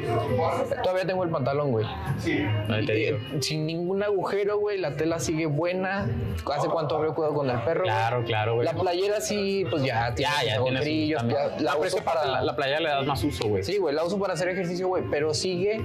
Todavía 0.84 1.06
tengo 1.06 1.24
el 1.24 1.30
pantalón, 1.30 1.72
güey. 1.72 1.86
Ahí 2.70 2.86
te 2.86 2.94
digo. 2.94 3.18
Eh, 3.18 3.38
Sin 3.42 3.66
ningún 3.66 4.04
agujero, 4.04 4.58
güey. 4.60 4.78
La 4.78 4.92
tela 4.92 5.20
sigue 5.20 5.46
buena. 5.46 6.08
¿Hace 6.54 6.68
cuánto 6.68 6.96
abrió 6.96 7.14
cuidado 7.14 7.36
con 7.36 7.50
el 7.50 7.60
perro? 7.62 7.84
Claro, 7.84 8.24
claro, 8.24 8.56
güey. 8.56 8.66
La 8.66 8.74
playera 8.74 9.22
sí, 9.22 9.66
pues 9.70 9.84
ya 9.84 10.14
tiene 10.16 10.32
Ya, 10.46 10.58
ya 10.60 11.24
ya 11.26 11.50
La 11.60 11.78
uso 11.78 11.98
para 12.04 12.26
la, 12.26 12.42
la 12.42 12.56
playa 12.56 12.80
le 12.80 12.90
das 12.90 13.06
más 13.06 13.24
uso, 13.24 13.48
güey. 13.48 13.64
Sí, 13.64 13.78
güey, 13.78 13.94
la 13.96 14.04
uso 14.04 14.20
para 14.20 14.34
hacer 14.34 14.50
ejercicio, 14.50 14.88
güey, 14.88 15.04
pero 15.10 15.34
sigue, 15.34 15.82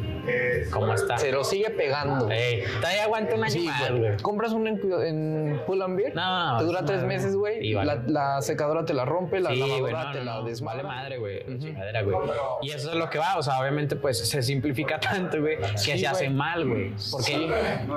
¿Cómo 0.73 0.95
está? 0.95 1.19
se 1.19 1.33
lo 1.33 1.45
sigue 1.45 1.71
pegando. 1.71 2.31
Ey, 2.31 2.63
todavía 2.81 3.05
aguanta 3.05 3.35
un 3.35 3.45
año 3.45 3.53
Sí, 3.53 3.67
más, 3.67 3.91
güey. 3.91 4.17
Compras 4.19 4.53
una 4.53 4.71
en, 4.71 5.61
Pull 5.67 5.83
and 5.83 5.97
Bear, 5.97 6.15
No, 6.15 6.59
te 6.59 6.65
dura 6.65 6.81
es 6.81 6.87
tres 6.87 7.03
meses, 7.05 7.37
güey. 7.37 7.67
Y 7.67 7.75
vale. 7.75 8.01
La, 8.07 8.35
la 8.35 8.43
secadora 8.43 8.85
te 8.85 8.95
la 8.95 9.05
rompe, 9.05 9.41
la 9.41 9.51
Sí, 9.51 9.59
lavadora 9.61 10.05
no, 10.05 10.13
te 10.13 10.19
no, 10.19 10.25
la 10.25 10.35
no, 10.37 10.43
desmadra. 10.45 10.83
Vale 10.83 10.83
madre, 10.83 11.19
güey. 11.19 11.59
chingadera, 11.59 12.03
güey. 12.03 12.17
Y 12.63 12.71
eso 12.71 12.91
es 12.91 12.97
lo 12.97 13.09
que 13.11 13.19
va. 13.19 13.37
O 13.37 13.43
sea, 13.43 13.61
obviamente, 13.61 13.97
pues 13.97 14.19
se 14.19 14.43
simplifica 14.43 14.64
tanto, 15.01 15.41
güey, 15.41 15.59
que 15.59 15.79
Sí, 15.79 15.99
se 15.99 16.07
hace 16.07 16.31
mal, 16.31 16.67
güey. 16.69 16.93
Porque 17.11 17.51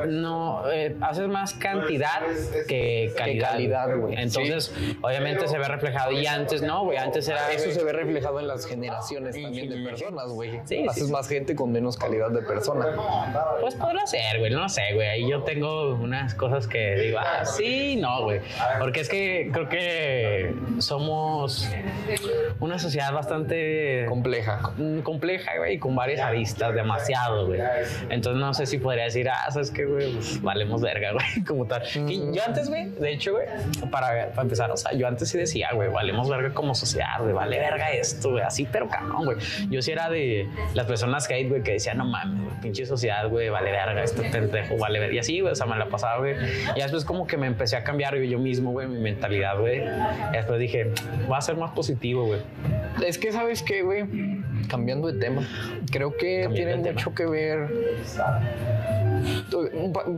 no 0.07 0.69
eh, 0.71 0.95
haces 1.01 1.27
más 1.27 1.53
cantidad 1.53 2.21
que 2.67 3.13
calidad. 3.17 3.95
güey. 3.97 4.15
Entonces, 4.15 4.73
obviamente 5.01 5.47
se 5.47 5.57
ve 5.57 5.67
reflejado. 5.67 6.11
Y 6.11 6.25
antes 6.27 6.61
no, 6.61 6.83
güey. 6.85 6.97
Antes 6.97 7.27
era. 7.27 7.51
Eso 7.51 7.71
se 7.71 7.83
ve 7.83 7.93
reflejado 7.93 8.39
en 8.39 8.47
las 8.47 8.65
generaciones 8.65 9.41
también 9.41 9.69
de 9.69 9.83
personas, 9.89 10.27
güey. 10.29 10.59
Sí, 10.65 10.85
Haces 10.87 11.07
sí. 11.07 11.11
más 11.11 11.27
gente 11.27 11.55
con 11.55 11.71
menos 11.71 11.97
calidad 11.97 12.29
de 12.31 12.41
persona. 12.41 12.87
Pues 13.61 13.75
podrá 13.75 14.05
ser, 14.05 14.39
güey, 14.39 14.51
no 14.51 14.67
sé, 14.69 14.81
güey. 14.93 15.07
Ahí 15.07 15.29
yo 15.29 15.43
tengo 15.43 15.93
unas 15.95 16.33
cosas 16.35 16.67
que 16.67 16.95
digo, 16.95 17.19
ah, 17.19 17.45
sí, 17.45 17.95
no, 17.97 18.23
güey. 18.23 18.41
Porque 18.79 19.01
es 19.01 19.09
que 19.09 19.49
creo 19.51 19.69
que 19.69 20.53
somos 20.79 21.67
una 22.59 22.79
sociedad 22.79 23.13
bastante 23.13 24.05
Compleja. 24.07 24.71
mm, 24.77 24.99
compleja, 24.99 25.57
güey, 25.57 25.75
y 25.75 25.79
con 25.79 25.95
varias 25.95 26.21
aristas, 26.21 26.73
demasiado, 26.73 27.47
güey. 27.47 27.61
Entonces 28.09 28.39
no 28.39 28.53
sé 28.53 28.65
si 28.65 28.77
podría 28.77 29.05
decir, 29.05 29.29
ah, 29.29 29.49
sabes 29.51 29.71
qué, 29.71 29.85
güey, 29.85 30.13
Pues, 30.13 30.41
valemos 30.41 30.81
verga, 30.81 31.11
güey, 31.11 31.43
como 31.47 31.65
tal. 31.65 31.83
Y 32.07 32.35
yo 32.35 32.41
antes, 32.45 32.69
güey, 32.69 32.89
de 32.89 33.11
hecho, 33.13 33.33
güey, 33.33 33.45
para, 33.91 34.29
para 34.29 34.41
empezar, 34.41 34.71
o 34.71 34.77
sea, 34.77 34.93
yo 34.93 35.07
antes 35.07 35.29
sí 35.29 35.37
decía, 35.37 35.69
güey, 35.73 35.89
valemos 35.89 36.29
verga 36.29 36.53
como 36.53 36.73
sociedad, 36.75 37.19
güey, 37.19 37.33
vale 37.33 37.59
verga 37.59 37.91
esto, 37.91 38.31
güey, 38.31 38.43
así, 38.43 38.67
pero 38.71 38.87
cabrón, 38.87 39.25
güey. 39.25 39.37
Yo 39.69 39.81
sí 39.81 39.91
era 39.91 40.09
de 40.09 40.47
las 40.73 40.85
personas 40.85 41.29
hate, 41.29 41.49
güey, 41.49 41.63
que 41.63 41.73
decían, 41.73 41.97
no 41.97 42.05
mames, 42.05 42.43
güey, 42.43 42.61
pinche 42.61 42.85
sociedad, 42.85 43.27
güey, 43.29 43.49
vale 43.49 43.71
verga, 43.71 44.03
esto 44.03 44.23
pendejo, 44.31 44.77
vale 44.77 44.99
verga. 44.99 45.15
Y 45.15 45.19
así, 45.19 45.39
güey, 45.39 45.51
o 45.51 45.55
sea, 45.55 45.65
me 45.65 45.77
la 45.77 45.87
pasaba, 45.87 46.17
güey. 46.19 46.35
Y 46.75 46.81
después 46.81 47.05
como 47.05 47.27
que 47.27 47.37
me 47.37 47.47
empecé 47.47 47.75
a 47.77 47.83
cambiar, 47.83 48.15
yo 48.17 48.39
mismo, 48.39 48.71
güey, 48.71 48.87
mi 48.87 48.99
mentalidad, 48.99 49.59
güey. 49.59 49.81
Y 49.83 50.33
después 50.33 50.59
dije, 50.59 50.91
va 51.31 51.37
a 51.37 51.41
ser 51.41 51.55
más 51.55 51.71
positivo, 51.71 52.25
güey. 52.25 52.39
Es 53.05 53.17
que, 53.17 53.31
¿sabes 53.31 53.63
qué, 53.63 53.83
güey? 53.83 54.05
Cambiando 54.67 55.11
de 55.11 55.19
tema, 55.19 55.47
creo 55.91 56.15
que 56.17 56.49
tiene 56.53 56.77
tema. 56.77 56.93
mucho 56.93 57.13
que 57.13 57.25
ver. 57.25 57.69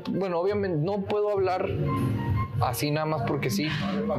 Bueno, 0.09 0.39
obviamente 0.39 0.77
no 0.77 1.01
puedo 1.01 1.29
hablar 1.31 1.69
así 2.61 2.91
nada 2.91 3.05
más 3.05 3.23
porque 3.27 3.49
sí 3.49 3.67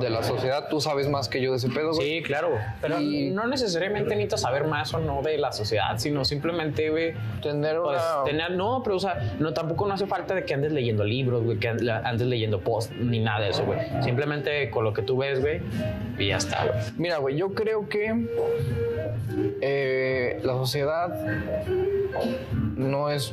de 0.00 0.10
la 0.10 0.22
sociedad. 0.22 0.68
Tú 0.68 0.80
sabes 0.80 1.08
más 1.08 1.28
que 1.28 1.40
yo 1.40 1.50
de 1.52 1.58
ese 1.58 1.68
pedo, 1.68 1.92
güey. 1.92 2.18
Sí, 2.18 2.22
claro. 2.22 2.50
Pero 2.80 3.00
Y- 3.00 3.30
no 3.30 3.46
necesariamente 3.46 4.10
necesitas 4.10 4.42
saber 4.42 4.64
más 4.66 4.92
o 4.94 4.98
no 5.00 5.22
de 5.22 5.38
la 5.38 5.52
sociedad, 5.52 5.96
sino 5.98 6.24
simplemente, 6.24 6.90
güey, 6.90 7.14
Tener 7.42 7.78
pues, 7.82 8.00
tener, 8.24 8.52
no, 8.52 8.82
pero 8.82 8.96
o 8.96 9.00
sea, 9.00 9.34
no, 9.38 9.52
tampoco 9.52 9.86
no 9.86 9.94
hace 9.94 10.06
falta 10.06 10.34
de 10.34 10.44
que 10.44 10.54
andes 10.54 10.72
leyendo 10.72 11.04
libros, 11.04 11.42
güey, 11.44 11.58
que 11.58 11.68
and- 11.68 11.88
andes 11.88 12.26
leyendo 12.26 12.60
post, 12.60 12.92
ni 12.92 13.18
nada 13.20 13.40
de 13.40 13.50
eso, 13.50 13.64
güey. 13.64 13.78
Simplemente 14.02 14.70
con 14.70 14.84
lo 14.84 14.92
que 14.92 15.02
tú 15.02 15.16
ves, 15.18 15.40
güey, 15.40 15.60
y 16.18 16.28
ya 16.28 16.36
está, 16.36 16.64
güey. 16.66 16.78
Mira, 16.98 17.18
güey, 17.18 17.36
yo 17.36 17.54
creo 17.54 17.88
que 17.88 18.26
eh, 19.60 20.40
la 20.42 20.52
sociedad 20.54 21.08
no 22.76 23.10
es 23.10 23.32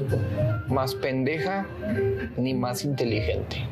más 0.67 0.95
pendeja 0.95 1.65
ni 2.37 2.53
más 2.53 2.83
inteligente. 2.85 3.65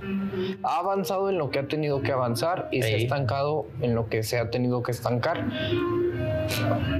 Ha 0.63 0.79
avanzado 0.79 1.29
en 1.29 1.37
lo 1.37 1.49
que 1.49 1.59
ha 1.59 1.67
tenido 1.67 2.01
que 2.01 2.11
avanzar 2.11 2.67
y 2.71 2.81
se 2.81 2.93
ha 2.93 2.97
estancado 2.97 3.67
en 3.81 3.95
lo 3.95 4.07
que 4.09 4.23
se 4.23 4.37
ha 4.39 4.49
tenido 4.49 4.83
que 4.83 4.91
estancar. 4.91 5.43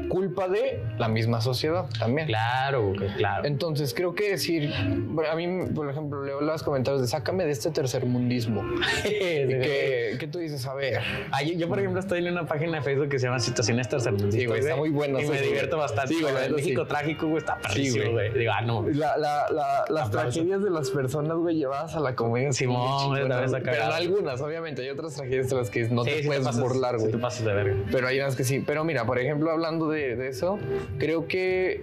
culpa 0.09 0.47
de 0.47 0.81
la 0.97 1.07
misma 1.07 1.41
sociedad 1.41 1.85
también. 1.99 2.27
Claro, 2.27 2.93
claro. 3.17 3.45
Entonces 3.45 3.93
creo 3.93 4.15
que 4.15 4.31
decir, 4.31 4.71
a 4.73 5.35
mí, 5.35 5.65
por 5.73 5.89
ejemplo, 5.89 6.23
leo 6.23 6.41
los 6.41 6.63
comentarios 6.63 7.01
de 7.01 7.07
sácame 7.07 7.45
de 7.45 7.51
este 7.51 7.69
tercermundismo. 7.71 8.63
y 9.05 9.09
que, 9.09 10.15
que 10.19 10.27
tú 10.27 10.39
dices, 10.39 10.65
a 10.65 10.73
ver. 10.73 10.99
Ah, 11.31 11.43
yo, 11.43 11.53
yo, 11.53 11.67
por 11.67 11.79
ejemplo, 11.79 11.99
estoy 11.99 12.19
en 12.25 12.31
una 12.31 12.45
página 12.45 12.77
de 12.77 12.83
Facebook 12.83 13.09
que 13.09 13.19
se 13.19 13.27
llama 13.27 13.39
Situaciones 13.39 13.87
Tercermundistas. 13.89 14.39
Sí, 14.41 14.45
güey, 14.47 14.59
está 14.61 14.75
muy 14.75 14.89
bueno. 14.89 15.19
Y 15.19 15.25
me 15.27 15.41
divierto 15.41 15.77
bastante. 15.77 16.13
Sí, 16.13 16.21
güey, 16.21 16.33
el 16.45 16.53
México 16.55 16.83
sí. 16.83 16.87
trágico, 16.89 17.27
güey, 17.27 17.37
está 17.39 17.57
perrísimo, 17.57 18.11
güey. 18.11 18.33
Digo, 18.33 18.51
ah, 18.55 18.61
no. 18.61 18.85
La- 18.93 19.17
la- 19.17 19.45
la- 19.51 19.85
las 19.89 20.11
tragedias 20.11 20.63
de 20.63 20.69
las 20.69 20.89
personas, 20.89 21.37
güey, 21.37 21.55
llevadas 21.57 21.95
a 21.95 21.99
la 21.99 22.15
comedia. 22.15 22.51
Simón, 22.53 23.09
güey, 23.09 23.24
Pero 23.63 23.83
algunas, 23.93 24.41
obviamente. 24.41 24.81
Hay 24.81 24.89
otras 24.89 25.15
tragedias 25.15 25.49
de 25.49 25.55
las 25.55 25.69
que 25.69 25.87
no 25.89 26.03
Sí, 26.03 26.11
te 26.11 26.21
sí 26.21 26.27
puedes 26.27 26.43
pasas- 26.43 26.61
burlar, 26.61 26.97
güey. 26.97 27.11
te 27.11 27.17
pasas 27.17 27.45
de 27.45 27.53
verga. 27.53 27.75
Pero 27.91 28.07
hay 28.07 28.19
unas 28.19 28.35
que 28.35 28.43
sí. 28.43 28.63
Pero 28.65 28.83
mira, 28.83 29.05
por 29.05 29.19
ejemplo, 29.19 29.51
hablando 29.51 29.89
de, 29.89 30.15
de 30.15 30.27
eso, 30.29 30.59
creo 30.97 31.27
que 31.27 31.81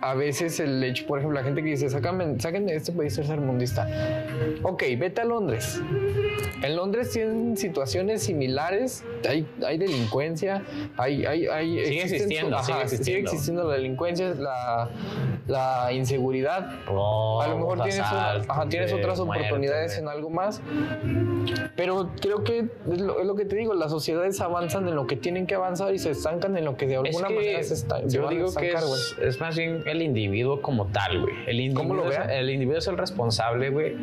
a 0.00 0.14
veces 0.14 0.58
el 0.60 0.82
hecho, 0.82 1.06
por 1.06 1.18
ejemplo, 1.18 1.38
la 1.38 1.44
gente 1.44 1.62
que 1.62 1.70
dice, 1.70 1.88
sácame, 1.88 2.38
sáquenme 2.40 2.72
de 2.72 2.78
este 2.78 2.92
país 2.92 3.14
tercermundista. 3.14 3.88
Ok, 4.62 4.82
vete 4.98 5.20
a 5.20 5.24
Londres. 5.24 5.80
En 6.62 6.76
Londres 6.76 7.10
tienen 7.10 7.56
situaciones 7.56 8.22
similares, 8.22 9.04
hay, 9.28 9.46
hay 9.66 9.78
delincuencia, 9.78 10.62
hay... 10.96 11.24
hay, 11.26 11.46
hay 11.46 11.84
Sigue 11.86 12.02
existiendo, 12.02 12.62
sigue 12.62 12.82
existiendo. 12.82 13.30
existiendo 13.30 13.64
la 13.68 13.74
delincuencia, 13.74 14.28
la, 14.34 14.88
la 15.46 15.92
inseguridad. 15.92 16.68
a 16.86 17.46
lo 17.48 17.56
mejor 17.56 17.76
tienes, 17.82 18.00
asaltos, 18.00 18.50
ajá, 18.50 18.68
tienes 18.68 18.92
otras 18.92 19.20
muertes, 19.20 19.46
oportunidades 19.46 19.92
güey. 19.92 20.02
en 20.02 20.08
algo 20.08 20.30
más. 20.30 20.60
Pero 21.76 22.10
creo 22.20 22.44
que 22.44 22.66
es 22.90 23.00
lo, 23.00 23.20
es 23.20 23.26
lo 23.26 23.34
que 23.34 23.44
te 23.44 23.56
digo, 23.56 23.74
las 23.74 23.90
sociedades 23.90 24.40
avanzan 24.40 24.88
en 24.88 24.94
lo 24.94 25.06
que 25.06 25.16
tienen 25.16 25.46
que 25.46 25.54
avanzar 25.54 25.94
y 25.94 25.98
se 25.98 26.10
estancan 26.10 26.56
en 26.56 26.64
lo 26.64 26.76
que 26.76 26.86
de 26.86 26.94
Es 26.94 27.00
alguna 27.16 27.28
que 27.28 27.34
manera 27.34 27.62
se, 27.62 27.76
se 27.76 27.86
yo 28.08 28.28
digo 28.28 28.44
que 28.54 28.68
estancar, 28.70 28.84
güey. 28.84 29.00
es, 29.00 29.16
es 29.20 29.40
más 29.40 29.56
bien 29.56 29.82
el 29.86 30.02
individuo 30.02 30.60
como 30.62 30.86
tal, 30.86 31.20
güey. 31.22 31.34
El 31.46 31.60
individuo, 31.60 31.82
¿Cómo 31.82 31.94
lo 31.94 32.10
es, 32.10 32.18
vea? 32.18 32.38
el 32.38 32.50
individuo 32.50 32.78
es 32.78 32.86
el 32.86 32.98
responsable, 32.98 33.70
güey, 33.70 33.96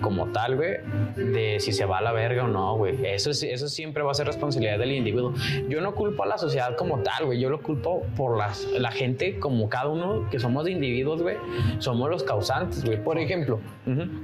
como 0.00 0.26
tal, 0.32 0.56
güey, 0.56 0.76
de 1.16 1.58
si 1.60 1.72
se 1.72 1.84
va 1.84 1.98
a 1.98 2.02
la 2.02 2.12
verga 2.12 2.44
o 2.44 2.48
no, 2.48 2.76
güey. 2.76 3.04
Eso, 3.06 3.30
es- 3.30 3.42
eso 3.42 3.68
siempre 3.68 4.02
va 4.02 4.10
a 4.10 4.14
ser 4.14 4.26
responsabilidad 4.26 4.61
del 4.62 4.92
individuo. 4.92 5.34
Yo 5.68 5.80
no 5.80 5.94
culpo 5.94 6.22
a 6.24 6.26
la 6.26 6.38
sociedad 6.38 6.76
como 6.76 6.98
tal, 7.02 7.26
güey. 7.26 7.40
Yo 7.40 7.50
lo 7.50 7.60
culpo 7.62 8.02
por 8.16 8.36
las, 8.38 8.64
la 8.78 8.90
gente 8.92 9.38
como 9.38 9.68
cada 9.68 9.88
uno 9.88 10.28
que 10.30 10.38
somos 10.38 10.64
de 10.64 10.70
individuos, 10.72 11.22
güey. 11.22 11.36
Somos 11.78 12.08
los 12.10 12.22
causantes, 12.22 12.84
güey. 12.84 13.02
Por 13.02 13.18
ejemplo, 13.18 13.60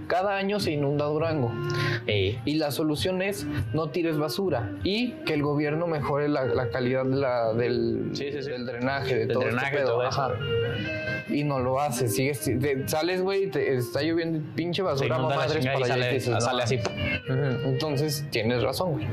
cada 0.07 0.37
año 0.37 0.61
se 0.61 0.73
inunda 0.73 1.05
Durango 1.07 1.53
Ey, 2.07 2.39
y 2.45 2.55
la 2.57 2.71
solución 2.71 3.23
es 3.23 3.47
no 3.75 3.89
tires 3.91 4.19
basura 4.19 4.73
y 4.85 5.13
que 5.27 5.35
el 5.35 5.43
gobierno 5.43 5.87
mejore 5.87 6.29
la, 6.29 6.45
la 6.45 6.69
calidad 6.71 7.05
de 7.05 7.17
la- 7.17 7.53
del, 7.55 8.11
Sí, 8.13 8.31
sí, 8.33 8.43
sí. 8.43 8.51
del 8.51 8.67
drenaje, 8.67 9.15
de 9.15 9.21
Del 9.27 9.33
todo 9.33 9.45
drenaje, 9.45 9.67
este 9.67 9.79
pedo. 9.79 9.89
todo 9.95 10.09
eso. 10.09 10.33
Y 11.31 11.45
no 11.45 11.59
lo 11.59 11.81
hace, 11.81 12.09
sigues, 12.09 12.41
te- 12.41 12.89
sales, 12.89 13.23
güey, 13.23 13.51
te- 13.51 13.77
está 13.77 14.03
lloviendo 14.03 14.41
pinche 14.55 14.83
basura, 14.83 15.19
madres 15.19 15.65
para 15.67 15.81
y 15.81 15.85
sale, 15.85 16.13
dices, 16.15 16.29
no. 16.35 16.41
sale 16.41 16.63
así. 16.63 16.79
Entonces, 17.65 18.27
tienes 18.31 18.63
razón, 18.63 18.93
güey. 18.93 19.07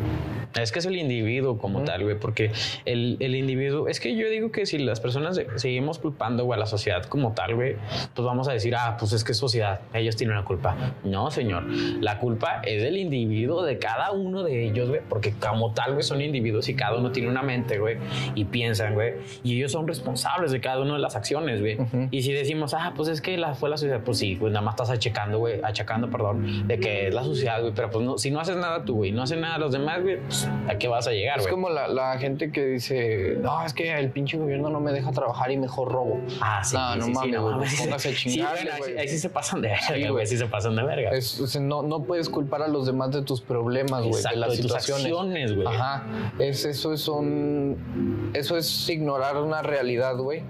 Es 0.62 0.72
que 0.72 0.80
es 0.80 0.86
el 0.86 0.96
individuo 0.96 1.58
como 1.58 1.82
tal, 1.84 2.04
güey, 2.06 2.18
porque 2.18 2.50
el, 2.86 3.18
el 3.20 3.36
individuo, 3.36 3.90
es 3.90 4.00
que 4.00 4.16
yo 4.16 4.30
digo 4.30 4.54
que 4.54 4.66
si 4.66 4.78
las 4.78 5.02
personas 5.02 5.38
seguimos 5.58 6.00
culpando, 6.00 6.46
güey, 6.46 6.56
a 6.56 6.60
la 6.62 6.66
sociedad 6.66 7.04
como 7.04 7.34
tal, 7.34 7.56
güey, 7.56 7.76
pues 8.14 8.26
vamos 8.26 8.48
a 8.48 8.54
decir, 8.54 8.74
ah, 8.74 8.96
pues 8.98 9.12
es 9.12 9.26
que 9.26 9.34
es 9.34 9.38
sociedad, 9.38 9.82
ellos 9.94 10.16
tienen 10.16 10.38
la 10.38 10.46
culpa. 10.46 10.94
No, 11.04 11.30
señor, 11.30 11.66
la 12.00 12.20
culpa 12.20 12.62
es 12.64 12.82
del 12.84 12.96
individuo, 12.96 13.64
de 13.66 13.80
cada 13.80 14.12
uno 14.12 14.44
de 14.44 14.66
ellos, 14.66 14.88
güey, 14.88 15.02
porque 15.10 15.34
como 15.34 15.74
tal, 15.74 15.92
güey, 15.92 16.04
son 16.04 16.22
individuos 16.22 16.70
y 16.70 16.74
cada 16.74 16.98
uno 16.98 17.12
tiene 17.12 17.28
una 17.28 17.42
mente, 17.44 17.78
güey, 17.78 17.98
y 18.34 18.46
piensan, 18.46 18.94
güey, 18.94 19.16
y 19.44 19.58
ellos 19.58 19.74
son 19.74 19.86
responsables 19.90 20.52
de 20.54 20.62
cada 20.62 20.80
una 20.82 20.94
de 20.94 21.00
las 21.00 21.18
acciones, 21.18 21.60
güey. 21.60 21.78
Y 22.12 22.22
si 22.24 22.32
decimos, 22.34 22.74
ah, 22.74 22.94
pues 22.96 23.10
es 23.10 23.22
que 23.22 23.38
la, 23.38 23.54
fue 23.56 23.70
la 23.70 23.78
sociedad, 23.78 24.02
pues 24.04 24.18
sí, 24.18 24.36
pues 24.36 24.52
nada 24.54 24.64
más 24.66 24.74
estás 24.74 24.90
achacando, 24.90 25.40
güey, 25.40 25.60
achacando, 25.64 26.10
perdón, 26.10 26.68
de 26.68 26.80
que 26.80 27.08
es 27.08 27.14
la 27.14 27.24
sociedad, 27.24 27.62
güey, 27.62 27.74
pero 27.76 27.90
pues 27.90 28.06
no, 28.06 28.18
si 28.18 28.32
no 28.32 28.40
haces 28.40 28.56
nada 28.58 28.84
tú, 28.86 28.96
güey, 28.96 29.12
no 29.12 29.24
haces 29.24 29.38
nada 29.38 29.58
los 29.58 29.72
demás, 29.72 30.02
güey, 30.02 30.20
pues 30.22 30.48
a 30.68 30.78
qué 30.78 30.88
vas 30.88 31.08
a 31.08 31.12
llegar, 31.12 31.38
Es 31.40 31.44
güey. 31.46 31.52
como 31.54 31.70
la, 31.70 31.88
la 31.88 32.18
gente 32.18 32.52
que 32.52 32.66
dice, 32.66 33.38
no, 33.42 33.66
es 33.66 33.74
que 33.74 33.94
el 33.94 34.10
pinche 34.12 34.38
gobierno 34.38 34.70
no 34.70 34.80
me 34.80 34.92
deja 34.92 35.12
trabajar 35.12 35.52
y 35.52 35.58
mejor 35.58 35.92
robo. 35.92 36.20
Ah, 36.42 36.64
sí, 36.64 36.76
No, 36.76 36.96
no 36.96 37.06
sí, 37.06 37.12
sí, 37.12 37.14
mames, 37.16 37.40
güey, 37.40 37.54
mames. 37.56 37.82
póngase 37.82 38.10
a 38.10 38.12
Sí, 38.16 38.40
bueno, 38.42 38.72
ahí 38.74 38.82
sí- 38.84 38.98
ahí 39.00 39.08
sí 39.08 39.18
se 39.20 39.30
pasan 39.30 39.62
de 39.62 39.70
verga, 39.70 40.12
güey. 40.12 40.28
sí 40.28 40.38
se 40.38 40.46
pasan 40.48 40.76
de 40.76 40.84
verga. 40.84 41.12
Es- 41.12 41.40
o 41.40 41.48
sea, 41.48 41.62
no, 41.62 41.82
no 41.82 42.04
puedes 42.04 42.30
culpar 42.30 42.62
a 42.62 42.68
los 42.68 42.86
demás 42.86 43.12
de 43.12 43.22
tus 43.22 43.42
problemas, 43.42 44.04
güey, 44.06 44.22
de 44.24 44.36
las 44.36 44.52
de 44.52 44.58
tus 44.58 44.72
situaciones. 44.72 45.06
acciones, 45.06 45.56
güey. 45.56 45.68
Ajá. 45.68 46.06
Es, 46.40 46.66
eso 46.66 46.94
es 46.94 47.08
un. 47.08 48.32
Eso 48.34 48.58
es 48.58 48.90
ignorar 48.90 49.38
una 49.38 49.62
realidad, 49.62 50.16
güey. 50.18 50.44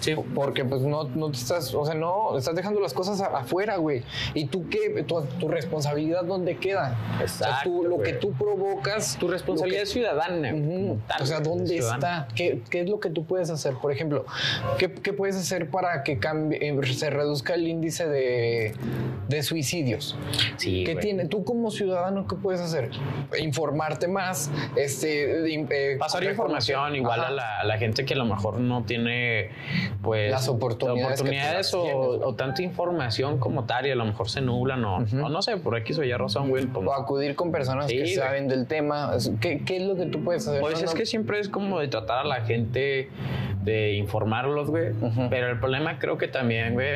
Sí. 0.00 0.14
Porque 0.34 0.64
pues 0.64 0.82
no, 0.82 1.04
no 1.04 1.30
te 1.30 1.38
estás, 1.38 1.74
o 1.74 1.84
sea, 1.86 1.94
no, 1.94 2.36
estás 2.36 2.54
dejando 2.54 2.80
las 2.80 2.92
cosas 2.92 3.20
afuera, 3.20 3.76
güey. 3.76 4.02
¿Y 4.34 4.46
tú 4.46 4.68
qué? 4.68 5.02
¿Tu, 5.02 5.22
tu 5.38 5.48
responsabilidad 5.48 6.24
dónde 6.24 6.56
queda? 6.58 6.96
o 7.16 7.28
sea, 7.28 7.48
Exacto, 7.48 7.70
tú, 7.70 7.84
lo 7.84 7.96
güey. 7.96 8.12
que 8.12 8.18
tú 8.18 8.32
provocas. 8.32 9.16
Tu 9.18 9.28
responsabilidad 9.28 9.80
que- 9.82 9.86
ciudadana. 9.86 10.52
Tal, 11.06 11.22
O 11.22 11.26
sea, 11.26 11.40
¿dónde 11.40 11.78
está? 11.78 12.28
¿Qué, 12.34 12.60
qué 12.70 12.80
es 12.82 12.88
lo 12.90 13.00
que 13.00 13.10
tú 13.10 13.24
puedes 13.24 13.50
hacer? 13.50 13.74
Por 13.74 13.92
ejemplo, 13.92 14.24
¿qué, 14.78 14.92
qué 14.92 15.12
puedes 15.12 15.36
hacer 15.36 15.70
para 15.70 16.02
que 16.02 16.18
cambie, 16.18 16.58
eh, 16.68 16.92
se 16.92 17.08
reduzca 17.10 17.54
el 17.54 17.66
índice 17.66 18.06
de, 18.08 18.74
de 19.28 19.42
suicidios? 19.42 20.16
Sí, 20.56 20.84
¿Qué 20.84 20.92
güey. 20.94 21.04
tiene? 21.04 21.26
Tú 21.26 21.44
como 21.44 21.70
ciudadano, 21.70 22.26
¿qué 22.28 22.36
puedes 22.36 22.60
hacer? 22.60 22.90
Informarte 23.38 24.08
más, 24.08 24.50
este, 24.76 25.44
eh, 25.94 25.96
Pasar 25.98 26.24
información 26.24 26.94
igual 26.96 27.20
Ajá. 27.20 27.28
a 27.28 27.32
la, 27.32 27.60
a 27.60 27.64
la 27.64 27.78
gente 27.78 28.04
que 28.04 28.14
a 28.14 28.16
lo 28.18 28.24
mejor 28.24 28.58
no 28.60 28.82
tiene 28.84 29.29
pues 30.02 30.30
Las 30.30 30.48
oportunidades 30.48 31.20
o, 31.20 31.24
tienes, 31.24 31.72
güey. 31.74 32.20
o 32.22 32.34
tanta 32.34 32.62
información 32.62 33.38
como 33.38 33.64
tal 33.64 33.86
y 33.86 33.90
a 33.90 33.94
lo 33.94 34.04
mejor 34.04 34.28
se 34.28 34.40
nublan 34.40 34.84
o, 34.84 34.96
o 34.98 35.28
no 35.28 35.42
sé, 35.42 35.56
por 35.56 35.76
X 35.78 35.98
o 35.98 36.02
Y 36.04 36.12
razón, 36.12 36.48
güey. 36.48 36.66
pues, 36.66 36.86
O 36.86 36.92
acudir 36.94 37.34
con 37.34 37.50
personas 37.52 37.86
Sí, 37.86 37.94
que 37.96 38.00
güey. 38.02 38.14
saben 38.14 38.48
del 38.48 38.66
tema. 38.66 39.12
¿Qué, 39.40 39.62
qué 39.64 39.76
es 39.78 39.82
lo 39.82 39.96
que 39.96 40.06
tú 40.06 40.22
puedes 40.24 40.46
hacer? 40.46 40.60
Pues 40.60 40.82
es 40.82 40.94
que 40.94 41.06
siempre 41.06 41.40
es 41.40 41.48
como 41.48 41.78
de 41.80 41.88
tratar 41.88 42.18
a 42.20 42.24
la 42.24 42.42
gente, 42.42 43.08
de 43.62 43.92
informarlos, 43.94 44.70
güey. 44.70 44.92
Pero 45.28 45.50
el 45.50 45.58
problema 45.58 45.98
creo 45.98 46.18
que 46.18 46.28
también, 46.28 46.74
güey, 46.74 46.88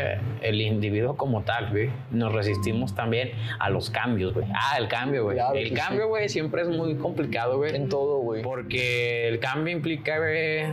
el 0.42 0.60
individuo 0.60 1.16
como 1.16 1.42
tal, 1.42 1.70
güey, 1.70 1.90
nos 2.10 2.32
resistimos 2.32 2.94
también 2.94 3.30
a 3.58 3.70
los 3.70 3.90
cambios, 3.90 4.34
güey. 4.34 4.46
Ah, 4.54 4.76
el 4.78 4.88
cambio, 4.88 5.24
güey. 5.24 5.36
Claro 5.36 5.54
el 5.54 5.72
cambio, 5.72 6.08
güey, 6.08 6.28
siempre 6.28 6.62
es 6.62 6.68
muy 6.68 6.96
complicado, 6.96 7.58
güey. 7.58 7.74
En 7.74 7.88
todo, 7.88 8.18
güey. 8.18 8.42
Porque 8.42 9.28
el 9.28 9.38
cambio 9.40 9.72
implica, 9.72 10.18
güey, 10.18 10.64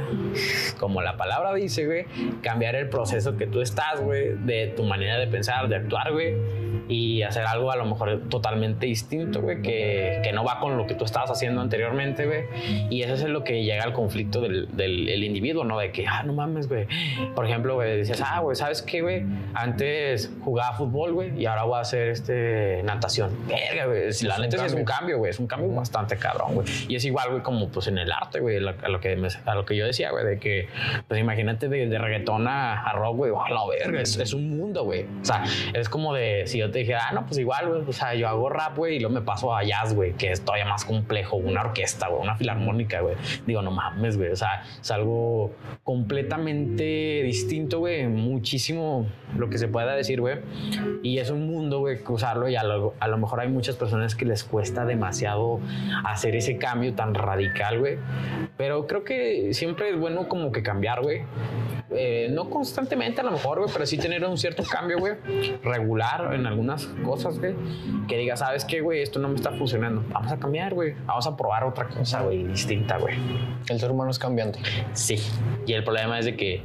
como 0.80 1.02
la 1.02 1.18
palabra 1.18 1.54
dice, 1.54 1.86
güey, 1.86 2.06
cambiar 2.42 2.76
el 2.76 2.89
proceso 2.89 3.38
que 3.38 3.48
tú 3.48 3.62
estás, 3.62 4.02
güey, 4.02 4.36
de 4.38 4.74
tu 4.76 4.84
manera 4.84 5.18
de 5.18 5.28
pensar, 5.28 5.68
de 5.68 5.76
actuar, 5.76 6.12
güey, 6.12 6.36
y 6.88 7.21
hacer 7.23 7.43
algo 7.45 7.71
a 7.71 7.75
lo 7.75 7.86
mejor 7.86 8.21
totalmente 8.29 8.86
distinto, 8.86 9.41
güey, 9.41 9.61
que, 9.61 10.19
que 10.23 10.32
no 10.34 10.43
va 10.43 10.59
con 10.59 10.77
lo 10.77 10.88
que 10.88 10.95
tú 10.95 11.05
estabas 11.05 11.29
haciendo 11.32 11.61
anteriormente, 11.61 12.25
güey. 12.25 12.43
Y 12.89 13.03
eso 13.03 13.13
es 13.13 13.23
lo 13.25 13.43
que 13.43 13.63
llega 13.63 13.84
al 13.84 13.93
conflicto 13.93 14.41
del, 14.41 14.67
del 14.75 15.09
el 15.09 15.23
individuo, 15.23 15.63
¿no? 15.63 15.77
De 15.79 15.91
que, 15.91 16.05
ah, 16.07 16.23
no 16.23 16.34
mames, 16.34 16.67
güey. 16.67 16.88
Por 17.36 17.45
ejemplo, 17.45 17.75
güey, 17.75 17.97
dices, 17.97 18.21
ah, 18.25 18.39
güey, 18.41 18.55
¿sabes 18.55 18.82
qué, 18.82 19.01
güey? 19.01 19.23
Antes 19.53 20.32
jugaba 20.43 20.73
fútbol, 20.75 21.13
güey, 21.13 21.39
y 21.39 21.45
ahora 21.45 21.63
voy 21.63 21.77
a 21.77 21.82
hacer 21.82 22.09
este, 22.09 22.82
natación. 22.84 23.32
Verga, 23.47 23.86
güey. 23.86 24.11
Si 24.13 24.25
la 24.25 24.38
neta 24.39 24.65
es 24.65 24.73
un 24.73 24.84
cambio. 24.86 25.17
güey. 25.17 25.29
Es 25.32 25.39
un 25.39 25.47
cambio 25.47 25.69
bastante 25.73 26.17
cabrón, 26.17 26.55
güey. 26.55 26.67
Y 26.88 26.95
es 26.95 27.05
igual, 27.05 27.29
güey, 27.29 27.41
como 27.43 27.69
pues 27.69 27.88
en 27.88 27.97
el 27.97 28.11
arte, 28.11 28.39
güey, 28.39 28.57
a 28.57 28.89
lo 28.89 28.99
que, 28.99 29.15
me- 29.15 29.27
a 29.45 29.55
lo 29.55 29.65
que 29.65 29.75
yo 29.75 29.86
decía, 29.86 30.11
güey, 30.11 30.25
de 30.25 30.39
que, 30.39 30.67
pues 31.07 31.19
imagínate 31.19 31.67
de, 31.69 31.88
de 31.88 31.97
reggaetón 31.99 32.47
a, 32.47 32.82
a 32.82 32.93
rock, 32.93 33.15
güey, 33.17 33.32
a 33.32 33.49
la 33.53 33.61
verga, 33.67 34.01
es, 34.01 34.17
es 34.17 34.34
un 34.34 34.57
mundo, 34.57 34.84
güey. 34.84 35.03
O 35.21 35.25
sea, 35.25 35.43
es 35.73 35.89
como 35.89 36.13
de, 36.13 36.43
si 36.47 36.57
yo 36.57 36.70
te 36.72 36.80
dijera, 36.80 37.07
ah, 37.09 37.13
no, 37.13 37.26
pues 37.26 37.38
igual, 37.39 37.67
güey, 37.67 37.82
o 37.88 37.93
sea, 37.93 38.13
yo 38.15 38.28
hago 38.28 38.49
rap, 38.49 38.78
güey, 38.78 38.97
y 38.97 38.99
luego 38.99 39.15
me 39.15 39.22
paso 39.22 39.55
a 39.55 39.63
jazz, 39.63 39.93
güey, 39.93 40.13
que 40.13 40.32
es 40.32 40.43
todavía 40.43 40.65
más 40.65 40.86
complejo, 40.86 41.38
una 41.38 41.61
orquesta, 41.61 42.07
güey, 42.07 42.22
una 42.22 42.36
filarmónica, 42.36 43.01
güey. 43.01 43.15
Digo, 43.45 43.61
no 43.61 43.72
mames, 43.72 44.17
güey, 44.17 44.32
o 44.32 44.36
sea, 44.36 44.63
es 44.80 44.91
algo 44.91 45.51
completamente 45.84 47.22
distinto, 47.24 47.80
güey, 47.80 48.07
muchísimo 48.07 49.07
lo 49.38 49.49
que 49.49 49.57
se 49.57 49.67
pueda 49.67 49.95
decir, 49.95 50.22
güey. 50.22 50.39
Y 51.03 51.19
es 51.19 51.30
un 51.30 51.47
mundo, 51.47 51.80
güey, 51.80 51.99
usarlo 52.07 52.47
y 52.49 52.55
a 52.55 52.63
lo, 52.63 52.93
a 52.99 53.07
lo 53.07 53.17
mejor 53.17 53.39
hay 53.39 53.47
muchas 53.47 53.76
personas 53.76 54.15
que 54.15 54.26
les 54.26 54.43
cuesta 54.43 54.86
demasiado 54.86 55.59
hacer 56.05 56.36
ese 56.36 56.57
cambio 56.57 56.93
tan 56.93 57.13
radical, 57.13 57.80
güey. 57.80 57.97
Pero 58.62 58.86
creo 58.86 59.03
que 59.03 59.55
siempre 59.55 59.89
es 59.89 59.99
bueno 59.99 60.30
como 60.30 60.51
que 60.51 60.62
cambiar, 60.62 61.01
güey. 61.01 61.24
Eh, 61.89 62.28
no 62.30 62.47
constantemente 62.51 63.20
a 63.20 63.24
lo 63.24 63.32
mejor, 63.32 63.57
güey, 63.57 63.72
pero 63.74 63.88
sí 63.88 63.97
tener 63.97 64.24
un 64.24 64.38
cierto 64.38 64.62
cambio, 64.62 64.99
güey, 64.99 65.16
regular 65.64 66.36
en 66.36 66.45
algunas 66.45 66.86
cosas, 67.03 67.39
güey. 67.39 67.55
Que 68.07 68.18
diga, 68.18 68.38
¿sabes 68.38 68.64
qué, 68.64 68.82
güey? 68.82 69.01
Esto 69.01 69.18
no 69.18 69.30
me 69.30 69.36
está 69.36 69.51
funcionando. 69.53 70.03
Vamos 70.09 70.32
a 70.32 70.38
cambiar, 70.38 70.76
güey. 70.76 70.93
Vamos 71.07 71.26
a 71.26 71.36
probar 71.36 71.64
otra 71.64 71.88
cosa, 71.88 72.22
güey, 72.22 72.43
distinta, 72.43 72.99
güey. 72.99 73.16
El 73.68 73.80
ser 73.80 73.89
humano 73.89 74.12
es 74.12 74.20
cambiante. 74.20 74.59
Sí. 74.93 75.16
Y 75.66 75.74
el 75.74 75.84
problema 75.84 76.20
es 76.20 76.26
de 76.26 76.36
que 76.36 76.62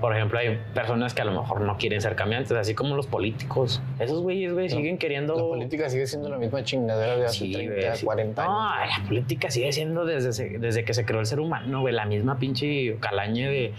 por 0.00 0.16
ejemplo, 0.16 0.38
hay 0.38 0.58
personas 0.74 1.14
que 1.14 1.22
a 1.22 1.24
lo 1.24 1.32
mejor 1.32 1.60
no 1.60 1.76
quieren 1.76 2.00
ser 2.00 2.16
cambiantes, 2.16 2.52
así 2.52 2.74
como 2.74 2.96
los 2.96 3.06
políticos. 3.06 3.80
Esos 3.98 4.20
güeyes, 4.22 4.52
güey, 4.52 4.68
siguen 4.68 4.98
queriendo. 4.98 5.34
La 5.36 5.42
política 5.42 5.88
sigue 5.88 6.06
siendo 6.06 6.28
la 6.28 6.38
misma 6.38 6.64
chingadera 6.64 7.16
de 7.16 7.26
hace 7.26 7.38
Sí, 7.38 7.52
30, 7.52 7.74
güey, 7.74 7.96
sí. 7.96 8.04
40 8.04 8.44
No, 8.44 8.60
años. 8.68 8.98
la 8.98 9.06
política 9.06 9.50
sigue 9.50 9.72
siendo 9.72 10.04
desde, 10.04 10.58
desde 10.58 10.84
que 10.84 10.94
se 10.94 11.04
creó 11.04 11.20
el 11.20 11.26
ser 11.26 11.40
humano, 11.40 11.80
güey, 11.82 11.94
la 11.94 12.06
misma 12.06 12.38
pinche 12.38 12.96
calaña 13.00 13.48
de, 13.50 13.72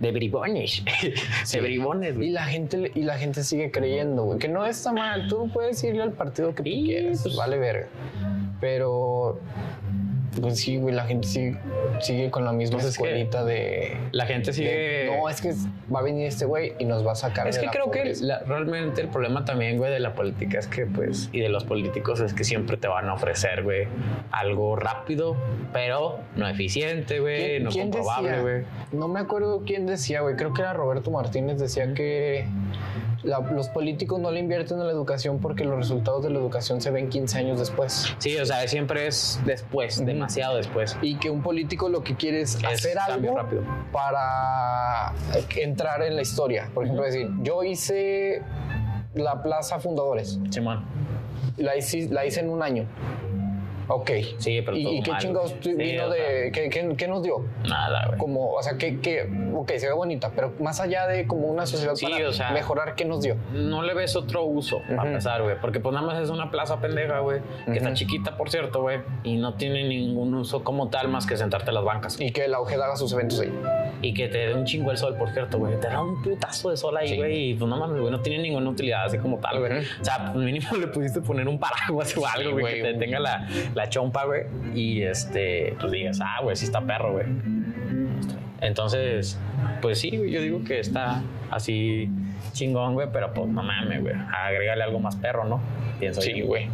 de 0.00 0.12
bribones. 0.12 0.82
De 1.52 1.60
bribones, 1.60 2.12
Y 2.12 2.16
güey. 2.16 2.30
la 2.30 2.44
gente 2.44 2.90
y 2.94 3.02
la 3.02 3.18
gente 3.18 3.42
sigue 3.42 3.70
creyendo, 3.70 4.24
güey, 4.24 4.38
que 4.38 4.48
no 4.48 4.64
está 4.66 4.92
mal. 4.92 5.28
Tú 5.28 5.48
puedes 5.52 5.82
irle 5.84 6.02
al 6.02 6.12
partido 6.12 6.54
que 6.54 6.62
tú 6.62 6.70
Sí, 6.70 6.82
quieras, 6.86 7.20
pues- 7.22 7.36
vale 7.36 7.58
verga. 7.58 7.86
Pero 8.60 9.38
pues 10.40 10.58
sí, 10.60 10.76
güey, 10.76 10.94
la 10.94 11.04
gente 11.04 11.26
sigue, 11.28 11.56
sigue 12.00 12.30
con 12.30 12.44
la 12.44 12.52
misma 12.52 12.76
Pues 12.78 12.86
es 12.86 12.98
que 12.98 13.04
escuelita 13.04 13.44
de, 13.44 13.96
La 14.12 14.26
gente 14.26 14.52
sigue. 14.52 14.70
de, 14.70 15.16
no, 15.16 15.28
es 15.28 15.40
que 15.40 15.52
va 15.92 16.00
a 16.00 16.02
venir 16.02 16.26
este 16.26 16.44
güey 16.44 16.72
y 16.78 16.84
nos 16.84 17.06
va 17.06 17.12
a 17.12 17.14
sacar 17.14 17.46
Es 17.48 17.56
de 17.56 17.60
que 17.62 17.66
la 17.66 17.72
creo 17.72 17.90
que 17.90 17.98
pobreza". 18.00 18.24
la- 18.24 18.38
realmente 18.40 19.00
el 19.00 19.08
problema 19.08 19.44
también, 19.44 19.76
güey, 19.78 19.92
de 19.92 20.00
la 20.00 20.14
política 20.14 20.58
es 20.58 20.66
que, 20.66 20.86
pues, 20.86 21.28
y 21.32 21.40
de 21.40 21.48
los 21.48 21.64
políticos 21.64 22.20
es 22.20 22.34
que 22.34 22.44
siempre 22.44 22.76
te 22.76 22.88
van 22.88 23.08
a 23.08 23.14
ofrecer, 23.14 23.62
güey, 23.62 23.86
algo 24.32 24.76
rápido, 24.76 25.36
pero 25.72 26.18
no 26.36 26.48
eficiente, 26.48 27.20
güey, 27.20 27.46
¿Quién- 27.46 27.64
no 27.64 27.70
quién 27.70 27.90
comprobable, 27.90 28.40
güey. 28.40 28.62
No 28.92 29.08
me 29.08 29.20
acuerdo 29.20 29.62
quién 29.66 29.86
decía, 29.86 30.20
güey. 30.20 30.36
Creo 30.36 30.52
que 30.54 30.62
era 30.62 30.72
Roberto 30.72 31.10
Martínez. 31.10 31.58
Decía 31.60 31.92
que 31.94 32.44
la- 33.22 33.40
los 33.40 33.68
políticos 33.68 34.18
no 34.20 34.30
le 34.30 34.40
invierten 34.40 34.78
en 34.80 34.86
la 34.86 34.92
educación 34.92 35.38
porque 35.40 35.64
los 35.64 35.76
resultados 35.76 36.22
de 36.22 36.30
la 36.30 36.38
educación 36.38 36.80
se 36.80 36.90
ven 36.90 37.08
15 37.08 37.38
años 37.38 37.58
después. 37.58 38.14
Sí, 38.18 38.36
o 38.38 38.46
sea, 38.46 38.66
siempre 38.68 39.06
es 39.06 39.38
después, 39.44 40.04
demasiado 40.04 40.56
después. 40.56 40.96
Y 41.02 41.16
que 41.16 41.28
un 41.30 41.42
político 41.42 41.88
lo 41.88 42.02
que 42.02 42.16
quiere 42.16 42.40
es, 42.42 42.56
Es 42.56 42.64
hacer 42.64 42.98
algo 42.98 43.36
rápido. 43.36 43.62
para 43.92 45.12
entrar 45.56 46.02
en 46.02 46.16
la 46.16 46.22
historia. 46.22 46.70
Por 46.72 46.84
ejemplo, 46.84 47.04
decir, 47.04 47.28
yo 47.42 47.62
hice 47.62 48.42
la 49.14 49.42
Plaza 49.42 49.78
Fundadores. 49.80 50.38
La 51.56 51.76
hice, 51.76 52.08
la 52.10 52.24
hice 52.24 52.40
en 52.40 52.48
un 52.50 52.62
año. 52.62 52.86
Ok. 53.92 54.10
Sí, 54.38 54.62
pero 54.62 54.76
¿Y, 54.76 54.84
todo 54.84 54.92
y 54.94 55.02
qué 55.02 55.10
mal, 55.10 55.20
chingados. 55.20 55.54
Sí, 55.60 55.74
vino 55.74 56.04
o 56.04 56.10
de... 56.10 56.50
¿qué, 56.54 56.70
qué- 56.70 56.94
qué 56.96 57.08
nos 57.08 57.22
dio? 57.22 57.44
Nada, 57.68 58.06
güey. 58.06 58.18
Como, 58.18 58.52
o 58.52 58.62
sea, 58.62 58.78
que, 58.78 59.00
que, 59.00 59.28
ok, 59.54 59.72
se 59.76 59.88
ve 59.88 59.92
bonita, 59.92 60.30
pero 60.34 60.52
más 60.60 60.80
allá 60.80 61.06
de 61.08 61.26
como 61.26 61.48
una 61.48 61.66
sociedad 61.66 61.94
Sí, 61.96 62.06
para 62.06 62.28
o 62.28 62.32
sea- 62.32 62.50
mejorar, 62.52 62.94
¿qué 62.94 63.04
nos 63.04 63.22
dio? 63.22 63.36
No 63.52 63.82
le 63.82 63.94
ves 63.94 64.14
otro 64.16 64.44
uso, 64.44 64.76
Ujú. 64.78 65.06
empezar, 65.06 65.42
güey. 65.42 65.56
Porque 65.60 65.80
pues 65.80 65.92
nada 65.94 66.06
más 66.06 66.22
es 66.22 66.30
una 66.30 66.50
plaza 66.50 66.80
pendeja, 66.80 67.18
güey. 67.18 67.40
Que 67.66 67.72
está 67.78 67.88
Ujú. 67.88 67.96
chiquita, 67.96 68.36
por 68.36 68.48
cierto, 68.50 68.80
güey. 68.82 69.00
Y 69.24 69.36
no 69.36 69.54
tiene 69.54 69.82
ningún 69.88 70.34
uso 70.34 70.62
como 70.62 70.88
tal 70.88 71.08
más 71.08 71.26
que 71.26 71.36
sentarte 71.36 71.70
en 71.70 71.74
las 71.74 71.84
bancas. 71.84 72.20
Y 72.20 72.30
que 72.32 72.46
la 72.48 72.60
Ojeda 72.60 72.84
haga 72.86 72.96
sus 72.96 73.12
eventos 73.12 73.40
ahí. 73.40 73.52
Y 74.02 74.14
que 74.14 74.28
te 74.28 74.38
dé 74.38 74.54
un 74.54 74.64
chingo 74.64 74.90
el 74.92 74.96
sol, 74.98 75.16
por 75.18 75.30
cierto, 75.32 75.58
güey. 75.58 75.78
Te 75.80 75.88
da 75.88 76.00
un 76.02 76.22
putazo 76.22 76.70
de 76.70 76.76
sol 76.76 76.96
ahí, 76.96 77.08
Sí. 77.08 77.16
güey. 77.16 77.50
Y 77.50 77.54
pues 77.54 77.68
no 77.68 77.76
mames, 77.76 78.00
güey, 78.00 78.10
no 78.12 78.20
tiene 78.20 78.42
ninguna 78.42 78.70
utilidad 78.70 79.04
así 79.04 79.18
como 79.18 79.38
tal, 79.38 79.58
güey. 79.58 79.78
O 79.80 80.04
sea, 80.04 80.30
pues 80.32 80.44
mínimo 80.44 80.76
le 80.78 80.86
pudiste 80.86 81.20
poner 81.20 81.48
un 81.48 81.58
paraguas 81.58 82.16
o 82.16 82.26
algo, 82.26 82.52
güey, 82.58 82.76
que 82.76 82.92
te 82.92 82.94
tenga 82.94 83.18
la, 83.18 83.48
la 83.74 83.79
chompa, 83.88 84.24
güey. 84.26 84.42
Y 84.74 85.02
este, 85.02 85.74
pues 85.80 85.92
digas, 85.92 86.20
ah, 86.22 86.40
güey, 86.42 86.56
sí 86.56 86.64
está 86.66 86.80
perro, 86.80 87.12
güey. 87.12 87.26
Entonces, 88.60 89.38
pues 89.80 89.98
sí, 90.00 90.16
güey, 90.16 90.30
yo 90.30 90.42
digo 90.42 90.62
que 90.64 90.80
está 90.80 91.22
así 91.50 92.08
chingón, 92.52 92.94
güey, 92.94 93.08
pero 93.12 93.32
pues 93.32 93.48
no 93.48 93.62
mames, 93.62 94.02
güey. 94.02 94.14
Agrégale 94.32 94.82
algo 94.82 95.00
más 95.00 95.16
perro, 95.16 95.44
¿no? 95.44 95.60
Pienso 95.98 96.20
Sí, 96.20 96.40
yo. 96.40 96.46
güey. 96.46 96.68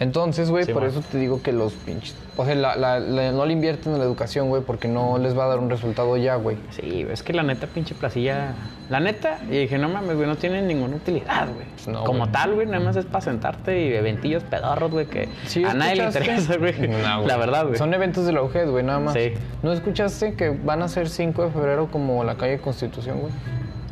Entonces, 0.00 0.50
güey, 0.50 0.64
Sí, 0.64 0.72
por 0.72 0.82
man. 0.82 0.90
eso 0.90 1.02
te 1.10 1.18
digo 1.18 1.42
que 1.42 1.52
los 1.52 1.72
pinches. 1.72 2.14
O 2.36 2.44
sea, 2.44 2.54
la- 2.54 2.74
la- 2.76 2.98
la- 2.98 3.32
no 3.32 3.46
le 3.46 3.52
invierten 3.52 3.92
en 3.92 3.98
la 3.98 4.04
educación, 4.04 4.48
güey, 4.48 4.62
porque 4.62 4.88
no 4.88 5.18
les 5.18 5.38
va 5.38 5.44
a 5.44 5.48
dar 5.48 5.58
un 5.60 5.70
resultado 5.70 6.16
ya, 6.16 6.34
güey. 6.36 6.56
Sí, 6.70 7.06
es 7.10 7.22
que 7.22 7.32
la 7.32 7.42
neta, 7.44 7.66
pinche 7.68 7.94
placilla. 7.94 8.54
La 8.90 9.00
neta, 9.00 9.38
y 9.48 9.58
dije, 9.58 9.78
no 9.78 9.88
mames, 9.88 10.16
güey, 10.16 10.26
no 10.28 10.36
tiene 10.36 10.60
ninguna 10.62 10.96
utilidad, 10.96 11.46
güey. 11.54 11.66
No, 11.86 12.04
Como 12.04 12.28
tal, 12.30 12.54
güey, 12.54 12.66
nada 12.66 12.80
más 12.80 12.96
es 12.96 13.04
para 13.06 13.20
sentarte 13.20 13.80
y 13.86 13.94
eventillos 13.94 14.42
pedorros, 14.44 14.90
güey, 14.90 15.06
que 15.06 15.28
Sí, 15.46 15.64
a 15.64 15.74
nadie 15.74 15.96
le 15.96 16.04
interesa, 16.04 16.56
güey. 16.56 16.72
No, 16.88 17.16
güey. 17.18 17.28
la 17.28 17.36
verdad, 17.36 17.66
güey. 17.66 17.78
Son 17.78 17.94
eventos 17.94 18.26
de 18.26 18.32
la 18.32 18.42
UGED, 18.42 18.68
güey, 18.70 18.84
nada 18.84 18.98
más. 19.00 19.14
Sí. 19.14 19.32
¿No 19.62 19.72
escuchaste 19.72 20.34
que 20.34 20.50
van 20.50 20.82
a 20.82 20.88
ser 20.88 21.08
5 21.08 21.44
de 21.44 21.50
febrero 21.50 21.88
como 21.90 22.24
la 22.24 22.34
calle 22.36 22.58
Constitución, 22.58 23.20
güey? 23.20 23.32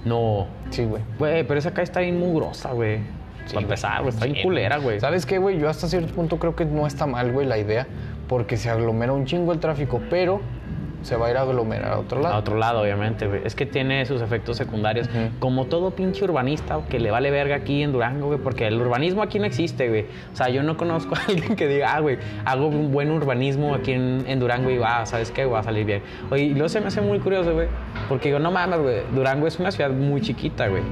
No, 0.05 0.47
Sí, 0.71 0.85
güey. 0.85 1.03
güey, 1.19 1.47
pero 1.47 1.59
esa 1.61 1.71
calle 1.71 1.85
está 1.85 2.01
bien 2.01 2.19
mugrosa, 2.19 2.73
güey. 2.73 2.99
Sí, 3.47 3.55
para 3.55 3.65
empezar, 3.65 4.03
güey, 4.03 4.15
está 4.15 4.27
bien 4.27 4.43
culera, 4.43 4.79
güey. 4.79 5.01
¿Sabes 5.01 5.27
qué, 5.27 5.39
güey? 5.39 5.59
Yo 5.59 5.69
hasta 5.69 5.89
cierto 5.89 6.15
punto 6.15 6.39
creo 6.39 6.55
que 6.55 6.65
no 6.65 6.87
está 6.87 7.07
mal, 7.07 7.33
güey, 7.33 7.47
la 7.47 7.59
idea, 7.59 7.87
porque 8.29 8.57
se 8.57 8.71
aglomera 8.71 9.13
un 9.13 9.27
chingo 9.27 9.53
el 9.53 9.59
tráfico, 9.59 10.01
pero 10.11 10.41
se 11.03 11.17
va 11.17 11.27
a 11.27 11.31
ir 11.31 11.37
a 11.37 11.43
aglomerar 11.43 11.93
a 11.93 11.99
otro 11.99 12.21
lado. 12.21 12.35
A 12.35 12.39
otro 12.39 12.57
lado, 12.57 12.81
obviamente, 12.81 13.27
güey. 13.27 13.41
Es 13.45 13.55
que 13.55 13.67
tiene 13.67 14.07
sus 14.07 14.23
efectos 14.23 14.57
secundarios. 14.57 15.09
Como 15.39 15.67
todo 15.67 15.91
pinche 15.91 16.25
urbanista 16.25 16.81
que 16.89 16.99
le 16.99 17.11
vale 17.11 17.31
verga 17.31 17.57
aquí 17.57 17.83
en 17.83 17.93
Durango, 17.93 18.29
güey, 18.29 18.39
porque 18.39 18.67
el 18.67 18.81
urbanismo 18.81 19.23
aquí 19.23 19.39
no 19.39 19.45
existe, 19.45 19.89
güey. 19.89 20.07
O 20.33 20.37
sea, 20.37 20.49
yo 20.49 20.63
no 20.63 20.77
conozco 20.77 21.15
a 21.17 21.21
alguien 21.29 21.57
que 21.57 21.67
diga, 21.69 21.95
ah, 21.95 22.01
güey, 22.01 22.19
hago 22.45 22.67
un 22.69 22.93
buen 22.93 23.11
urbanismo 23.11 23.75
aquí 23.75 23.93
en, 23.93 24.25
en 24.27 24.41
Durango 24.41 24.71
y 24.71 24.79
va, 24.79 25.05
¿sabes 25.07 25.31
qué? 25.31 25.45
Va 25.45 25.61
a 25.61 25.63
salir 25.63 25.85
bien. 25.85 26.03
Oye, 26.31 26.45
y 26.45 26.51
luego 26.51 26.69
se 26.69 26.81
me 26.81 26.87
hace 26.87 27.01
muy 27.01 27.19
curioso, 27.19 27.53
güey, 27.53 27.69
porque 28.09 28.29
digo, 28.29 28.39
no 28.39 28.51
mames, 28.51 28.81
güey, 28.81 28.97
Durango 29.15 29.47
es 29.47 29.59
una 29.59 29.71
ciudad 29.71 29.91
muy 29.91 30.21
chiquita, 30.21 30.69
güey. 30.69 30.83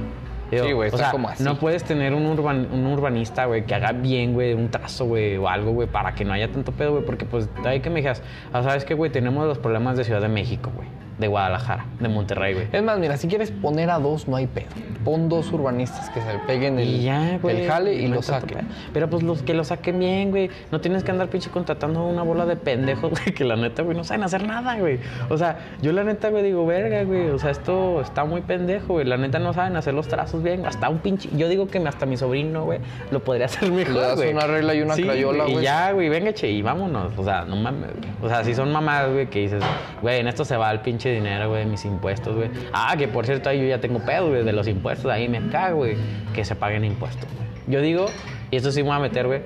Digo, 0.51 0.65
Sí, 0.65 0.71
güey, 0.73 0.87
o 0.89 0.91
está 0.91 0.97
sea, 0.97 1.11
como 1.11 1.29
así. 1.29 1.43
No 1.43 1.57
puedes 1.57 1.83
tener 1.83 2.13
un, 2.13 2.25
urban- 2.25 2.67
un 2.71 2.85
urbanista, 2.87 3.45
güey, 3.45 3.65
que 3.65 3.73
haga 3.73 3.93
bien, 3.93 4.33
güey, 4.33 4.53
un 4.53 4.69
trazo, 4.69 5.05
güey, 5.05 5.37
o 5.37 5.47
algo, 5.47 5.71
güey, 5.71 5.87
para 5.87 6.13
que 6.13 6.25
no 6.25 6.33
haya 6.33 6.51
tanto 6.51 6.71
pedo, 6.73 6.91
güey, 6.91 7.05
porque 7.05 7.25
pues 7.25 7.47
ahí 7.65 7.79
que 7.79 7.89
me 7.89 8.01
digas, 8.01 8.21
ah, 8.53 8.61
¿sabes 8.61 8.83
qué, 8.85 8.93
güey? 8.93 9.11
Tenemos 9.11 9.47
los 9.47 9.57
problemas 9.57 9.97
de 9.97 10.03
Ciudad 10.03 10.21
de 10.21 10.27
México, 10.27 10.69
güey, 10.75 10.87
de 11.21 11.27
Guadalajara, 11.27 11.85
de 11.99 12.09
Monterrey, 12.09 12.53
güey. 12.55 12.67
Es 12.71 12.83
más, 12.83 12.99
mira, 12.99 13.15
si 13.15 13.27
quieres 13.27 13.51
poner 13.51 13.89
a 13.91 13.99
dos, 13.99 14.27
no 14.27 14.35
hay 14.35 14.47
pedo. 14.47 14.67
Pon 15.05 15.29
dos 15.29 15.51
urbanistas 15.53 16.09
que 16.09 16.19
se 16.21 16.33
le 16.33 16.39
peguen 16.39 16.77
el, 16.79 16.87
Y 16.87 17.03
ya, 17.03 17.37
güey. 17.41 17.61
el 17.61 17.67
jale 17.69 17.93
y 17.93 18.07
lo 18.07 18.21
saquen. 18.21 18.67
Pero 18.93 19.09
pues 19.09 19.23
los 19.23 19.41
que 19.43 19.53
lo 19.53 19.63
saquen 19.63 19.99
bien, 19.99 20.31
güey. 20.31 20.49
No 20.71 20.81
tienes 20.81 21.03
que 21.03 21.11
andar 21.11 21.29
pinche 21.29 21.49
contratando 21.49 22.03
una 22.05 22.23
bola 22.23 22.45
de 22.45 22.55
pendejos, 22.55 23.11
güey, 23.23 23.33
que 23.33 23.45
la 23.45 23.55
neta, 23.55 23.83
güey, 23.83 23.95
no 23.95 24.03
saben 24.03 24.23
hacer 24.23 24.45
nada, 24.45 24.77
güey. 24.77 24.99
O 25.29 25.37
sea, 25.37 25.59
yo 25.81 25.91
la 25.93 26.03
neta, 26.03 26.29
güey, 26.29 26.43
digo, 26.43 26.65
verga, 26.65 27.03
güey. 27.03 27.29
O 27.29 27.39
sea, 27.39 27.51
esto 27.51 28.01
está 28.01 28.25
muy 28.25 28.41
pendejo, 28.41 28.93
güey. 28.93 29.05
La 29.05 29.17
neta 29.17 29.37
no 29.39 29.53
saben 29.53 29.75
hacer 29.75 29.93
los 29.93 30.07
trazos 30.07 30.41
bien. 30.43 30.65
Hasta 30.65 30.89
un 30.89 30.97
pinche. 30.99 31.29
Yo 31.37 31.47
digo 31.49 31.67
que 31.67 31.77
hasta 31.87 32.05
mi 32.07 32.17
sobrino, 32.17 32.65
güey, 32.65 32.79
lo 33.11 33.19
podría 33.23 33.45
hacer 33.45 33.71
mejor. 33.71 33.93
Le 33.93 33.99
das 34.01 34.15
güey. 34.15 34.33
una 34.33 34.47
regla 34.47 34.73
y 34.73 34.81
una 34.81 34.95
Sí, 34.95 35.03
crayola, 35.03 35.47
Y 35.47 35.51
güey. 35.53 35.63
ya, 35.63 35.91
güey, 35.91 36.09
venga, 36.09 36.33
che, 36.33 36.49
y 36.49 36.61
vámonos. 36.63 37.11
O 37.17 37.23
sea, 37.23 37.45
no 37.45 37.55
mames, 37.55 37.91
güey. 37.91 38.09
O 38.23 38.27
sea, 38.27 38.43
si 38.43 38.55
son 38.55 38.71
mamadas, 38.71 39.11
güey, 39.13 39.27
que 39.27 39.39
dices, 39.39 39.61
güey, 40.01 40.19
en 40.19 40.27
esto 40.27 40.43
se 40.45 40.57
va 40.57 40.71
el 40.71 40.79
pinche 40.79 41.09
dinero, 41.11 41.49
güey, 41.49 41.65
mis 41.65 41.85
impuestos, 41.85 42.35
güey. 42.35 42.49
Ah, 42.73 42.95
que 42.97 43.07
por 43.07 43.25
cierto, 43.25 43.49
ahí 43.49 43.59
yo 43.61 43.67
ya 43.67 43.79
tengo 43.79 43.99
pedo, 44.05 44.29
güey, 44.29 44.43
de 44.43 44.53
los 44.53 44.67
impuestos. 44.67 45.11
Ahí 45.11 45.27
me 45.29 45.47
cago, 45.49 45.77
güey, 45.77 45.95
que 46.33 46.43
se 46.45 46.55
paguen 46.55 46.83
impuestos. 46.85 47.27
Yo 47.67 47.81
digo, 47.81 48.05
y 48.49 48.55
esto 48.57 48.71
sí 48.71 48.81
me 48.83 48.89
voy 48.89 48.97
a 48.97 48.99
meter, 48.99 49.27
güey, 49.27 49.41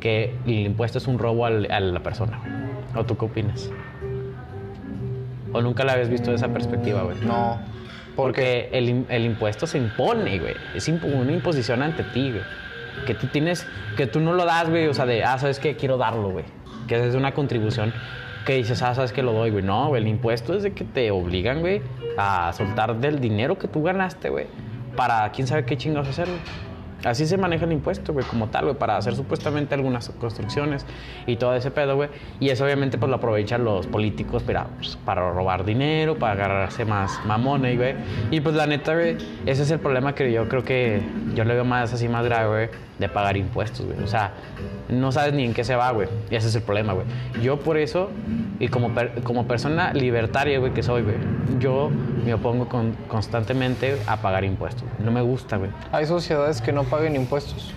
que 0.00 0.34
el 0.46 0.66
impuesto 0.66 0.98
es 0.98 1.06
un 1.06 1.18
robo 1.18 1.46
al- 1.46 1.70
a 1.70 1.80
la 1.80 2.00
persona. 2.00 2.40
¿O 2.94 3.04
tú 3.04 3.16
qué 3.16 3.24
opinas? 3.24 3.70
¿O 5.52 5.60
nunca 5.62 5.84
la 5.84 5.92
habías 5.92 6.08
visto 6.08 6.30
de 6.30 6.36
esa 6.36 6.48
perspectiva, 6.48 7.02
güey? 7.02 7.16
No. 7.24 7.58
Porque 8.16 8.68
el, 8.72 8.88
im- 8.88 9.04
el 9.08 9.24
impuesto 9.24 9.66
se 9.66 9.78
impone, 9.78 10.38
güey. 10.38 10.54
Es 10.74 10.88
imp- 10.88 11.04
una 11.04 11.32
imposición 11.32 11.82
ante 11.82 12.02
ti, 12.04 12.30
güey. 12.30 12.42
Que 13.06 13.14
tú 13.14 13.26
tienes, 13.28 13.66
que 13.96 14.06
tú 14.06 14.20
no 14.20 14.32
lo 14.34 14.44
das, 14.44 14.68
güey. 14.68 14.86
O 14.88 14.94
sea, 14.94 15.06
de, 15.06 15.24
ah, 15.24 15.38
¿sabes 15.38 15.58
qué? 15.58 15.76
Quiero 15.76 15.96
darlo, 15.96 16.30
güey. 16.30 16.44
Que 16.88 17.06
es 17.06 17.14
una 17.14 17.32
contribución 17.32 17.92
que 18.44 18.54
dices, 18.54 18.82
ah, 18.82 18.94
¿sabes 18.94 19.12
qué? 19.12 19.22
Lo 19.22 19.32
doy, 19.32 19.50
güey. 19.50 19.64
No, 19.64 19.88
güey. 19.88 20.02
El 20.02 20.08
impuesto 20.08 20.54
es 20.54 20.62
de 20.62 20.72
que 20.72 20.84
te 20.84 21.10
obligan, 21.10 21.60
güey, 21.60 21.82
a 22.16 22.52
soltar 22.52 22.96
del 22.96 23.20
dinero 23.20 23.58
que 23.58 23.68
tú 23.68 23.82
ganaste, 23.82 24.28
güey. 24.30 24.46
Para 24.96 25.30
quién 25.32 25.46
sabe 25.46 25.64
qué 25.64 25.76
chingados 25.76 26.08
hacer, 26.08 26.28
güey. 26.28 26.40
Así 27.04 27.26
se 27.26 27.36
maneja 27.36 27.66
el 27.66 27.72
impuesto, 27.72 28.14
güey, 28.14 28.24
como 28.24 28.48
tal, 28.48 28.64
güey, 28.64 28.76
para 28.76 28.96
hacer 28.96 29.14
supuestamente 29.14 29.74
algunas 29.74 30.08
construcciones 30.08 30.86
y 31.26 31.36
todo 31.36 31.54
ese 31.54 31.70
pedo, 31.70 31.96
güey. 31.96 32.08
Y 32.40 32.48
eso 32.48 32.64
obviamente 32.64 32.96
pues 32.96 33.10
lo 33.10 33.16
aprovechan 33.16 33.62
los 33.62 33.86
políticos 33.86 34.42
para, 34.42 34.64
pues, 34.68 34.96
para 35.04 35.30
robar 35.30 35.66
dinero, 35.66 36.18
para 36.18 36.32
agarrarse 36.32 36.86
más 36.86 37.20
mamones, 37.26 37.76
güey. 37.76 37.94
Y 38.30 38.40
pues 38.40 38.54
la 38.54 38.66
neta, 38.66 38.94
güey, 38.94 39.18
ese 39.44 39.64
es 39.64 39.70
el 39.70 39.80
problema 39.80 40.14
que 40.14 40.32
yo 40.32 40.48
creo 40.48 40.64
que 40.64 41.02
yo 41.34 41.44
le 41.44 41.54
veo 41.54 41.64
más 41.64 41.92
así 41.92 42.08
más 42.08 42.24
grave, 42.24 42.48
güey, 42.48 42.68
de 42.98 43.08
pagar 43.08 43.36
impuestos, 43.36 43.84
güey. 43.86 44.02
O 44.02 44.06
sea, 44.06 44.32
no 44.88 45.10
sabes 45.12 45.34
ni 45.34 45.44
en 45.44 45.52
qué 45.54 45.64
se 45.64 45.74
va, 45.74 45.90
güey. 45.90 46.08
Y 46.30 46.36
ese 46.36 46.48
es 46.48 46.54
el 46.54 46.62
problema, 46.62 46.92
güey. 46.92 47.06
Yo 47.42 47.58
por 47.58 47.76
eso, 47.76 48.10
y 48.60 48.68
como, 48.68 48.90
per- 48.94 49.22
como 49.22 49.46
persona 49.46 49.92
libertaria, 49.92 50.58
güey, 50.60 50.72
que 50.72 50.82
soy, 50.82 51.02
güey, 51.02 51.16
yo 51.58 51.90
me 52.24 52.32
opongo 52.34 52.68
con- 52.68 52.94
constantemente 53.08 53.98
a 54.06 54.18
pagar 54.18 54.44
impuestos. 54.44 54.84
No 55.00 55.10
me 55.10 55.20
gusta, 55.22 55.56
güey. 55.56 55.70
Hay 55.92 56.06
sociedades 56.06 56.60
que 56.60 56.72
no 56.72 56.84
paguen 56.84 57.16
impuestos. 57.16 57.72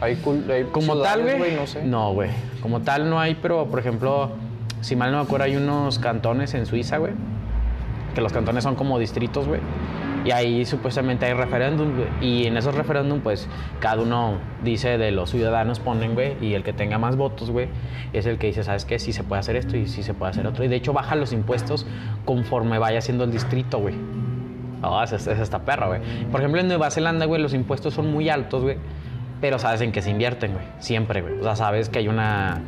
Hay, 0.00 0.16
cul- 0.16 0.48
hay 0.50 0.64
Como 0.64 1.00
tal, 1.00 1.22
güey. 1.22 1.56
No 1.56 1.66
sé. 1.66 1.82
No, 1.82 2.12
güey. 2.12 2.30
Como 2.62 2.80
tal 2.82 3.08
no 3.10 3.18
hay, 3.18 3.34
pero 3.40 3.66
por 3.66 3.78
ejemplo, 3.80 4.30
si 4.82 4.94
mal 4.96 5.10
no 5.10 5.16
me 5.18 5.24
acuerdo, 5.24 5.46
hay 5.46 5.56
unos 5.56 5.98
cantones 5.98 6.54
en 6.54 6.66
Suiza, 6.66 6.98
güey. 6.98 7.12
Que 8.14 8.20
los 8.20 8.32
cantones 8.32 8.64
son 8.64 8.74
como 8.74 8.98
distritos, 8.98 9.46
güey. 9.48 9.60
Y 10.24 10.30
ahí 10.30 10.64
supuestamente 10.64 11.26
hay 11.26 11.32
referéndum, 11.32 11.94
güey. 11.94 12.08
Y 12.20 12.46
en 12.46 12.56
esos 12.56 12.74
referéndum, 12.74 13.20
pues, 13.20 13.48
cada 13.80 14.02
uno 14.02 14.38
dice 14.62 14.98
de 14.98 15.10
los 15.10 15.30
ciudadanos 15.30 15.80
ponen, 15.80 16.14
güey. 16.14 16.36
Y 16.40 16.54
el 16.54 16.62
que 16.62 16.72
tenga 16.72 16.98
más 16.98 17.16
votos, 17.16 17.50
güey, 17.50 17.68
es 18.12 18.26
el 18.26 18.38
que 18.38 18.48
dice, 18.48 18.62
¿sabes 18.64 18.84
qué? 18.84 18.98
Sí 18.98 19.12
se 19.12 19.24
puede 19.24 19.40
hacer 19.40 19.56
esto 19.56 19.76
y 19.76 19.86
sí 19.86 20.02
se 20.02 20.14
puede 20.14 20.30
hacer 20.30 20.46
otro. 20.46 20.64
Y 20.64 20.68
de 20.68 20.76
hecho 20.76 20.92
baja 20.92 21.14
los 21.14 21.32
impuestos 21.32 21.86
conforme 22.24 22.78
vaya 22.78 23.00
siendo 23.00 23.24
el 23.24 23.30
distrito, 23.30 23.78
güey. 23.78 23.94
Oh, 24.82 25.02
esa, 25.02 25.16
esa 25.16 25.32
está 25.42 25.60
perra, 25.60 25.88
güey. 25.88 26.00
Por 26.30 26.40
ejemplo, 26.40 26.60
en 26.60 26.68
Nueva 26.68 26.90
Zelanda, 26.90 27.26
güey, 27.26 27.40
los 27.40 27.54
impuestos 27.54 27.94
son 27.94 28.12
muy 28.12 28.28
altos, 28.28 28.62
güey. 28.62 28.76
Pero 29.40 29.58
sabes 29.58 29.80
en 29.80 29.92
qué 29.92 30.02
se 30.02 30.10
invierten, 30.10 30.52
güey. 30.52 30.64
Siempre, 30.78 31.22
güey. 31.22 31.38
O 31.38 31.42
sea, 31.42 31.56
sabes 31.56 31.88
que 31.88 32.00
hay 32.00 32.08
una 32.08 32.60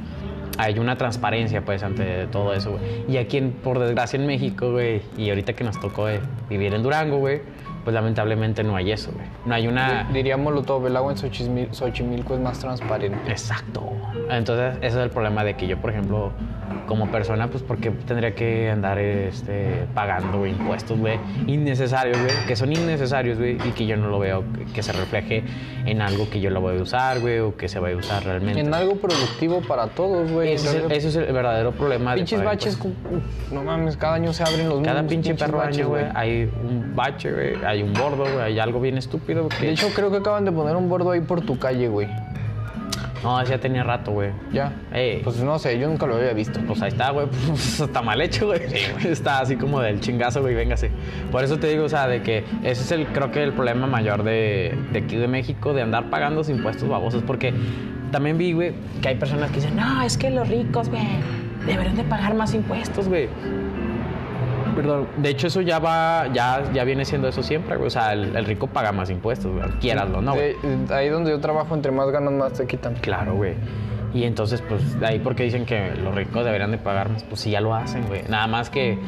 hay 0.59 0.78
una 0.78 0.96
transparencia, 0.96 1.64
pues, 1.64 1.82
ante 1.82 2.26
todo 2.26 2.53
eso, 2.55 2.72
güey. 2.72 2.82
Y 3.09 3.16
aquí, 3.16 3.40
por 3.40 3.78
desgracia, 3.78 4.18
en 4.18 4.26
México, 4.26 4.72
güey, 4.72 5.03
y 5.16 5.28
ahorita 5.30 5.53
que 5.55 5.64
nos 5.64 5.80
tocó 5.80 6.09
eh, 6.09 6.20
vivir 6.48 6.74
en 6.74 6.82
Durango, 6.82 7.18
güey, 7.18 7.42
pues 7.85 7.95
lamentablemente 7.95 8.62
no 8.62 8.76
hay 8.76 8.93
eso, 8.93 9.11
güey. 9.12 9.26
No 9.47 9.55
hay 9.55 9.66
una... 9.66 10.09
Diríamoslo 10.12 10.62
todo, 10.62 10.87
el 10.87 10.97
agua 10.97 11.12
en 11.12 11.18
Xochimil- 11.18 11.72
Xochimilco 11.72 12.35
es 12.35 12.41
más 12.41 12.59
transparente. 12.59 13.18
Exacto. 13.31 13.91
Entonces, 14.31 14.76
ese 14.78 14.99
es 14.99 15.05
el 15.05 15.11
problema 15.11 15.45
de 15.45 15.55
que 15.55 15.66
yo, 15.66 15.78
por 15.78 15.91
ejemplo, 15.91 16.31
como 16.87 17.09
persona, 17.11 17.49
pues, 17.49 17.62
¿por 17.62 17.78
qué 17.78 17.91
tendría 17.91 18.35
que 18.35 18.68
andar 18.68 18.99
este, 18.99 19.87
pagando 19.95 20.39
güey, 20.39 20.53
impuestos, 20.53 20.99
güey, 20.99 21.18
innecesarios, 21.47 22.18
güey, 22.18 22.33
que 22.49 22.57
son 22.57 22.72
innecesarios, 22.72 23.39
güey, 23.39 23.57
y 23.64 23.70
que 23.70 23.87
yo 23.87 23.97
no 23.97 24.09
lo 24.09 24.18
veo 24.18 24.45
que, 24.74 24.83
se 24.83 24.93
refleje 24.93 25.45
en 25.87 26.03
algo 26.03 26.28
que 26.31 26.41
yo 26.41 26.51
lo 26.51 26.61
voy 26.61 26.78
a 26.78 26.83
usar, 26.83 27.20
güey, 27.20 27.39
o 27.39 27.57
que 27.57 27.68
se 27.68 27.78
vaya 27.78 27.95
a 27.95 27.99
usar 27.99 28.24
realmente. 28.24 28.61
En 28.61 28.74
algo 28.74 28.97
productivo 28.97 29.61
para 29.61 29.87
todos, 29.89 30.31
güey. 30.33 30.53
Ese 30.55 30.68
es, 30.78 30.85
el, 30.85 30.93
ese 30.93 31.09
es 31.09 31.16
el 31.16 31.33
verdadero 31.33 31.72
problema. 31.72 32.12
de 32.12 32.18
Pinches 32.18 32.41
pagar 32.41 32.55
baches, 32.57 32.78
no 33.53 33.62
mames, 33.62 33.97
cada 33.97 34.14
año 34.14 34.33
se 34.33 34.43
abren 34.43 34.68
los 34.68 34.81
Cada 34.81 35.03
mismos 35.03 35.11
pinche 35.11 35.35
perro 35.35 35.59
baches, 35.59 35.78
año, 35.78 35.89
güey, 35.91 36.05
hay 36.14 36.51
un 36.62 36.97
bache, 36.97 37.33
güey, 37.33 37.64
hay 37.64 37.80
un 37.83 37.93
bordo, 37.93 38.24
güey, 38.24 38.41
hay 38.41 38.59
algo 38.59 38.81
bien 38.81 38.99
estúpido. 38.99 39.49
Que... 39.49 39.66
De 39.66 39.72
hecho, 39.72 39.89
creo 39.95 40.11
que 40.11 40.18
acaban 40.18 40.45
de 40.45 40.53
poner 40.53 40.76
un 40.76 40.89
bordo 40.89 41.11
ahí 41.11 41.20
por 41.20 41.41
tu 41.41 41.59
calle, 41.59 41.89
güey. 41.89 42.09
no, 43.22 43.43
ya 43.45 43.59
tenía 43.59 43.83
rato, 43.83 44.12
güey. 44.12 44.31
Ya. 44.53 44.72
Ey. 44.93 45.20
Pues 45.22 45.37
no 45.43 45.59
sé, 45.59 45.78
yo 45.78 45.89
nunca 45.89 46.07
lo 46.07 46.16
había 46.16 46.33
visto. 46.33 46.61
Pues 46.66 46.81
ahí 46.83 46.89
está, 46.89 47.11
güey. 47.11 47.26
Pues 47.47 47.81
está 47.81 48.03
mal 48.03 48.20
hecho, 48.20 48.47
güey. 48.47 48.61
Está 49.05 49.41
así 49.41 49.57
como 49.57 49.81
del 49.81 50.01
chingazo, 50.01 50.41
güey. 50.41 50.55
Véngase. 50.55 50.91
Por 51.31 51.45
eso 51.45 51.59
te 51.59 51.68
digo, 51.68 51.85
o 51.85 51.89
sea, 51.89 52.07
de 52.07 52.22
que 52.22 52.45
ese 52.62 52.83
es 52.83 52.93
el, 52.93 53.07
creo 53.09 53.31
que 53.31 53.43
el 53.43 53.53
problema 53.53 53.87
mayor 53.87 54.22
de, 54.22 54.76
de 54.93 54.99
aquí 55.01 55.16
de 55.16 55.28
México, 55.28 55.72
de 55.74 55.83
andar 55.83 56.11
pagando 56.11 56.43
impuestos 56.49 56.89
babosos. 56.89 57.22
Porque 57.22 57.53
también 58.11 58.39
vi, 58.39 58.53
güey, 58.53 58.74
que 59.03 59.09
hay 59.09 59.16
personas 59.16 59.51
que 59.51 59.57
dicen, 59.57 59.76
no, 59.76 60.03
es 60.03 60.16
que 60.16 60.31
los 60.31 60.49
ricos, 60.49 60.89
güey, 60.89 61.07
deberían 61.66 61.97
de 61.97 62.05
pagar 62.05 62.35
más 62.35 62.55
impuestos, 62.55 63.09
güey. 63.09 63.28
Perdón. 64.75 65.09
De 65.16 65.29
hecho, 65.31 65.47
eso 65.49 65.61
ya 65.61 65.79
va, 65.79 66.27
ya, 66.33 66.62
ya 66.73 66.85
viene 66.85 67.05
siendo 67.05 67.29
eso 67.29 67.43
siempre, 67.43 67.77
güey. 67.77 67.89
O 67.89 67.91
sea, 67.91 68.12
el, 68.12 68.35
el 68.37 68.45
rico 68.45 68.66
paga 68.66 68.93
más 68.93 69.11
impuestos, 69.11 69.53
güey. 69.53 69.68
Quieraslo, 69.81 70.21
¿no, 70.23 70.35
güey? 70.35 70.55
De- 70.62 70.95
ahí 70.95 71.09
donde 71.09 71.31
yo 71.31 71.41
trabajo, 71.41 71.75
entre 71.75 71.93
más 71.93 72.11
ganas, 72.11 72.33
más 72.33 72.53
te 72.55 72.66
quitan. 72.66 72.95
Claro, 72.95 73.35
güey. 73.35 73.55
Y 74.12 74.25
entonces, 74.25 74.61
pues, 74.68 74.99
de 74.99 75.07
ahí 75.07 75.18
porque 75.21 75.45
dicen 75.45 75.64
que 75.64 75.93
los 75.95 76.12
ricos 76.14 76.45
deberían 76.45 76.73
de 76.73 76.79
pagar 76.79 77.11
más, 77.11 77.23
pues 77.23 77.43
sí, 77.43 77.51
ya 77.51 77.61
lo 77.61 77.75
hacen, 77.75 78.07
güey. 78.09 78.23
Nada 78.29 78.49
más 78.49 78.68
que 78.68 78.99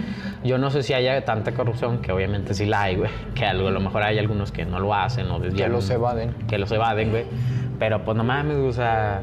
yo 0.45 0.59
no 0.59 0.71
sé 0.71 0.85
si 0.85 0.95
haya 0.95 1.25
tanta 1.25 1.53
corrupción, 1.55 1.99
que 1.99 2.13
obviamente 2.13 2.55
sí 2.55 2.67
la 2.67 2.83
hay, 2.83 2.97
güey. 2.97 3.11
Que 3.35 3.45
a 3.47 3.53
lo 3.53 3.81
mejor 3.81 4.03
hay 4.05 4.19
algunos 4.19 4.53
que 4.53 4.65
no 4.65 4.79
lo 4.79 4.95
hacen 4.95 5.29
o 5.31 5.41
desvían. 5.41 5.69
Que 5.71 5.75
los 5.75 5.91
evaden. 5.91 6.35
Que 6.47 6.59
los 6.59 6.71
evaden, 6.71 7.11
güey. 7.11 7.25
Pero 7.81 8.05
pues 8.05 8.17
no 8.17 8.23
mames, 8.25 8.57
o 8.59 8.73
sea... 8.73 9.23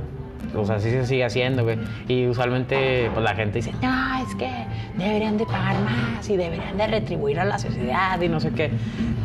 O 0.55 0.65
sea, 0.65 0.79
sí 0.79 0.89
se 0.89 1.05
sigue 1.05 1.23
haciendo, 1.23 1.63
güey. 1.63 1.77
Y 2.07 2.27
usualmente, 2.27 3.09
pues 3.13 3.23
la 3.23 3.35
gente 3.35 3.59
dice, 3.59 3.71
no, 3.81 4.23
es 4.27 4.35
que 4.35 4.49
deberían 4.97 5.37
de 5.37 5.45
pagar 5.45 5.75
más 5.81 6.27
y 6.29 6.37
deberían 6.37 6.77
de 6.77 6.87
retribuir 6.87 7.39
a 7.39 7.45
la 7.45 7.59
sociedad 7.59 8.19
y 8.21 8.29
no 8.29 8.39
sé 8.39 8.51
qué. 8.51 8.71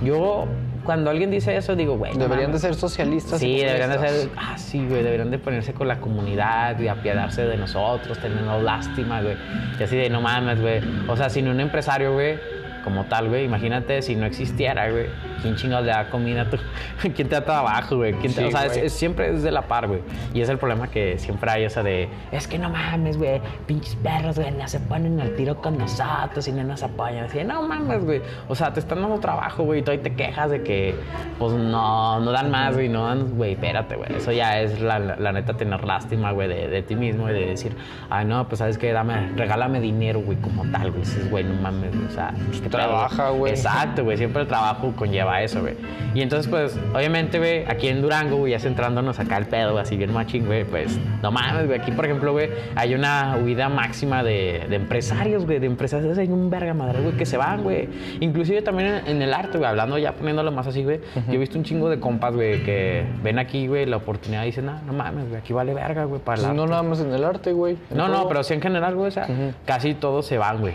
Yo, 0.04 0.46
cuando 0.84 1.10
alguien 1.10 1.30
dice 1.30 1.56
eso, 1.56 1.74
digo, 1.74 1.96
güey. 1.96 2.16
Deberían 2.16 2.52
de 2.52 2.58
ser 2.58 2.74
socialistas. 2.74 3.42
y 3.42 3.46
Sí, 3.46 3.64
deberían 3.64 3.90
de 3.90 3.98
ser. 3.98 4.28
Ah, 4.36 4.58
sí, 4.58 4.86
güey. 4.86 5.02
Deberían 5.02 5.30
de 5.30 5.38
ponerse 5.38 5.72
con 5.72 5.88
la 5.88 5.98
comunidad 6.00 6.78
y 6.78 6.88
apiadarse 6.88 7.44
de 7.46 7.56
nosotros, 7.56 8.18
tenernos 8.18 8.62
lástima, 8.62 9.22
güey. 9.22 9.36
Y 9.78 9.82
así 9.82 9.96
de 9.96 10.10
no 10.10 10.20
mames, 10.20 10.60
güey. 10.60 10.82
O 11.08 11.16
sea, 11.16 11.30
sin 11.30 11.48
un 11.48 11.58
empresario, 11.60 12.12
güey, 12.12 12.38
como 12.84 13.04
tal, 13.06 13.28
güey. 13.28 13.44
Imagínate 13.44 14.02
si 14.02 14.14
no 14.14 14.26
existiera, 14.26 14.90
güey. 14.90 15.06
¿Quién 15.42 15.56
chingados 15.56 15.84
le 15.86 15.92
da 15.92 16.08
comida 16.10 16.42
a 16.42 16.50
tu. 16.50 16.58
¿Quién 17.14 17.28
te 17.28 17.34
da 17.34 17.44
trabajo, 17.44 17.96
güey? 17.96 18.12
¿Quién 18.14 18.32
te- 18.34 18.42
Sí, 18.42 18.46
o 18.48 18.50
sea, 18.50 18.66
es, 18.66 18.72
güey. 18.74 18.86
es- 18.86 18.92
siempre 18.92 19.30
es 19.34 19.42
de 19.42 19.50
la 19.50 19.62
par, 19.62 19.88
güey. 19.88 20.00
Y 20.32 20.40
es 20.40 20.48
el 20.48 20.58
problema 20.58 20.88
que 20.88 21.18
siempre 21.18 21.50
hay, 21.50 21.66
o 21.66 21.70
sea, 21.70 21.82
de. 21.82 22.08
Es 22.32 22.46
que 22.46 22.58
no 22.58 22.70
mames, 22.70 23.16
güey. 23.18 23.40
Pinches 23.66 23.96
perros, 23.96 24.38
güey. 24.38 24.50
No 24.52 24.66
se 24.68 24.80
ponen 24.80 25.20
al 25.20 25.34
tiro 25.36 25.56
con 25.56 25.78
nosotros 25.78 26.46
y 26.48 26.52
no 26.52 26.62
nos 26.64 26.82
apoyan. 26.82 27.24
Así 27.24 27.42
no 27.44 27.62
mames, 27.66 28.04
güey. 28.04 28.20
O 28.48 28.54
sea, 28.54 28.72
te 28.72 28.80
están 28.80 29.00
dando 29.00 29.18
trabajo, 29.18 29.64
güey. 29.64 29.80
Y 29.80 29.82
todavía 29.82 30.02
te 30.04 30.14
quejas 30.14 30.50
de 30.50 30.62
que, 30.62 30.94
pues 31.38 31.52
no, 31.52 32.20
no 32.20 32.30
dan 32.32 32.50
más, 32.50 32.74
güey. 32.74 32.88
No 32.88 33.06
dan, 33.06 33.36
güey. 33.36 33.52
Espérate, 33.52 33.96
güey. 33.96 34.12
Eso 34.16 34.32
ya 34.32 34.60
es 34.60 34.80
la, 34.80 34.98
la, 34.98 35.16
la 35.16 35.32
neta 35.32 35.54
tener 35.56 35.84
lástima, 35.84 36.32
güey, 36.32 36.48
de, 36.48 36.68
de 36.68 36.82
ti 36.82 36.94
mismo 36.96 37.28
y 37.28 37.32
de 37.32 37.46
decir, 37.46 37.76
ay, 38.10 38.24
no, 38.24 38.46
pues 38.48 38.58
sabes 38.58 38.78
que 38.78 38.92
dame, 38.92 39.30
regálame 39.36 39.80
dinero, 39.80 40.20
güey, 40.20 40.38
como 40.38 40.64
tal, 40.70 40.90
güey. 40.90 41.02
Dices, 41.04 41.30
güey, 41.30 41.44
no 41.44 41.54
mames, 41.60 41.94
güey. 41.94 42.06
O 42.06 42.10
sea, 42.10 42.32
pues, 42.48 42.60
¿qué 42.60 42.68
Trabaja, 42.76 43.30
güey. 43.30 43.52
Exacto, 43.52 44.04
güey. 44.04 44.16
Siempre 44.16 44.42
el 44.42 44.48
trabajo 44.48 44.92
conlleva 44.96 45.42
eso, 45.42 45.60
güey. 45.60 45.74
Y 46.14 46.22
entonces, 46.22 46.48
pues, 46.50 46.78
obviamente, 46.94 47.38
güey, 47.38 47.64
aquí 47.66 47.88
en 47.88 48.02
Durango, 48.02 48.36
güey, 48.36 48.52
ya 48.52 48.58
centrándonos 48.60 49.18
acá 49.18 49.36
el 49.38 49.46
pedo, 49.46 49.76
así 49.78 49.96
bien 49.96 50.12
machín, 50.12 50.46
güey, 50.46 50.64
pues, 50.64 50.98
no 51.22 51.30
mames, 51.32 51.66
güey. 51.66 51.80
Aquí, 51.80 51.90
por 51.90 52.04
ejemplo, 52.04 52.32
güey, 52.32 52.50
hay 52.76 52.94
una 52.94 53.36
huida 53.42 53.68
máxima 53.68 54.22
de, 54.22 54.66
de 54.68 54.76
empresarios, 54.76 55.44
güey, 55.44 55.58
de 55.58 55.66
empresarios. 55.66 56.16
Hay 56.18 56.28
un 56.28 56.50
verga 56.50 56.72
madre, 56.74 57.00
güey, 57.00 57.16
que 57.16 57.26
se 57.26 57.36
van, 57.36 57.62
güey. 57.62 57.88
Inclusive 58.20 58.62
también 58.62 58.94
en, 59.06 59.08
en 59.16 59.22
el 59.22 59.34
arte, 59.34 59.58
güey, 59.58 59.68
hablando 59.68 59.98
ya 59.98 60.12
poniéndolo 60.12 60.52
más 60.52 60.66
así, 60.66 60.84
güey. 60.84 61.00
Yo 61.26 61.34
he 61.34 61.38
visto 61.38 61.58
un 61.58 61.64
chingo 61.64 61.88
de 61.88 61.98
compas, 61.98 62.34
güey, 62.34 62.62
que 62.62 63.04
ven 63.22 63.38
aquí, 63.38 63.66
güey, 63.66 63.86
la 63.86 63.96
oportunidad 63.96 64.42
y 64.44 64.46
dicen, 64.46 64.66
no, 64.66 64.80
no 64.86 64.92
mames, 64.92 65.28
güey, 65.28 65.40
aquí 65.40 65.52
vale 65.52 65.74
verga, 65.74 66.04
güey, 66.04 66.20
para 66.20 66.36
el 66.36 66.40
Pues 66.42 66.50
arte". 66.50 66.56
no 66.56 66.66
nada 66.66 66.82
más 66.82 67.00
en 67.00 67.12
el 67.12 67.24
arte, 67.24 67.52
güey. 67.52 67.76
No, 67.90 68.08
no, 68.08 68.28
pero 68.28 68.42
sí 68.44 68.54
en 68.54 68.62
general, 68.62 68.94
güey, 68.94 69.08
o 69.08 69.10
sea, 69.10 69.26
casi 69.66 69.94
todos 69.94 70.26
se 70.26 70.38
van, 70.38 70.60
güey. 70.60 70.74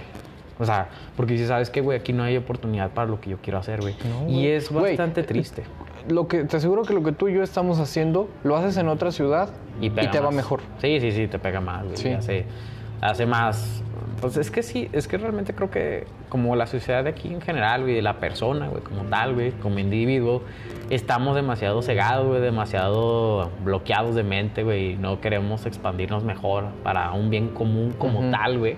O 0.59 0.65
sea, 0.65 0.89
porque 1.15 1.37
si 1.37 1.47
sabes 1.47 1.69
que, 1.69 1.79
güey, 1.79 1.97
aquí 1.97 2.11
no 2.11 2.23
hay 2.23 2.35
oportunidad 2.35 2.91
para 2.91 3.07
lo 3.07 3.21
que 3.21 3.29
yo 3.29 3.37
quiero 3.41 3.59
hacer, 3.59 3.79
güey. 3.79 3.95
No, 4.03 4.29
y 4.29 4.47
es 4.47 4.71
bastante 4.71 5.23
triste. 5.23 5.63
Lo 6.09 6.27
que, 6.27 6.43
te 6.43 6.57
aseguro 6.57 6.83
que 6.83 6.93
lo 6.93 7.01
que 7.01 7.13
tú 7.13 7.29
y 7.29 7.33
yo 7.33 7.43
estamos 7.43 7.79
haciendo, 7.79 8.29
lo 8.43 8.57
haces 8.57 8.75
en 8.77 8.89
otra 8.89 9.11
ciudad 9.11 9.49
y, 9.79 9.89
pega 9.89 10.11
te 10.11 10.19
va 10.19 10.31
mejor. 10.31 10.61
Sí, 10.81 10.99
sí, 10.99 11.11
sí, 11.13 11.27
te 11.27 11.39
pega 11.39 11.61
más, 11.61 11.85
güey. 11.85 11.97
Sí. 11.97 12.09
Hace, 12.09 12.45
hace 12.99 13.25
más. 13.25 13.83
Pues 14.19 14.35
es 14.35 14.51
que 14.51 14.63
sí, 14.63 14.89
es 14.91 15.07
que 15.07 15.17
realmente 15.17 15.53
creo 15.53 15.71
que 15.71 16.05
como 16.27 16.55
la 16.57 16.67
sociedad 16.67 17.05
de 17.05 17.11
aquí 17.11 17.33
en 17.33 17.39
general, 17.39 17.83
güey, 17.83 17.95
de 17.95 18.01
la 18.01 18.19
persona, 18.19 18.67
güey, 18.67 18.83
como 18.83 19.03
tal, 19.03 19.35
güey, 19.35 19.51
como 19.51 19.79
individuo, 19.79 20.41
estamos 20.89 21.35
demasiado 21.35 21.81
cegados, 21.81 22.27
güey, 22.27 22.41
demasiado 22.41 23.49
bloqueados 23.63 24.15
de 24.15 24.23
mente, 24.23 24.63
güey, 24.63 24.91
y 24.91 24.95
no 24.97 25.21
queremos 25.21 25.65
expandirnos 25.65 26.25
mejor 26.25 26.65
para 26.83 27.13
un 27.13 27.29
bien 27.29 27.49
común 27.49 27.93
como 27.97 28.29
tal, 28.29 28.59
güey, 28.59 28.75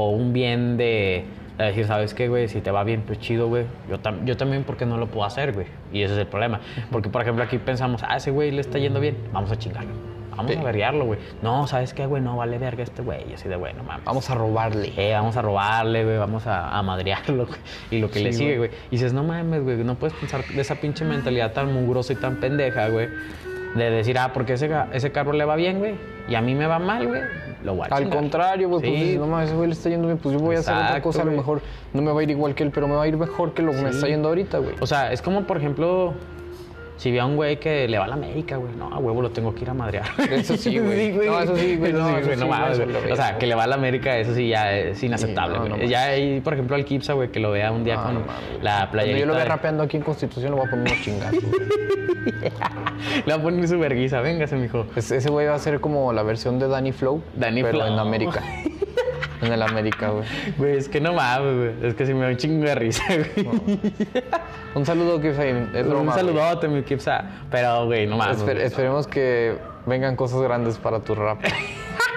o 0.00 0.10
un 0.10 0.32
bien 0.32 0.76
de, 0.76 1.24
de 1.58 1.64
decir, 1.64 1.86
¿sabes 1.86 2.14
qué, 2.14 2.28
güey? 2.28 2.46
Si 2.48 2.60
te 2.60 2.70
va 2.70 2.84
bien, 2.84 3.02
pues 3.06 3.18
chido, 3.18 3.48
güey. 3.48 3.64
Yo, 3.90 3.98
tam- 3.98 4.24
yo 4.24 4.36
también, 4.36 4.62
¿por 4.64 4.76
qué 4.76 4.86
no 4.86 4.96
lo 4.96 5.08
puedo 5.08 5.24
hacer, 5.26 5.52
güey? 5.52 5.66
Y 5.92 6.02
ese 6.02 6.14
es 6.14 6.20
el 6.20 6.26
problema. 6.26 6.60
Porque, 6.92 7.08
por 7.08 7.22
ejemplo, 7.22 7.42
aquí 7.42 7.58
pensamos, 7.58 8.02
ah, 8.06 8.16
ese 8.16 8.30
güey 8.30 8.50
le 8.52 8.60
está 8.60 8.78
yendo 8.78 9.00
bien, 9.00 9.16
vamos 9.32 9.50
a 9.50 9.58
chingarlo. 9.58 9.90
Vamos 10.36 10.52
Sí. 10.52 10.58
a 10.58 10.62
verguearlo, 10.62 11.04
güey. 11.04 11.18
No, 11.42 11.66
¿sabes 11.66 11.92
qué, 11.94 12.06
güey? 12.06 12.22
No 12.22 12.36
vale 12.36 12.58
verga 12.58 12.84
este 12.84 13.02
güey. 13.02 13.28
Y 13.28 13.34
así 13.34 13.48
de, 13.48 13.56
güey, 13.56 13.74
no 13.74 13.82
mames. 13.82 14.04
Vamos 14.04 14.30
a 14.30 14.36
robarle. 14.36 14.92
Eh, 14.96 15.12
vamos 15.12 15.36
a 15.36 15.42
robarle, 15.42 16.04
güey, 16.04 16.16
vamos 16.16 16.46
a, 16.46 16.78
a 16.78 16.80
madrearlo, 16.84 17.46
güey. 17.46 17.58
Y 17.90 17.98
lo 17.98 18.08
que 18.08 18.20
Sí, 18.20 18.24
le 18.24 18.32
sigue, 18.32 18.56
güey. 18.58 18.68
güey. 18.68 18.80
Y 18.86 18.90
dices, 18.92 19.12
no 19.12 19.24
mames, 19.24 19.64
güey, 19.64 19.78
no 19.78 19.96
puedes 19.96 20.14
pensar 20.16 20.44
de 20.46 20.60
esa 20.60 20.76
pinche 20.76 21.04
mentalidad 21.04 21.52
tan 21.54 21.72
mugrosa 21.74 22.12
y 22.12 22.16
tan 22.16 22.36
pendeja, 22.36 22.88
güey. 22.88 23.08
De 23.78 23.90
decir, 23.90 24.18
ah, 24.18 24.32
porque 24.34 24.54
ese, 24.54 24.68
ese 24.92 25.12
carro 25.12 25.32
le 25.32 25.44
va 25.44 25.56
bien, 25.56 25.78
güey. 25.78 25.94
Y 26.28 26.34
a 26.34 26.40
mí 26.42 26.54
me 26.54 26.66
va 26.66 26.78
mal, 26.78 27.06
güey. 27.06 27.22
Lo 27.64 27.74
voy 27.74 27.86
a 27.90 27.94
Al 27.94 28.02
chingar. 28.04 28.18
contrario, 28.18 28.68
güey, 28.68 28.80
pues 28.82 28.92
Sí. 29.10 29.16
no 29.18 29.26
mames, 29.26 29.48
ese 29.48 29.56
güey 29.56 29.68
le 29.68 29.72
está 29.74 29.88
yendo 29.88 30.06
bien, 30.06 30.18
pues 30.18 30.34
yo 30.34 30.40
voy 30.40 30.56
a 30.56 30.58
hacer 30.60 30.74
otra 30.74 30.86
Exacto, 30.88 31.02
cosa, 31.08 31.22
a 31.22 31.24
lo 31.24 31.30
güey. 31.30 31.38
mejor 31.38 31.62
no 31.92 32.02
me 32.02 32.12
va 32.12 32.20
a 32.20 32.22
ir 32.22 32.30
igual 32.30 32.54
que 32.54 32.62
él, 32.62 32.70
pero 32.72 32.86
me 32.88 32.94
va 32.94 33.02
a 33.02 33.08
ir 33.08 33.16
mejor 33.16 33.52
que 33.54 33.62
lo 33.62 33.72
que 33.72 33.78
me 33.82 33.90
Sí. 33.90 33.96
está 33.96 34.08
yendo 34.08 34.28
ahorita, 34.28 34.58
güey. 34.58 34.74
O 34.80 34.86
sea, 34.86 35.12
es 35.12 35.22
como, 35.22 35.42
por 35.44 35.56
ejemplo, 35.56 36.14
si 36.98 37.10
ve 37.10 37.20
a 37.20 37.24
un 37.26 37.36
güey 37.36 37.58
que 37.58 37.88
le 37.88 37.96
va 37.96 38.04
a 38.04 38.08
la 38.08 38.14
América, 38.14 38.56
güey. 38.56 38.74
No, 38.76 38.92
a 38.92 38.98
huevo 38.98 39.22
lo 39.22 39.30
tengo 39.30 39.54
que 39.54 39.62
ir 39.62 39.70
a 39.70 39.74
madrear. 39.74 40.04
Eso 40.30 40.56
sí, 40.58 40.78
güey. 40.78 41.12
No, 41.12 41.40
eso 41.40 41.56
sí, 41.56 41.76
güey, 41.76 41.92
no, 41.94 42.08
sí, 42.08 42.14
eso 42.32 42.46
no 42.46 42.74
sí, 42.74 42.80
güey. 42.82 42.92
lo 42.92 43.00
veo, 43.02 43.12
O 43.14 43.16
sea, 43.16 43.38
que 43.38 43.46
le 43.46 43.54
va 43.54 43.62
a 43.64 43.66
la 43.66 43.76
América, 43.76 44.18
eso 44.18 44.34
sí 44.34 44.48
ya 44.48 44.72
es 44.76 45.02
inaceptable, 45.02 45.58
no, 45.58 45.68
güey. 45.68 45.84
no 45.84 45.88
ya 45.88 46.02
hay, 46.08 46.40
por 46.42 46.52
ejemplo, 46.52 46.76
al 46.76 46.84
Kipsa, 46.84 47.14
güey, 47.14 47.30
que 47.30 47.40
lo 47.40 47.50
vea 47.52 47.72
un 47.72 47.84
día 47.84 47.96
No, 47.96 48.02
con 48.02 48.14
no 48.14 48.20
la 48.62 48.72
Cuando 48.76 48.90
playerita. 48.92 49.20
yo 49.20 49.26
lo 49.26 49.34
vea 49.34 49.44
rapeando 49.46 49.82
aquí 49.84 49.96
en 49.96 50.02
Constitución, 50.02 50.52
le 50.52 50.58
voy 50.58 50.66
a 50.66 50.70
poner 50.70 50.86
unos 50.92 51.02
chingazos. 51.04 51.42
Le 53.24 53.32
va 53.32 53.38
a 53.38 53.42
poner 53.42 53.66
su 53.68 53.78
verguiza, 53.78 54.20
véngase, 54.20 54.56
mijo. 54.56 54.84
Es- 54.96 55.10
Ese 55.12 55.30
güey 55.30 55.46
va 55.46 55.54
a 55.54 55.58
ser 55.58 55.80
como 55.80 56.12
la 56.12 56.22
versión 56.24 56.58
de 56.58 56.68
Danny 56.68 56.92
Flow, 56.92 57.22
Danny 57.36 57.62
pero 57.62 57.78
Flow. 57.78 57.92
en 57.92 57.98
América. 57.98 58.42
en 59.40 59.52
el 59.52 59.62
América, 59.62 60.10
güey. 60.10 60.24
Güey, 60.56 60.76
es 60.76 60.88
que 60.88 61.00
no 61.00 61.12
mames, 61.14 61.56
güey. 61.56 61.88
Es 61.90 61.94
que 61.94 62.06
sí 62.06 62.14
me 62.14 62.20
da 62.24 62.28
un 62.28 62.36
chingo 62.36 62.64
de 62.64 62.74
risa, 62.74 63.02
güey. 63.08 63.48
Un 64.74 64.84
saludo, 64.86 65.20
broma. 65.86 66.00
un 66.00 66.06
güey. 66.06 66.18
saludote, 66.18 66.68
mi 66.68 66.82
Kipsa. 66.82 67.24
Pero, 67.50 67.86
güey, 67.86 68.06
no 68.06 68.16
mames. 68.16 68.38
Esper- 68.38 68.54
güey. 68.54 68.62
esperemos 68.66 69.06
que 69.06 69.56
vengan 69.86 70.16
cosas 70.16 70.40
grandes 70.42 70.76
para 70.78 71.00
tu 71.00 71.14
rap. 71.14 71.40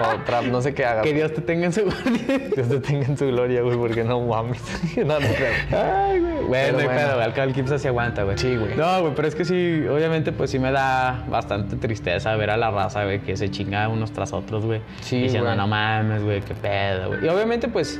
O 0.01 0.19
trap, 0.25 0.45
no 0.45 0.61
sé 0.61 0.73
qué 0.73 0.85
hagas. 0.85 1.03
Que 1.03 1.13
Dios 1.13 1.33
te 1.33 1.41
tenga 1.41 1.65
en 1.65 1.73
su 1.73 1.81
guardia. 1.85 2.37
Dios 2.55 2.69
te 2.69 2.79
tenga 2.79 3.05
en 3.07 3.17
su 3.17 3.27
gloria, 3.27 3.61
güey, 3.61 3.77
porque 3.77 4.03
no 4.03 4.19
mames. 4.21 4.61
no, 4.97 5.03
no 5.03 5.17
creo. 5.19 5.53
Ay, 5.71 6.19
güey. 6.19 6.33
Bueno, 6.33 6.47
Pero 6.51 6.71
no 6.73 6.79
hay 6.79 6.85
bueno. 6.85 6.99
pedo, 7.01 7.13
güey. 7.15 7.23
Al 7.25 7.33
cabo 7.33 7.47
el 7.47 7.53
Kipsa 7.53 7.77
se 7.79 7.87
aguanta, 7.87 8.23
güey. 8.23 8.37
Sí, 8.37 8.55
güey. 8.55 8.75
No, 8.75 9.01
güey, 9.01 9.13
pero 9.15 9.27
es 9.27 9.35
que 9.35 9.45
sí, 9.45 9.85
obviamente, 9.89 10.31
pues 10.31 10.49
sí 10.51 10.59
me 10.59 10.71
da 10.71 11.23
bastante 11.29 11.75
tristeza 11.75 12.35
ver 12.35 12.49
a 12.49 12.57
la 12.57 12.71
raza, 12.71 13.03
güey, 13.03 13.19
que 13.21 13.35
se 13.37 13.49
chinga 13.51 13.87
unos 13.89 14.11
tras 14.11 14.33
otros, 14.33 14.65
güey. 14.65 14.81
Sí, 15.01 15.21
Diciendo, 15.23 15.47
güey. 15.47 15.57
no 15.57 15.67
mames, 15.67 16.23
güey, 16.23 16.41
qué 16.41 16.53
pedo, 16.55 17.09
güey. 17.09 17.25
Y 17.25 17.29
obviamente, 17.29 17.67
pues, 17.67 17.99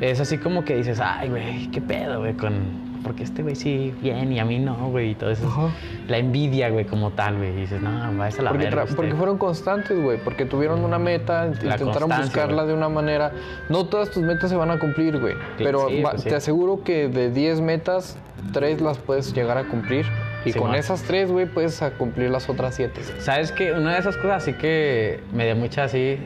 es 0.00 0.20
así 0.20 0.38
como 0.38 0.64
que 0.64 0.76
dices, 0.76 1.00
ay, 1.02 1.28
güey, 1.28 1.70
qué 1.70 1.80
pedo, 1.80 2.20
güey, 2.20 2.34
con, 2.34 2.87
porque 3.02 3.22
este 3.22 3.42
güey 3.42 3.54
sí 3.56 3.94
bien 4.02 4.32
y 4.32 4.38
a 4.40 4.44
mí 4.44 4.58
no, 4.58 4.90
güey, 4.90 5.10
y 5.10 5.14
todo 5.14 5.30
eso. 5.30 5.46
Ajá. 5.46 5.68
La 6.08 6.18
envidia, 6.18 6.68
güey, 6.70 6.84
como 6.84 7.10
tal, 7.12 7.36
güey. 7.38 7.54
Dices, 7.54 7.80
no, 7.80 7.90
vayas 8.18 8.38
a 8.38 8.42
la 8.42 8.50
Porque, 8.50 8.64
verga. 8.64 8.82
tra- 8.82 8.84
usted". 8.84 8.96
porque 8.96 9.14
fueron 9.14 9.38
constantes, 9.38 10.00
güey. 10.02 10.18
Porque 10.22 10.44
tuvieron 10.44 10.84
una 10.84 10.98
meta, 10.98 11.46
intentaron 11.46 12.08
buscarla 12.10 12.64
de 12.66 12.74
una 12.74 12.88
manera. 12.88 13.32
No 13.68 13.86
todas 13.86 14.10
tus 14.10 14.22
metas 14.22 14.50
se 14.50 14.56
van 14.56 14.70
a 14.70 14.78
cumplir, 14.78 15.18
güey. 15.20 15.34
Pero 15.58 15.88
sí, 15.88 16.02
va- 16.02 16.10
pues 16.12 16.22
sí. 16.22 16.28
te 16.28 16.34
aseguro 16.36 16.82
que 16.84 17.08
de 17.08 17.30
10 17.30 17.60
metas, 17.60 18.16
3 18.52 18.80
las 18.80 18.98
puedes 18.98 19.32
llegar 19.34 19.58
a 19.58 19.64
cumplir. 19.64 20.06
Y 20.44 20.52
Sí, 20.52 20.58
con 20.58 20.68
man. 20.70 20.78
esas 20.78 21.02
3, 21.02 21.30
güey, 21.32 21.46
puedes 21.46 21.82
cumplir 21.98 22.30
las 22.30 22.48
otras 22.48 22.74
7. 22.74 23.00
¿Sabes 23.18 23.50
qué? 23.52 23.72
Una 23.72 23.94
de 23.94 23.98
esas 23.98 24.16
cosas 24.16 24.42
así 24.44 24.52
que 24.54 25.20
me 25.32 25.44
dio 25.46 25.56
mucha 25.56 25.84
así, 25.84 26.18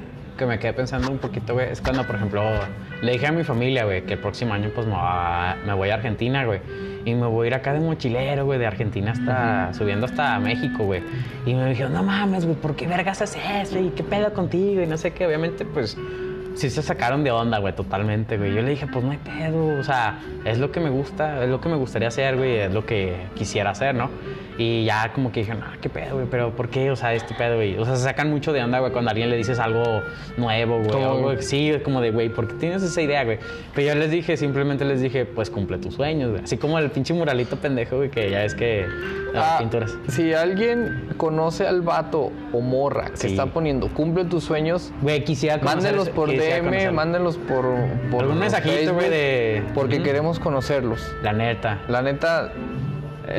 que 0.43 0.47
me 0.47 0.59
quedé 0.59 0.73
pensando 0.73 1.11
un 1.11 1.19
poquito, 1.19 1.55
güey, 1.55 1.71
es 1.71 1.81
cuando, 1.81 2.05
por 2.05 2.17
ejemplo, 2.17 2.43
le 3.01 3.13
dije 3.13 3.27
a 3.27 3.33
mi 3.33 3.45
familia, 3.45 3.85
güey, 3.85 4.03
que 4.05 4.15
el 4.15 4.19
próximo 4.19 4.55
año 4.55 4.71
pues 4.75 4.87
me, 4.87 4.95
va- 4.95 5.57
me 5.65 5.73
voy 5.73 5.91
a 5.91 5.95
Argentina, 5.95 6.45
güey. 6.45 6.61
Y 7.05 7.15
me 7.15 7.27
voy 7.27 7.45
a 7.45 7.49
ir 7.49 7.55
acá 7.55 7.73
de 7.73 7.81
mochilero, 7.81 8.45
güey, 8.45 8.59
de 8.59 8.67
Argentina 8.67 9.13
hasta, 9.13 9.73
subiendo 9.75 10.07
hasta 10.07 10.39
México, 10.41 10.85
güey. 10.85 11.03
Y 11.47 11.55
me 11.55 11.69
dijeron, 11.71 11.93
no 11.93 12.03
mames, 12.03 12.45
güey, 12.45 12.57
¿por 12.57 12.75
qué 12.77 12.87
vergas 12.87 13.23
haces 13.23 13.41
eso? 13.63 13.79
¿Y 13.79 13.91
qué 13.91 14.03
pedo 14.03 14.33
contigo? 14.33 14.83
Y 14.83 14.87
no 14.87 14.97
sé 14.97 15.13
qué, 15.13 15.27
obviamente, 15.27 15.65
pues, 15.65 15.97
sí 16.55 16.71
se 16.71 16.83
sacaron 16.83 17.25
de 17.25 17.31
onda, 17.31 17.59
güey, 17.59 17.75
totalmente, 17.75 18.37
güey. 18.39 18.55
Yo 18.55 18.63
le 18.63 18.71
dije, 18.71 18.87
pues 18.87 19.05
no 19.05 19.11
hay 19.13 19.19
pedo, 19.19 19.79
o 19.79 19.83
sea, 19.85 20.19
es 20.45 20.59
lo 20.59 20.71
que 20.71 20.81
me 20.81 20.91
gusta, 20.91 21.43
es 21.45 21.49
lo 21.51 21.61
que 21.61 21.69
me 21.69 21.77
gustaría 21.77 22.09
hacer, 22.09 22.37
güey, 22.37 22.57
es 22.59 22.73
lo 22.73 22.85
que 22.87 23.17
quisiera 23.35 23.71
hacer, 23.71 23.95
¿no? 23.95 24.11
Y 24.59 24.85
ya 24.85 25.13
como 25.13 25.33
que 25.33 25.41
dije, 25.41 25.55
no, 25.55 25.65
qué 25.81 25.89
pedo, 25.89 26.15
güey, 26.17 26.27
pero 26.31 26.51
¿por 26.55 26.69
qué? 26.69 26.91
O 26.91 26.97
sea, 26.97 27.15
este 27.15 27.35
pedo, 27.35 27.57
güey. 27.57 27.79
O 27.79 27.85
sea, 27.85 27.97
se 27.97 28.03
sacan 28.05 28.31
mucho 28.31 28.53
de 28.53 28.63
onda, 28.63 28.79
güey, 28.81 28.93
cuando 28.93 29.11
a 29.11 29.13
alguien 29.13 29.31
le 29.31 29.37
dices 29.37 29.59
algo 29.59 30.03
nuevo, 30.37 30.81
güey. 30.83 31.03
Algo 31.03 31.41
sí, 31.41 31.71
es 31.71 31.83
como 31.83 32.01
de, 32.01 32.11
güey, 32.11 32.29
¿por 32.29 32.49
qué 32.49 32.55
tienes 32.55 32.83
esa 32.83 33.01
idea, 33.01 33.25
güey? 33.25 33.39
Pero 33.75 33.89
yo 33.89 33.95
les 33.95 34.11
dije, 34.11 34.37
simplemente 34.37 34.85
les 34.85 35.01
dije, 35.01 35.25
pues 35.25 35.49
cumple 35.51 35.79
tus 35.79 35.95
sueños, 35.95 36.31
güey. 36.31 36.43
Así 36.45 36.59
como 36.59 36.79
el 36.79 36.91
pinche 36.91 37.15
muralito 37.15 37.57
pendejo, 37.57 37.97
güey, 37.97 38.11
que 38.11 38.31
ya 38.31 38.45
es 38.45 38.55
que 38.55 38.87
las 39.33 39.45
Ah, 39.45 39.57
pinturas. 39.59 39.97
Si 40.09 40.35
alguien 40.35 41.09
conoce 41.17 41.67
al 41.67 41.81
vato 41.83 42.31
o 42.53 42.61
morra 42.61 43.07
que 43.11 43.17
Sí. 43.17 43.27
está 43.29 43.47
poniendo 43.47 43.89
cumple 43.89 44.25
tus 44.27 44.45
sueños, 44.45 44.93
Güey, 45.01 45.25
quisiera 45.25 45.59
conocer 45.59 45.77
mándenlos 45.83 46.09
por 46.11 46.29
quisiera 46.29 46.57
DM, 46.57 46.65
conocerlo. 46.67 46.93
mándenlos 46.93 47.39
por, 47.39 47.65
por 48.11 48.23
Algún 48.23 48.39
mensajito, 48.39 48.93
güey, 48.95 49.09
de... 49.09 49.63
Porque 49.75 50.03
queremos 50.03 50.39
conocerlos. 50.39 51.01
La 51.23 51.33
neta. 51.33 51.81
La 51.89 52.03
neta, 52.03 52.53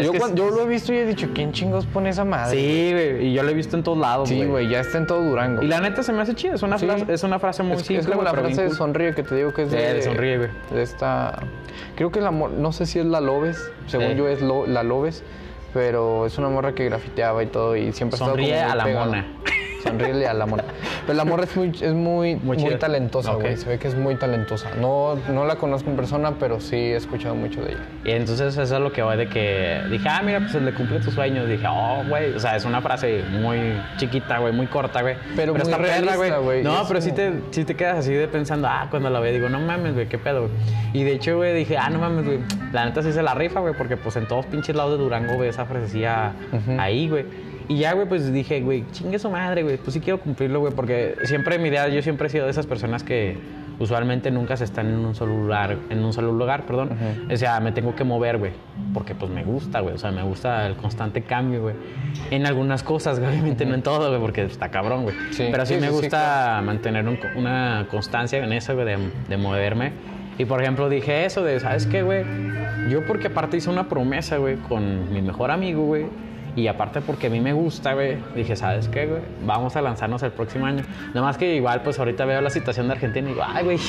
yo, 0.04 0.12
que 0.12 0.18
cuan- 0.20 0.32
es- 0.32 0.36
yo 0.36 0.50
lo 0.50 0.62
he 0.64 0.66
visto 0.68 0.94
y 0.94 0.98
he 0.98 1.06
dicho, 1.06 1.30
¿quién 1.34 1.52
chingos 1.52 1.86
pone 1.86 2.10
esa 2.10 2.24
madre? 2.26 2.58
Sí, 2.58 2.92
güey, 2.94 3.28
y 3.28 3.34
yo 3.34 3.44
lo 3.44 3.50
he 3.50 3.54
visto 3.54 3.76
en 3.78 3.84
todos 3.84 3.98
lados, 3.98 4.30
Sí, 4.30 4.44
güey, 4.46 4.70
ya 4.70 4.80
está 4.80 4.98
en 4.98 5.08
todo 5.08 5.22
Durango. 5.24 5.62
Y 5.62 5.68
la 5.68 5.80
neta 5.82 6.04
se 6.04 6.14
me 6.14 6.22
hace 6.22 6.34
chida, 6.36 6.56
es 6.56 6.64
una, 6.64 6.78
Sí. 6.78 6.86
frase, 6.86 7.06
es 7.14 7.24
una 7.24 7.40
frase 7.40 7.64
muy 7.64 7.74
es, 7.78 7.80
simple, 7.84 8.00
es 8.02 8.06
como 8.08 8.22
güey, 8.22 8.26
la 8.26 8.40
frase 8.40 8.62
de 8.62 8.68
cool. 8.68 8.78
sonríe 8.78 9.14
que 9.16 9.24
te 9.24 9.36
digo 9.36 9.54
que 9.54 9.64
es 9.64 9.70
Sí, 9.70 9.76
de, 9.76 9.94
de 9.96 10.02
sonríe, 10.02 10.38
güey. 10.38 10.50
de 10.72 10.82
esta 10.84 11.40
creo 11.96 12.12
que 12.12 12.22
la 12.22 12.32
no 12.32 12.72
sé 12.72 12.86
si 12.86 13.00
es 13.00 13.06
la 13.06 13.20
Lobes 13.22 13.72
según 13.88 14.16
yo 14.16 14.28
es 14.28 14.42
lo- 14.42 14.66
la 14.68 14.84
Lobes 14.84 15.24
pero 15.74 16.26
es 16.28 16.38
una 16.38 16.50
morra 16.50 16.74
que 16.76 16.86
grafiteaba 16.86 17.42
y 17.44 17.48
todo 17.48 17.76
y 17.76 17.92
siempre 17.94 18.18
Sonríe 18.18 18.50
como 18.54 18.62
muy 18.64 18.72
a 18.72 18.76
la 18.76 18.84
pegada. 18.84 19.06
mona. 19.06 19.26
Sonríele 19.84 20.28
a 20.28 20.34
la 20.34 20.46
mona. 20.46 20.64
Pero 21.06 21.18
la 21.18 21.26
morra 21.26 21.44
es 21.44 21.56
muy, 21.56 21.70
es 21.70 21.94
muy, 21.94 22.36
Muy 22.38 22.58
talentosa, 22.78 23.34
güey. 23.34 23.58
Se 23.58 23.68
ve 23.70 23.78
que 23.80 23.88
es 23.88 23.96
muy 23.96 24.16
talentosa. 24.16 24.70
No, 24.80 25.16
no 25.32 25.46
la 25.46 25.56
conozco 25.58 25.90
en 25.90 25.96
persona, 25.96 26.34
pero 26.40 26.60
sí 26.60 26.76
he 26.76 26.96
escuchado 26.96 27.36
mucho 27.36 27.62
de 27.64 27.72
ella. 27.74 27.86
Y 28.06 28.12
entonces 28.12 28.58
eso 28.58 28.62
es 28.62 28.82
lo 28.82 28.92
que 28.92 29.02
voy 29.04 29.18
de 29.18 29.28
que 29.28 29.82
dije, 29.92 30.08
ah, 30.10 30.22
mira, 30.24 30.40
pues 30.40 30.54
le 30.56 30.74
cumple 30.74 31.00
tus 31.00 31.14
sueños. 31.14 31.48
Dije, 31.48 31.66
oh, 31.70 32.04
güey. 32.08 32.34
O 32.34 32.40
sea, 32.40 32.56
es 32.56 32.66
una 32.66 32.82
frase 32.82 33.24
muy 33.32 33.60
chiquita, 33.98 34.40
güey, 34.40 34.54
muy 34.54 34.68
corta, 34.68 35.02
güey. 35.02 35.16
Pero 35.36 35.54
muy 35.54 35.62
está 35.62 35.78
realista, 35.78 36.38
güey. 36.38 36.64
No, 36.64 36.84
pero 36.88 37.02
sí, 37.02 37.10
como- 37.12 37.22
te, 37.22 37.34
sí 37.52 37.66
te 37.66 37.76
quedas 37.76 37.98
así 38.00 38.14
de 38.14 38.28
pensando, 38.28 38.68
ah, 38.68 38.88
cuando 38.90 39.10
la 39.10 39.20
ve, 39.20 39.32
digo, 39.32 39.50
no 39.50 39.60
mames, 39.60 39.94
güey, 39.94 40.08
qué 40.08 40.18
pedo, 40.18 40.42
güey. 40.48 40.52
Y 40.94 41.04
de 41.04 41.14
hecho, 41.14 41.36
güey, 41.38 41.54
dije, 41.54 41.78
ah, 41.78 41.90
no 41.90 42.00
mames, 42.00 42.26
güey. 42.26 42.40
La 42.72 42.86
neta 42.86 43.02
sí 43.04 43.12
se 43.12 43.22
la 43.22 43.34
rifa, 43.34 43.60
güey, 43.60 43.74
porque 43.74 43.98
pues 43.98 44.16
en 44.16 44.28
todos 44.28 44.46
pinches 44.46 44.76
lados 44.76 44.98
de 44.98 45.04
Durango, 45.04 45.36
güey, 45.36 45.50
esa 45.50 45.66
frasecilla 45.66 46.34
Ujú. 46.52 46.80
ahí, 46.80 47.10
güey. 47.10 47.26
Y 47.68 47.78
ya, 47.78 47.94
güey, 47.94 48.08
pues 48.08 48.32
dije, 48.34 48.62
güey, 48.62 48.84
chingue 48.92 49.20
su 49.20 49.30
madre, 49.30 49.64
güey. 49.64 49.78
Pues 49.78 49.94
sí 49.94 50.00
quiero 50.00 50.20
cumplirlo, 50.20 50.60
güey, 50.60 50.74
porque 50.74 51.16
siempre 51.24 51.58
mi 51.60 51.70
idea, 51.70 51.88
yo 51.90 52.02
siempre 52.02 52.28
he 52.28 52.30
sido 52.30 52.46
de 52.46 52.52
esas 52.52 52.66
personas 52.68 53.04
que 53.04 53.38
usualmente 53.80 54.30
nunca 54.30 54.56
se 54.56 54.64
están 54.66 54.88
en 54.88 55.00
un 55.04 55.16
solo 55.16 55.36
lugar, 55.36 55.78
en 55.90 56.04
un 56.06 56.14
solo 56.14 56.32
lugar, 56.32 56.66
perdón. 56.66 56.92
O 57.32 57.36
sea, 57.38 57.60
me 57.60 57.72
tengo 57.72 57.96
que 57.96 58.04
mover, 58.04 58.38
güey, 58.38 58.52
porque 58.94 59.16
pues 59.16 59.32
me 59.32 59.44
gusta, 59.44 59.80
güey. 59.80 59.96
O 59.96 59.98
sea, 59.98 60.12
me 60.12 60.22
gusta 60.24 60.68
el 60.68 60.76
constante 60.76 61.24
cambio, 61.24 61.62
güey. 61.64 61.76
En 62.32 62.46
algunas 62.46 62.84
cosas, 62.84 63.18
obviamente 63.28 63.66
no 63.66 63.74
en 63.74 63.82
todo, 63.82 64.10
güey, 64.10 64.22
porque 64.22 64.44
está 64.44 64.70
cabrón, 64.70 65.04
güey. 65.04 65.16
Sí, 65.32 65.48
Pero 65.52 65.66
sí, 65.66 65.76
sí, 65.76 65.82
me 65.82 65.88
sí, 65.88 65.94
gusta 65.94 66.62
mantener 66.64 67.08
un- 67.08 67.18
una 67.36 67.88
constancia 67.90 68.44
en 68.44 68.54
eso, 68.54 68.74
güey, 68.76 68.86
de, 68.86 68.98
de 69.28 69.38
moverme. 69.38 69.92
Y 70.38 70.46
por 70.46 70.62
ejemplo, 70.62 70.90
dije 70.90 71.26
eso 71.26 71.44
de, 71.44 71.60
¿sabes 71.60 71.86
qué, 71.86 72.02
güey? 72.04 72.24
Yo 72.90 73.06
porque 73.06 73.28
aparte 73.28 73.58
hice 73.58 73.70
una 73.70 73.88
promesa, 73.88 74.38
güey, 74.38 74.56
con 74.58 75.12
mi 75.14 75.22
mejor 75.22 75.52
amigo, 75.52 75.84
güey. 75.86 76.06
Y 76.56 76.68
aparte 76.68 77.02
porque 77.02 77.28
a 77.28 77.30
mí 77.30 77.40
me 77.42 77.54
gusta, 77.54 77.94
güey, 77.94 78.18
dije, 78.36 78.56
¿sabes 78.56 78.88
qué, 78.88 79.08
güey? 79.08 79.22
Vamos 79.46 79.76
a 79.76 79.82
lanzarnos 79.82 80.22
el 80.24 80.32
próximo 80.32 80.66
año. 80.66 80.84
Nada 81.08 81.22
más 81.22 81.38
que 81.38 81.56
igual, 81.56 81.82
pues 81.82 81.98
ahorita 81.98 82.26
veo 82.26 82.42
la 82.42 82.52
situación 82.52 82.88
de 82.88 82.94
Argentina 82.94 83.28
y 83.28 83.34
digo, 83.34 83.44
ay, 83.48 83.64
güey, 83.64 83.80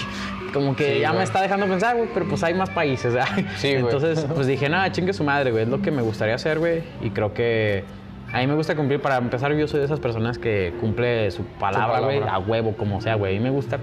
como 0.52 0.74
que 0.74 0.94
Sí, 0.94 1.00
ya 1.00 1.12
me 1.12 1.22
está 1.22 1.42
dejando 1.42 1.66
pensar, 1.66 1.96
güey, 1.96 2.08
pero 2.14 2.26
pues 2.26 2.42
hay 2.42 2.54
más 2.54 2.70
países, 2.70 3.12
¿verdad? 3.12 3.28
Sí, 3.56 3.72
güey. 3.72 3.84
Entonces, 3.84 4.26
pues 4.34 4.46
dije, 4.46 4.68
nada, 4.68 4.90
chingue 4.92 5.12
su 5.12 5.24
madre, 5.24 5.50
güey, 5.50 5.64
es 5.64 5.68
lo 5.68 5.82
que 5.82 5.90
me 5.90 6.00
gustaría 6.02 6.34
hacer, 6.36 6.58
güey. 6.58 6.82
Y 7.02 7.10
creo 7.10 7.34
que 7.34 7.84
a 8.32 8.38
mí 8.38 8.46
me 8.46 8.54
gusta 8.54 8.74
cumplir, 8.74 9.00
para 9.00 9.18
empezar, 9.18 9.52
yo 9.54 9.68
soy 9.68 9.80
de 9.80 9.86
esas 9.86 10.00
personas 10.00 10.38
que 10.38 10.72
cumple 10.80 11.30
su 11.30 11.44
palabra, 11.44 12.00
güey, 12.00 12.20
a 12.20 12.38
huevo, 12.38 12.76
como 12.76 13.00
sea, 13.00 13.14
güey. 13.14 13.36
A 13.36 13.38
mí 13.38 13.44
me 13.44 13.50
gusta 13.50 13.78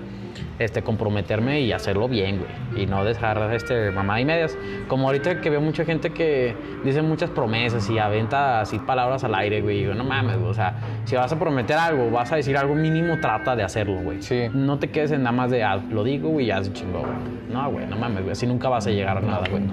este, 0.60 0.82
comprometerme 0.84 1.62
y 1.62 1.72
hacerlo 1.72 2.08
bien, 2.08 2.40
güey. 2.40 2.84
Y 2.84 2.88
no 2.88 3.04
dejar 3.04 3.52
este, 3.54 3.92
mamá 3.92 4.22
y 4.22 4.26
medias. 4.26 4.58
Como 4.88 5.08
ahorita 5.08 5.42
que 5.42 5.50
veo 5.50 5.62
mucha 5.62 5.86
gente 5.86 6.12
que 6.12 6.56
dice 6.84 7.02
muchas 7.02 7.30
promesas 7.32 7.90
y 7.90 7.98
aventa 8.00 8.62
así 8.62 8.78
palabras 8.80 9.24
al 9.24 9.34
aire, 9.36 9.62
güey. 9.62 9.78
Y 9.78 9.82
digo, 9.82 9.94
no 9.94 10.04
mames, 10.04 10.38
güey. 10.38 10.50
O 10.52 10.54
sea, 10.54 10.76
si 11.06 11.16
vas 11.16 11.32
a 11.32 11.40
prometer 11.40 11.78
algo, 11.78 12.12
vas 12.12 12.32
a 12.32 12.36
decir 12.36 12.56
algo 12.58 12.76
mínimo, 12.76 13.18
trata 13.20 13.56
de 13.56 13.64
hacerlo, 13.64 14.02
güey. 14.02 14.22
Sí. 14.22 14.44
No 14.54 14.78
te 14.80 14.90
quedes 14.90 15.12
en 15.12 15.24
nada 15.24 15.36
más 15.36 15.52
de, 15.52 15.64
ah, 15.64 15.78
lo 15.90 16.04
digo, 16.04 16.30
güey, 16.30 16.46
ya 16.48 16.64
se 16.64 16.72
chingó, 16.74 17.00
güey. 17.00 17.12
No, 17.52 17.70
güey, 17.72 17.86
no 17.88 17.96
mames, 17.98 18.20
güey. 18.22 18.32
Así 18.32 18.46
nunca 18.48 18.70
vas 18.70 18.86
a 18.88 18.92
llegar 18.92 19.18
a 19.18 19.22
nada, 19.22 19.44
güey. 19.50 19.64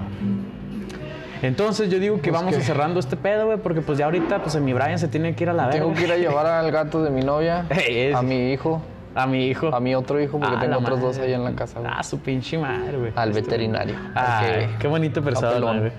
Entonces 1.41 1.89
yo 1.89 1.99
digo 1.99 2.17
que 2.21 2.31
Pues 2.31 2.41
vamos 2.41 2.55
que- 2.57 2.61
cerrando 2.63 2.99
este 2.99 3.15
pedo, 3.15 3.45
güey, 3.45 3.57
porque 3.59 3.79
pues 3.81 3.97
ya 3.97 4.05
ahorita, 4.05 4.39
pues 4.39 4.55
en 4.55 4.65
mi 4.65 4.73
Brian 4.73 4.99
se 4.99 5.07
tiene 5.07 5.35
que 5.35 5.45
ir 5.45 5.49
a 5.49 5.53
la 5.53 5.67
verga. 5.67 5.79
Tengo 5.79 5.93
que 5.93 6.03
ir 6.03 6.11
a 6.11 6.17
llevar 6.17 6.45
al 6.45 6.69
gato 6.71 7.01
de 7.01 7.09
mi 7.11 7.21
novia, 7.21 7.65
a 8.15 8.21
mi 8.21 8.51
hijo, 8.51 8.81
A 9.15 9.25
mi 9.27 9.47
hijo. 9.47 9.67
a 9.73 9.79
mi 9.79 9.95
otro 9.95 10.21
hijo, 10.21 10.39
porque 10.39 10.55
Ah, 10.57 10.59
tengo 10.59 10.77
otros 10.79 11.01
dos 11.01 11.17
ahí 11.19 11.33
en 11.33 11.43
la 11.43 11.53
casa. 11.53 11.79
güey. 11.79 11.91
Ah, 11.95 12.03
su 12.03 12.19
pinche 12.19 12.57
madre, 12.57 12.97
güey. 12.97 13.11
Al 13.15 13.31
veterinario. 13.33 13.95
Que- 14.41 14.69
qué 14.79 14.87
bonito 14.87 15.21
persona, 15.21 15.79
güey. 15.79 15.91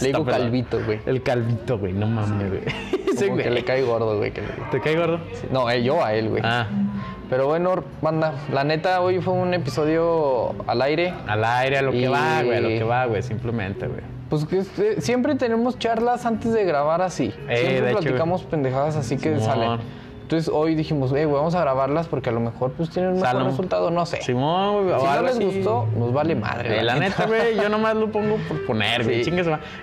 Le 0.00 0.06
digo 0.06 0.18
Está 0.20 0.32
calvito, 0.32 0.78
güey. 0.84 1.00
El 1.06 1.22
calvito, 1.22 1.78
güey. 1.78 1.92
No 1.92 2.06
mames, 2.06 2.48
güey. 2.48 2.62
Ese 3.12 3.26
Como 3.28 3.38
que 3.42 3.50
le 3.50 3.64
cae 3.64 3.82
gordo, 3.82 4.16
güey. 4.18 4.30
que 4.30 4.42
le- 4.42 4.48
¿Te 4.70 4.80
cae 4.80 4.96
gordo? 4.96 5.20
No, 5.50 5.68
eh, 5.70 5.82
yo 5.82 6.04
a 6.04 6.14
él, 6.14 6.28
güey. 6.28 6.42
Ah, 6.44 6.66
Pero 7.28 7.46
bueno, 7.46 7.82
banda, 8.00 8.32
la 8.52 8.64
neta, 8.64 9.00
hoy 9.00 9.20
fue 9.20 9.34
un 9.34 9.52
episodio 9.54 10.54
al 10.66 10.80
aire. 10.82 11.12
al 11.26 11.44
aire, 11.44 11.78
a 11.78 11.82
lo 11.82 11.92
que 11.92 12.08
va, 12.08 12.42
güey. 12.42 12.56
A 12.56 12.60
lo 12.60 12.68
que 12.68 12.84
va, 12.84 13.06
güey. 13.06 13.22
Simplemente, 13.22 13.86
güey. 13.86 14.00
Pues 14.30 14.44
que 14.44 14.58
este, 14.58 15.00
siempre 15.00 15.34
tenemos 15.34 15.78
charlas 15.78 16.24
antes 16.26 16.52
de 16.52 16.64
grabar 16.64 17.02
así. 17.02 17.32
Eh, 17.48 17.56
siempre 17.56 17.80
de 17.82 17.90
hecho, 17.92 18.00
platicamos 18.00 18.42
pendejadas 18.44 18.94
así 18.96 19.16
que 19.16 19.38
Simón. 19.38 19.42
salen. 19.42 19.80
Entonces 20.28 20.52
hoy 20.52 20.74
dijimos, 20.74 21.10
eh, 21.12 21.24
güey, 21.24 21.36
vamos 21.36 21.54
a 21.54 21.62
grabarlas 21.62 22.06
porque 22.06 22.28
a 22.28 22.32
lo 22.34 22.40
mejor 22.40 22.72
pues 22.72 22.90
tienen 22.90 23.14
un 23.14 23.20
mejor 23.22 23.44
resultado, 23.44 23.90
no 23.90 24.04
sé. 24.04 24.20
Simón, 24.20 24.84
güey. 24.84 24.94
o 24.94 25.00
si 25.00 25.06
no 25.06 25.22
les 25.22 25.30
así. 25.36 25.44
gustó, 25.44 25.88
nos 25.96 26.12
vale 26.12 26.34
madre. 26.34 26.80
Eh, 26.80 26.82
la 26.82 26.96
neta, 26.96 27.24
güey, 27.24 27.56
yo 27.56 27.70
nomás 27.70 27.96
lo 27.96 28.12
pongo 28.12 28.36
por 28.46 28.66
poner, 28.66 29.04
güey. 29.04 29.24
Sí. 29.24 29.32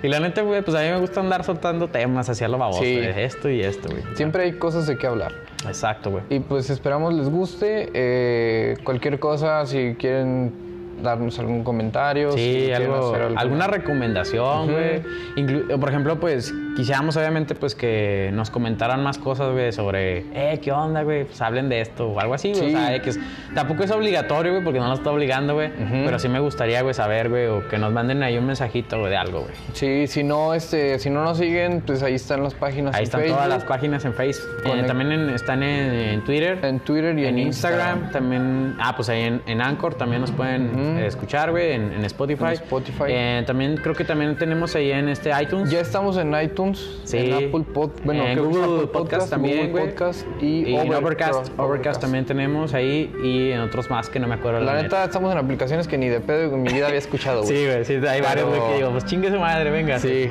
Y 0.03 0.07
la 0.07 0.19
neta, 0.19 0.43
güey, 0.43 0.61
pues 0.61 0.77
a 0.77 0.81
mí 0.81 0.89
me 0.89 0.99
gusta 0.99 1.19
andar 1.19 1.43
soltando 1.43 1.87
temas 1.87 2.29
hacia 2.29 2.47
lo 2.47 2.59
baboso. 2.59 2.83
Sí. 2.83 2.99
esto 2.99 3.49
y 3.49 3.61
esto, 3.61 3.89
güey. 3.89 4.03
Siempre 4.13 4.43
hay 4.43 4.53
cosas 4.53 4.85
de 4.85 4.99
qué 4.99 5.07
hablar. 5.07 5.33
Exacto, 5.65 6.11
güey. 6.11 6.23
Y 6.29 6.41
pues 6.41 6.69
esperamos 6.69 7.15
les 7.15 7.27
guste. 7.27 7.89
eh, 7.95 8.77
cualquier 8.83 9.17
cosa, 9.17 9.65
si 9.65 9.95
quieren 9.97 10.64
darnos 11.01 11.37
algún 11.39 11.63
comentario. 11.63 12.31
si 12.31 12.37
Sí, 12.39 12.61
quieren 12.67 12.91
algo, 12.91 13.13
algún- 13.15 13.37
alguna 13.37 13.67
recomendación, 13.67 14.71
güey. 14.71 15.01
Inclu- 15.35 15.79
Por 15.79 15.89
ejemplo, 15.89 16.19
pues 16.19 16.53
quisiéramos 16.75 17.15
obviamente 17.17 17.55
pues 17.55 17.75
que 17.75 18.29
nos 18.33 18.49
comentaran 18.49 19.01
más 19.03 19.17
cosas, 19.17 19.51
güey, 19.53 19.71
sobre, 19.71 20.25
eh, 20.33 20.59
¿qué 20.61 20.71
onda, 20.71 21.03
güey? 21.03 21.25
Pues 21.25 21.41
hablen 21.41 21.69
de 21.69 21.81
esto 21.81 22.09
o 22.09 22.19
algo 22.19 22.33
así, 22.33 22.51
güey. 22.53 22.69
Sí. 22.69 22.75
O 22.75 22.77
sea, 22.77 22.95
eh, 22.95 23.01
que 23.01 23.11
es- 23.11 23.19
tampoco 23.53 23.83
es 23.83 23.91
obligatorio, 23.91 24.51
güey, 24.53 24.63
porque 24.63 24.79
no 24.79 24.87
nos 24.87 24.99
está 24.99 25.11
obligando, 25.11 25.53
güey. 25.53 25.69
Pero 26.05 26.19
sí 26.19 26.27
me 26.29 26.39
gustaría, 26.39 26.81
güey, 26.81 26.93
saber, 26.93 27.29
güey, 27.29 27.47
o 27.47 27.67
que 27.67 27.77
nos 27.77 27.91
manden 27.91 28.23
ahí 28.23 28.37
un 28.37 28.45
mensajito, 28.45 28.99
güey, 28.99 29.11
de 29.11 29.17
algo, 29.17 29.41
güey. 29.41 29.53
Sí, 29.73 30.07
si 30.07 30.23
no, 30.23 30.53
este, 30.53 30.99
si 30.99 31.09
no 31.09 31.23
nos 31.23 31.37
siguen, 31.37 31.81
pues 31.85 32.01
ahí 32.03 32.15
están 32.15 32.43
las 32.43 32.53
páginas 32.53 32.93
Ahí 32.95 32.99
en 33.01 33.03
están 33.05 33.21
Facebook, 33.21 33.37
todas 33.37 33.49
las 33.49 33.63
páginas 33.65 34.05
en 34.05 34.13
Facebook. 34.13 34.49
Eh, 34.65 34.83
también 34.87 35.11
en- 35.11 35.29
están 35.29 35.63
en, 35.63 35.93
en 35.93 36.23
Twitter. 36.23 36.59
en 36.63 36.79
Twitter 36.79 37.17
y 37.17 37.23
en, 37.25 37.35
en 37.35 37.39
Instagram, 37.47 38.11
también, 38.11 38.75
ah, 38.79 38.95
pues 38.95 39.09
ahí 39.09 39.21
en, 39.23 39.41
en 39.47 39.61
Anchor 39.61 39.95
también 39.95 40.21
nos 40.21 40.31
pueden. 40.31 40.84
Escuchar, 40.99 41.51
güey, 41.51 41.71
en, 41.73 41.91
en 41.93 42.05
Spotify. 42.05 42.43
En 42.45 42.51
Spotify. 42.53 43.03
Eh, 43.07 43.43
también 43.45 43.77
creo 43.77 43.93
que 43.95 44.03
también 44.03 44.37
tenemos 44.37 44.75
ahí 44.75 44.91
en 44.91 45.09
este 45.09 45.31
iTunes. 45.41 45.69
Ya 45.71 45.79
estamos 45.81 46.17
en 46.17 46.33
iTunes, 46.39 46.99
Sí. 47.03 47.17
en 47.17 47.33
Apple 47.33 47.65
Pod, 47.73 47.91
bueno, 48.03 48.23
En 48.25 48.35
que 48.35 48.41
Google 48.41 48.63
Apple 48.75 48.87
Podcast 48.87 49.29
también, 49.29 49.71
Google. 49.71 49.85
Podcast 49.87 50.25
y, 50.41 50.69
y 50.69 50.77
Overcast, 50.79 51.51
Overcast 51.57 52.01
también 52.01 52.25
tenemos 52.25 52.73
ahí 52.73 53.13
y 53.23 53.51
en 53.51 53.61
otros 53.61 53.89
más 53.89 54.09
que 54.09 54.19
no 54.19 54.27
me 54.27 54.35
acuerdo. 54.35 54.59
La 54.61 54.81
neta, 54.81 55.03
estamos 55.03 55.31
en 55.31 55.37
aplicaciones 55.37 55.87
que 55.87 55.97
ni 55.97 56.09
de 56.09 56.19
pedo 56.19 56.53
en 56.53 56.61
mi 56.63 56.71
vida 56.73 56.87
había 56.87 56.99
escuchado, 56.99 57.43
güey. 57.43 57.55
Sí, 57.55 57.65
güey, 57.65 57.85
sí, 57.85 57.93
hay 58.07 58.21
varios, 58.21 58.47
güey, 58.49 58.61
que 58.69 58.75
digo, 58.77 58.91
pues 58.91 59.05
chingue 59.05 59.29
su 59.31 59.39
madre, 59.39 59.69
venga. 59.71 59.99
Sí. 59.99 60.29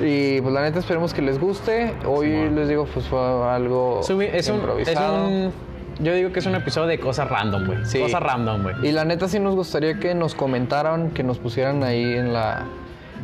Y 0.00 0.40
pues 0.40 0.52
la 0.52 0.62
neta 0.62 0.80
esperemos 0.80 1.14
que 1.14 1.22
les 1.22 1.38
guste. 1.38 1.92
Hoy 2.04 2.50
les 2.50 2.68
digo, 2.68 2.84
pues 2.92 3.06
fue 3.06 3.18
algo 3.20 4.00
Es 4.00 4.10
un, 4.10 4.22
es 4.22 4.30
un- 4.30 4.36
es 4.36 4.48
improvisado. 4.48 5.28
un- 5.28 5.52
yo 6.00 6.14
digo 6.14 6.32
que 6.32 6.40
es 6.40 6.46
un 6.46 6.54
episodio 6.54 6.88
de 6.88 6.98
cosas 6.98 7.28
random, 7.28 7.66
güey. 7.66 7.84
Sí. 7.84 8.00
Cosas 8.00 8.22
random, 8.22 8.62
güey. 8.62 8.74
Y 8.82 8.92
la 8.92 9.04
neta 9.04 9.28
sí 9.28 9.38
nos 9.38 9.54
gustaría 9.54 9.98
que 9.98 10.14
nos 10.14 10.34
comentaran, 10.34 11.10
que 11.10 11.22
nos 11.22 11.38
pusieran 11.38 11.82
ahí 11.82 12.14
en 12.14 12.32
la... 12.32 12.64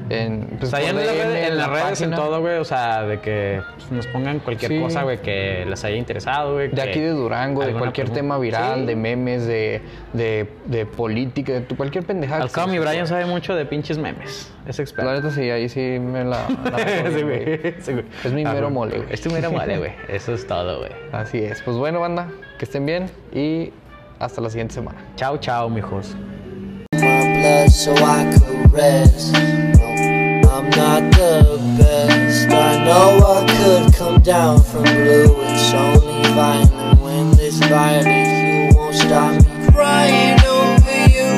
En, 0.09 0.47
pues, 0.59 0.65
O 0.65 0.67
sea, 0.77 0.79
ahí 0.81 0.87
en, 0.87 0.97
la 0.97 1.47
en 1.49 1.57
las 1.57 1.69
redes, 1.69 2.11
todo, 2.17 2.41
güey. 2.41 2.57
O 2.59 2.65
sea, 2.65 3.03
de 3.03 3.21
que 3.21 3.61
pues, 3.77 3.93
nos 3.93 4.07
pongan 4.09 4.41
cualquier 4.41 4.73
Sí. 4.73 4.81
cosa, 4.81 5.03
güey, 5.03 5.19
que 5.23 5.65
les 5.69 5.85
haya 5.85 5.97
interesado, 5.97 6.55
güey. 6.55 6.69
De 6.69 6.83
aquí 6.83 6.99
de 7.01 7.11
Durango, 7.11 7.61
de 7.65 7.73
cualquier 7.73 8.07
pregunta. 8.07 8.15
tema 8.15 8.39
viral, 8.39 8.81
Sí. 8.81 8.87
de 8.87 8.97
memes, 8.97 9.47
de, 9.47 9.83
de, 10.13 10.49
de 10.67 10.87
política, 10.87 11.53
de 11.53 11.61
tu- 11.61 11.77
cualquier 11.77 12.05
pendejada. 12.05 12.43
Al 12.43 12.51
cabo, 12.51 12.69
mi 12.69 12.79
Brian 12.79 13.07
sabe 13.07 13.27
mucho 13.27 13.55
de 13.55 13.67
pinches 13.67 13.99
memes. 13.99 14.53
Es 14.67 14.79
La 14.79 14.83
experto. 14.85 15.13
neta 15.13 15.31
sí, 15.31 15.49
ahí 15.51 15.69
sí 15.69 15.99
me 16.01 16.25
la... 16.25 16.47
la 16.49 16.79
Sí, 17.15 17.23
güey. 17.23 17.45
güey. 17.45 17.75
Sí, 17.81 17.93
güey. 17.93 18.05
Es 18.25 18.33
mi 18.33 18.45
Ah, 18.45 18.53
mero 18.53 18.67
güey. 18.67 18.75
mole, 18.75 18.97
güey. 18.99 19.09
Es 19.13 19.21
tu 19.21 19.31
mero 19.31 19.53
mole, 19.53 19.79
güey. 19.79 19.93
Eso 20.09 20.35
es 20.35 20.47
todo, 20.47 20.79
güey. 20.79 20.91
Así 21.13 21.39
es. 21.39 21.63
Pues 21.63 21.77
bueno, 21.77 22.01
banda, 22.01 22.29
que 22.59 22.65
estén 22.65 22.85
bien 22.87 23.07
y 23.33 23.73
hasta 24.19 24.41
la 24.41 24.51
siguiente 24.51 24.75
semana. 24.75 24.99
Chao, 25.17 25.39
chao, 25.39 25.69
mijos. 25.69 26.17
my 26.93 26.99
blood 26.99 27.69
so 27.71 27.93
I 27.95 28.25
could 28.39 28.73
rest. 28.75 29.37
Not 30.77 31.03
the 31.13 31.59
best. 31.79 32.49
I 32.49 32.85
know 32.85 33.19
I 33.27 33.45
could 33.47 33.95
come 33.95 34.21
down 34.23 34.63
from 34.63 34.85
blue. 34.85 35.35
It's 35.43 35.75
only 35.75 36.23
violent 36.33 37.01
when 37.01 37.31
this 37.33 37.59
violent 37.59 38.07
you 38.07 38.77
won't 38.77 38.95
stop 38.95 39.33
me 39.35 39.69
crying 39.73 40.39
over 40.47 41.09
you. 41.09 41.31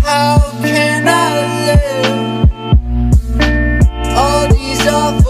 How 0.00 0.38
can 0.62 1.08
I 1.08 1.32
live? 1.66 2.50
All 4.16 4.48
these 4.54 4.86
awful 4.86 5.21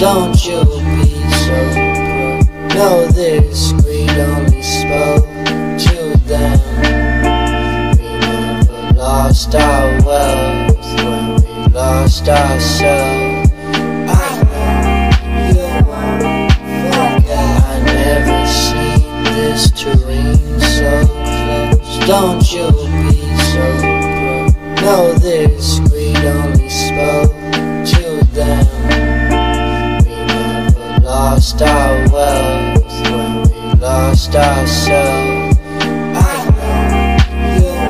Don't 0.00 0.46
you 0.46 0.64
be 0.64 1.10
so 1.30 1.56
proud. 1.74 2.74
No, 2.74 3.06
this 3.08 3.72
greed 3.72 4.08
only 4.08 4.62
spoke 4.62 5.26
to 5.84 6.16
them. 6.24 6.58
We 7.98 8.08
never 8.18 8.94
lost 8.96 9.54
our 9.54 10.02
wealth 10.02 10.86
when 11.04 11.34
we 11.34 11.72
lost 11.74 12.26
ourselves. 12.30 13.50
I 14.08 14.42
know 14.48 15.10
you 15.52 15.68
won't 15.84 16.52
forget. 16.94 17.60
I 17.62 17.82
never 17.84 18.40
seen 18.48 19.24
this 19.24 19.70
terrain 19.70 20.60
so 20.60 20.92
close. 21.76 22.06
Don't 22.06 22.44
you 22.50 22.66
be 22.72 23.20
so 23.52 23.64
proud. 23.80 24.80
No, 24.80 25.12
this 25.18 25.78
lost 31.52 31.62
our 31.62 32.08
when 33.02 33.42
we 33.42 33.80
lost 33.80 34.34
ourselves. 34.34 35.29